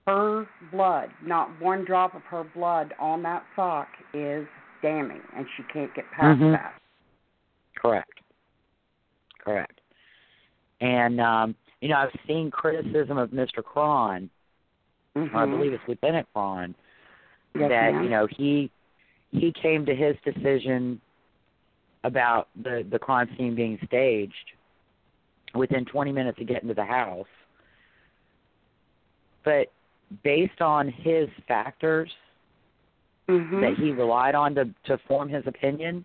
her 0.06 0.46
blood, 0.70 1.10
not 1.24 1.50
one 1.60 1.84
drop 1.84 2.14
of 2.14 2.22
her 2.22 2.44
blood 2.54 2.94
on 2.98 3.22
that 3.22 3.44
sock 3.56 3.88
is 4.14 4.46
damning, 4.82 5.20
and 5.36 5.46
she 5.56 5.62
can't 5.72 5.92
get 5.94 6.04
past 6.12 6.38
Mhm. 6.40 6.52
that. 6.52 6.80
Correct. 7.74 8.20
Correct. 9.38 9.80
And 10.80 11.20
um, 11.20 11.54
you 11.80 11.88
know, 11.88 11.96
I've 11.98 12.14
seen 12.26 12.50
criticism 12.50 13.18
of 13.18 13.30
Mr. 13.30 13.62
Cron, 13.62 14.30
or 15.14 15.36
I 15.36 15.46
believe 15.46 15.72
it's 15.72 15.86
Lieutenant 15.88 16.26
Cron, 16.32 16.74
Yes, 17.54 17.68
that 17.70 17.92
ma'am. 17.94 18.04
you 18.04 18.10
know 18.10 18.26
he 18.26 18.70
he 19.30 19.52
came 19.52 19.86
to 19.86 19.94
his 19.94 20.16
decision 20.24 21.00
about 22.04 22.48
the 22.62 22.86
the 22.90 22.98
crime 22.98 23.28
scene 23.36 23.54
being 23.54 23.78
staged 23.86 24.52
within 25.54 25.84
20 25.84 26.12
minutes 26.12 26.38
of 26.40 26.46
getting 26.46 26.68
to 26.68 26.74
the 26.74 26.84
house. 26.84 27.26
But 29.44 29.72
based 30.22 30.60
on 30.60 30.88
his 30.88 31.28
factors 31.48 32.14
Mhm. 33.28 33.60
that 33.60 33.74
he 33.74 33.92
relied 33.92 34.34
on 34.34 34.54
to 34.54 34.68
to 34.84 34.98
form 34.98 35.28
his 35.28 35.46
opinion, 35.46 36.04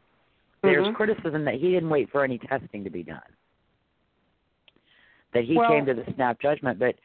there's 0.61 0.87
Mhm. 0.87 0.95
criticism 0.95 1.45
that 1.45 1.55
he 1.55 1.71
didn't 1.71 1.89
wait 1.89 2.09
for 2.09 2.23
any 2.23 2.37
testing 2.37 2.83
to 2.83 2.89
be 2.89 3.03
done. 3.03 3.21
That 5.33 5.43
he 5.43 5.55
Well- 5.55 5.69
came 5.69 5.85
to 5.85 5.93
the 5.93 6.11
snap 6.13 6.39
judgment, 6.39 6.79
but 6.79 6.95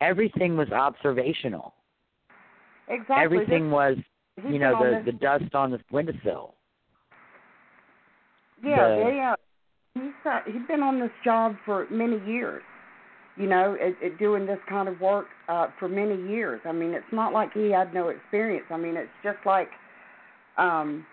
everything 0.00 0.56
was 0.56 0.70
observational. 0.72 1.74
exactly. 2.88 3.24
Everything 3.24 3.70
was, 3.70 3.96
This- 3.96 4.44
he's 4.44 4.52
you 4.54 4.58
know, 4.58 4.78
the 4.82 5.02
the 5.02 5.12
dust 5.12 5.54
on 5.54 5.70
the 5.70 5.80
windowsill. 5.90 6.54
Yeah, 8.62 8.88
the- 8.88 9.18
uh 9.20 9.36
he's 9.94 10.26
uh, 10.26 10.40
he's 10.46 10.66
been 10.66 10.82
on 10.82 11.00
this 11.00 11.12
job 11.24 11.56
for 11.64 11.86
many 11.90 12.18
years. 12.20 12.62
You 13.40 13.48
know, 13.48 13.76
at, 13.80 14.04
at 14.04 14.18
doing 14.18 14.44
this 14.46 14.58
kind 14.68 14.88
of 14.88 15.00
work 15.00 15.26
uh 15.48 15.68
for 15.78 15.88
many 15.88 16.16
years. 16.28 16.60
I 16.64 16.72
mean, 16.72 16.90
it's 16.90 17.12
not 17.12 17.32
like 17.32 17.52
he 17.54 17.70
had 17.70 17.94
no 17.94 18.08
experience. 18.08 18.66
I 18.70 18.76
mean, 18.76 18.96
it's 18.96 19.08
just 19.24 19.38
like 19.46 19.68
um 20.58 21.06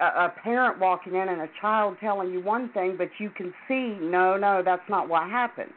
a, 0.00 0.04
a 0.04 0.32
parent 0.42 0.78
walking 0.80 1.14
in 1.14 1.28
and 1.28 1.40
a 1.42 1.48
child 1.60 1.96
telling 2.00 2.32
you 2.32 2.40
one 2.40 2.70
thing, 2.72 2.96
but 2.96 3.08
you 3.18 3.30
can 3.30 3.52
see, 3.68 3.96
no, 4.00 4.36
no, 4.36 4.62
that's 4.64 4.88
not 4.88 5.08
what 5.08 5.28
happened. 5.28 5.72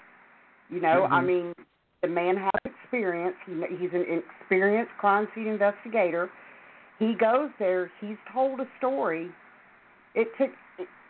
You 0.70 0.82
know, 0.82 1.08
I 1.12 1.22
Mhm. 1.22 1.26
mean, 1.26 1.54
the 2.02 2.08
man 2.08 2.36
has 2.38 2.74
experience. 2.84 3.36
He, 3.46 3.54
he's 3.78 3.94
an 3.94 4.06
experienced 4.42 4.92
crime 5.00 5.28
scene 5.34 5.48
investigator. 5.48 6.30
He 7.00 7.14
goes 7.16 7.50
there. 7.60 7.92
He's 8.02 8.18
told 8.34 8.60
a 8.60 8.68
story. 8.78 9.30
It 10.16 10.28
took, 10.38 10.50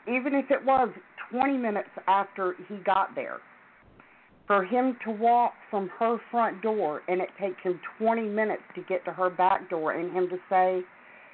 even 0.07 0.33
if 0.35 0.51
it 0.51 0.63
was 0.65 0.89
20 1.31 1.57
minutes 1.57 1.89
after 2.07 2.55
he 2.67 2.75
got 2.77 3.15
there, 3.15 3.37
for 4.45 4.63
him 4.63 4.97
to 5.03 5.11
walk 5.11 5.53
from 5.69 5.89
her 5.99 6.17
front 6.31 6.61
door, 6.61 7.01
and 7.07 7.21
it 7.21 7.29
takes 7.39 7.61
him 7.63 7.79
20 7.97 8.21
minutes 8.23 8.63
to 8.75 8.81
get 8.83 9.03
to 9.05 9.11
her 9.11 9.29
back 9.29 9.69
door, 9.69 9.91
and 9.91 10.11
him 10.13 10.29
to 10.29 10.37
say, 10.49 10.81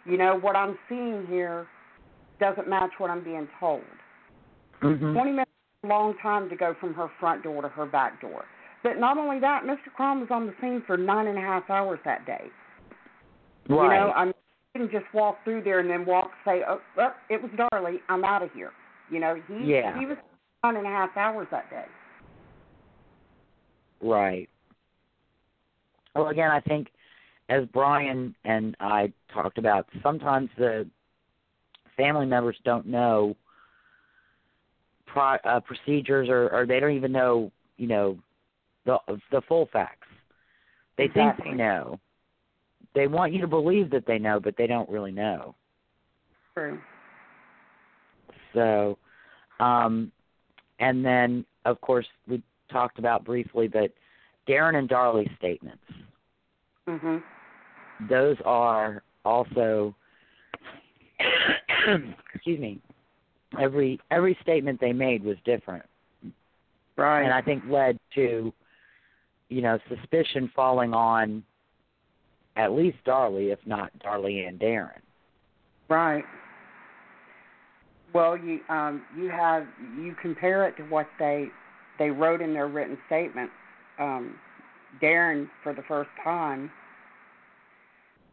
you 0.06 0.18
know, 0.18 0.38
what 0.40 0.56
I'm 0.56 0.78
seeing 0.90 1.26
here 1.28 1.68
doesn't 2.40 2.68
match 2.68 2.92
what 2.98 3.10
I'm 3.10 3.24
being 3.24 3.48
told. 3.60 3.84
Mhm. 4.82 5.14
20 5.14 5.32
minutes 5.32 5.52
is 5.84 5.90
a 5.90 5.94
long 5.94 6.16
time 6.18 6.50
to 6.50 6.56
go 6.56 6.74
from 6.74 6.94
her 6.96 7.08
front 7.20 7.44
door 7.44 7.62
to 7.62 7.70
her 7.70 7.86
back 7.86 8.20
door. 8.20 8.46
But 8.82 8.98
not 8.98 9.18
only 9.18 9.40
that, 9.40 9.64
Mr. 9.64 9.94
Cron 9.96 10.20
was 10.20 10.32
on 10.32 10.46
the 10.46 10.54
scene 10.60 10.82
for 10.82 10.98
nine 10.98 11.28
and 11.28 11.38
a 11.38 11.42
half 11.42 11.70
hours 11.70 12.00
that 12.04 12.26
day. 12.26 12.52
You 13.70 13.76
know, 13.76 14.12
I 14.14 14.26
mean, 14.26 14.34
didn't 14.74 14.92
just 14.92 15.06
walk 15.14 15.42
through 15.44 15.62
there 15.62 15.80
and 15.80 15.90
then 15.90 16.06
walk 16.06 16.32
say, 16.44 16.64
oh, 16.68 16.82
oh 16.98 17.14
it 17.30 17.42
was 17.42 17.52
Darlie, 17.52 18.02
I'm 18.10 18.26
out 18.26 18.42
of 18.42 18.52
here. 18.54 18.72
You 19.14 19.20
know, 19.20 19.36
he 19.48 19.54
Yeah. 19.66 20.00
he 20.00 20.08
was 20.08 20.18
nine 20.64 20.76
and 20.76 20.88
a 20.88 20.90
half 20.90 21.16
hours 21.16 21.48
that 21.52 21.70
day. 21.70 21.86
Right. 24.02 24.50
Well, 26.16 26.30
again, 26.30 26.50
I 26.50 26.60
think 26.60 26.92
as 27.50 27.66
Brian 27.68 28.36
and 28.44 28.76
I 28.80 29.14
talked 29.32 29.60
about, 29.60 29.88
sometimes 30.02 30.50
the 30.58 30.90
family 31.96 32.26
members 32.26 32.58
don't 32.66 32.88
know 32.88 33.36
pro, 35.06 35.36
uh, 35.46 35.60
procedures, 35.60 36.28
or, 36.28 36.50
or 36.50 36.66
they 36.66 36.80
don't 36.80 36.96
even 36.96 37.12
know, 37.12 37.52
you 37.78 37.88
know, 37.88 38.18
the 38.86 38.98
the 39.32 39.42
full 39.48 39.68
facts. 39.72 40.08
They 40.98 41.06
Exactly. 41.06 41.44
think 41.46 41.58
they 41.58 41.64
know. 41.64 42.00
They 42.96 43.08
want 43.08 43.32
you 43.32 43.42
to 43.42 43.48
believe 43.48 43.92
that 43.92 44.06
they 44.08 44.18
know, 44.18 44.40
but 44.40 44.56
they 44.58 44.68
don't 44.68 44.90
really 44.90 45.12
know. 45.12 45.56
True. 46.56 46.80
So, 48.54 48.98
um, 49.60 50.12
and 50.80 51.04
then 51.06 51.46
of 51.66 51.80
course 51.82 52.06
we 52.28 52.42
talked 52.72 53.00
about 53.00 53.24
briefly, 53.24 53.68
but 53.68 53.92
Darin 54.48 54.76
and 54.76 54.90
Darlie's 54.90 55.30
statements. 55.38 55.84
Mhm. 56.88 57.24
Those 58.10 58.38
are 58.44 59.04
also, 59.24 59.96
excuse 62.34 62.60
me, 62.60 62.80
every 63.60 64.00
every 64.12 64.38
statement 64.42 64.80
they 64.82 64.94
made 64.94 65.24
was 65.24 65.38
different, 65.46 65.86
Right. 66.98 67.22
and 67.24 67.34
I 67.34 67.42
think 67.42 67.64
led 67.68 67.98
to, 68.16 68.54
you 69.50 69.62
know, 69.62 69.80
suspicion 69.88 70.52
falling 70.56 70.94
on 70.94 71.44
at 72.56 72.72
least 72.74 72.98
Darlie, 73.06 73.52
if 73.52 73.60
not 73.66 73.92
Darlie 74.00 74.48
and 74.48 74.60
Darin. 74.60 75.02
Right. 75.90 76.26
Well, 78.14 78.38
you 78.38 78.60
um 78.70 79.04
you 79.18 79.30
have 79.30 79.66
you 79.98 80.16
compare 80.22 80.68
it 80.68 80.78
to 80.78 80.84
what 80.84 81.08
they 81.20 81.48
they 82.00 82.10
wrote 82.10 82.42
in 82.42 82.54
their 82.54 82.68
written 82.68 82.98
statement. 83.08 83.50
Um, 84.00 84.36
Darin, 85.02 85.50
for 85.64 85.74
the 85.74 85.82
first 85.88 86.10
time, 86.24 86.72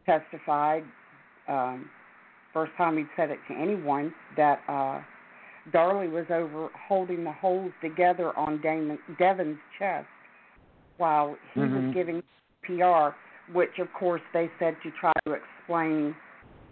testified. 0.07 0.85
Um, 1.49 1.89
first 2.53 2.73
time 2.77 2.97
he'd 2.97 3.07
said 3.17 3.31
it 3.31 3.39
to 3.49 3.55
anyone 3.55 4.13
that 4.37 4.61
uh, 4.69 5.01
Darlie 5.73 6.11
was 6.11 6.27
over 6.31 6.69
holding 6.89 7.25
the 7.25 7.33
holes 7.33 7.73
together 7.83 8.37
on 8.37 8.61
Damon, 8.61 8.99
Devon's 9.19 9.59
chest 9.79 10.07
while 10.99 11.37
he 11.55 11.61
Mhm. 11.61 11.73
was 11.87 11.95
giving 11.95 12.23
PR, 12.63 13.15
which 13.53 13.79
of 13.79 13.93
course 13.93 14.23
they 14.33 14.51
said 14.59 14.77
to 14.83 14.91
try 14.93 15.13
to 15.27 15.33
explain 15.33 16.15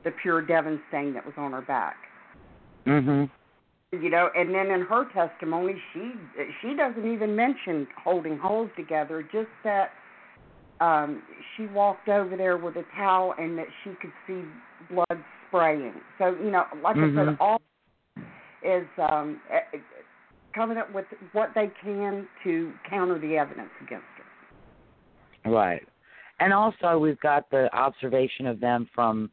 the 0.05 0.10
pure 0.10 0.43
Devon 0.43 0.82
stain 0.89 1.14
that 1.14 1.24
was 1.24 1.36
on 1.39 1.52
her 1.52 1.62
back. 1.62 2.07
Mhm. 2.89 3.31
You 3.93 4.10
know, 4.10 4.31
and 4.36 4.55
then 4.55 4.70
in 4.70 4.82
her 4.82 5.05
testimony, 5.12 5.81
she 5.93 6.12
she 6.60 6.74
doesn't 6.74 7.10
even 7.10 7.36
mention 7.36 7.86
holding 8.02 8.39
holes 8.39 8.70
together, 8.77 9.23
just 9.23 9.48
that 9.65 9.90
um 10.81 11.23
she 11.56 11.66
walked 11.66 12.09
over 12.09 12.36
there 12.36 12.56
with 12.56 12.77
a 12.77 12.85
towel 12.97 13.35
and 13.39 13.56
that 13.59 13.66
she 13.82 13.90
could 14.01 14.12
see 14.27 14.43
blood 14.90 15.24
spraying. 15.47 15.94
So 16.19 16.36
you 16.43 16.51
know, 16.51 16.65
like 16.82 16.97
I 16.97 17.15
said, 17.15 17.28
Mhm. 17.28 17.36
all 17.40 17.60
is 18.62 18.86
um 18.98 19.40
eh, 19.51 19.60
eh, 19.74 19.78
coming 20.55 20.78
up 20.78 20.93
with 20.93 21.06
what 21.32 21.55
they 21.55 21.69
can 21.82 22.28
to 22.44 22.73
counter 22.89 23.19
the 23.19 23.36
evidence 23.36 23.70
against 23.81 24.06
her. 25.44 25.51
Right. 25.51 25.86
And 26.40 26.52
also, 26.52 26.98
we've 26.98 27.20
got 27.20 27.48
the 27.51 27.74
observation 27.74 28.47
of 28.47 28.60
them 28.60 28.86
from 28.94 29.31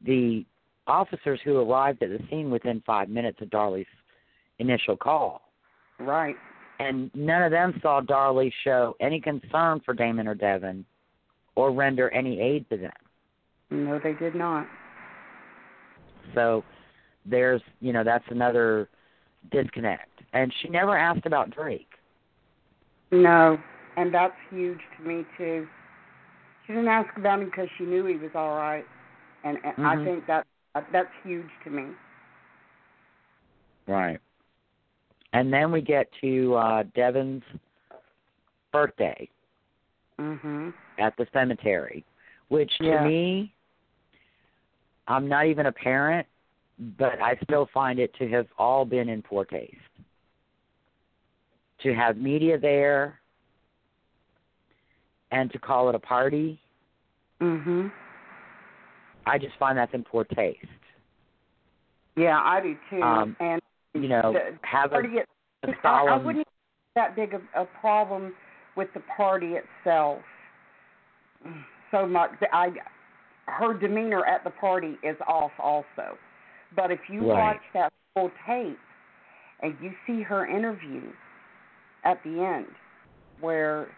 the 0.00 0.44
officers 0.90 1.40
who 1.44 1.58
arrived 1.58 2.02
at 2.02 2.10
the 2.10 2.18
scene 2.28 2.50
within 2.50 2.82
five 2.84 3.08
minutes 3.08 3.38
of 3.40 3.48
Darlie's 3.48 3.86
initial 4.58 4.96
call. 4.96 5.42
Right. 5.98 6.36
And 6.80 7.10
none 7.14 7.42
of 7.42 7.50
them 7.50 7.78
saw 7.82 8.00
Darlie 8.00 8.52
show 8.64 8.96
any 9.00 9.20
concern 9.20 9.80
for 9.84 9.94
Damon 9.94 10.26
or 10.26 10.34
Devon 10.34 10.84
or 11.54 11.72
render 11.72 12.10
any 12.10 12.40
aid 12.40 12.68
to 12.70 12.76
them. 12.76 12.92
No, 13.70 14.00
they 14.02 14.14
did 14.14 14.34
not. 14.34 14.66
So 16.34 16.64
there's, 17.26 17.62
you 17.80 17.92
know, 17.92 18.02
that's 18.02 18.24
another 18.30 18.88
disconnect. 19.52 20.08
And 20.32 20.52
she 20.60 20.68
never 20.68 20.96
asked 20.96 21.26
about 21.26 21.50
Drake. 21.50 21.88
No, 23.12 23.58
and 23.96 24.12
that's 24.14 24.34
huge 24.50 24.78
to 24.96 25.06
me 25.06 25.24
too. 25.36 25.66
She 26.66 26.72
didn't 26.72 26.88
ask 26.88 27.14
about 27.16 27.40
him 27.40 27.46
because 27.46 27.68
she 27.76 27.84
knew 27.84 28.06
he 28.06 28.16
was 28.16 28.30
all 28.34 28.56
right, 28.56 28.84
and, 29.44 29.58
and 29.64 29.86
I 29.86 29.96
Mhm. 29.96 30.04
think 30.04 30.26
that 30.28 30.46
that's 30.74 31.08
huge 31.22 31.48
to 31.64 31.70
me. 31.70 31.92
Right. 33.86 34.20
And 35.32 35.52
then 35.52 35.70
we 35.72 35.80
get 35.80 36.08
to 36.20 36.54
uh 36.54 36.82
Devon's 36.94 37.44
birthday 38.72 39.28
Mhm. 40.18 40.74
at 40.98 41.16
the 41.16 41.26
cemetery, 41.32 42.04
which 42.48 42.76
to 42.78 42.84
Yeah. 42.84 43.04
me, 43.04 43.54
I'm 45.08 45.28
not 45.28 45.46
even 45.46 45.66
a 45.66 45.72
parent, 45.72 46.26
but 46.98 47.20
I 47.20 47.36
still 47.44 47.66
find 47.66 47.98
it 47.98 48.12
to 48.14 48.28
have 48.28 48.46
all 48.58 48.84
been 48.84 49.08
in 49.08 49.22
poor 49.22 49.44
taste. 49.44 49.76
To 51.78 51.94
have 51.94 52.16
media 52.16 52.58
there 52.58 53.20
and 55.30 55.50
to 55.52 55.58
call 55.58 55.88
it 55.88 55.94
a 55.94 55.98
party, 55.98 56.60
Mhm. 57.40 57.90
I 59.30 59.38
just 59.38 59.56
find 59.58 59.78
that's 59.78 59.94
in 59.94 60.02
poor 60.02 60.24
taste. 60.24 60.58
Yeah, 62.16 62.40
I 62.44 62.60
do 62.60 62.74
too. 62.90 63.02
Um, 63.02 63.36
and 63.40 63.62
You 63.94 64.08
know, 64.08 64.32
the 64.32 64.58
have 64.62 64.92
a, 64.92 64.98
it, 64.98 65.26
a 65.64 65.68
I, 65.68 65.72
I 65.88 66.06
solemn. 66.06 66.26
wouldn't 66.26 66.46
have 66.96 67.14
that 67.14 67.16
big 67.16 67.34
of 67.34 67.42
a 67.56 67.64
problem 67.80 68.34
with 68.76 68.88
the 68.94 69.00
party 69.16 69.54
itself 69.54 70.18
so 71.90 72.06
much. 72.06 72.30
I 72.52 72.70
her 73.46 73.74
demeanor 73.78 74.24
at 74.26 74.44
the 74.44 74.50
party 74.50 74.94
is 75.02 75.16
off 75.26 75.52
also. 75.58 76.16
But 76.76 76.90
if 76.90 77.00
you 77.08 77.20
Right. 77.22 77.38
watch 77.38 77.62
that 77.74 77.92
full 78.14 78.30
tape 78.46 78.78
and 79.62 79.74
you 79.82 79.92
see 80.06 80.22
her 80.22 80.46
interview 80.46 81.10
at 82.04 82.22
the 82.24 82.40
end 82.42 82.68
where 83.40 83.88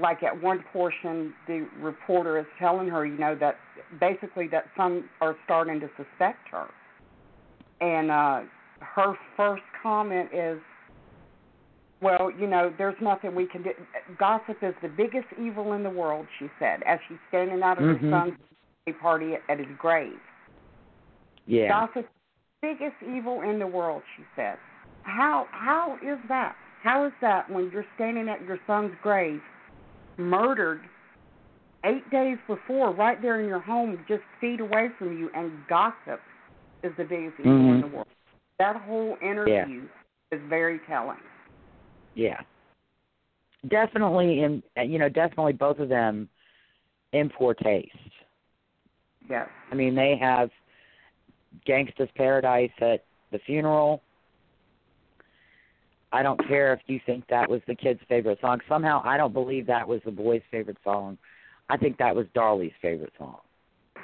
like 0.00 0.22
at 0.22 0.40
one 0.42 0.64
portion 0.72 1.34
the 1.46 1.66
reporter 1.80 2.38
is 2.38 2.46
telling 2.58 2.88
her, 2.88 3.04
you 3.04 3.18
know, 3.18 3.34
that 3.38 3.56
basically 4.00 4.48
that 4.48 4.64
some 4.76 5.08
are 5.20 5.36
starting 5.44 5.80
to 5.80 5.88
suspect 5.96 6.48
her. 6.50 6.66
And 7.80 8.10
uh 8.10 8.40
her 8.80 9.14
first 9.36 9.62
comment 9.82 10.30
is 10.32 10.58
well, 12.00 12.32
you 12.36 12.48
know, 12.48 12.72
there's 12.78 12.96
nothing 13.00 13.34
we 13.34 13.46
can 13.46 13.62
do. 13.62 13.70
Gossip 14.18 14.56
is 14.62 14.74
the 14.82 14.88
biggest 14.88 15.26
evil 15.40 15.72
in 15.72 15.84
the 15.84 15.90
world, 15.90 16.26
she 16.38 16.48
said, 16.58 16.82
as 16.84 16.98
she's 17.08 17.18
standing 17.28 17.62
out 17.62 17.78
of 17.78 17.84
Mhm. 17.84 18.00
her 18.00 18.10
son's 18.10 18.98
party 19.00 19.34
at 19.48 19.58
his 19.58 19.68
grave. 19.78 20.18
yeah. 21.46 21.68
Gossip, 21.68 21.98
is 21.98 22.04
the 22.60 22.68
biggest 22.74 22.96
evil 23.02 23.42
in 23.42 23.58
the 23.58 23.66
world, 23.66 24.02
she 24.16 24.24
said. 24.36 24.58
How 25.02 25.46
how 25.50 25.98
is 26.02 26.18
that? 26.28 26.56
How 26.82 27.04
is 27.04 27.12
that 27.20 27.48
when 27.50 27.70
you're 27.70 27.86
standing 27.94 28.28
at 28.28 28.42
your 28.42 28.58
son's 28.66 28.94
grave, 29.02 29.42
murdered 30.16 30.80
eight 31.84 32.08
days 32.10 32.38
before, 32.46 32.92
right 32.92 33.20
there 33.20 33.40
in 33.40 33.48
your 33.48 33.60
home, 33.60 34.04
just 34.08 34.22
feet 34.40 34.60
away 34.60 34.88
from 34.98 35.18
you, 35.18 35.30
and 35.34 35.52
gossip 35.68 36.20
is 36.82 36.92
the 36.96 37.04
biggest 37.04 37.38
evil 37.40 37.52
in 37.52 37.78
Mhm. 37.78 37.80
the 37.80 37.86
world? 37.88 38.06
That 38.58 38.76
whole 38.76 39.16
interview 39.20 39.88
is 40.30 40.40
very 40.42 40.78
telling. 40.80 41.18
Yeah. 42.14 42.40
Definitely 43.68 44.42
and 44.42 44.62
you 44.84 44.98
know, 44.98 45.08
definitely 45.08 45.52
both 45.52 45.78
of 45.78 45.88
them 45.88 46.28
in 47.12 47.30
poor 47.30 47.54
taste. 47.54 47.96
Yes. 49.28 49.48
I 49.70 49.74
mean, 49.74 49.94
they 49.94 50.16
have 50.16 50.50
Gangsta's 51.66 52.10
Paradise 52.12 52.72
at 52.80 53.04
the 53.30 53.38
funeral. 53.40 54.02
I 56.12 56.22
don't 56.22 56.46
care 56.46 56.72
if 56.74 56.80
you 56.86 57.00
think 57.06 57.24
that 57.28 57.48
was 57.48 57.60
the 57.66 57.74
kid's 57.74 58.00
favorite 58.08 58.38
song. 58.40 58.60
Somehow, 58.68 59.00
I 59.04 59.16
don't 59.16 59.32
believe 59.32 59.66
that 59.66 59.86
was 59.86 60.00
the 60.04 60.10
boy's 60.10 60.42
favorite 60.50 60.76
song. 60.84 61.16
I 61.70 61.76
think 61.76 61.96
that 61.98 62.14
was 62.14 62.26
Darlie's 62.34 62.72
favorite 62.82 63.12
song. 63.18 63.38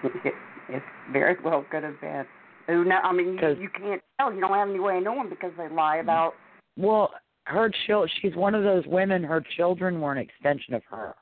It, 0.03 0.35
it 0.71 0.83
very 1.13 1.37
well 1.45 1.65
could 1.71 1.83
have 1.83 2.01
been. 2.01 2.25
Who 2.67 2.85
know? 2.85 2.99
I 3.03 3.13
mean, 3.13 3.39
you, 3.41 3.49
you 3.63 3.69
can't 3.71 4.03
tell. 4.19 4.33
You 4.33 4.41
don't 4.41 4.53
have 4.53 4.69
any 4.69 4.79
way 4.79 4.99
of 4.99 5.05
knowing 5.05 5.29
because 5.29 5.53
they 5.57 5.69
lie 5.69 5.97
about. 5.97 6.35
Well, 6.77 7.11
her 7.45 7.71
chil- 7.87 8.07
she's 8.21 8.35
one 8.35 8.55
of 8.55 8.63
those 8.63 8.85
women. 8.87 9.23
Her 9.25 9.43
children 9.57 10.01
were 10.01 10.13
an 10.13 10.19
extension 10.19 10.75
of 10.75 10.83
her. 10.91 11.15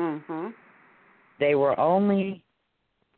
Mhm. 0.00 0.52
They 1.38 1.54
were 1.54 1.78
only 1.78 2.42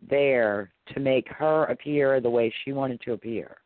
there 0.09 0.71
to 0.93 1.01
make 1.01 1.29
her 1.29 1.65
appear 1.65 2.21
the 2.21 2.31
way 2.31 2.53
she 2.65 2.73
wanted 2.73 3.01
to 3.03 3.13
appear. 3.13 3.57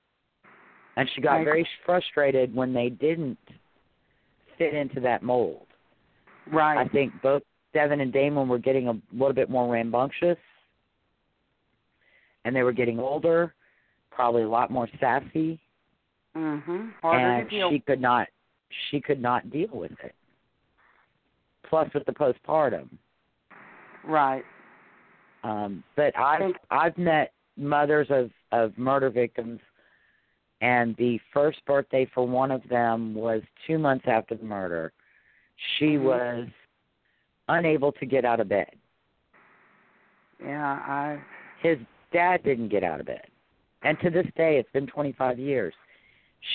And 0.96 1.08
she 1.14 1.20
got 1.20 1.44
very 1.44 1.66
frustrated 1.86 2.54
when 2.54 2.72
they 2.74 2.90
didn't 2.90 3.38
fit 4.58 4.74
into 4.74 5.00
that 5.00 5.22
mold. 5.22 5.66
Right. 6.52 6.76
I 6.78 6.88
think 6.88 7.12
both 7.22 7.42
Devon 7.72 8.00
and 8.00 8.12
Damon 8.12 8.48
were 8.48 8.58
getting 8.58 8.88
a 8.88 8.94
little 9.12 9.32
bit 9.32 9.48
more 9.48 9.72
rambunctious, 9.72 10.36
and 12.44 12.54
they 12.54 12.62
were 12.62 12.72
getting 12.72 12.98
older, 12.98 13.54
probably 14.10 14.42
a 14.42 14.48
lot 14.48 14.70
more 14.70 14.88
sassy, 15.00 15.58
Mhm. 16.36 16.92
Harder 17.00 17.26
and 17.26 17.50
to 17.50 17.56
deal. 17.56 17.70
she 17.70 17.80
could 17.80 18.00
not 18.00 18.28
she 18.90 19.00
could 19.00 19.20
not 19.20 19.50
deal 19.50 19.68
with 19.68 19.92
it. 20.02 20.14
Plus, 21.64 21.92
with 21.92 22.04
the 22.06 22.12
postpartum. 22.12 22.88
Right. 24.04 24.44
Um, 25.44 25.82
but 25.94 26.16
I've 26.18 26.54
I've 26.70 26.96
met 26.98 27.32
mothers 27.56 28.06
of 28.10 28.30
of 28.50 28.76
murder 28.78 29.10
victims, 29.10 29.60
and 30.62 30.96
the 30.96 31.18
first 31.34 31.62
birthday 31.66 32.06
for 32.14 32.26
one 32.26 32.50
of 32.50 32.66
them 32.68 33.14
was 33.14 33.42
two 33.66 33.78
months 33.78 34.04
after 34.06 34.34
the 34.36 34.44
murder. 34.44 34.92
She 35.76 35.96
Mhm. 35.96 36.02
was 36.04 36.48
unable 37.48 37.92
to 37.92 38.06
get 38.06 38.24
out 38.24 38.40
of 38.40 38.48
bed. 38.48 38.78
Yeah. 40.40 40.72
I. 40.86 41.20
His 41.60 41.78
dad 42.12 42.42
didn't 42.44 42.68
get 42.68 42.82
out 42.82 43.00
of 43.00 43.06
bed, 43.06 43.28
and 43.82 43.98
to 44.00 44.10
this 44.10 44.26
day, 44.36 44.58
it's 44.58 44.70
been 44.70 44.86
25 44.86 45.38
years. 45.38 45.74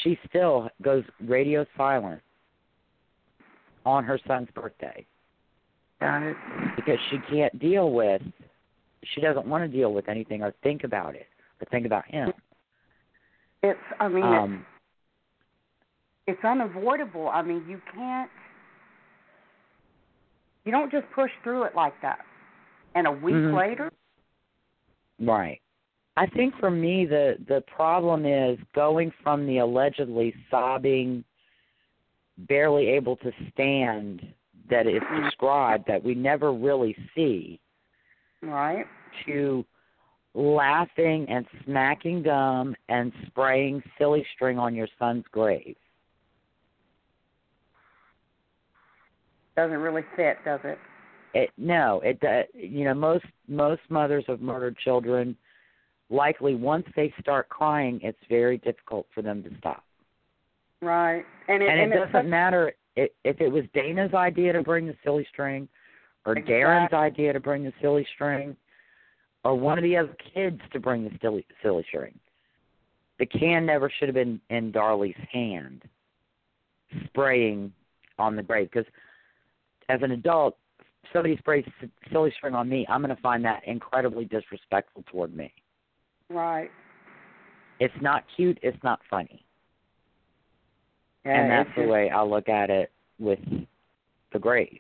She 0.02 0.20
still 0.28 0.70
goes 0.82 1.06
radio 1.22 1.66
silent 1.78 2.22
on 3.86 4.04
her 4.04 4.18
son's 4.28 4.52
birthday 4.52 5.06
Got 6.02 6.24
it. 6.24 6.36
because 6.76 7.00
she 7.10 7.20
can't 7.20 7.58
deal 7.60 7.92
with. 7.92 8.22
She 9.04 9.22
doesn't 9.22 9.48
want 9.48 9.64
to 9.64 9.68
deal 9.70 9.94
with 9.94 10.10
anything 10.10 10.44
or 10.44 10.52
think 10.62 10.84
about 10.84 11.16
it 11.16 11.28
or 11.62 11.66
think 11.66 11.86
about 11.86 12.06
him. 12.06 12.34
It's. 13.64 13.80
I 14.00 14.08
mean, 14.08 14.24
Um, 14.24 14.66
it's, 16.28 16.38
it's 16.38 16.46
unavoidable. 16.46 17.30
I 17.30 17.42
mean, 17.42 17.64
you 17.68 17.82
can't. 17.94 18.30
You 20.66 20.72
don't 20.72 20.92
just 20.92 21.06
push 21.16 21.32
through 21.44 21.64
it 21.64 21.76
like 21.76 21.94
that. 22.02 22.20
And 22.96 23.08
a 23.08 23.12
week 23.12 23.36
Mhm. 23.36 23.56
later. 23.56 23.92
right. 25.20 25.62
I 26.18 26.26
think 26.26 26.56
for 26.60 26.72
me 26.72 27.06
the 27.06 27.38
the 27.48 27.62
problem 27.62 28.26
is 28.26 28.60
going 28.74 29.12
from 29.24 29.46
the 29.46 29.60
allegedly 29.60 30.34
sobbing, 30.50 31.24
barely 32.40 32.88
able 32.88 33.18
to 33.18 33.32
stand 33.54 34.34
that 34.70 34.88
is 34.88 35.02
Mhm. 35.04 35.24
described 35.24 35.86
that 35.88 36.04
we 36.04 36.16
never 36.16 36.52
really 36.52 36.96
see 37.16 37.60
Right. 38.42 38.88
to 39.26 39.66
laughing 40.38 41.26
and 41.30 41.46
smacking 41.66 42.22
gum 42.22 42.76
and 42.90 43.12
spraying 43.26 43.82
silly 43.98 44.26
string 44.36 44.60
on 44.60 44.76
your 44.76 44.88
son's 45.00 45.26
grave. 45.32 45.76
Doesn't 49.56 49.80
really 49.80 50.04
fit, 50.16 50.38
does 50.46 50.60
it? 50.64 50.78
It 51.34 51.50
no, 51.58 52.00
it 52.04 52.20
uh, 52.24 52.44
you 52.54 52.86
know 52.86 52.94
most 52.94 53.26
most 53.48 53.82
mothers 53.90 54.24
of 54.28 54.40
murdered 54.40 54.78
children 54.78 55.36
likely 56.10 56.54
once 56.54 56.86
they 56.96 57.12
start 57.20 57.50
crying, 57.50 58.00
it's 58.04 58.18
very 58.30 58.60
difficult 58.60 59.08
for 59.14 59.24
them 59.24 59.44
to 59.44 59.50
stop. 59.58 59.84
Right. 60.82 61.26
And 61.50 61.64
it, 61.64 61.70
and 61.70 61.80
it 61.80 61.84
and 61.84 61.94
doesn't 61.94 62.12
such- 62.12 62.26
matter 62.26 62.74
if, 62.96 63.10
if 63.26 63.42
it 63.42 63.50
was 63.50 63.64
Dana's 63.74 64.14
idea 64.14 64.54
to 64.54 64.62
bring 64.62 64.86
the 64.86 64.96
silly 65.04 65.28
string, 65.32 65.68
or 66.26 66.36
Darin's 66.36 66.94
idea 66.94 67.34
to 67.34 67.40
bring 67.40 67.64
the 67.64 67.74
silly 67.82 68.08
string, 68.14 68.56
or 69.44 69.56
one 69.56 69.78
of 69.78 69.84
the 69.84 69.96
other 69.98 70.16
kids 70.34 70.60
to 70.74 70.80
bring 70.80 71.04
the 71.04 71.12
silly 71.22 71.46
silly 71.62 71.86
string. 71.88 72.18
The 73.20 73.26
can 73.26 73.66
never 73.66 73.90
should 73.90 74.08
have 74.10 74.16
been 74.16 74.40
in 74.50 74.72
Darlie's 74.72 75.16
hand, 75.32 75.84
spraying 77.06 77.72
on 78.20 78.36
the 78.36 78.44
grave. 78.44 78.70
Because 78.72 78.92
as 79.90 80.02
an 80.04 80.12
adult, 80.12 80.58
somebody 81.14 81.38
sprays 81.38 81.66
silly 82.12 82.32
string 82.38 82.54
on 82.54 82.70
me, 82.70 82.86
I'm 82.90 83.02
going 83.02 83.16
to 83.16 83.22
find 83.22 83.44
that 83.46 83.64
incredibly 83.66 84.26
disrespectful 84.26 85.04
toward 85.12 85.36
me. 85.36 85.52
Right. 86.30 86.70
It's 87.80 87.94
not 88.02 88.24
cute. 88.36 88.60
It's 88.62 88.82
not 88.84 89.00
funny. 89.10 89.44
Yeah, 91.26 91.42
and 91.42 91.52
that's 91.52 91.70
the 91.76 91.84
just- 91.84 91.92
way 91.92 92.10
I 92.10 92.22
look 92.24 92.50
at 92.50 92.70
it 92.70 92.92
with 93.20 93.40
the 94.34 94.40
grave. 94.40 94.80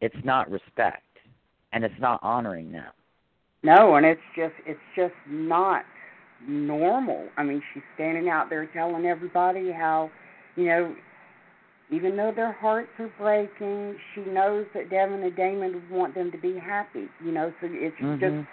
It's 0.00 0.24
not 0.24 0.50
respect, 0.50 1.02
and 1.72 1.84
it's 1.84 2.00
not 2.00 2.20
honoring 2.22 2.72
them. 2.72 2.92
No, 3.64 3.96
and 3.96 4.04
it's 4.04 4.20
just 4.36 4.54
it's 4.66 4.78
just 4.94 5.14
not 5.26 5.84
normal. 6.46 7.26
I 7.38 7.42
mean, 7.42 7.62
she's 7.72 7.82
standing 7.94 8.28
out 8.28 8.50
there 8.50 8.66
telling 8.74 9.06
everybody 9.06 9.72
how, 9.72 10.10
you 10.54 10.66
know, 10.66 10.94
even 11.90 12.14
though 12.14 12.32
their 12.34 12.52
hearts 12.52 12.90
are 12.98 13.10
breaking, 13.18 13.96
she 14.14 14.20
knows 14.30 14.66
that 14.74 14.90
Devon 14.90 15.22
and 15.22 15.34
Damon 15.34 15.72
would 15.74 15.90
want 15.90 16.14
them 16.14 16.30
to 16.32 16.38
be 16.38 16.58
happy. 16.58 17.08
You 17.24 17.32
know, 17.32 17.52
so 17.60 17.68
it's 17.70 17.96
Mhm. 17.96 18.20
just 18.20 18.48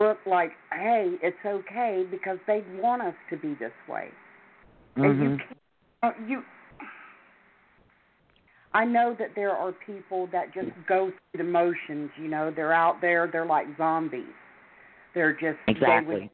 look 0.00 0.18
like, 0.26 0.52
hey, 0.72 1.16
it's 1.22 1.44
okay 1.46 2.04
because 2.10 2.38
they 2.46 2.62
want 2.80 3.02
us 3.02 3.14
to 3.30 3.36
be 3.36 3.54
this 3.54 3.72
way. 3.88 4.10
And 4.96 5.20
you 5.22 5.30
Mhm. 5.30 5.38
can't, 5.38 5.58
uh, 6.02 6.12
you. 6.26 6.44
I 8.74 8.84
know 8.84 9.14
that 9.14 9.34
there 9.34 9.52
are 9.52 9.72
people 9.72 10.26
that 10.28 10.52
just 10.52 10.70
go 10.86 11.10
through 11.10 11.38
the 11.38 11.44
motions. 11.44 12.10
You 12.16 12.28
know, 12.28 12.50
they're 12.50 12.72
out 12.72 13.00
there. 13.00 13.26
They're 13.28 13.46
like 13.46 13.66
zombies. 13.76 14.34
They're 15.18 15.32
just 15.32 15.58
they 15.66 15.72
Exactly. 15.72 16.20
was 16.20 16.28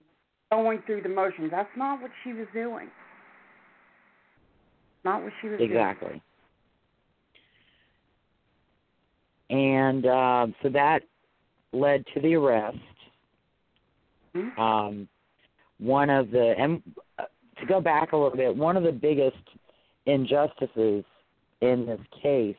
going 0.50 0.82
through 0.84 1.00
the 1.00 1.08
motions. 1.08 1.50
That's 1.50 1.74
not 1.74 2.02
what 2.02 2.10
she 2.22 2.34
was 2.34 2.46
doing. 2.52 2.90
Not 5.06 5.22
what 5.22 5.32
she 5.40 5.48
was 5.48 5.58
Exactly. 5.58 6.20
And 9.48 10.04
um, 10.04 10.54
so 10.62 10.68
that 10.68 11.00
led 11.72 12.04
to 12.12 12.20
the 12.20 12.34
arrest. 12.34 12.76
doing. 14.36 14.50
Mhm. 14.50 14.58
Um, 14.58 15.08
one 15.78 16.10
of 16.10 16.30
the 16.30 16.54
and 16.58 16.82
uh, 17.18 17.24
to 17.60 17.66
go 17.66 17.80
back 17.80 18.12
a 18.12 18.16
little 18.18 18.36
bit, 18.36 18.54
one 18.54 18.76
of 18.76 18.82
the 18.82 18.92
biggest 18.92 19.48
injustices 20.04 21.06
in 21.62 21.86
this 21.86 22.00
case 22.22 22.54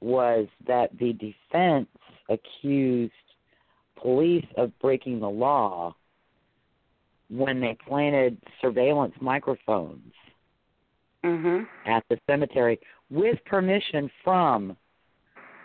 was 0.00 0.48
that 0.66 0.88
the 0.98 1.12
defense 1.12 1.88
accused 2.30 3.12
police 4.02 4.46
of 4.56 4.76
breaking 4.78 5.20
the 5.20 5.28
law 5.28 5.94
when 7.30 7.60
they 7.60 7.76
planted 7.86 8.38
surveillance 8.60 9.14
microphones 9.20 10.12
Mhm. 11.22 11.66
at 11.84 12.04
the 12.08 12.18
cemetery 12.26 12.78
with 13.10 13.44
permission 13.44 14.10
from 14.22 14.76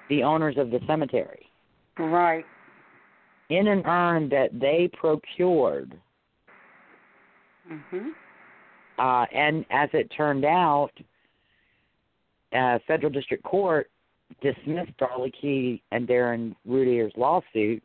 the 0.10 0.23
owners 0.23 0.57
of 0.57 0.72
the 0.72 0.80
cemetery 0.88 1.49
Right. 1.97 2.45
in 3.49 3.68
an 3.68 3.85
urn 3.85 4.30
that 4.30 4.60
they 4.60 4.88
procured. 4.89 5.97
Mhm. 7.69 8.14
Uh, 8.97 9.26
and 9.31 9.65
as 9.69 9.89
it 9.93 10.10
turned 10.10 10.45
out, 10.45 10.91
uh, 12.51 12.80
federal 12.80 13.11
district 13.11 13.43
court 13.43 13.89
dismissed 14.41 14.95
Darlie 14.97 15.34
Kee 15.34 15.81
and 15.91 16.07
Darin 16.07 16.55
Routier's 16.65 17.15
lawsuit 17.15 17.84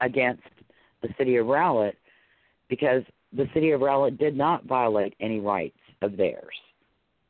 against 0.00 0.42
the 1.02 1.08
city 1.18 1.36
of 1.36 1.46
Rowlett 1.46 1.96
because 2.68 3.02
the 3.32 3.48
city 3.54 3.70
of 3.72 3.80
Rowlett 3.80 4.18
did 4.18 4.36
not 4.36 4.64
violate 4.64 5.14
any 5.20 5.40
rights 5.40 5.78
of 6.02 6.16
theirs. 6.16 6.54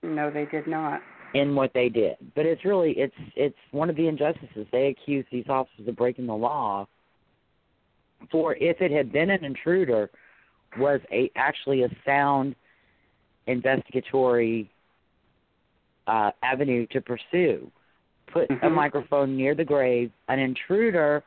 No, 0.02 0.30
they 0.30 0.44
did 0.46 0.66
not. 0.66 1.00
in 1.34 1.54
what 1.56 1.72
they 1.74 1.88
did. 1.88 2.14
But 2.36 2.46
it's 2.46 2.64
really 2.64 2.92
it's 2.92 3.14
it's 3.34 3.56
one 3.72 3.90
of 3.90 3.96
the 3.96 4.06
injustices. 4.06 4.66
They 4.70 4.86
accuse 4.88 5.24
these 5.32 5.46
officers 5.48 5.88
of 5.88 5.96
breaking 5.96 6.26
the 6.26 6.34
law 6.34 6.86
for 8.30 8.54
if 8.56 8.80
it 8.80 8.90
had 8.92 9.10
been 9.12 9.30
an 9.30 9.44
intruder 9.44 10.10
was 10.78 11.00
a 11.10 11.30
actually 11.36 11.82
a 11.82 11.88
sound 12.06 12.54
investigatory 13.46 14.70
uh, 16.06 16.30
avenue 16.42 16.86
to 16.92 17.00
pursue. 17.00 17.70
Put 18.32 18.50
a 18.50 18.54
Mhm. 18.54 18.72
microphone 18.72 19.36
near 19.36 19.54
the 19.54 19.64
grave. 19.64 20.10
An 20.28 20.38
intruder 20.38 21.22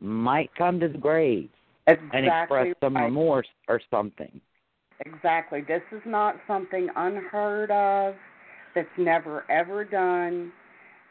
might 0.00 0.54
come 0.56 0.80
to 0.80 0.88
the 0.88 0.98
grave 0.98 1.48
and 1.86 1.98
express 2.12 2.74
some 2.80 2.94
right. 2.94 3.04
remorse 3.04 3.46
or 3.68 3.80
something. 3.90 4.40
Exactly. 5.04 5.60
This 5.60 5.82
is 5.92 6.02
not 6.06 6.36
something 6.46 6.88
unheard 6.96 7.70
of. 7.70 8.14
That's 8.74 8.88
never 8.98 9.44
ever 9.50 9.84
done. 9.84 10.52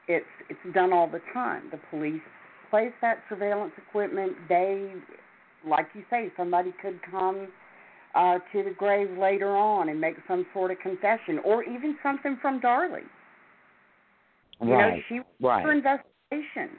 It's 0.07 0.25
it's 0.49 0.73
done 0.73 0.93
all 0.93 1.07
the 1.07 1.21
time. 1.33 1.63
The 1.71 1.79
police 1.89 2.21
place 2.69 2.91
that 3.01 3.19
surveillance 3.29 3.73
equipment. 3.77 4.33
They, 4.49 4.93
like 5.67 5.87
you 5.93 6.03
say, 6.09 6.31
somebody 6.37 6.73
could 6.81 6.99
come 7.09 7.47
uh, 8.13 8.39
to 8.53 8.63
the 8.63 8.73
grave 8.77 9.17
later 9.17 9.55
on 9.55 9.89
and 9.89 9.99
make 9.99 10.15
some 10.27 10.45
sort 10.53 10.71
of 10.71 10.79
confession, 10.79 11.39
or 11.43 11.63
even 11.63 11.97
something 12.03 12.37
from 12.41 12.61
Darlie. 12.61 13.01
You 14.61 14.67
know, 14.67 14.73
right. 14.73 15.03
she 15.09 15.19
right. 15.41 15.63
for 15.63 15.71
investigation. 15.71 16.77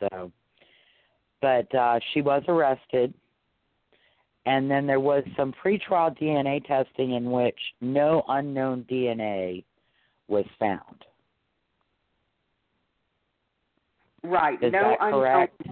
So, 0.00 0.30
but 1.40 1.72
uh, 1.74 1.98
she 2.12 2.22
was 2.22 2.42
arrested, 2.48 3.12
and 4.44 4.70
then 4.70 4.86
there 4.86 5.00
was 5.00 5.24
some 5.36 5.52
pretrial 5.64 6.16
DNA 6.18 6.64
testing 6.66 7.12
in 7.12 7.30
which 7.30 7.58
no 7.80 8.22
unknown 8.28 8.84
DNA 8.90 9.64
was 10.28 10.44
found. 10.58 11.04
Right. 14.22 14.60
Is 14.62 14.72
no 14.72 14.80
that 14.82 14.96
unknown- 15.00 15.20
correct? 15.20 15.62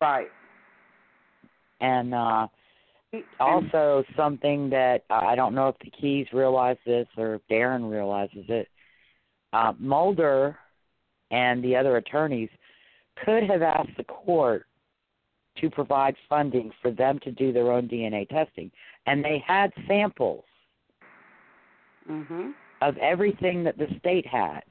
Right. 0.00 0.28
And 1.80 2.14
uh, 2.14 2.46
also 3.40 4.04
something 4.16 4.70
that 4.70 5.04
uh, 5.10 5.14
I 5.14 5.34
don't 5.34 5.54
know 5.54 5.68
if 5.68 5.76
the 5.78 5.90
Kees 5.90 6.26
realize 6.32 6.76
this 6.84 7.06
or 7.16 7.34
if 7.36 7.42
Darin 7.48 7.84
realizes 7.84 8.44
it. 8.48 8.68
Uh, 9.52 9.72
Mulder 9.78 10.56
and 11.30 11.62
the 11.62 11.76
other 11.76 11.96
attorneys 11.96 12.48
could 13.16 13.44
have 13.44 13.62
asked 13.62 13.96
the 13.96 14.04
court 14.04 14.66
to 15.60 15.70
provide 15.70 16.16
funding 16.28 16.72
for 16.82 16.90
them 16.90 17.18
to 17.20 17.30
do 17.30 17.52
their 17.52 17.70
own 17.70 17.88
DNA 17.88 18.28
testing, 18.28 18.70
and 19.06 19.24
they 19.24 19.38
had 19.46 19.72
samples 19.86 20.44
Mhm. 22.08 22.54
of 22.80 22.96
everything 22.98 23.64
that 23.64 23.78
the 23.78 23.88
state 23.98 24.26
had. 24.26 24.64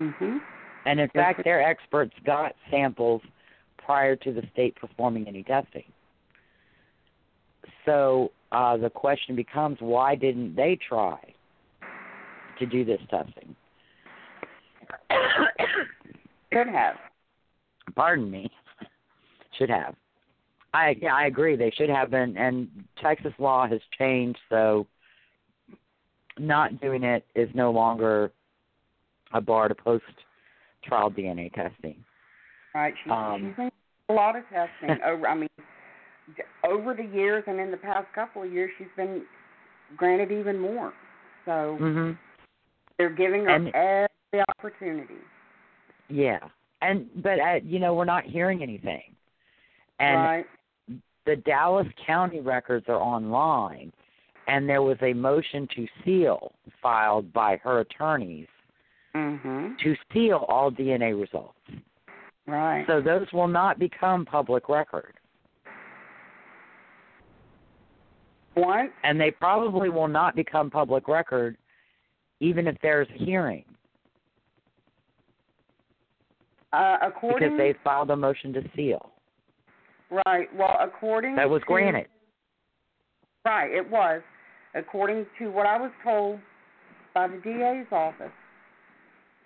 Mhm. 0.00 0.42
And 0.84 0.98
in 0.98 1.08
fact, 1.10 1.44
their 1.44 1.62
experts 1.62 2.18
got 2.20 2.56
samples 2.70 3.22
prior 3.76 4.16
to 4.16 4.32
the 4.32 4.46
state 4.48 4.74
performing 4.74 5.28
any 5.28 5.42
testing. 5.44 5.92
So 7.84 8.32
uh, 8.50 8.76
the 8.76 8.90
question 8.90 9.36
becomes 9.36 9.80
why 9.80 10.14
didn't 10.14 10.54
they 10.54 10.76
try 10.76 11.34
to 12.58 12.66
do 12.66 12.84
this 12.84 13.00
testing? 13.08 13.54
Could 16.52 16.68
have. 16.68 16.96
Pardon 17.94 18.30
me. 18.30 18.50
should 19.58 19.70
have. 19.70 19.94
I 20.74 20.96
yeah, 21.00 21.14
I 21.14 21.26
agree. 21.26 21.56
They 21.56 21.70
should 21.76 21.90
have 21.90 22.10
been 22.10 22.36
and 22.36 22.68
Texas 23.02 23.32
law 23.38 23.66
has 23.68 23.80
changed 23.98 24.38
so 24.48 24.86
not 26.38 26.80
doing 26.80 27.02
it 27.02 27.26
is 27.34 27.48
no 27.54 27.70
longer 27.70 28.30
a 29.34 29.40
bar 29.40 29.68
to 29.68 29.74
post 29.74 30.04
trial 30.84 31.10
DNA 31.10 31.52
testing. 31.52 31.96
Right. 32.74 32.94
She's, 33.04 33.12
Um, 33.12 33.48
she's 33.48 33.56
been 33.56 33.70
a 34.08 34.12
lot 34.12 34.36
of 34.36 34.44
testing 34.48 34.96
over. 35.06 35.26
I 35.28 35.34
mean, 35.34 35.48
over 36.64 36.94
the 36.94 37.04
years 37.04 37.44
and 37.46 37.60
in 37.60 37.70
the 37.70 37.76
past 37.76 38.06
couple 38.14 38.42
of 38.42 38.52
years, 38.52 38.70
she's 38.78 38.86
been 38.96 39.22
granted 39.96 40.32
even 40.32 40.58
more. 40.58 40.92
So 41.44 41.76
Mhm. 41.80 42.16
they're 42.96 43.10
giving 43.10 43.44
her 43.44 43.50
And- 43.50 43.74
every 43.74 44.44
opportunity. 44.58 45.18
Yeah. 46.12 46.40
And 46.82 47.06
but 47.22 47.40
uh, 47.40 47.60
you 47.64 47.78
know, 47.78 47.94
we're 47.94 48.04
not 48.04 48.24
hearing 48.24 48.62
anything. 48.62 49.02
And 49.98 50.16
right. 50.16 50.46
the 51.26 51.36
Dallas 51.36 51.86
County 52.06 52.40
records 52.40 52.86
are 52.88 53.00
online 53.00 53.92
and 54.46 54.68
there 54.68 54.82
was 54.82 54.98
a 55.02 55.12
motion 55.12 55.68
to 55.76 55.86
seal 56.04 56.52
filed 56.82 57.32
by 57.32 57.56
her 57.58 57.80
attorneys 57.80 58.48
Mhm. 59.14 59.78
to 59.78 59.96
seal 60.12 60.44
all 60.48 60.70
DNA 60.70 61.12
results. 61.18 61.58
Right. 62.46 62.84
So 62.86 63.00
those 63.00 63.30
will 63.32 63.48
not 63.48 63.78
become 63.78 64.24
public 64.24 64.68
record. 64.68 65.14
Once. 68.56 68.90
And 69.04 69.20
they 69.20 69.30
probably 69.30 69.88
will 69.88 70.08
not 70.08 70.34
become 70.34 70.70
public 70.70 71.08
record 71.08 71.56
even 72.40 72.66
if 72.66 72.76
there's 72.82 73.08
a 73.10 73.24
hearing 73.24 73.64
Uh, 76.72 76.96
because 76.98 77.12
according. 77.16 77.56
they 77.56 77.74
filed 77.84 78.10
a 78.10 78.16
motion 78.16 78.52
to 78.54 78.62
seal. 78.74 79.10
Right. 80.26 80.48
Well, 80.56 80.76
according. 80.80 81.36
That 81.36 81.48
was 81.48 81.60
to- 81.62 81.66
granted. 81.66 82.06
Right. 83.44 83.70
It 83.70 83.90
was. 83.90 84.22
According 84.74 85.26
to 85.38 85.48
what 85.50 85.66
I 85.66 85.78
was 85.78 85.90
told 86.02 86.38
by 87.14 87.28
the 87.28 87.36
DA's 87.38 87.86
office, 87.92 88.32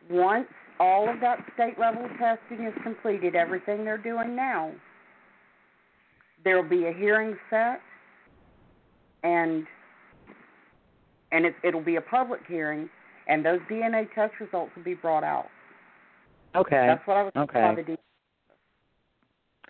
once 0.09 0.47
all 0.79 1.09
of 1.09 1.21
that 1.21 1.39
state 1.55 1.79
level 1.79 2.09
testing 2.19 2.65
is 2.65 2.75
completed, 2.83 3.35
everything 3.35 3.85
they're 3.85 3.99
doing 3.99 4.37
now, 4.37 4.73
there 6.45 6.63
will 6.63 6.69
be 6.69 6.87
a 6.87 6.93
hearing 6.93 7.37
set, 7.51 7.81
and 9.25 9.67
and 11.33 11.45
it, 11.45 11.55
it'll 11.65 11.83
be 11.83 11.97
a 11.97 12.01
public 12.01 12.41
hearing, 12.47 12.89
and 13.27 13.45
those 13.45 13.59
DNA 13.69 14.07
test 14.15 14.35
results 14.39 14.71
will 14.77 14.85
be 14.85 14.95
brought 14.95 15.25
out. 15.25 15.49
Okay. 16.57 16.87
That's 16.89 17.07
what 17.07 17.17
I 17.17 17.23
was 17.25 17.33
Okay. 17.37 17.75
the 17.77 17.83
DA. 17.83 17.97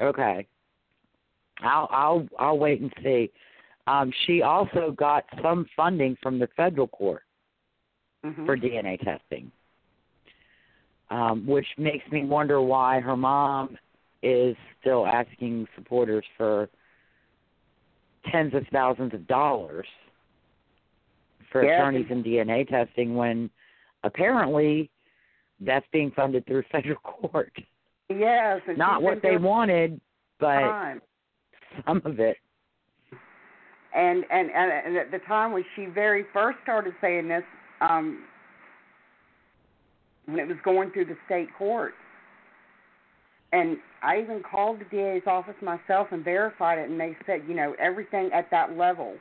Okay. 0.01 0.47
I'll 1.63 1.89
I'll 1.91 2.29
I'll 2.39 2.59
wait 2.59 2.81
and 2.81 2.93
see. 3.03 3.31
Um, 3.87 4.13
she 4.27 4.43
also 4.43 4.91
got 4.97 5.25
some 5.43 5.67
funding 5.77 6.17
from 6.23 6.39
the 6.39 6.49
federal 6.57 6.89
court 6.89 7.23
Mhm. 8.25 8.45
for 8.45 8.57
DNA 8.57 8.99
testing, 9.01 9.51
um, 11.11 11.47
which 11.47 11.67
makes 11.79 12.11
me 12.11 12.25
wonder 12.25 12.61
why 12.61 13.01
her 13.01 13.17
mom 13.17 13.79
is 14.23 14.57
still 14.81 15.07
asking 15.07 15.69
supporters 15.77 16.25
for 16.37 16.69
tens 18.27 18.53
of 18.55 18.67
thousands 18.69 19.15
of 19.15 19.27
dollars 19.27 19.87
for 21.51 21.63
Yes. 21.63 21.79
attorneys 21.79 22.11
and 22.11 22.25
DNA 22.25 22.65
testing 22.69 23.15
when 23.15 23.51
apparently 24.03 24.91
that's 25.61 25.87
being 25.93 26.11
funded 26.15 26.47
through 26.47 26.63
federal 26.73 26.97
court. 26.97 27.53
Yes, 28.09 28.61
Not 28.77 29.03
what 29.03 29.21
they 29.23 29.37
wanted, 29.37 30.01
but 30.39 30.61
time. 30.61 31.03
some 31.85 32.01
of 32.05 32.21
it. 32.21 32.37
And, 33.95 34.25
and 34.31 34.51
and 34.51 34.73
and 34.73 34.97
at 34.97 35.11
the 35.11 35.19
time 35.27 35.53
when 35.53 35.65
she 35.75 35.87
very 35.87 36.27
first 36.33 36.59
started 36.63 36.95
saying 37.01 37.29
this, 37.29 37.43
um, 37.81 38.25
when 40.27 40.39
it 40.39 40.47
was 40.47 40.59
going 40.65 40.91
through 40.91 41.07
the 41.07 41.17
state 41.25 41.49
court, 41.57 41.95
and 43.53 43.79
I 44.03 44.21
even 44.21 44.43
called 44.43 44.81
the 44.81 44.85
DA's 44.85 45.23
office 45.27 45.55
myself 45.63 46.09
and 46.11 46.23
verified 46.23 46.79
it, 46.79 46.91
and 46.91 47.01
they 47.01 47.17
said, 47.27 47.43
you 47.49 47.55
know, 47.55 47.75
everything 47.81 48.31
at 48.35 48.51
that 48.51 48.77
level, 48.77 49.15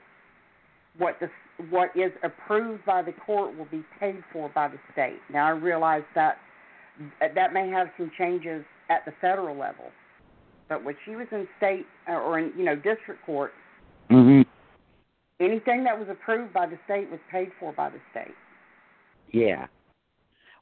what 0.97 1.17
the 1.21 1.29
what 1.69 1.95
is 1.95 2.11
approved 2.23 2.85
by 2.85 3.01
the 3.01 3.13
court 3.13 3.57
will 3.57 3.65
be 3.65 3.83
paid 3.99 4.23
for 4.31 4.49
by 4.49 4.67
the 4.67 4.77
state. 4.91 5.19
Now 5.31 5.47
I 5.47 5.51
realize 5.51 6.03
that 6.13 6.37
that 7.19 7.53
may 7.53 7.69
have 7.69 7.87
some 7.97 8.11
changes 8.17 8.63
at 8.89 9.05
the 9.05 9.13
federal 9.21 9.55
level, 9.55 9.85
but 10.69 10.83
when 10.83 10.95
she 11.05 11.15
was 11.15 11.27
in 11.31 11.47
state 11.57 11.85
uh, 12.09 12.13
or 12.13 12.39
in 12.39 12.51
you 12.57 12.65
know 12.65 12.75
district 12.75 13.25
court, 13.25 13.53
Mhm. 14.09 14.45
anything 15.39 15.83
that 15.83 15.97
was 15.97 16.09
approved 16.09 16.53
by 16.53 16.65
the 16.65 16.77
state 16.85 17.09
was 17.09 17.19
paid 17.29 17.51
for 17.59 17.73
by 17.73 17.89
the 17.89 17.99
state. 18.11 18.35
Yeah. 19.31 19.67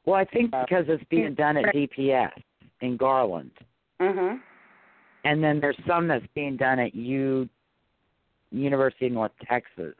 Well, 0.04 0.16
I 0.16 0.24
think 0.24 0.54
Uh, 0.54 0.64
because 0.64 0.88
it's 0.88 1.04
being 1.04 1.34
done 1.34 1.56
at 1.56 1.74
DPS 1.74 2.32
in 2.80 2.96
Garland, 2.96 3.52
Mhm. 4.00 4.40
and 5.24 5.42
then 5.42 5.60
there's 5.60 5.78
some 5.86 6.08
that's 6.08 6.26
being 6.34 6.56
done 6.56 6.78
at 6.78 6.94
U 6.94 7.48
University 8.50 9.06
of 9.06 9.12
North 9.12 9.36
Texas. 9.40 9.96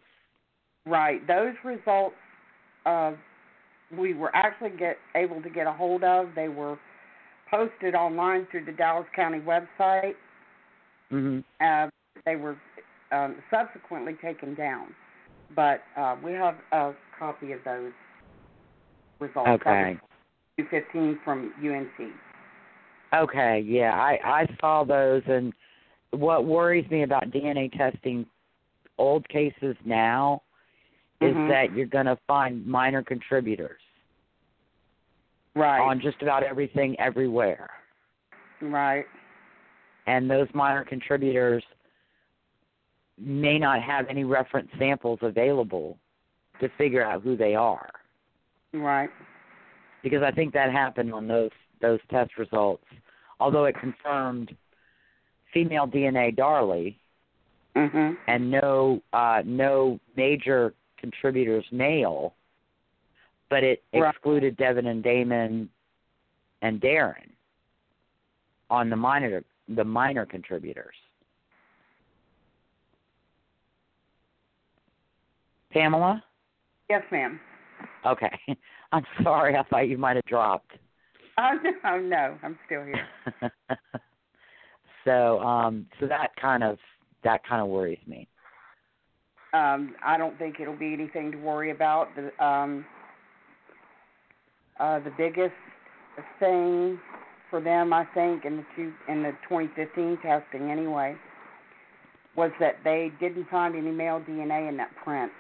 Right. 0.87 1.27
Those 1.27 1.55
results 1.65 2.15
uh, 2.87 3.13
we 3.97 4.15
were 4.15 4.35
actually 4.35 4.71
get 4.71 4.97
able 5.15 5.43
to 5.43 5.51
get 5.51 5.67
a 5.67 5.73
hold 5.73 6.05
of. 6.05 6.29
They 6.35 6.49
were 6.49 6.79
posted 7.51 7.95
online 7.95 8.47
through 8.51 8.65
the 8.65 8.73
Dallas 8.73 9.07
County 9.15 9.41
website. 9.41 10.15
Mhm. 11.11 11.45
Uh, 11.61 11.89
they 12.25 12.37
were 12.37 12.57
um, 13.13 13.43
subsequently 13.51 14.15
taken 14.15 14.55
down, 14.55 14.95
but 15.55 15.83
uh, 15.97 16.17
we 16.23 16.33
have 16.33 16.57
a 16.73 16.95
copy 17.19 17.53
of 17.53 17.63
those 17.65 17.93
results. 19.21 19.49
Okay. 19.51 19.99
Two 20.57 20.67
fifteen 20.71 21.19
from 21.25 21.53
UNC. 21.63 22.13
Okay, 23.13 23.61
yeah, 23.61 23.93
I 23.93 24.19
I 24.25 24.57
saw 24.61 24.85
those, 24.85 25.23
and 25.27 25.53
what 26.11 26.45
worries 26.45 26.89
me 26.91 27.03
about 27.03 27.31
DNA 27.31 27.71
testing 27.77 28.27
old 28.99 29.29
cases 29.29 29.77
now 29.85 30.43
is 31.21 31.35
Mhm. 31.35 31.49
that 31.49 31.73
you're 31.73 31.87
going 31.87 32.07
to 32.07 32.17
find 32.27 32.67
minor 32.67 33.03
contributors 33.03 33.81
Right. 35.55 35.81
on 35.81 36.01
just 36.01 36.21
about 36.23 36.43
everything 36.43 36.99
everywhere, 36.99 37.71
Right. 38.61 39.07
and 40.07 40.29
those 40.31 40.53
minor 40.55 40.85
contributors 40.85 41.65
may 43.17 43.59
not 43.59 43.81
have 43.81 44.09
any 44.09 44.25
reference 44.25 44.71
samples 44.79 45.21
available 45.23 45.99
to 46.59 46.69
figure 46.71 47.03
out 47.05 47.23
who 47.23 47.37
they 47.37 47.55
are. 47.55 47.89
Right. 48.73 49.11
because 50.03 50.23
I 50.23 50.31
think 50.33 50.53
that 50.53 50.71
happened 50.71 51.15
on 51.15 51.27
those 51.27 51.51
those 51.81 51.99
test 52.11 52.37
results. 52.37 52.85
Although 53.41 53.65
it 53.65 53.75
confirmed 53.77 54.55
female 55.53 55.87
DNA 55.87 56.31
Darlie 56.31 56.97
Mhm. 57.75 58.19
and 58.27 58.51
no 58.51 59.01
uh, 59.15 59.43
no 59.47 59.99
major 60.15 60.75
contributors 61.05 61.65
male, 61.71 62.35
but 63.51 63.63
it 63.63 63.85
Right. 63.93 64.09
excluded 64.15 64.57
Devon 64.57 64.87
and 64.87 65.03
Damon 65.03 65.69
and 66.63 66.81
Darin 66.81 67.31
on 68.71 68.89
the 68.89 68.97
minor 68.97 69.45
the 69.69 69.85
minor 69.85 70.25
contributors. 70.27 70.97
Pamela? 75.71 76.23
Yes, 76.89 77.03
ma'am. 77.11 77.41
Okay. 78.07 78.39
I'm 78.93 79.07
sorry, 79.23 79.57
I 79.57 79.63
thought 79.65 79.89
you 79.89 79.99
might 79.99 80.17
have 80.17 80.25
dropped. 80.25 80.73
Oh 81.37 81.59
no, 81.83 81.99
no, 82.17 82.39
I'm 82.43 82.59
still 82.65 82.85
here. 82.85 83.07
so 85.05 85.41
um 85.41 85.87
so 86.01 86.07
that 86.07 86.35
kind 86.37 86.63
of 86.63 86.79
that 87.25 87.47
kind 87.47 87.61
of 87.61 87.69
worries 87.69 87.99
me. 88.07 88.27
Um, 89.55 89.95
I 90.05 90.19
don't 90.19 90.37
think 90.37 90.57
it'll 90.59 90.77
be 90.77 90.93
anything 90.93 91.31
to 91.31 91.39
worry 91.39 91.71
about. 91.71 92.09
The 92.17 92.45
um, 92.45 92.85
uh, 94.81 94.99
the 94.99 95.13
biggest 95.17 95.55
thing 96.41 96.99
for 97.51 97.61
them, 97.61 97.93
I 97.93 98.05
think, 98.15 98.45
in 98.45 98.57
the 98.57 98.65
two 98.75 98.93
in 99.09 99.23
the 99.23 99.31
2015 99.49 100.19
testing 100.23 100.73
anyway, 100.73 101.15
was 102.35 102.51
that 102.59 102.79
they 102.83 103.13
didn't 103.21 103.49
find 103.49 103.77
any 103.77 103.93
male 103.93 104.21
DNA 104.29 104.69
in 104.69 104.77
that 104.79 104.91
print, 105.05 105.31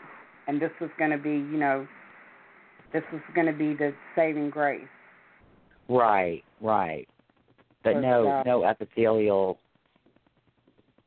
and 0.46 0.62
this 0.62 0.70
was 0.80 0.90
going 0.96 1.10
to 1.10 1.18
be, 1.18 1.30
you 1.30 1.58
know, 1.58 1.84
this 2.92 3.02
was 3.12 3.20
going 3.34 3.48
to 3.48 3.52
be 3.52 3.74
the 3.74 3.92
saving 4.14 4.48
grace. 4.48 4.86
Right, 5.88 6.44
right. 6.60 7.08
But 7.82 8.00
no 8.00 8.28
uh, 8.28 8.42
no 8.46 8.62
epithelial 8.64 9.58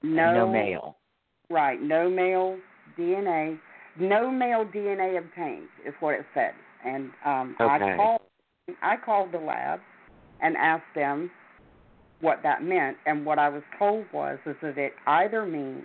No, 0.03 0.33
no 0.33 0.51
male. 0.51 0.97
Right, 1.49 1.81
no 1.81 2.09
male 2.09 2.57
DNA, 2.97 3.59
no 3.99 4.29
male 4.29 4.65
DNA 4.65 5.17
obtained 5.17 5.67
is 5.85 5.93
what 5.99 6.15
it 6.15 6.25
said. 6.33 6.53
And 6.85 7.11
um 7.25 7.55
Okay. 7.59 7.93
I 7.93 7.95
called 7.95 8.21
I 8.81 8.95
called 8.97 9.31
the 9.31 9.39
lab 9.39 9.79
and 10.41 10.55
asked 10.57 10.93
them 10.95 11.31
what 12.21 12.39
that 12.43 12.63
meant 12.63 12.97
and 13.05 13.25
what 13.25 13.39
I 13.39 13.49
was 13.49 13.63
told 13.77 14.05
was 14.13 14.39
is 14.45 14.55
that 14.61 14.77
it 14.77 14.93
either 15.05 15.45
means 15.45 15.83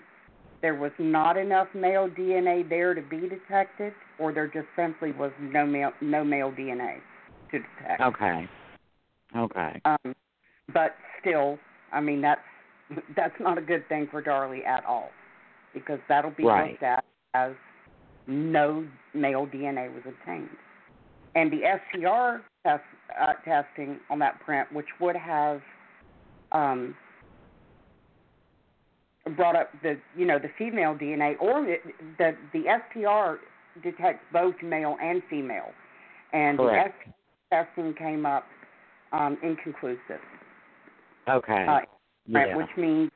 there 0.62 0.74
was 0.74 0.92
not 0.98 1.36
enough 1.36 1.68
male 1.74 2.08
DNA 2.08 2.68
there 2.68 2.94
to 2.94 3.02
be 3.02 3.28
detected 3.28 3.92
or 4.18 4.32
there 4.32 4.46
just 4.46 4.68
simply 4.76 5.12
was 5.12 5.32
no 5.40 5.66
male 5.66 5.92
no 6.00 6.24
male 6.24 6.52
DNA 6.52 6.98
to 7.50 7.58
detect. 7.58 8.00
Okay. 8.00 8.48
Okay. 9.36 9.80
Um, 9.84 10.14
but 10.72 10.94
still, 11.20 11.58
I 11.92 12.00
mean 12.00 12.20
that's 12.20 12.40
that's 13.16 13.34
not 13.40 13.58
a 13.58 13.62
good 13.62 13.86
thing 13.88 14.08
for 14.10 14.22
Darlie 14.22 14.64
at 14.64 14.84
all, 14.84 15.10
because 15.74 15.98
that'll 16.08 16.30
be 16.30 16.44
Right. 16.44 16.72
looked 16.72 16.82
at 16.82 17.04
as 17.34 17.52
no 18.26 18.86
male 19.14 19.46
DNA 19.46 19.92
was 19.92 20.02
obtained, 20.06 20.56
and 21.34 21.50
the 21.50 21.64
STR 21.64 22.42
test, 22.64 22.84
uh, 23.18 23.32
testing 23.44 23.98
on 24.10 24.18
that 24.20 24.38
print, 24.40 24.70
which 24.72 24.86
would 25.00 25.16
have 25.16 25.60
um, 26.52 26.94
brought 29.36 29.56
up 29.56 29.70
the 29.82 29.98
you 30.16 30.26
know 30.26 30.38
the 30.38 30.50
female 30.58 30.94
DNA, 30.94 31.36
or 31.40 31.64
the 31.64 31.76
the, 32.18 32.36
the 32.52 32.64
STR 32.90 33.40
detects 33.82 34.24
both 34.32 34.54
male 34.62 34.96
and 35.02 35.22
female, 35.30 35.72
and 36.32 36.58
Correct. 36.58 37.08
the 37.50 37.56
testing 37.56 37.94
came 37.94 38.26
up 38.26 38.44
um, 39.12 39.38
inconclusive, 39.42 40.20
Okay. 41.28 41.66
uh, 41.68 41.80
yeah. 42.26 42.56
which 42.56 42.68
means 42.76 43.10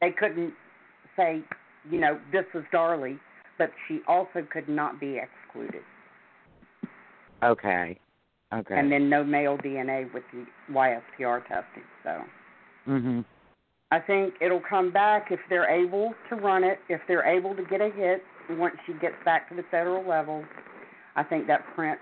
they 0.00 0.12
couldn't 0.12 0.54
say, 1.16 1.42
you 1.90 2.00
know, 2.00 2.18
this 2.32 2.44
was 2.54 2.64
Darlie, 2.72 3.18
but 3.58 3.70
she 3.88 4.00
also 4.06 4.46
could 4.52 4.68
not 4.68 5.00
be 5.00 5.18
excluded. 5.18 5.82
Okay. 7.42 7.98
Okay. 8.52 8.78
And 8.78 8.90
then 8.90 9.10
no 9.10 9.24
male 9.24 9.58
DNA 9.58 10.12
with 10.12 10.22
the 10.32 10.46
YSTR 10.72 11.40
testing. 11.48 11.82
So 12.04 12.22
mhm. 12.88 13.24
I 13.90 13.98
think 14.00 14.34
it'll 14.40 14.62
come 14.68 14.92
back 14.92 15.28
if 15.30 15.40
they're 15.48 15.68
able 15.68 16.14
to 16.28 16.36
run 16.36 16.64
it, 16.64 16.78
if 16.88 17.00
they're 17.08 17.26
able 17.26 17.54
to 17.56 17.62
get 17.64 17.80
a 17.80 17.90
hit 17.90 18.22
once 18.50 18.76
she 18.86 18.92
gets 18.94 19.16
back 19.24 19.48
to 19.48 19.54
the 19.56 19.64
federal 19.70 20.06
level. 20.08 20.44
I 21.16 21.22
think 21.22 21.46
that 21.48 21.64
print, 21.74 21.98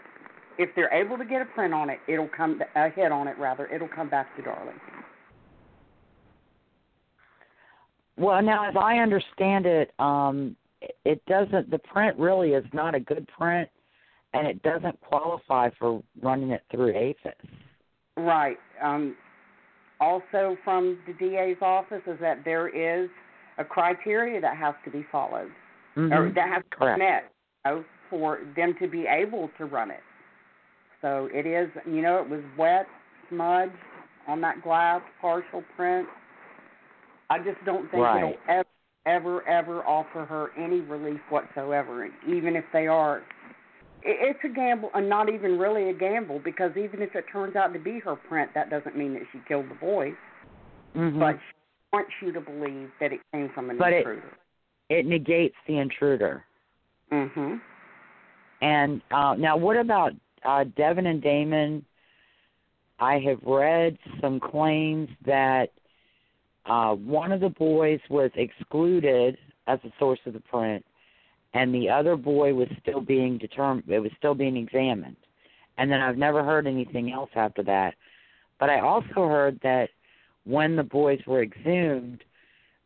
if 0.59 0.71
they're 0.75 0.93
able 0.93 1.17
to 1.17 1.25
get 1.25 1.41
a 1.41 1.47
print 1.47 1.73
on 1.73 1.89
it, 1.89 1.99
it'll 2.09 2.31
come 2.37 2.61
a 2.75 2.91
hit 2.91 3.13
on 3.13 3.29
it 3.29 3.39
rather. 3.39 3.67
It'll 3.67 3.89
come 3.89 4.11
back 4.11 4.35
to 4.37 4.43
Darlie. 4.43 4.73
Well, 8.17 8.43
now 8.43 8.69
as 8.69 8.75
I 8.79 8.99
understand 8.99 9.67
it, 9.67 9.93
um 9.99 10.57
it- 11.05 11.25
doesn't 11.27 11.71
the 11.71 11.79
print 11.79 12.19
really 12.19 12.53
is 12.53 12.65
not 12.73 12.95
a 12.95 13.01
good 13.01 13.27
print 13.29 13.69
and 14.35 14.47
it 14.47 14.63
doesn't 14.63 15.01
qualify 15.01 15.71
for 15.79 16.03
running 16.21 16.51
it 16.51 16.63
through 16.71 16.93
AFIS. 16.93 17.35
Right. 18.17 18.59
Um, 18.83 19.17
also, 20.01 20.57
from 20.65 20.99
the 21.07 21.13
DA's 21.15 21.57
office, 21.63 22.03
is 22.07 22.19
that 22.21 22.45
there 22.45 22.69
is 22.69 23.09
a 23.59 23.65
criteria 23.65 24.41
that 24.41 24.57
has 24.57 24.75
to 24.85 24.91
be 24.91 25.05
followed, 25.05 25.53
or 25.97 26.01
Mhm. 26.01 26.35
that 26.35 26.49
has 26.49 26.63
to 26.73 26.79
be 26.79 26.99
met, 26.99 27.31
you 27.65 27.71
know, 27.71 27.85
for 28.11 28.41
them 28.57 28.75
to 28.75 28.89
be 28.89 29.07
able 29.07 29.49
to 29.57 29.67
run 29.67 29.91
it. 29.91 30.03
So 31.01 31.27
it 31.33 31.47
is, 31.47 31.71
you 31.87 32.03
know, 32.03 32.19
it 32.19 32.29
was 32.29 32.43
wet, 32.57 32.89
smudged 33.29 33.73
on 34.27 34.41
that 34.41 34.63
glass 34.63 35.03
partial 35.21 35.63
print. 35.77 36.09
I 37.35 37.39
just 37.39 37.63
don't 37.65 37.91
think 37.91 38.05
Right. 38.05 38.19
it'll 38.19 38.39
ever 38.49 38.65
ever, 39.07 39.47
ever 39.47 39.83
offer 39.83 40.25
her 40.25 40.51
any 40.57 40.81
relief 40.81 41.21
whatsoever, 41.29 42.05
and 42.05 42.13
even 42.27 42.57
if 42.57 42.65
they 42.73 42.87
are. 42.87 43.23
It's 44.03 44.39
a 44.45 44.49
gamble, 44.49 44.91
and 44.95 45.09
not 45.11 45.29
even 45.29 45.59
really 45.59 45.91
a 45.91 45.93
gamble, 45.93 46.39
because 46.39 46.75
even 46.77 47.03
if 47.03 47.15
it 47.15 47.27
turns 47.31 47.55
out 47.57 47.73
to 47.75 47.79
be 47.79 47.99
her 47.99 48.17
print, 48.17 48.51
that 48.55 48.71
doesn't 48.71 48.97
mean 48.97 49.13
that 49.15 49.23
she 49.33 49.41
killed 49.47 49.69
the 49.69 49.75
boys. 49.75 50.15
Mhm. 50.95 51.19
But 51.19 51.37
she 51.39 51.55
wants 51.93 52.13
you 52.23 52.33
to 52.33 52.41
believe 52.41 52.91
that 53.01 53.13
it 53.13 53.21
came 53.33 53.51
from 53.51 53.69
an 53.69 53.77
But 53.77 53.93
it- 53.93 53.99
intruder. 53.99 54.39
it 54.89 55.05
negates 55.05 55.57
the 55.67 55.79
intruder. 55.79 56.45
Mhm. 57.11 57.61
And 58.63 59.03
uh, 59.11 59.35
now, 59.39 59.57
what 59.57 59.77
about 59.77 60.15
uh, 60.45 60.65
Devon 60.65 61.07
and 61.07 61.21
Damon? 61.21 61.85
I 63.01 63.19
have 63.19 63.43
read 63.43 63.99
some 64.21 64.41
claims 64.41 65.11
that 65.27 65.73
uh, 66.67 66.95
one 66.95 67.33
of 67.33 67.41
the 67.41 67.51
boys 67.51 68.01
was 68.09 68.31
excluded 68.35 69.37
as 69.67 69.79
a 69.85 69.93
source 69.99 70.21
of 70.27 70.33
the 70.33 70.41
print, 70.41 70.85
and 71.53 71.75
the 71.75 71.89
other 71.89 72.17
boy 72.17 72.55
was 72.55 72.69
still 72.83 73.01
being 73.01 73.39
determined. 73.39 73.89
It 73.89 74.01
was 74.01 74.13
still 74.19 74.35
being 74.35 74.57
examined, 74.57 75.17
and 75.79 75.91
then 75.91 76.01
I've 76.01 76.19
never 76.19 76.43
heard 76.43 76.67
anything 76.67 77.13
else 77.13 77.31
after 77.35 77.63
that. 77.65 77.95
But 78.59 78.71
I 78.71 78.81
also 78.81 79.29
heard 79.29 79.59
that 79.63 79.91
when 80.45 80.77
the 80.77 80.83
boys 80.83 81.21
were 81.27 81.43
exhumed, 81.43 82.23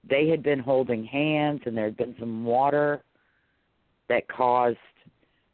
they 0.08 0.28
had 0.28 0.42
been 0.42 0.60
holding 0.60 1.04
hands, 1.04 1.60
and 1.66 1.76
there 1.76 1.86
had 1.86 1.96
been 1.96 2.14
some 2.18 2.44
water 2.44 3.02
that 4.08 4.26
caused 4.28 4.78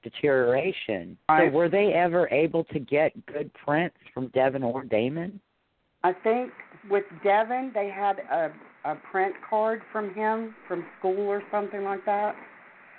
deterioration. 0.02 1.16
So 1.28 1.48
were 1.48 1.68
they 1.68 1.92
ever 1.92 2.28
able 2.28 2.64
to 2.64 2.78
get 2.78 3.26
good 3.26 3.50
prints 3.54 3.96
from 4.12 4.28
Devon 4.28 4.62
or 4.62 4.84
Damon? 4.84 5.40
I 6.04 6.12
think 6.12 6.52
with 6.88 7.04
Devon, 7.24 7.72
they 7.74 7.88
had 7.88 8.20
a 8.30 8.52
a 8.84 8.94
print 9.10 9.34
card 9.48 9.80
from 9.90 10.14
him 10.14 10.54
from 10.68 10.84
school 10.98 11.26
or 11.26 11.42
something 11.50 11.84
like 11.84 12.04
that. 12.04 12.34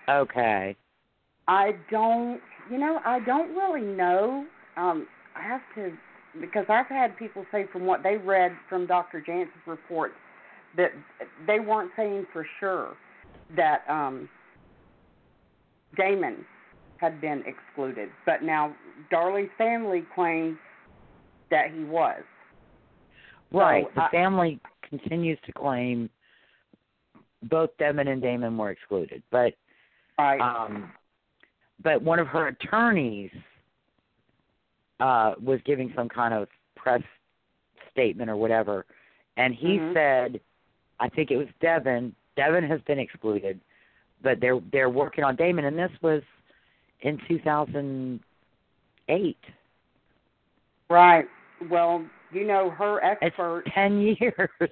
Okay. 0.10 0.76
I 1.48 1.76
don't, 1.92 2.42
you 2.72 2.80
know, 2.80 3.00
I 3.06 3.20
don't 3.20 3.56
really 3.56 3.86
know. 3.86 4.46
Um, 4.78 5.08
I 5.36 5.44
have 5.44 5.62
to 5.76 5.96
because 6.42 6.66
I've 6.68 6.88
had 6.88 7.16
people 7.18 7.46
say 7.52 7.66
from 7.72 7.86
what 7.86 8.04
they 8.04 8.18
read 8.18 8.52
from 8.68 8.88
Dr. 8.88 9.22
Jansen's 9.22 9.54
report 9.66 10.12
that 10.76 10.92
they 11.48 11.60
weren't 11.60 11.92
saying 11.96 12.26
for 12.34 12.46
sure 12.60 12.98
that 13.56 13.84
um, 13.88 14.28
Damon 15.96 16.46
had 16.98 17.22
been 17.22 17.44
excluded, 17.46 18.10
but 18.26 18.44
now 18.44 18.76
Darlie's 19.10 19.50
family 19.58 20.04
claims 20.14 20.58
that 21.52 21.72
he 21.74 21.86
was. 21.86 22.22
Right. 23.52 23.86
So, 23.86 23.92
the 23.96 24.04
I- 24.04 24.12
family 24.12 24.60
continues 24.90 25.40
to 25.46 25.52
claim 25.54 26.10
both 27.44 27.70
Devon 27.78 28.08
and 28.08 28.22
Damon 28.22 28.58
were 28.58 28.72
excluded, 28.72 29.22
but 29.32 29.54
Right. 30.18 30.40
um, 30.42 30.92
but 31.82 32.02
one 32.02 32.20
of 32.20 32.28
her 32.28 32.48
attorneys 32.48 33.32
uh, 35.02 35.36
was 35.44 35.60
giving 35.66 35.92
some 35.94 36.08
kind 36.08 36.34
of 36.34 36.48
press 36.76 37.02
statement 37.92 38.30
or 38.30 38.38
whatever, 38.38 38.86
and 39.36 39.54
he 39.54 39.78
Mhm. 39.78 39.94
said, 39.94 40.40
I 41.02 41.10
think 41.10 41.32
it 41.32 41.38
was 41.38 41.50
Devon. 41.60 42.16
Devon 42.38 42.64
has 42.64 42.80
been 42.84 42.98
excluded, 43.00 43.60
but 44.22 44.40
they're 44.40 44.62
they're 44.72 44.90
working 44.90 45.26
on 45.26 45.36
Damon, 45.36 45.66
and 45.66 45.78
this 45.78 45.92
was 46.02 46.24
in 47.02 47.18
2008. 47.28 49.38
Right. 50.90 51.28
Well, 51.70 52.06
you 52.32 52.46
know, 52.46 52.70
her 52.72 53.00
It's 53.04 53.22
expert. 53.24 53.64
ten 53.74 54.00
years. 54.20 54.72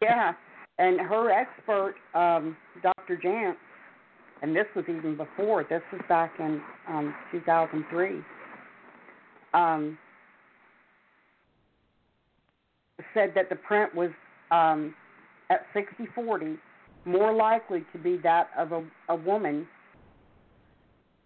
Yeah, 0.00 0.32
and 0.78 1.00
her 1.00 1.30
expert, 1.30 1.94
um, 2.14 2.56
Dr. 2.82 3.16
Jantz, 3.16 3.56
and 4.42 4.54
this 4.54 4.66
was 4.74 4.84
even 4.88 5.16
before. 5.16 5.64
This 5.64 5.82
was 5.92 6.02
back 6.08 6.32
in 6.38 6.60
um, 6.88 7.14
2003. 7.32 8.20
Um, 9.54 9.98
said 13.14 13.32
that 13.34 13.48
the 13.48 13.56
print 13.56 13.94
was 13.94 14.10
um, 14.50 14.94
at 15.50 15.62
60-40 15.74 16.58
more 17.04 17.32
likely 17.32 17.84
to 17.92 17.98
be 17.98 18.18
that 18.22 18.48
of 18.58 18.72
a, 18.72 18.84
a 19.08 19.14
woman 19.14 19.66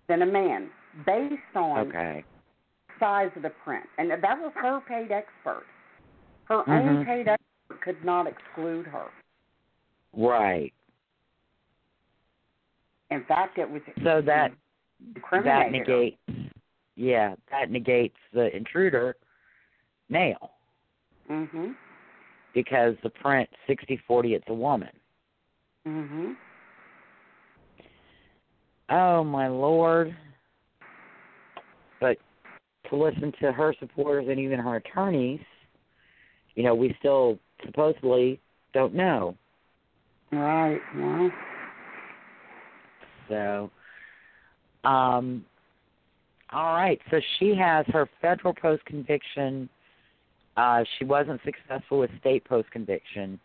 than 0.08 0.22
a 0.22 0.26
man, 0.26 0.68
based 1.06 1.34
on 1.54 1.88
okay. 1.88 2.24
Size 3.00 3.30
of 3.34 3.42
the 3.42 3.50
print, 3.64 3.86
and 3.98 4.10
that 4.10 4.38
was 4.38 4.52
her 4.54 4.80
paid 4.86 5.10
expert. 5.10 5.64
Her 6.44 6.62
Mhm. 6.64 6.98
own 6.98 7.04
paid 7.04 7.26
expert 7.26 7.80
could 7.80 8.04
not 8.04 8.26
exclude 8.26 8.86
her. 8.86 9.10
Right. 10.12 10.72
In 13.10 13.24
fact, 13.24 13.58
it 13.58 13.68
was 13.68 13.82
So 14.02 14.20
that 14.20 14.52
that 15.42 15.72
negates 15.72 16.18
yeah, 16.96 17.34
that 17.50 17.70
negates 17.70 18.18
the 18.32 18.54
intruder 18.54 19.16
male 20.08 20.52
Mhm. 21.28 21.74
because 22.52 22.96
the 23.00 23.10
print 23.10 23.48
sixty 23.66 23.96
forty 23.96 24.34
it's 24.34 24.48
a 24.48 24.54
woman. 24.54 24.94
Mhm. 25.86 26.36
Oh 28.90 29.24
my 29.24 29.48
lord. 29.48 30.14
To 32.90 32.96
listen 32.96 33.32
to 33.40 33.52
her 33.52 33.74
supporters 33.78 34.26
and 34.28 34.38
even 34.40 34.58
her 34.58 34.76
attorneys, 34.76 35.40
you 36.56 36.64
know, 36.64 36.74
we 36.74 36.94
still 36.98 37.38
supposedly 37.64 38.40
don't 38.74 38.94
know. 38.94 39.36
Right. 40.32 40.80
Well, 40.96 41.30
So 43.28 43.70
um 44.88 45.44
all 46.52 46.74
right, 46.74 47.00
so 47.12 47.20
she 47.38 47.54
has 47.54 47.86
her 47.88 48.08
federal 48.20 48.54
post 48.54 48.84
conviction. 48.84 49.68
Uh 50.56 50.82
she 50.98 51.04
wasn't 51.04 51.40
successful 51.44 52.00
with 52.00 52.10
state 52.20 52.44
post 52.44 52.70
conviction. 52.72 53.38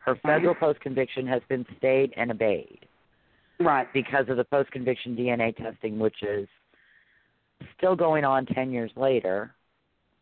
Her 0.00 0.16
federal 0.16 0.54
post 0.56 0.80
conviction 0.80 1.24
has 1.28 1.42
been 1.48 1.64
stayed 1.78 2.12
and 2.16 2.32
abated. 2.32 2.86
right. 3.60 3.86
because 3.92 4.28
of 4.28 4.36
the 4.36 4.44
post 4.44 4.72
conviction 4.72 5.14
DNA 5.16 5.56
testing, 5.56 6.00
which 6.00 6.20
is 6.22 6.48
still 7.76 7.96
going 7.96 8.24
on 8.24 8.46
10 8.46 8.70
years 8.70 8.90
later, 8.96 9.54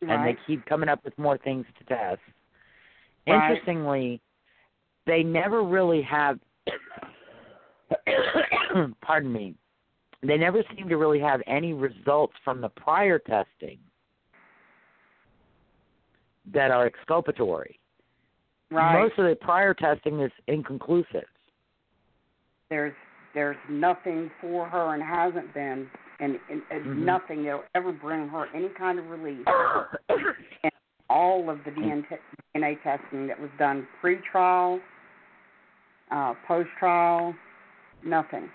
and 0.01 0.27
they 0.27 0.37
keep 0.47 0.65
coming 0.67 0.89
up 0.89 1.05
with 1.05 1.17
more 1.19 1.39
things 1.39 1.67
to 1.79 1.85
test. 1.85 2.21
Right. 3.27 3.51
Interestingly, 3.51 4.21
they 5.07 5.23
never 5.23 5.62
really 5.62 6.03
have, 6.03 6.39
pardon 9.03 9.33
me, 9.33 9.55
they 10.23 10.37
never 10.37 10.62
seem 10.77 10.89
to 10.89 10.97
really 10.97 11.21
have 11.21 11.41
any 11.47 11.73
results 11.73 12.35
from 12.45 12.61
the 12.61 12.69
prior 12.69 13.19
testing 13.19 13.79
that 16.53 16.71
are 16.71 16.87
exculpatory. 16.87 17.79
right. 18.71 19.03
Most 19.03 19.19
of 19.19 19.27
the 19.27 19.37
prior 19.37 19.75
testing 19.75 20.21
is 20.21 20.33
inconclusive. 20.47 21.29
there's 22.69 22.95
there's 23.35 23.57
nothing 23.69 24.31
for 24.41 24.67
her 24.69 24.95
and 24.95 25.03
hasn't 25.03 25.55
been, 25.55 25.89
and, 26.21 26.39
and, 26.51 26.63
and 26.71 26.85
Mhm. 26.87 26.97
nothing 26.97 27.45
that'll 27.45 27.65
ever 27.75 27.93
bring 27.93 28.29
her 28.29 28.47
any 28.55 28.69
kind 28.69 28.99
of 28.99 29.09
relief. 29.09 29.45
And 30.63 30.73
all 31.09 31.49
of 31.51 31.65
the 31.65 31.71
DNA, 31.71 32.83
testing 32.83 33.27
that 33.27 33.41
was 33.41 33.51
done 33.59 33.87
pre-trial, 34.01 34.81
uh, 36.11 36.35
post-trial, 36.47 37.35
nothing. 38.05 38.49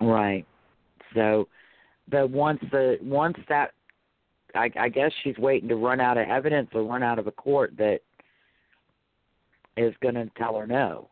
Right. 0.00 0.46
So, 1.14 1.46
but 2.08 2.30
once 2.30 2.60
the 2.72 2.98
once 3.02 3.36
that, 3.48 3.72
I, 4.54 4.70
I 4.78 4.88
guess 4.88 5.12
she's 5.22 5.36
waiting 5.38 5.68
to 5.68 5.76
run 5.76 6.00
out 6.00 6.16
of 6.16 6.26
evidence 6.28 6.70
or 6.74 6.82
run 6.82 7.02
out 7.02 7.18
of 7.18 7.26
a 7.26 7.32
court 7.32 7.76
that 7.76 8.00
is 9.76 9.94
going 10.00 10.14
to 10.14 10.28
tell 10.36 10.56
her 10.56 10.66
no. 10.66 11.08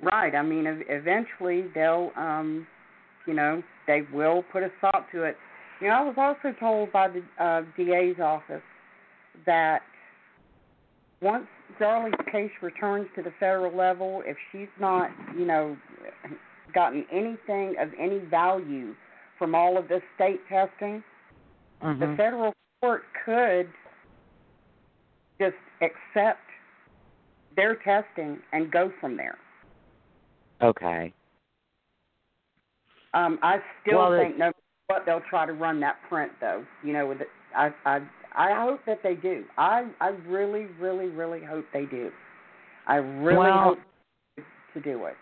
Right. 0.00 0.34
I 0.34 0.42
mean, 0.42 0.66
ev- 0.66 0.82
eventually 0.88 1.64
they'll, 1.74 2.12
um, 2.16 2.66
you 3.26 3.34
know, 3.34 3.62
they 3.86 4.02
will 4.12 4.42
put 4.52 4.62
a 4.62 4.70
stop 4.78 5.10
to 5.12 5.24
it. 5.24 5.36
You 5.80 5.88
know, 5.88 5.94
I 5.94 6.02
was 6.02 6.14
also 6.16 6.56
told 6.58 6.92
by 6.92 7.08
the 7.08 7.22
uh, 7.42 7.62
DA's 7.76 8.20
office 8.20 8.62
that 9.44 9.82
once 11.20 11.46
Darlie's 11.78 12.14
case 12.30 12.50
returns 12.62 13.08
to 13.16 13.22
the 13.22 13.32
federal 13.38 13.76
level, 13.76 14.22
if 14.24 14.36
she's 14.52 14.68
not, 14.80 15.10
you 15.36 15.44
know, 15.44 15.76
gotten 16.74 17.04
anything 17.12 17.74
of 17.78 17.90
any 17.98 18.18
value 18.18 18.94
from 19.38 19.54
all 19.54 19.76
of 19.76 19.88
this 19.88 20.02
state 20.14 20.40
testing, 20.48 21.02
the 21.80 21.86
Mhm. 21.86 22.16
federal 22.16 22.54
court 22.80 23.04
could 23.24 23.68
just 25.38 25.56
accept 25.80 26.40
their 27.54 27.74
testing 27.76 28.42
and 28.52 28.70
go 28.70 28.90
from 29.00 29.16
there. 29.16 29.36
Okay. 30.62 31.12
Um, 33.16 33.38
I 33.42 33.58
still 33.82 34.10
Well, 34.10 34.20
think 34.20 34.36
no 34.36 34.52
what 34.88 35.04
they'll 35.06 35.22
try 35.28 35.46
to 35.46 35.52
run 35.52 35.80
that 35.80 35.96
print 36.08 36.32
though. 36.40 36.64
You 36.84 36.92
know, 36.92 37.06
with 37.06 37.22
it, 37.22 37.28
I 37.56 37.70
I 37.86 38.00
I 38.34 38.62
hope 38.62 38.80
that 38.86 39.02
they 39.02 39.14
do. 39.14 39.44
I 39.56 39.86
I 40.00 40.08
really 40.28 40.66
really 40.78 41.06
really 41.06 41.42
hope 41.42 41.64
they 41.72 41.86
do. 41.86 42.10
I 42.86 42.96
really 42.96 43.38
Well, 43.38 43.62
hope 43.64 43.78
to 44.74 44.80
do 44.80 45.06
it. 45.06 45.14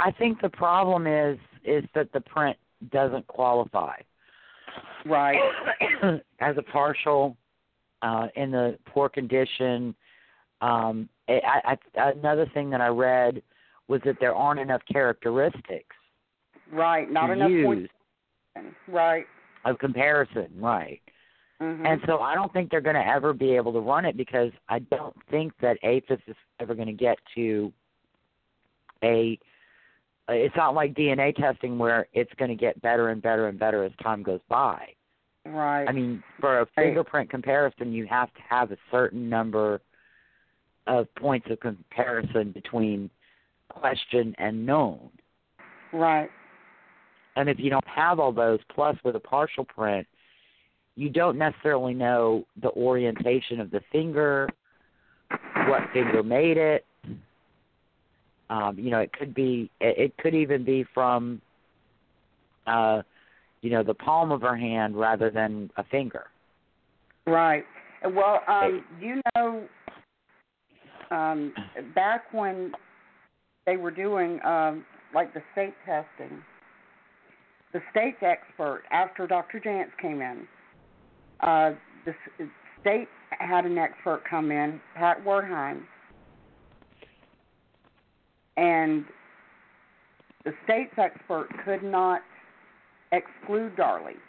I 0.00 0.10
think 0.10 0.40
the 0.40 0.48
problem 0.48 1.06
is 1.06 1.38
is 1.64 1.84
that 1.94 2.12
the 2.12 2.20
print 2.20 2.56
doesn't 2.90 3.26
qualify 3.28 3.96
Right. 5.06 5.38
as 6.40 6.56
a 6.58 6.62
partial 6.62 7.36
uh, 8.02 8.26
in 8.34 8.50
the 8.50 8.76
poor 8.86 9.08
condition. 9.08 9.94
Um, 10.60 11.08
I, 11.28 11.76
I, 11.96 12.10
another 12.10 12.46
thing 12.52 12.70
that 12.70 12.80
I 12.80 12.88
read 12.88 13.40
was 13.88 14.00
that 14.04 14.16
there 14.20 14.34
aren't 14.34 14.60
enough 14.60 14.82
characteristics 14.90 15.94
Right. 16.72 17.10
Not 17.10 17.30
enough 17.30 17.50
use 17.50 17.88
points. 18.54 18.74
Right. 18.88 19.26
of 19.64 19.78
comparison, 19.78 20.48
right? 20.58 21.00
hmm 21.60 21.84
And 21.86 22.00
so 22.06 22.18
I 22.18 22.34
don't 22.34 22.52
think 22.52 22.70
they're 22.70 22.80
going 22.80 22.96
to 22.96 23.06
ever 23.06 23.32
be 23.32 23.54
able 23.56 23.72
to 23.72 23.80
run 23.80 24.04
it 24.04 24.16
because 24.16 24.50
I 24.68 24.78
don't 24.80 25.16
think 25.30 25.52
that 25.60 25.78
AFIS 25.82 26.20
is 26.26 26.36
ever 26.60 26.74
going 26.74 26.88
to 26.88 26.92
get 26.92 27.18
to 27.34 27.72
a. 29.02 29.38
It's 30.28 30.56
not 30.56 30.74
like 30.74 30.94
DNA 30.94 31.34
testing 31.36 31.76
where 31.78 32.06
it's 32.14 32.32
going 32.38 32.48
to 32.48 32.54
get 32.56 32.80
better 32.80 33.10
and 33.10 33.20
better 33.20 33.48
and 33.48 33.58
better 33.58 33.84
as 33.84 33.92
time 34.02 34.22
goes 34.22 34.40
by. 34.48 34.88
right. 35.44 35.86
I 35.86 35.92
mean, 35.92 36.22
for 36.40 36.60
a 36.60 36.66
fingerprint 36.74 37.28
comparison, 37.28 37.92
you 37.92 38.06
have 38.06 38.32
to 38.32 38.40
have 38.48 38.72
a 38.72 38.78
certain 38.90 39.28
number 39.28 39.82
of 40.86 41.14
points 41.16 41.48
of 41.50 41.60
comparison 41.60 42.52
between 42.52 43.10
question 43.68 44.34
and 44.38 44.64
known. 44.64 45.10
right. 45.92 46.30
And 47.36 47.48
if 47.48 47.58
you 47.58 47.70
don't 47.70 47.86
have 47.88 48.20
all 48.20 48.32
those, 48.32 48.60
plus 48.74 48.96
with 49.04 49.16
a 49.16 49.20
partial 49.20 49.64
print, 49.64 50.06
you 50.96 51.08
don't 51.10 51.36
necessarily 51.36 51.94
know 51.94 52.44
the 52.62 52.70
orientation 52.70 53.60
of 53.60 53.70
the 53.70 53.80
finger, 53.90 54.48
what 55.66 55.82
finger 55.92 56.22
made 56.22 56.56
it. 56.56 56.84
Um, 58.50 58.78
you 58.78 58.90
know, 58.90 59.00
it 59.00 59.12
could 59.12 59.34
be, 59.34 59.70
it, 59.80 59.98
it 59.98 60.16
could 60.18 60.34
even 60.34 60.64
be 60.64 60.84
from, 60.94 61.40
uh, 62.66 63.02
you 63.62 63.70
know, 63.70 63.82
the 63.82 63.94
palm 63.94 64.30
of 64.30 64.42
her 64.42 64.56
hand 64.56 64.96
rather 64.96 65.30
than 65.30 65.70
a 65.76 65.84
finger. 65.84 66.26
Right. 67.26 67.64
Well, 68.04 68.42
um, 68.46 68.84
you 69.00 69.20
know, 69.34 69.66
um, 71.10 71.54
back 71.94 72.32
when 72.32 72.72
they 73.66 73.76
were 73.76 73.90
doing 73.90 74.40
um, 74.44 74.84
like 75.14 75.32
the 75.32 75.42
state 75.52 75.74
testing, 75.86 76.42
the 77.74 77.82
state's 77.90 78.22
expert 78.22 78.84
after 78.90 79.26
Dr. 79.26 79.60
Jantz 79.60 79.90
came 80.00 80.22
in, 80.22 80.46
uh, 81.40 81.72
the 82.06 82.14
state 82.80 83.08
had 83.30 83.66
an 83.66 83.76
expert 83.76 84.22
come 84.30 84.52
in, 84.52 84.80
Pat 84.94 85.22
Wertheim, 85.24 85.82
and 88.56 89.04
the 90.44 90.54
state's 90.62 90.94
expert 90.96 91.48
could 91.64 91.82
not 91.82 92.22
exclude 93.10 93.74
Darlie. 93.76 94.20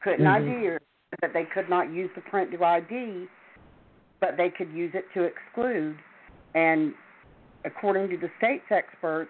Couldn't 0.00 0.26
Mhm. 0.26 0.74
ID 0.74 0.78
that 1.20 1.32
they 1.32 1.44
could 1.44 1.68
not 1.68 1.90
use 1.90 2.10
the 2.14 2.20
print 2.22 2.50
to 2.50 2.64
ID, 2.64 3.28
but 4.18 4.36
they 4.36 4.50
could 4.50 4.72
use 4.72 4.94
it 4.94 5.10
to 5.12 5.22
exclude. 5.22 5.96
And 6.54 6.94
according 7.64 8.08
to 8.10 8.16
the 8.16 8.30
state's 8.38 8.70
expert, 8.70 9.28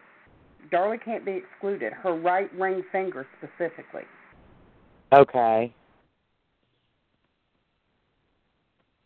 Darlie 0.70 1.02
can't 1.02 1.24
be 1.24 1.32
excluded. 1.32 1.92
Her 1.92 2.14
right 2.14 2.52
ring 2.54 2.82
finger 2.92 3.26
specifically. 3.38 4.02
Okay. 5.12 5.74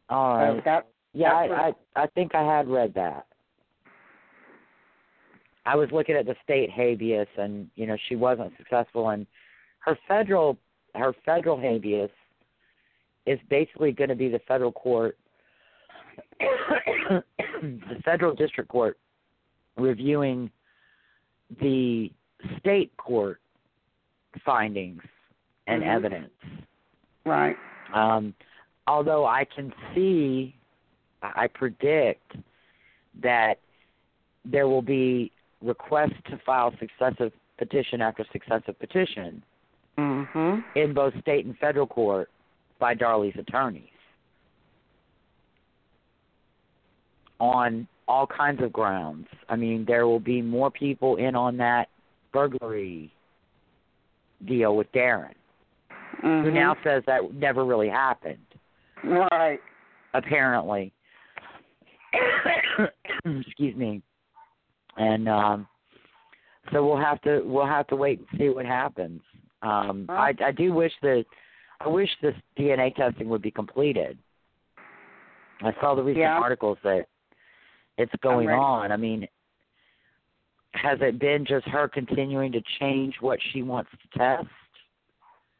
All 0.08 0.56
So 0.56 0.60
that 0.64 0.88
Yeah, 1.14 1.32
I, 1.32 1.72
I 1.96 2.02
I 2.02 2.06
think 2.08 2.34
I 2.34 2.42
had 2.42 2.68
read 2.68 2.92
that. 2.94 3.26
I 5.64 5.76
was 5.76 5.88
looking 5.92 6.16
at 6.16 6.26
the 6.26 6.34
state 6.42 6.70
habeas, 6.70 7.28
and 7.38 7.68
you 7.76 7.86
know 7.86 7.96
she 8.08 8.16
wasn't 8.16 8.52
successful, 8.56 9.10
and 9.10 9.26
her 9.80 9.96
federal 10.08 10.58
her 10.94 11.14
federal 11.24 11.58
habeas 11.58 12.10
is 13.26 13.38
basically 13.48 13.92
going 13.92 14.10
to 14.10 14.16
be 14.16 14.28
the 14.28 14.40
federal 14.48 14.72
court, 14.72 15.16
the 16.40 17.22
federal 18.04 18.34
district 18.34 18.68
court 18.68 18.98
reviewing 19.76 20.50
the 21.60 22.10
state 22.58 22.96
court 22.96 23.40
findings 24.44 25.02
and 25.66 25.82
Mhm. 25.82 25.86
evidence. 25.86 26.30
right. 27.24 27.56
Um, 27.92 28.34
although 28.86 29.26
I 29.26 29.44
can 29.44 29.72
see, 29.94 30.56
I 31.22 31.46
predict 31.46 32.36
that 33.20 33.58
there 34.44 34.66
will 34.66 34.82
be 34.82 35.30
requests 35.60 36.20
to 36.24 36.38
file 36.38 36.74
successive 36.78 37.32
petition 37.58 38.00
after 38.00 38.24
successive 38.32 38.76
petition 38.78 39.44
Mhm. 39.96 40.64
in 40.74 40.94
both 40.94 41.16
state 41.20 41.44
and 41.44 41.56
federal 41.58 41.86
court 41.86 42.28
by 42.78 42.94
Darlie's 42.94 43.36
attorneys 43.36 43.88
on 47.38 47.86
all 48.08 48.26
kinds 48.26 48.62
of 48.62 48.72
grounds. 48.72 49.26
I 49.48 49.56
mean, 49.56 49.84
there 49.86 50.06
will 50.06 50.20
be 50.20 50.42
more 50.42 50.70
people 50.70 51.16
in 51.16 51.34
on 51.34 51.56
that 51.58 51.88
burglary 52.32 53.12
deal 54.46 54.76
with 54.76 54.90
Darin, 54.92 55.34
who 56.20 56.26
Mhm. 56.26 56.52
now 56.52 56.76
says 56.82 57.04
that 57.06 57.32
never 57.34 57.64
really 57.64 57.88
happened. 57.88 58.44
right. 59.04 59.60
apparently. 60.14 60.92
Excuse 63.24 63.74
me. 63.76 64.02
And 64.96 65.28
um 65.28 65.66
so 66.72 66.84
we'll 66.86 66.96
have 67.00 67.20
to 67.22 67.40
we'll 67.44 67.66
have 67.66 67.86
to 67.88 67.96
wait 67.96 68.18
and 68.18 68.28
see 68.38 68.48
what 68.50 68.66
happens. 68.66 69.22
Um 69.62 70.06
I 70.08 70.34
I 70.44 70.52
do 70.52 70.72
wish 70.72 70.92
that 71.02 71.24
I 71.80 71.88
wish 71.88 72.10
this 72.20 72.34
DNA 72.58 72.94
testing 72.94 73.28
would 73.28 73.42
be 73.42 73.50
completed. 73.50 74.18
I 75.62 75.72
saw 75.80 75.94
the 75.94 76.02
recent 76.02 76.20
Yeah. 76.22 76.38
articles 76.38 76.78
that 76.84 77.06
it's 77.98 78.12
going 78.22 78.48
on. 78.48 78.92
I 78.92 78.96
mean 78.96 79.28
has 80.74 80.98
it 81.00 81.18
been 81.18 81.44
just 81.46 81.66
her 81.68 81.88
continuing 81.88 82.52
to 82.52 82.62
change 82.80 83.14
what 83.20 83.38
she 83.52 83.62
wants 83.62 83.90
to 83.90 84.18
test? 84.18 84.48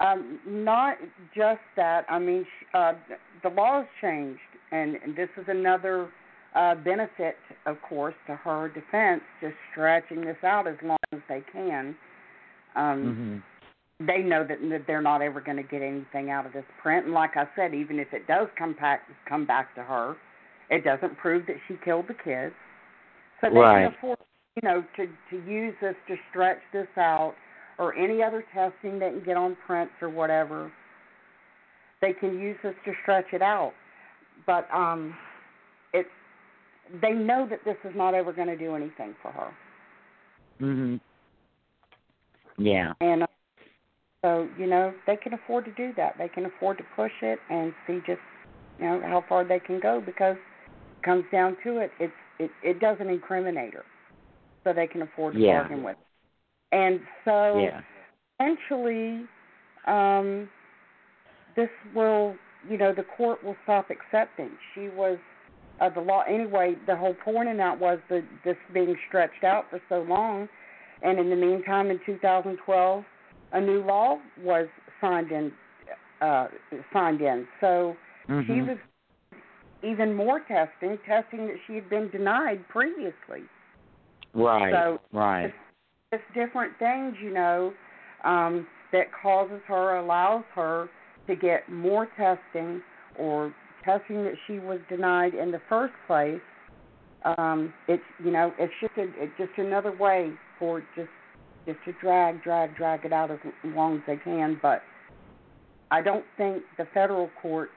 Um, 0.00 0.40
not 0.46 0.96
just 1.36 1.60
that. 1.76 2.04
I 2.09 2.18
mean, 2.18 2.46
uh, 2.74 2.94
the 3.42 3.50
laws 3.50 3.86
changed, 4.00 4.40
and, 4.72 4.96
this 5.16 5.28
is 5.36 5.44
another 5.48 6.09
uh, 6.54 6.74
benefit, 6.74 7.36
of 7.66 7.76
course, 7.88 8.14
to 8.26 8.34
her 8.34 8.68
defense, 8.68 9.22
just 9.40 9.54
stretching 9.70 10.22
this 10.22 10.36
out 10.42 10.66
as 10.66 10.76
long 10.82 10.98
as 11.12 11.20
they 11.28 11.42
can. 11.52 11.94
Um, 12.74 13.42
Mhm. 14.00 14.06
They 14.06 14.18
know 14.18 14.42
that, 14.42 14.59
that 14.70 14.86
they're 14.88 15.02
not 15.02 15.22
ever 15.22 15.40
going 15.40 15.59
to 15.59 15.62
get 15.62 15.80
anything 15.80 16.30
out 16.30 16.44
of 16.44 16.52
this 16.52 16.64
print, 16.82 17.04
and 17.04 17.14
like 17.14 17.36
I 17.36 17.46
said, 17.54 17.72
even 17.72 18.00
if 18.00 18.12
it 18.12 18.26
does 18.26 18.48
come 18.56 18.72
back, 18.72 19.02
come 19.26 19.44
back 19.44 19.74
to 19.76 19.82
her, 19.84 20.16
it 20.73 20.85
doesn't 20.85 21.16
prove 21.19 21.44
that 21.47 21.57
she 21.69 21.77
killed 21.85 22.07
the 22.09 22.15
kids. 22.15 22.55
So 23.40 23.51
they 23.51 23.61
Right. 23.61 23.85
can 23.85 23.94
afford, 23.94 24.19
you 24.57 24.62
know, 24.69 24.82
to 24.97 25.07
to 25.31 25.36
use 25.44 25.74
this 25.81 25.94
to 26.09 26.16
stretch 26.31 26.62
this 26.73 26.89
out, 26.97 27.35
or 27.78 27.94
any 27.94 28.23
other 28.23 28.43
testing 28.55 28.99
they 28.99 29.11
can 29.11 29.20
get 29.20 29.36
on 29.36 29.55
prints 29.66 29.94
or 30.01 30.09
whatever. 30.09 30.73
They 32.01 32.15
can 32.15 32.39
use 32.39 32.57
this 32.62 32.74
to 32.85 32.94
stretch 33.03 33.32
it 33.32 33.43
out, 33.43 33.74
but 34.47 34.66
um, 34.73 35.15
it's 35.93 36.09
they 37.01 37.12
know 37.12 37.47
that 37.47 37.65
this 37.65 37.77
is 37.85 37.94
not 37.94 38.15
ever 38.15 38.32
going 38.32 38.49
to 38.49 38.57
do 38.57 38.74
anything 38.74 39.15
for 39.23 39.31
her, 39.31 39.55
Mhm. 40.61 41.01
Yeah. 42.57 42.94
and 43.01 43.23
uh, 43.24 43.27
so 44.24 44.49
you 44.59 44.66
know 44.66 44.94
they 45.07 45.16
can 45.16 45.35
afford 45.35 45.65
to 45.66 45.73
do 45.73 45.93
that. 45.94 46.16
They 46.16 46.28
can 46.28 46.47
afford 46.47 46.78
to 46.78 46.85
push 46.97 47.12
it 47.23 47.39
and 47.51 47.74
see 47.86 48.01
just 48.07 48.23
you 48.78 48.86
know 48.86 49.01
how 49.03 49.20
far 49.28 49.44
they 49.44 49.61
can 49.61 49.81
go 49.81 50.01
because 50.01 50.39
comes 51.03 51.24
down 51.33 51.57
to 51.65 51.79
it, 51.79 51.91
it's 51.99 52.12
it 52.39 52.51
it 52.62 52.81
doesn't 52.81 53.09
incriminate 53.09 53.74
her, 53.74 53.85
so 54.65 54.73
they 54.73 54.87
can 54.87 55.03
afford 55.03 55.35
to 55.35 55.41
Yeah. 55.41 55.62
bargain 55.62 55.83
with. 55.83 55.97
It. 55.97 56.77
And 56.77 57.01
so 57.24 57.59
Yeah. 57.61 57.81
eventually, 58.41 59.27
um, 59.87 60.49
this 61.55 61.69
will, 61.95 62.35
you 62.69 62.79
know, 62.79 62.93
the 62.95 63.05
court 63.16 63.45
will 63.45 63.57
stop 63.65 63.89
accepting. 63.91 64.51
She 64.74 64.89
was 64.89 65.19
uh, 65.81 65.91
the 65.91 66.01
law 66.01 66.23
anyway. 66.29 66.77
The 66.87 66.97
whole 66.97 67.15
point 67.15 67.49
in 67.49 67.57
that 67.59 67.79
was 67.79 67.99
that 68.09 68.24
this 68.45 68.57
being 68.73 68.97
stretched 69.09 69.45
out 69.45 69.65
for 69.70 69.81
so 69.89 70.03
long, 70.03 70.49
and 71.03 71.19
in 71.19 71.29
the 71.31 71.37
meantime, 71.37 71.91
in 71.91 72.01
2012, 72.07 73.05
a 73.53 73.61
new 73.61 73.85
law 73.85 74.19
was 74.43 74.66
signed 75.01 75.31
in. 75.31 75.53
Uh, 76.20 76.47
signed 76.93 77.20
in. 77.20 77.49
So 77.61 77.97
she 78.47 78.53
Mhm. 78.53 78.69
was 78.69 78.79
even 79.82 80.14
more 80.14 80.40
testing, 80.40 80.98
testing 81.06 81.46
that 81.46 81.56
she 81.66 81.74
had 81.74 81.88
been 81.90 82.10
denied 82.10 82.66
previously. 82.68 83.42
Right. 84.34 84.72
So 84.72 84.98
right. 85.12 85.52
it's 86.12 86.22
different 86.34 86.72
things, 86.78 87.14
you 87.22 87.32
know, 87.32 87.72
um, 88.24 88.66
that 88.92 89.06
causes 89.22 89.60
her, 89.66 89.96
allows 89.96 90.44
her 90.54 90.88
to 91.26 91.36
get 91.36 91.68
more 91.70 92.09
testing 92.16 92.82
or 93.18 93.54
testing 93.84 94.24
that 94.24 94.34
she 94.46 94.59
was 94.59 94.78
denied 94.88 95.34
in 95.34 95.50
the 95.50 95.60
first 95.68 95.94
place 96.06 96.40
um, 97.24 97.72
it's 97.88 98.02
you 98.22 98.30
know 98.30 98.52
it's 98.59 98.72
just 98.80 98.92
a, 98.96 99.04
it's 99.22 99.32
just 99.38 99.52
another 99.56 99.96
way 99.96 100.32
for 100.59 100.80
just 100.96 101.09
just 101.66 101.78
to 101.84 101.92
drag 102.00 102.42
drag 102.42 102.76
drag 102.76 103.04
it 103.04 103.12
out 103.12 103.30
as 103.30 103.38
long 103.64 103.96
as 103.96 104.02
they 104.06 104.16
can. 104.16 104.59
But 104.60 104.82
I 105.90 106.02
don't 106.02 106.24
think 106.36 106.62
the 106.78 106.86
federal 106.92 107.30
courts 107.40 107.72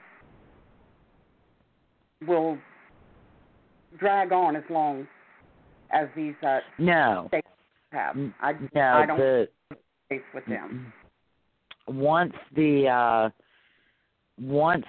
will 2.28 2.58
drag 4.00 4.32
on 4.32 4.56
as 4.56 4.64
long 4.70 5.08
as 5.92 6.08
these 6.16 6.34
uh, 6.46 6.60
No, 6.78 7.26
states 7.30 7.48
have. 7.92 8.16
I 8.42 8.54
no. 8.74 8.82
I 8.82 9.06
don't 9.06 9.18
the 9.18 9.48
face 10.10 10.22
with 10.34 10.46
them. 10.46 10.92
once 11.88 12.34
the 12.56 12.88
uh, 12.88 13.30
once 14.42 14.86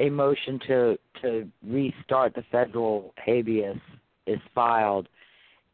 a 0.00 0.10
motion 0.10 0.58
to 0.66 0.98
to 1.22 1.48
restart 1.66 2.34
the 2.34 2.42
federal 2.50 3.14
habeas 3.24 3.76
is 4.26 4.38
filed, 4.54 5.08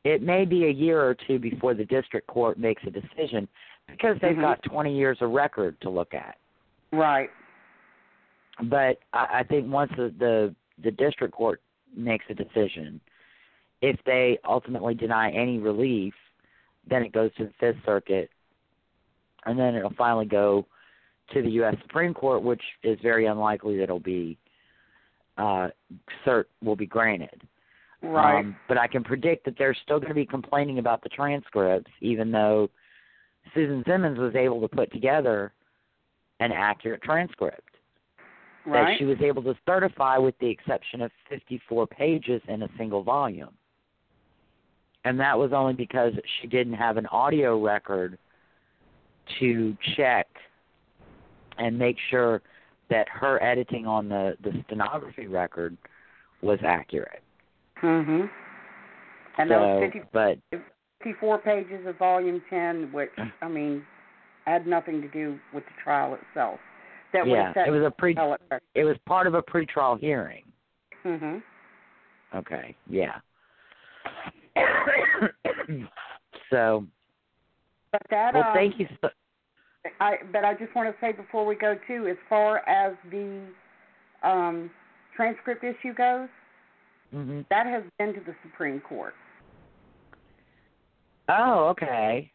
it 0.05 0.23
may 0.23 0.45
be 0.45 0.65
a 0.67 0.71
year 0.71 1.01
or 1.03 1.15
two 1.27 1.39
before 1.39 1.75
the 1.75 1.85
district 1.85 2.27
court 2.27 2.59
makes 2.59 2.83
a 2.87 2.91
decision 2.91 3.49
because 3.89 4.17
they've 4.21 4.37
Mhm. 4.37 4.43
got 4.43 4.63
20 4.65 4.95
years 4.97 5.21
of 5.23 5.31
record 5.31 5.81
to 5.81 5.89
look 5.91 6.13
at. 6.15 6.37
Right. 6.93 7.31
But 8.65 8.99
I, 9.13 9.41
I 9.41 9.43
think 9.45 9.71
once 9.71 9.93
the, 9.97 10.13
the 10.19 10.55
the 10.83 10.91
district 10.91 11.35
court 11.35 11.61
makes 11.97 12.25
a 12.29 12.35
decision, 12.35 13.01
if 13.83 13.99
they 14.07 14.39
ultimately 14.49 14.95
deny 14.95 15.31
any 15.31 15.59
relief, 15.59 16.15
then 16.89 17.03
it 17.03 17.13
goes 17.13 17.31
to 17.37 17.45
the 17.45 17.53
Fifth 17.59 17.85
Circuit, 17.85 18.31
and 19.47 19.59
then 19.59 19.75
it'll 19.75 19.95
finally 19.95 20.27
go 20.27 20.67
to 21.33 21.43
the 21.43 21.51
U.S. 21.51 21.75
Supreme 21.83 22.15
Court, 22.15 22.43
which 22.43 22.63
is 22.83 22.99
very 23.03 23.27
unlikely 23.27 23.77
that 23.77 23.85
it'll 23.85 24.01
be 24.01 24.39
uh, 25.37 25.69
cert 26.27 26.45
will 26.63 26.77
be 26.77 26.87
granted. 26.87 27.43
Right. 28.03 28.41
Um, 28.41 28.57
but 28.69 28.79
I 28.79 28.87
can 28.87 29.03
predict 29.03 29.45
that 29.45 29.55
they're 29.59 29.77
still 29.85 29.99
going 29.99 30.09
to 30.09 30.15
be 30.15 30.27
complaining 30.27 30.79
about 30.79 31.03
the 31.03 31.09
transcripts, 31.09 31.91
even 32.01 32.31
though 32.31 32.71
Susan 33.55 33.83
Simmons 33.87 34.19
was 34.19 34.35
able 34.35 34.61
to 34.61 34.69
put 34.69 34.93
together 34.93 35.53
an 36.41 36.53
accurate 36.53 37.03
transcript 37.03 37.68
that 38.73 38.97
she 38.99 39.05
was 39.05 39.19
able 39.21 39.43
to 39.43 39.55
certify 39.67 40.19
with 40.19 40.39
the 40.41 40.49
exception 40.49 41.03
of 41.03 41.11
54 41.29 41.87
pages 41.87 42.41
in 42.49 42.63
a 42.63 42.69
single 42.77 43.03
volume. 43.03 43.51
And 45.05 45.19
that 45.21 45.39
was 45.39 45.53
only 45.53 45.75
because 45.75 46.13
she 46.41 46.49
didn't 46.49 46.75
have 46.75 46.97
an 46.97 47.07
audio 47.07 47.63
record 47.63 48.19
to 49.41 49.77
check 49.97 50.27
and 51.59 51.79
make 51.79 51.97
sure 52.11 52.43
that 52.91 53.09
her 53.09 53.43
editing 53.43 53.87
on 53.87 54.09
the, 54.09 54.37
the 54.43 54.53
stenography 54.67 55.27
record 55.27 55.77
was 56.43 56.59
accurate. 56.65 57.23
Mhm. 57.83 58.31
And 59.39 59.51
that 59.51 59.55
so, 59.55 59.61
was 59.61 59.91
50, 59.93 60.09
but 60.13 60.39
54 61.03 61.39
pages 61.39 61.87
of 61.87 61.97
volume 61.97 62.43
10, 62.51 62.93
which 62.93 63.11
I 63.41 63.49
mean 63.49 63.85
had 64.47 64.67
nothing 64.67 65.01
to 65.03 65.09
do 65.09 65.39
with 65.53 65.65
the 65.65 65.73
trial 65.83 66.15
itself. 66.15 66.59
That 67.25 67.55
yeah, 67.57 67.67
it 67.67 67.71
was 67.71 67.83
a 67.85 67.91
pre 67.91 68.17
it 68.75 68.85
was 68.85 68.97
part 69.07 69.27
of 69.27 69.35
a 69.35 69.43
pretrial 69.43 69.99
hearing. 69.99 70.45
Mhm. 71.05 71.43
Okay, 72.35 72.77
yeah. 72.89 73.21
so, 76.51 76.87
But 77.93 78.03
that 78.11 78.35
well, 78.35 78.45
um, 78.45 78.55
thank 78.55 78.79
you. 78.79 78.87
So, 79.01 79.09
I 80.01 80.17
but 80.33 80.45
I 80.45 80.55
just 80.55 80.75
want 80.75 80.89
to 80.89 81.01
say 81.01 81.13
before 81.13 81.47
we 81.47 81.55
go 81.55 81.77
too, 81.87 82.07
as 82.09 82.17
far 82.29 82.59
as 82.69 82.95
the 83.11 83.43
um, 84.23 84.71
transcript 85.17 85.65
issue 85.65 85.95
goes, 85.95 86.29
hmm 87.11 87.41
that 87.51 87.67
has 87.67 87.83
been 87.99 88.13
to 88.15 88.21
the 88.21 88.35
Supreme 88.43 88.81
Court. 88.81 89.15
Oh, 91.29 91.69
okay. 91.71 92.31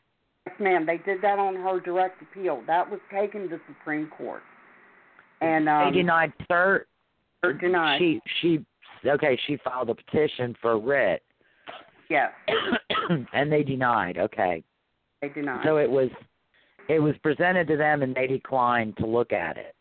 Yes, 0.46 0.56
ma'am. 0.60 0.86
They 0.86 0.98
did 0.98 1.22
that 1.22 1.40
on 1.40 1.56
her 1.56 1.80
direct 1.80 2.22
appeal. 2.22 2.62
That 2.68 2.90
was 2.90 3.00
taken 3.12 3.44
to 3.44 3.48
the 3.50 3.62
Supreme 3.68 4.10
Court, 4.18 4.42
and 5.44 5.70
um, 5.70 5.86
they 5.86 5.98
denied 5.98 6.34
cert. 6.50 6.82
or 7.44 7.54
denied. 7.54 8.00
She 8.00 8.20
she 8.42 8.66
okay. 9.08 9.38
She 9.48 9.58
filed 9.64 9.90
a 9.90 9.96
petition 9.96 10.56
for 10.62 10.80
writ, 10.80 11.22
yes, 12.10 12.32
and 13.34 13.52
they 13.52 13.64
denied. 13.64 14.18
Okay, 14.18 14.64
they 15.22 15.30
denied. 15.30 15.62
so 15.64 15.78
it 15.78 15.90
was 15.90 16.10
it 16.90 17.00
was 17.00 17.16
presented 17.24 17.68
to 17.68 17.78
them, 17.78 18.02
and 18.02 18.16
they 18.16 18.28
declined 18.28 18.98
to 18.98 19.06
look 19.06 19.34
at 19.34 19.58
it. 19.58 19.76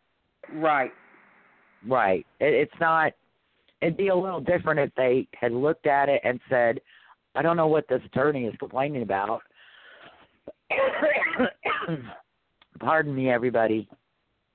right. 0.54 0.92
Right. 1.86 2.24
It, 2.38 2.54
it's 2.54 2.80
not. 2.80 3.12
It'd 3.80 3.96
be 3.96 4.08
a 4.08 4.14
little 4.14 4.40
different 4.40 4.78
if 4.78 4.90
they 4.96 5.26
had 5.34 5.50
looked 5.50 5.86
at 5.86 6.08
it 6.08 6.20
and 6.24 6.38
said, 6.48 6.80
"I 7.34 7.42
don't 7.42 7.56
know 7.56 7.66
what 7.66 7.88
this 7.88 8.00
attorney 8.04 8.44
is 8.44 8.54
complaining 8.58 9.02
about." 9.02 9.42
Pardon 12.80 13.14
me, 13.14 13.30
everybody. 13.30 13.88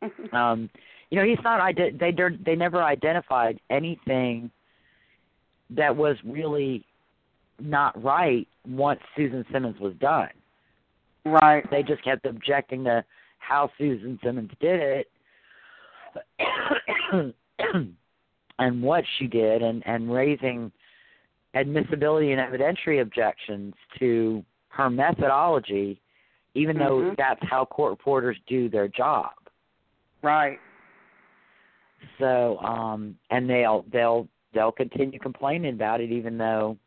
Um, 0.31 0.69
you 1.09 1.17
know, 1.17 1.25
he's 1.25 1.37
not. 1.43 1.75
They 1.75 1.91
they 1.91 2.13
they 2.45 2.55
never 2.55 2.83
identified 2.83 3.59
anything 3.69 4.51
that 5.69 5.95
was 5.95 6.17
really 6.25 6.85
not 7.59 8.01
right 8.03 8.47
once 8.67 8.99
Susan 9.15 9.45
Simmons 9.51 9.79
was 9.79 9.93
done. 9.99 10.29
right. 11.25 11.69
They 11.71 11.83
just 11.83 12.03
kept 12.03 12.25
objecting 12.25 12.83
to 12.85 13.03
how 13.39 13.69
Susan 13.77 14.17
Simmons 14.23 14.51
did 14.61 14.79
it 14.79 15.07
and 18.59 18.81
what 18.81 19.03
she 19.17 19.27
did 19.27 19.61
and, 19.61 19.83
and 19.85 20.11
raising 20.11 20.71
admissibility 21.53 22.31
and 22.31 22.39
evidentiary 22.41 23.01
objections 23.01 23.73
to 23.99 24.43
her 24.69 24.89
methodology, 24.89 25.99
even 26.53 26.77
though 26.77 27.01
Mhm. 27.01 27.17
that's 27.17 27.43
how 27.43 27.65
court 27.65 27.91
reporters 27.91 28.37
do 28.47 28.69
their 28.69 28.87
job. 28.87 29.31
Right. 30.21 30.59
So, 32.19 32.57
um 32.59 33.15
and 33.29 33.49
they'll 33.49 33.85
they'll 33.91 34.27
they'll 34.53 34.71
continue 34.71 35.19
complaining 35.19 35.73
about 35.73 36.01
it 36.01 36.11
even 36.11 36.37
though 36.37 36.77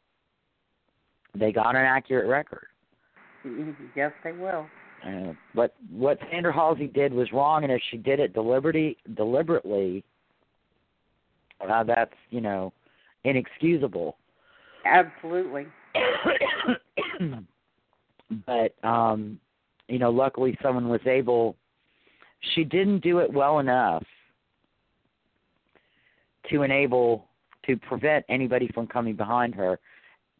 they 1.34 1.52
got 1.52 1.76
an 1.76 1.84
accurate 1.84 2.28
record. 2.28 2.66
Mhm. 3.44 3.74
Yes, 3.94 4.12
they 4.22 4.32
will. 4.32 4.66
Uh, 5.06 5.32
but 5.54 5.74
what 5.90 6.18
Sandra 6.30 6.52
Halsey 6.52 6.86
did 6.86 7.12
was 7.12 7.32
wrong, 7.32 7.64
and 7.64 7.72
if 7.72 7.80
she 7.90 7.96
did 7.96 8.20
it 8.20 8.34
deliberately, 8.34 8.98
deliberately, 9.14 10.04
uh, 11.66 11.82
that's 11.84 12.14
you 12.30 12.40
know 12.40 12.72
inexcusable. 13.24 14.16
Absolutely. 14.84 15.66
but 18.46 18.74
um, 18.86 19.40
you 19.88 19.98
know, 19.98 20.10
luckily 20.10 20.58
someone 20.62 20.88
was 20.88 21.00
able. 21.06 21.56
She 22.54 22.64
didn't 22.64 23.00
do 23.00 23.18
it 23.18 23.32
well 23.32 23.58
enough 23.58 24.04
to 26.50 26.62
enable 26.62 27.26
to 27.66 27.76
prevent 27.76 28.24
anybody 28.28 28.68
from 28.74 28.86
coming 28.86 29.16
behind 29.16 29.54
her. 29.54 29.78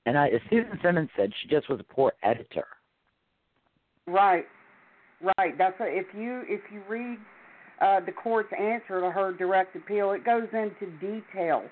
And 0.07 0.17
I, 0.17 0.29
as 0.29 0.41
Susan 0.49 0.79
Simmons 0.83 1.11
said, 1.17 1.31
she 1.43 1.49
just 1.49 1.69
was 1.69 1.81
a 1.81 1.95
poor 1.95 2.13
editor. 2.23 2.67
Right. 4.07 4.47
Right. 5.39 5.57
That's 5.59 5.79
a, 5.81 5.85
if 5.87 6.07
you 6.17 6.43
if 6.49 6.61
you 6.73 6.83
read 6.89 7.19
uh, 7.81 8.01
the 8.05 8.13
court's 8.13 8.53
answer 8.59 9.01
to 9.01 9.11
her 9.11 9.33
direct 9.33 9.77
appeal, 9.77 10.13
it 10.13 10.25
goes 10.25 10.49
into 10.53 10.87
detail 10.99 11.65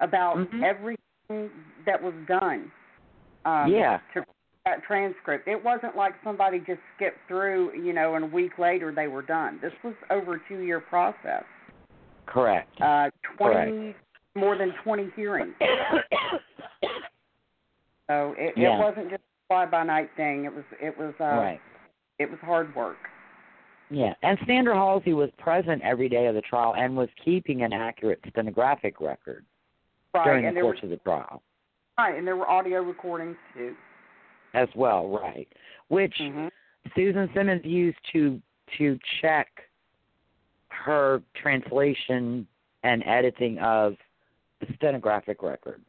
about 0.00 0.36
Mhm. 0.38 0.62
everything 0.62 1.50
that 1.84 2.02
was 2.02 2.14
done. 2.26 2.72
Um, 3.44 3.70
Yeah. 3.70 4.00
To 4.14 4.24
that 4.64 4.82
transcript, 4.84 5.48
it 5.48 5.62
wasn't 5.62 5.96
like 5.96 6.14
somebody 6.24 6.60
just 6.60 6.80
skipped 6.96 7.18
through, 7.26 7.72
you 7.74 7.92
know, 7.92 8.14
and 8.14 8.24
a 8.24 8.28
week 8.28 8.58
later 8.58 8.92
they 8.92 9.08
were 9.08 9.22
done. 9.22 9.58
This 9.60 9.72
was 9.82 9.94
over 10.10 10.34
a 10.34 10.40
two 10.48 10.60
year 10.60 10.80
process. 10.80 11.44
Correct. 12.28 12.68
Uh, 12.80 13.10
twenty 13.36 13.94
more 14.36 14.56
than 14.56 14.72
twenty 14.84 15.08
hearings. 15.16 15.54
So 18.10 18.34
it, 18.38 18.54
Yeah. 18.56 18.76
it 18.76 18.78
wasn't 18.80 19.10
just 19.10 19.20
a 19.22 19.46
fly 19.48 19.66
by 19.66 19.84
night 19.84 20.08
thing. 20.16 20.44
It 20.46 20.54
was 20.54 20.64
it 20.80 20.96
was 20.98 21.12
uh, 21.20 21.24
right. 21.24 21.60
it 22.18 22.30
was 22.30 22.38
hard 22.40 22.74
work. 22.74 22.96
Yeah, 23.90 24.14
and 24.22 24.38
Sandra 24.46 24.74
Halsey 24.74 25.12
was 25.14 25.30
present 25.38 25.82
every 25.82 26.08
day 26.08 26.26
of 26.26 26.34
the 26.34 26.40
trial 26.42 26.74
and 26.76 26.96
was 26.96 27.08
keeping 27.24 27.62
an 27.62 27.72
accurate 27.72 28.20
stenographic 28.30 29.00
record 29.00 29.44
Right, 30.14 30.24
during 30.24 30.46
and 30.46 30.56
the 30.56 30.60
course 30.60 30.78
was 30.82 30.84
of 30.84 30.98
the 30.98 31.02
trial 31.04 31.42
right, 31.98 32.16
and 32.16 32.26
there 32.26 32.36
were 32.36 32.48
audio 32.48 32.80
recordings 32.82 33.36
too. 33.54 33.74
as 34.54 34.68
well, 34.74 35.08
right? 35.08 35.48
Which 35.88 36.14
hmm 36.18 36.48
Susan 36.94 37.28
Simmons 37.34 37.62
used 37.64 37.98
to 38.12 38.40
to 38.78 38.98
check 39.20 39.48
her 40.84 41.22
translation 41.40 42.46
and 42.82 43.02
editing 43.06 43.58
of 43.58 43.94
the 44.60 44.66
stenographic 44.76 45.42
record. 45.42 45.80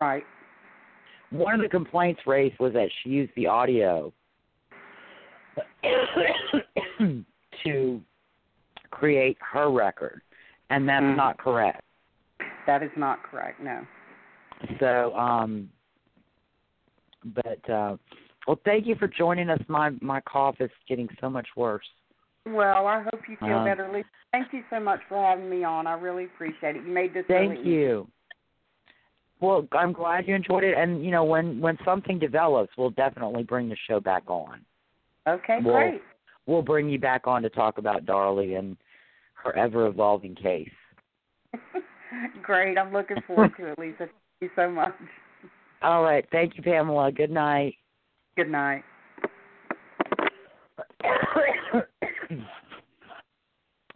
Right. 0.00 0.24
One 1.30 1.54
of 1.54 1.60
the 1.60 1.68
complaints 1.68 2.20
raised 2.26 2.58
was 2.58 2.72
that 2.72 2.88
she 3.02 3.10
used 3.10 3.32
the 3.36 3.46
audio 3.46 4.12
to 7.64 8.00
create 8.90 9.36
her 9.40 9.70
record, 9.70 10.20
and 10.70 10.88
that's 10.88 11.04
Mhm. 11.04 11.16
not 11.16 11.38
correct. 11.38 11.82
That 12.66 12.82
is 12.82 12.90
not 12.96 13.22
correct. 13.22 13.60
No. 13.60 13.86
So, 14.78 15.16
um, 15.16 15.70
but 17.24 17.68
uh, 17.70 17.96
well, 18.46 18.58
thank 18.64 18.86
you 18.86 18.94
for 18.96 19.08
joining 19.08 19.50
us. 19.50 19.60
My 19.68 19.90
my 20.00 20.20
cough 20.22 20.60
is 20.60 20.70
getting 20.88 21.08
so 21.20 21.30
much 21.30 21.48
worse. 21.56 21.88
Well, 22.46 22.86
I 22.86 23.02
hope 23.02 23.28
you 23.28 23.36
feel 23.36 23.58
Um, 23.58 23.64
better, 23.64 23.88
Lisa. 23.92 24.08
Thank 24.32 24.52
you 24.52 24.64
so 24.70 24.80
much 24.80 25.00
for 25.08 25.22
having 25.22 25.48
me 25.50 25.64
on. 25.64 25.86
I 25.86 25.94
really 25.94 26.24
appreciate 26.24 26.76
it. 26.76 26.84
You 26.84 26.92
made 26.92 27.12
this 27.12 27.26
Thank 27.26 27.50
really 27.50 27.60
easy. 27.60 27.70
you. 27.70 28.10
Well, 29.40 29.66
I'm 29.72 29.92
glad 29.92 30.28
you 30.28 30.34
enjoyed 30.34 30.64
it, 30.64 30.76
and 30.76 31.04
you 31.04 31.10
know 31.10 31.24
when 31.24 31.60
when 31.60 31.78
something 31.84 32.18
develops, 32.18 32.76
we'll 32.76 32.90
definitely 32.90 33.42
bring 33.42 33.68
the 33.68 33.76
show 33.88 33.98
back 33.98 34.24
on. 34.28 34.64
Okay, 35.26 35.60
Well, 35.62 35.74
great. 35.74 36.02
We'll 36.46 36.62
bring 36.62 36.88
you 36.88 36.98
back 36.98 37.26
on 37.26 37.42
to 37.42 37.50
talk 37.50 37.78
about 37.78 38.04
Darlie 38.04 38.58
and 38.58 38.76
her 39.42 39.56
ever 39.56 39.86
evolving 39.86 40.34
case. 40.34 40.70
great. 42.42 42.76
I'm 42.76 42.92
looking 42.92 43.18
forward 43.26 43.52
to 43.58 43.66
it, 43.66 43.78
Lisa. 43.78 43.98
Thank 43.98 44.10
you 44.40 44.50
so 44.56 44.70
much. 44.70 44.94
All 45.82 46.02
right, 46.02 46.26
thank 46.30 46.56
you, 46.56 46.62
Pamela. 46.62 47.10
Good 47.12 47.30
night. 47.30 47.74
Good 48.36 48.50
night. 48.50 48.82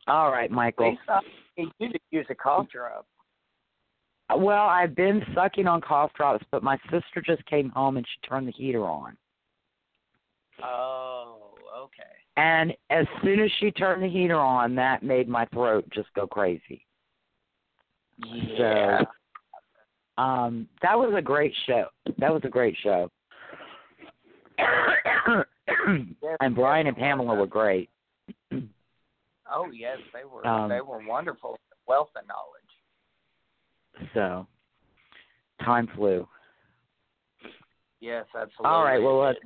All 0.06 0.30
right, 0.30 0.50
Michael. 0.50 0.96
You 1.56 1.70
could 1.80 1.98
use 2.10 2.26
a 2.30 2.34
cough 2.34 2.66
drop. 2.70 3.06
Well, 4.34 4.66
I've 4.66 4.94
been 4.94 5.22
sucking 5.34 5.66
on 5.66 5.80
cough 5.80 6.12
drops, 6.14 6.44
but 6.50 6.62
my 6.62 6.78
sister 6.90 7.22
just 7.24 7.44
came 7.46 7.68
home 7.70 7.96
and 7.96 8.06
she 8.06 8.28
turned 8.28 8.48
the 8.48 8.52
heater 8.52 8.84
on. 8.84 9.16
Oh, 10.62 11.52
okay. 11.76 12.02
And 12.36 12.72
as 12.90 13.06
soon 13.22 13.40
as 13.40 13.50
she 13.60 13.70
turned 13.70 14.02
the 14.02 14.08
heater 14.08 14.38
on, 14.38 14.74
that 14.76 15.02
made 15.02 15.28
my 15.28 15.44
throat 15.46 15.84
just 15.92 16.08
go 16.14 16.26
crazy. 16.26 16.84
Yeah. 18.18 19.00
So, 19.00 20.22
um, 20.22 20.68
that 20.82 20.98
was 20.98 21.12
a 21.16 21.22
great 21.22 21.52
show. 21.66 21.86
That 22.18 22.32
was 22.32 22.42
a 22.44 22.48
great 22.48 22.76
show. 22.82 23.10
and 26.40 26.54
Brian 26.54 26.86
and 26.86 26.96
Pamela 26.96 27.34
were 27.34 27.46
great. 27.46 27.90
Oh 29.52 29.70
yes, 29.72 29.98
they 30.12 30.24
were. 30.24 30.46
Um, 30.46 30.68
they 30.68 30.80
were 30.80 31.00
wonderful. 31.06 31.58
Wealth 31.86 32.08
of 32.16 32.24
knowledge. 32.26 34.10
So, 34.14 34.46
time 35.64 35.88
flew. 35.94 36.26
Yes, 38.00 38.24
absolutely. 38.34 38.64
All 38.64 38.84
right, 38.84 39.02
well 39.02 39.18
let's 39.18 39.38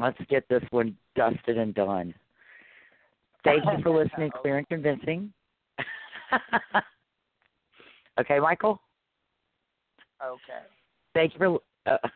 let's 0.00 0.18
get 0.28 0.48
this 0.48 0.62
one 0.70 0.96
dusted 1.16 1.58
and 1.58 1.74
done. 1.74 2.14
Thank 3.44 3.64
you 3.64 3.82
for 3.82 3.90
listening, 3.90 4.30
clear 4.42 4.58
and 4.58 4.68
convincing. 4.68 5.32
okay, 8.20 8.38
Michael. 8.38 8.80
Okay. 10.24 10.62
Thank 11.14 11.34
you 11.34 11.38
for 11.38 11.60
uh, 11.92 12.08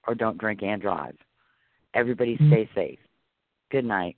or 0.05 0.15
don't 0.15 0.37
drink 0.37 0.63
and 0.63 0.81
drive. 0.81 1.15
Everybody, 1.93 2.35
stay 2.47 2.69
safe. 2.75 2.99
Good 3.71 3.85
night. 3.85 4.17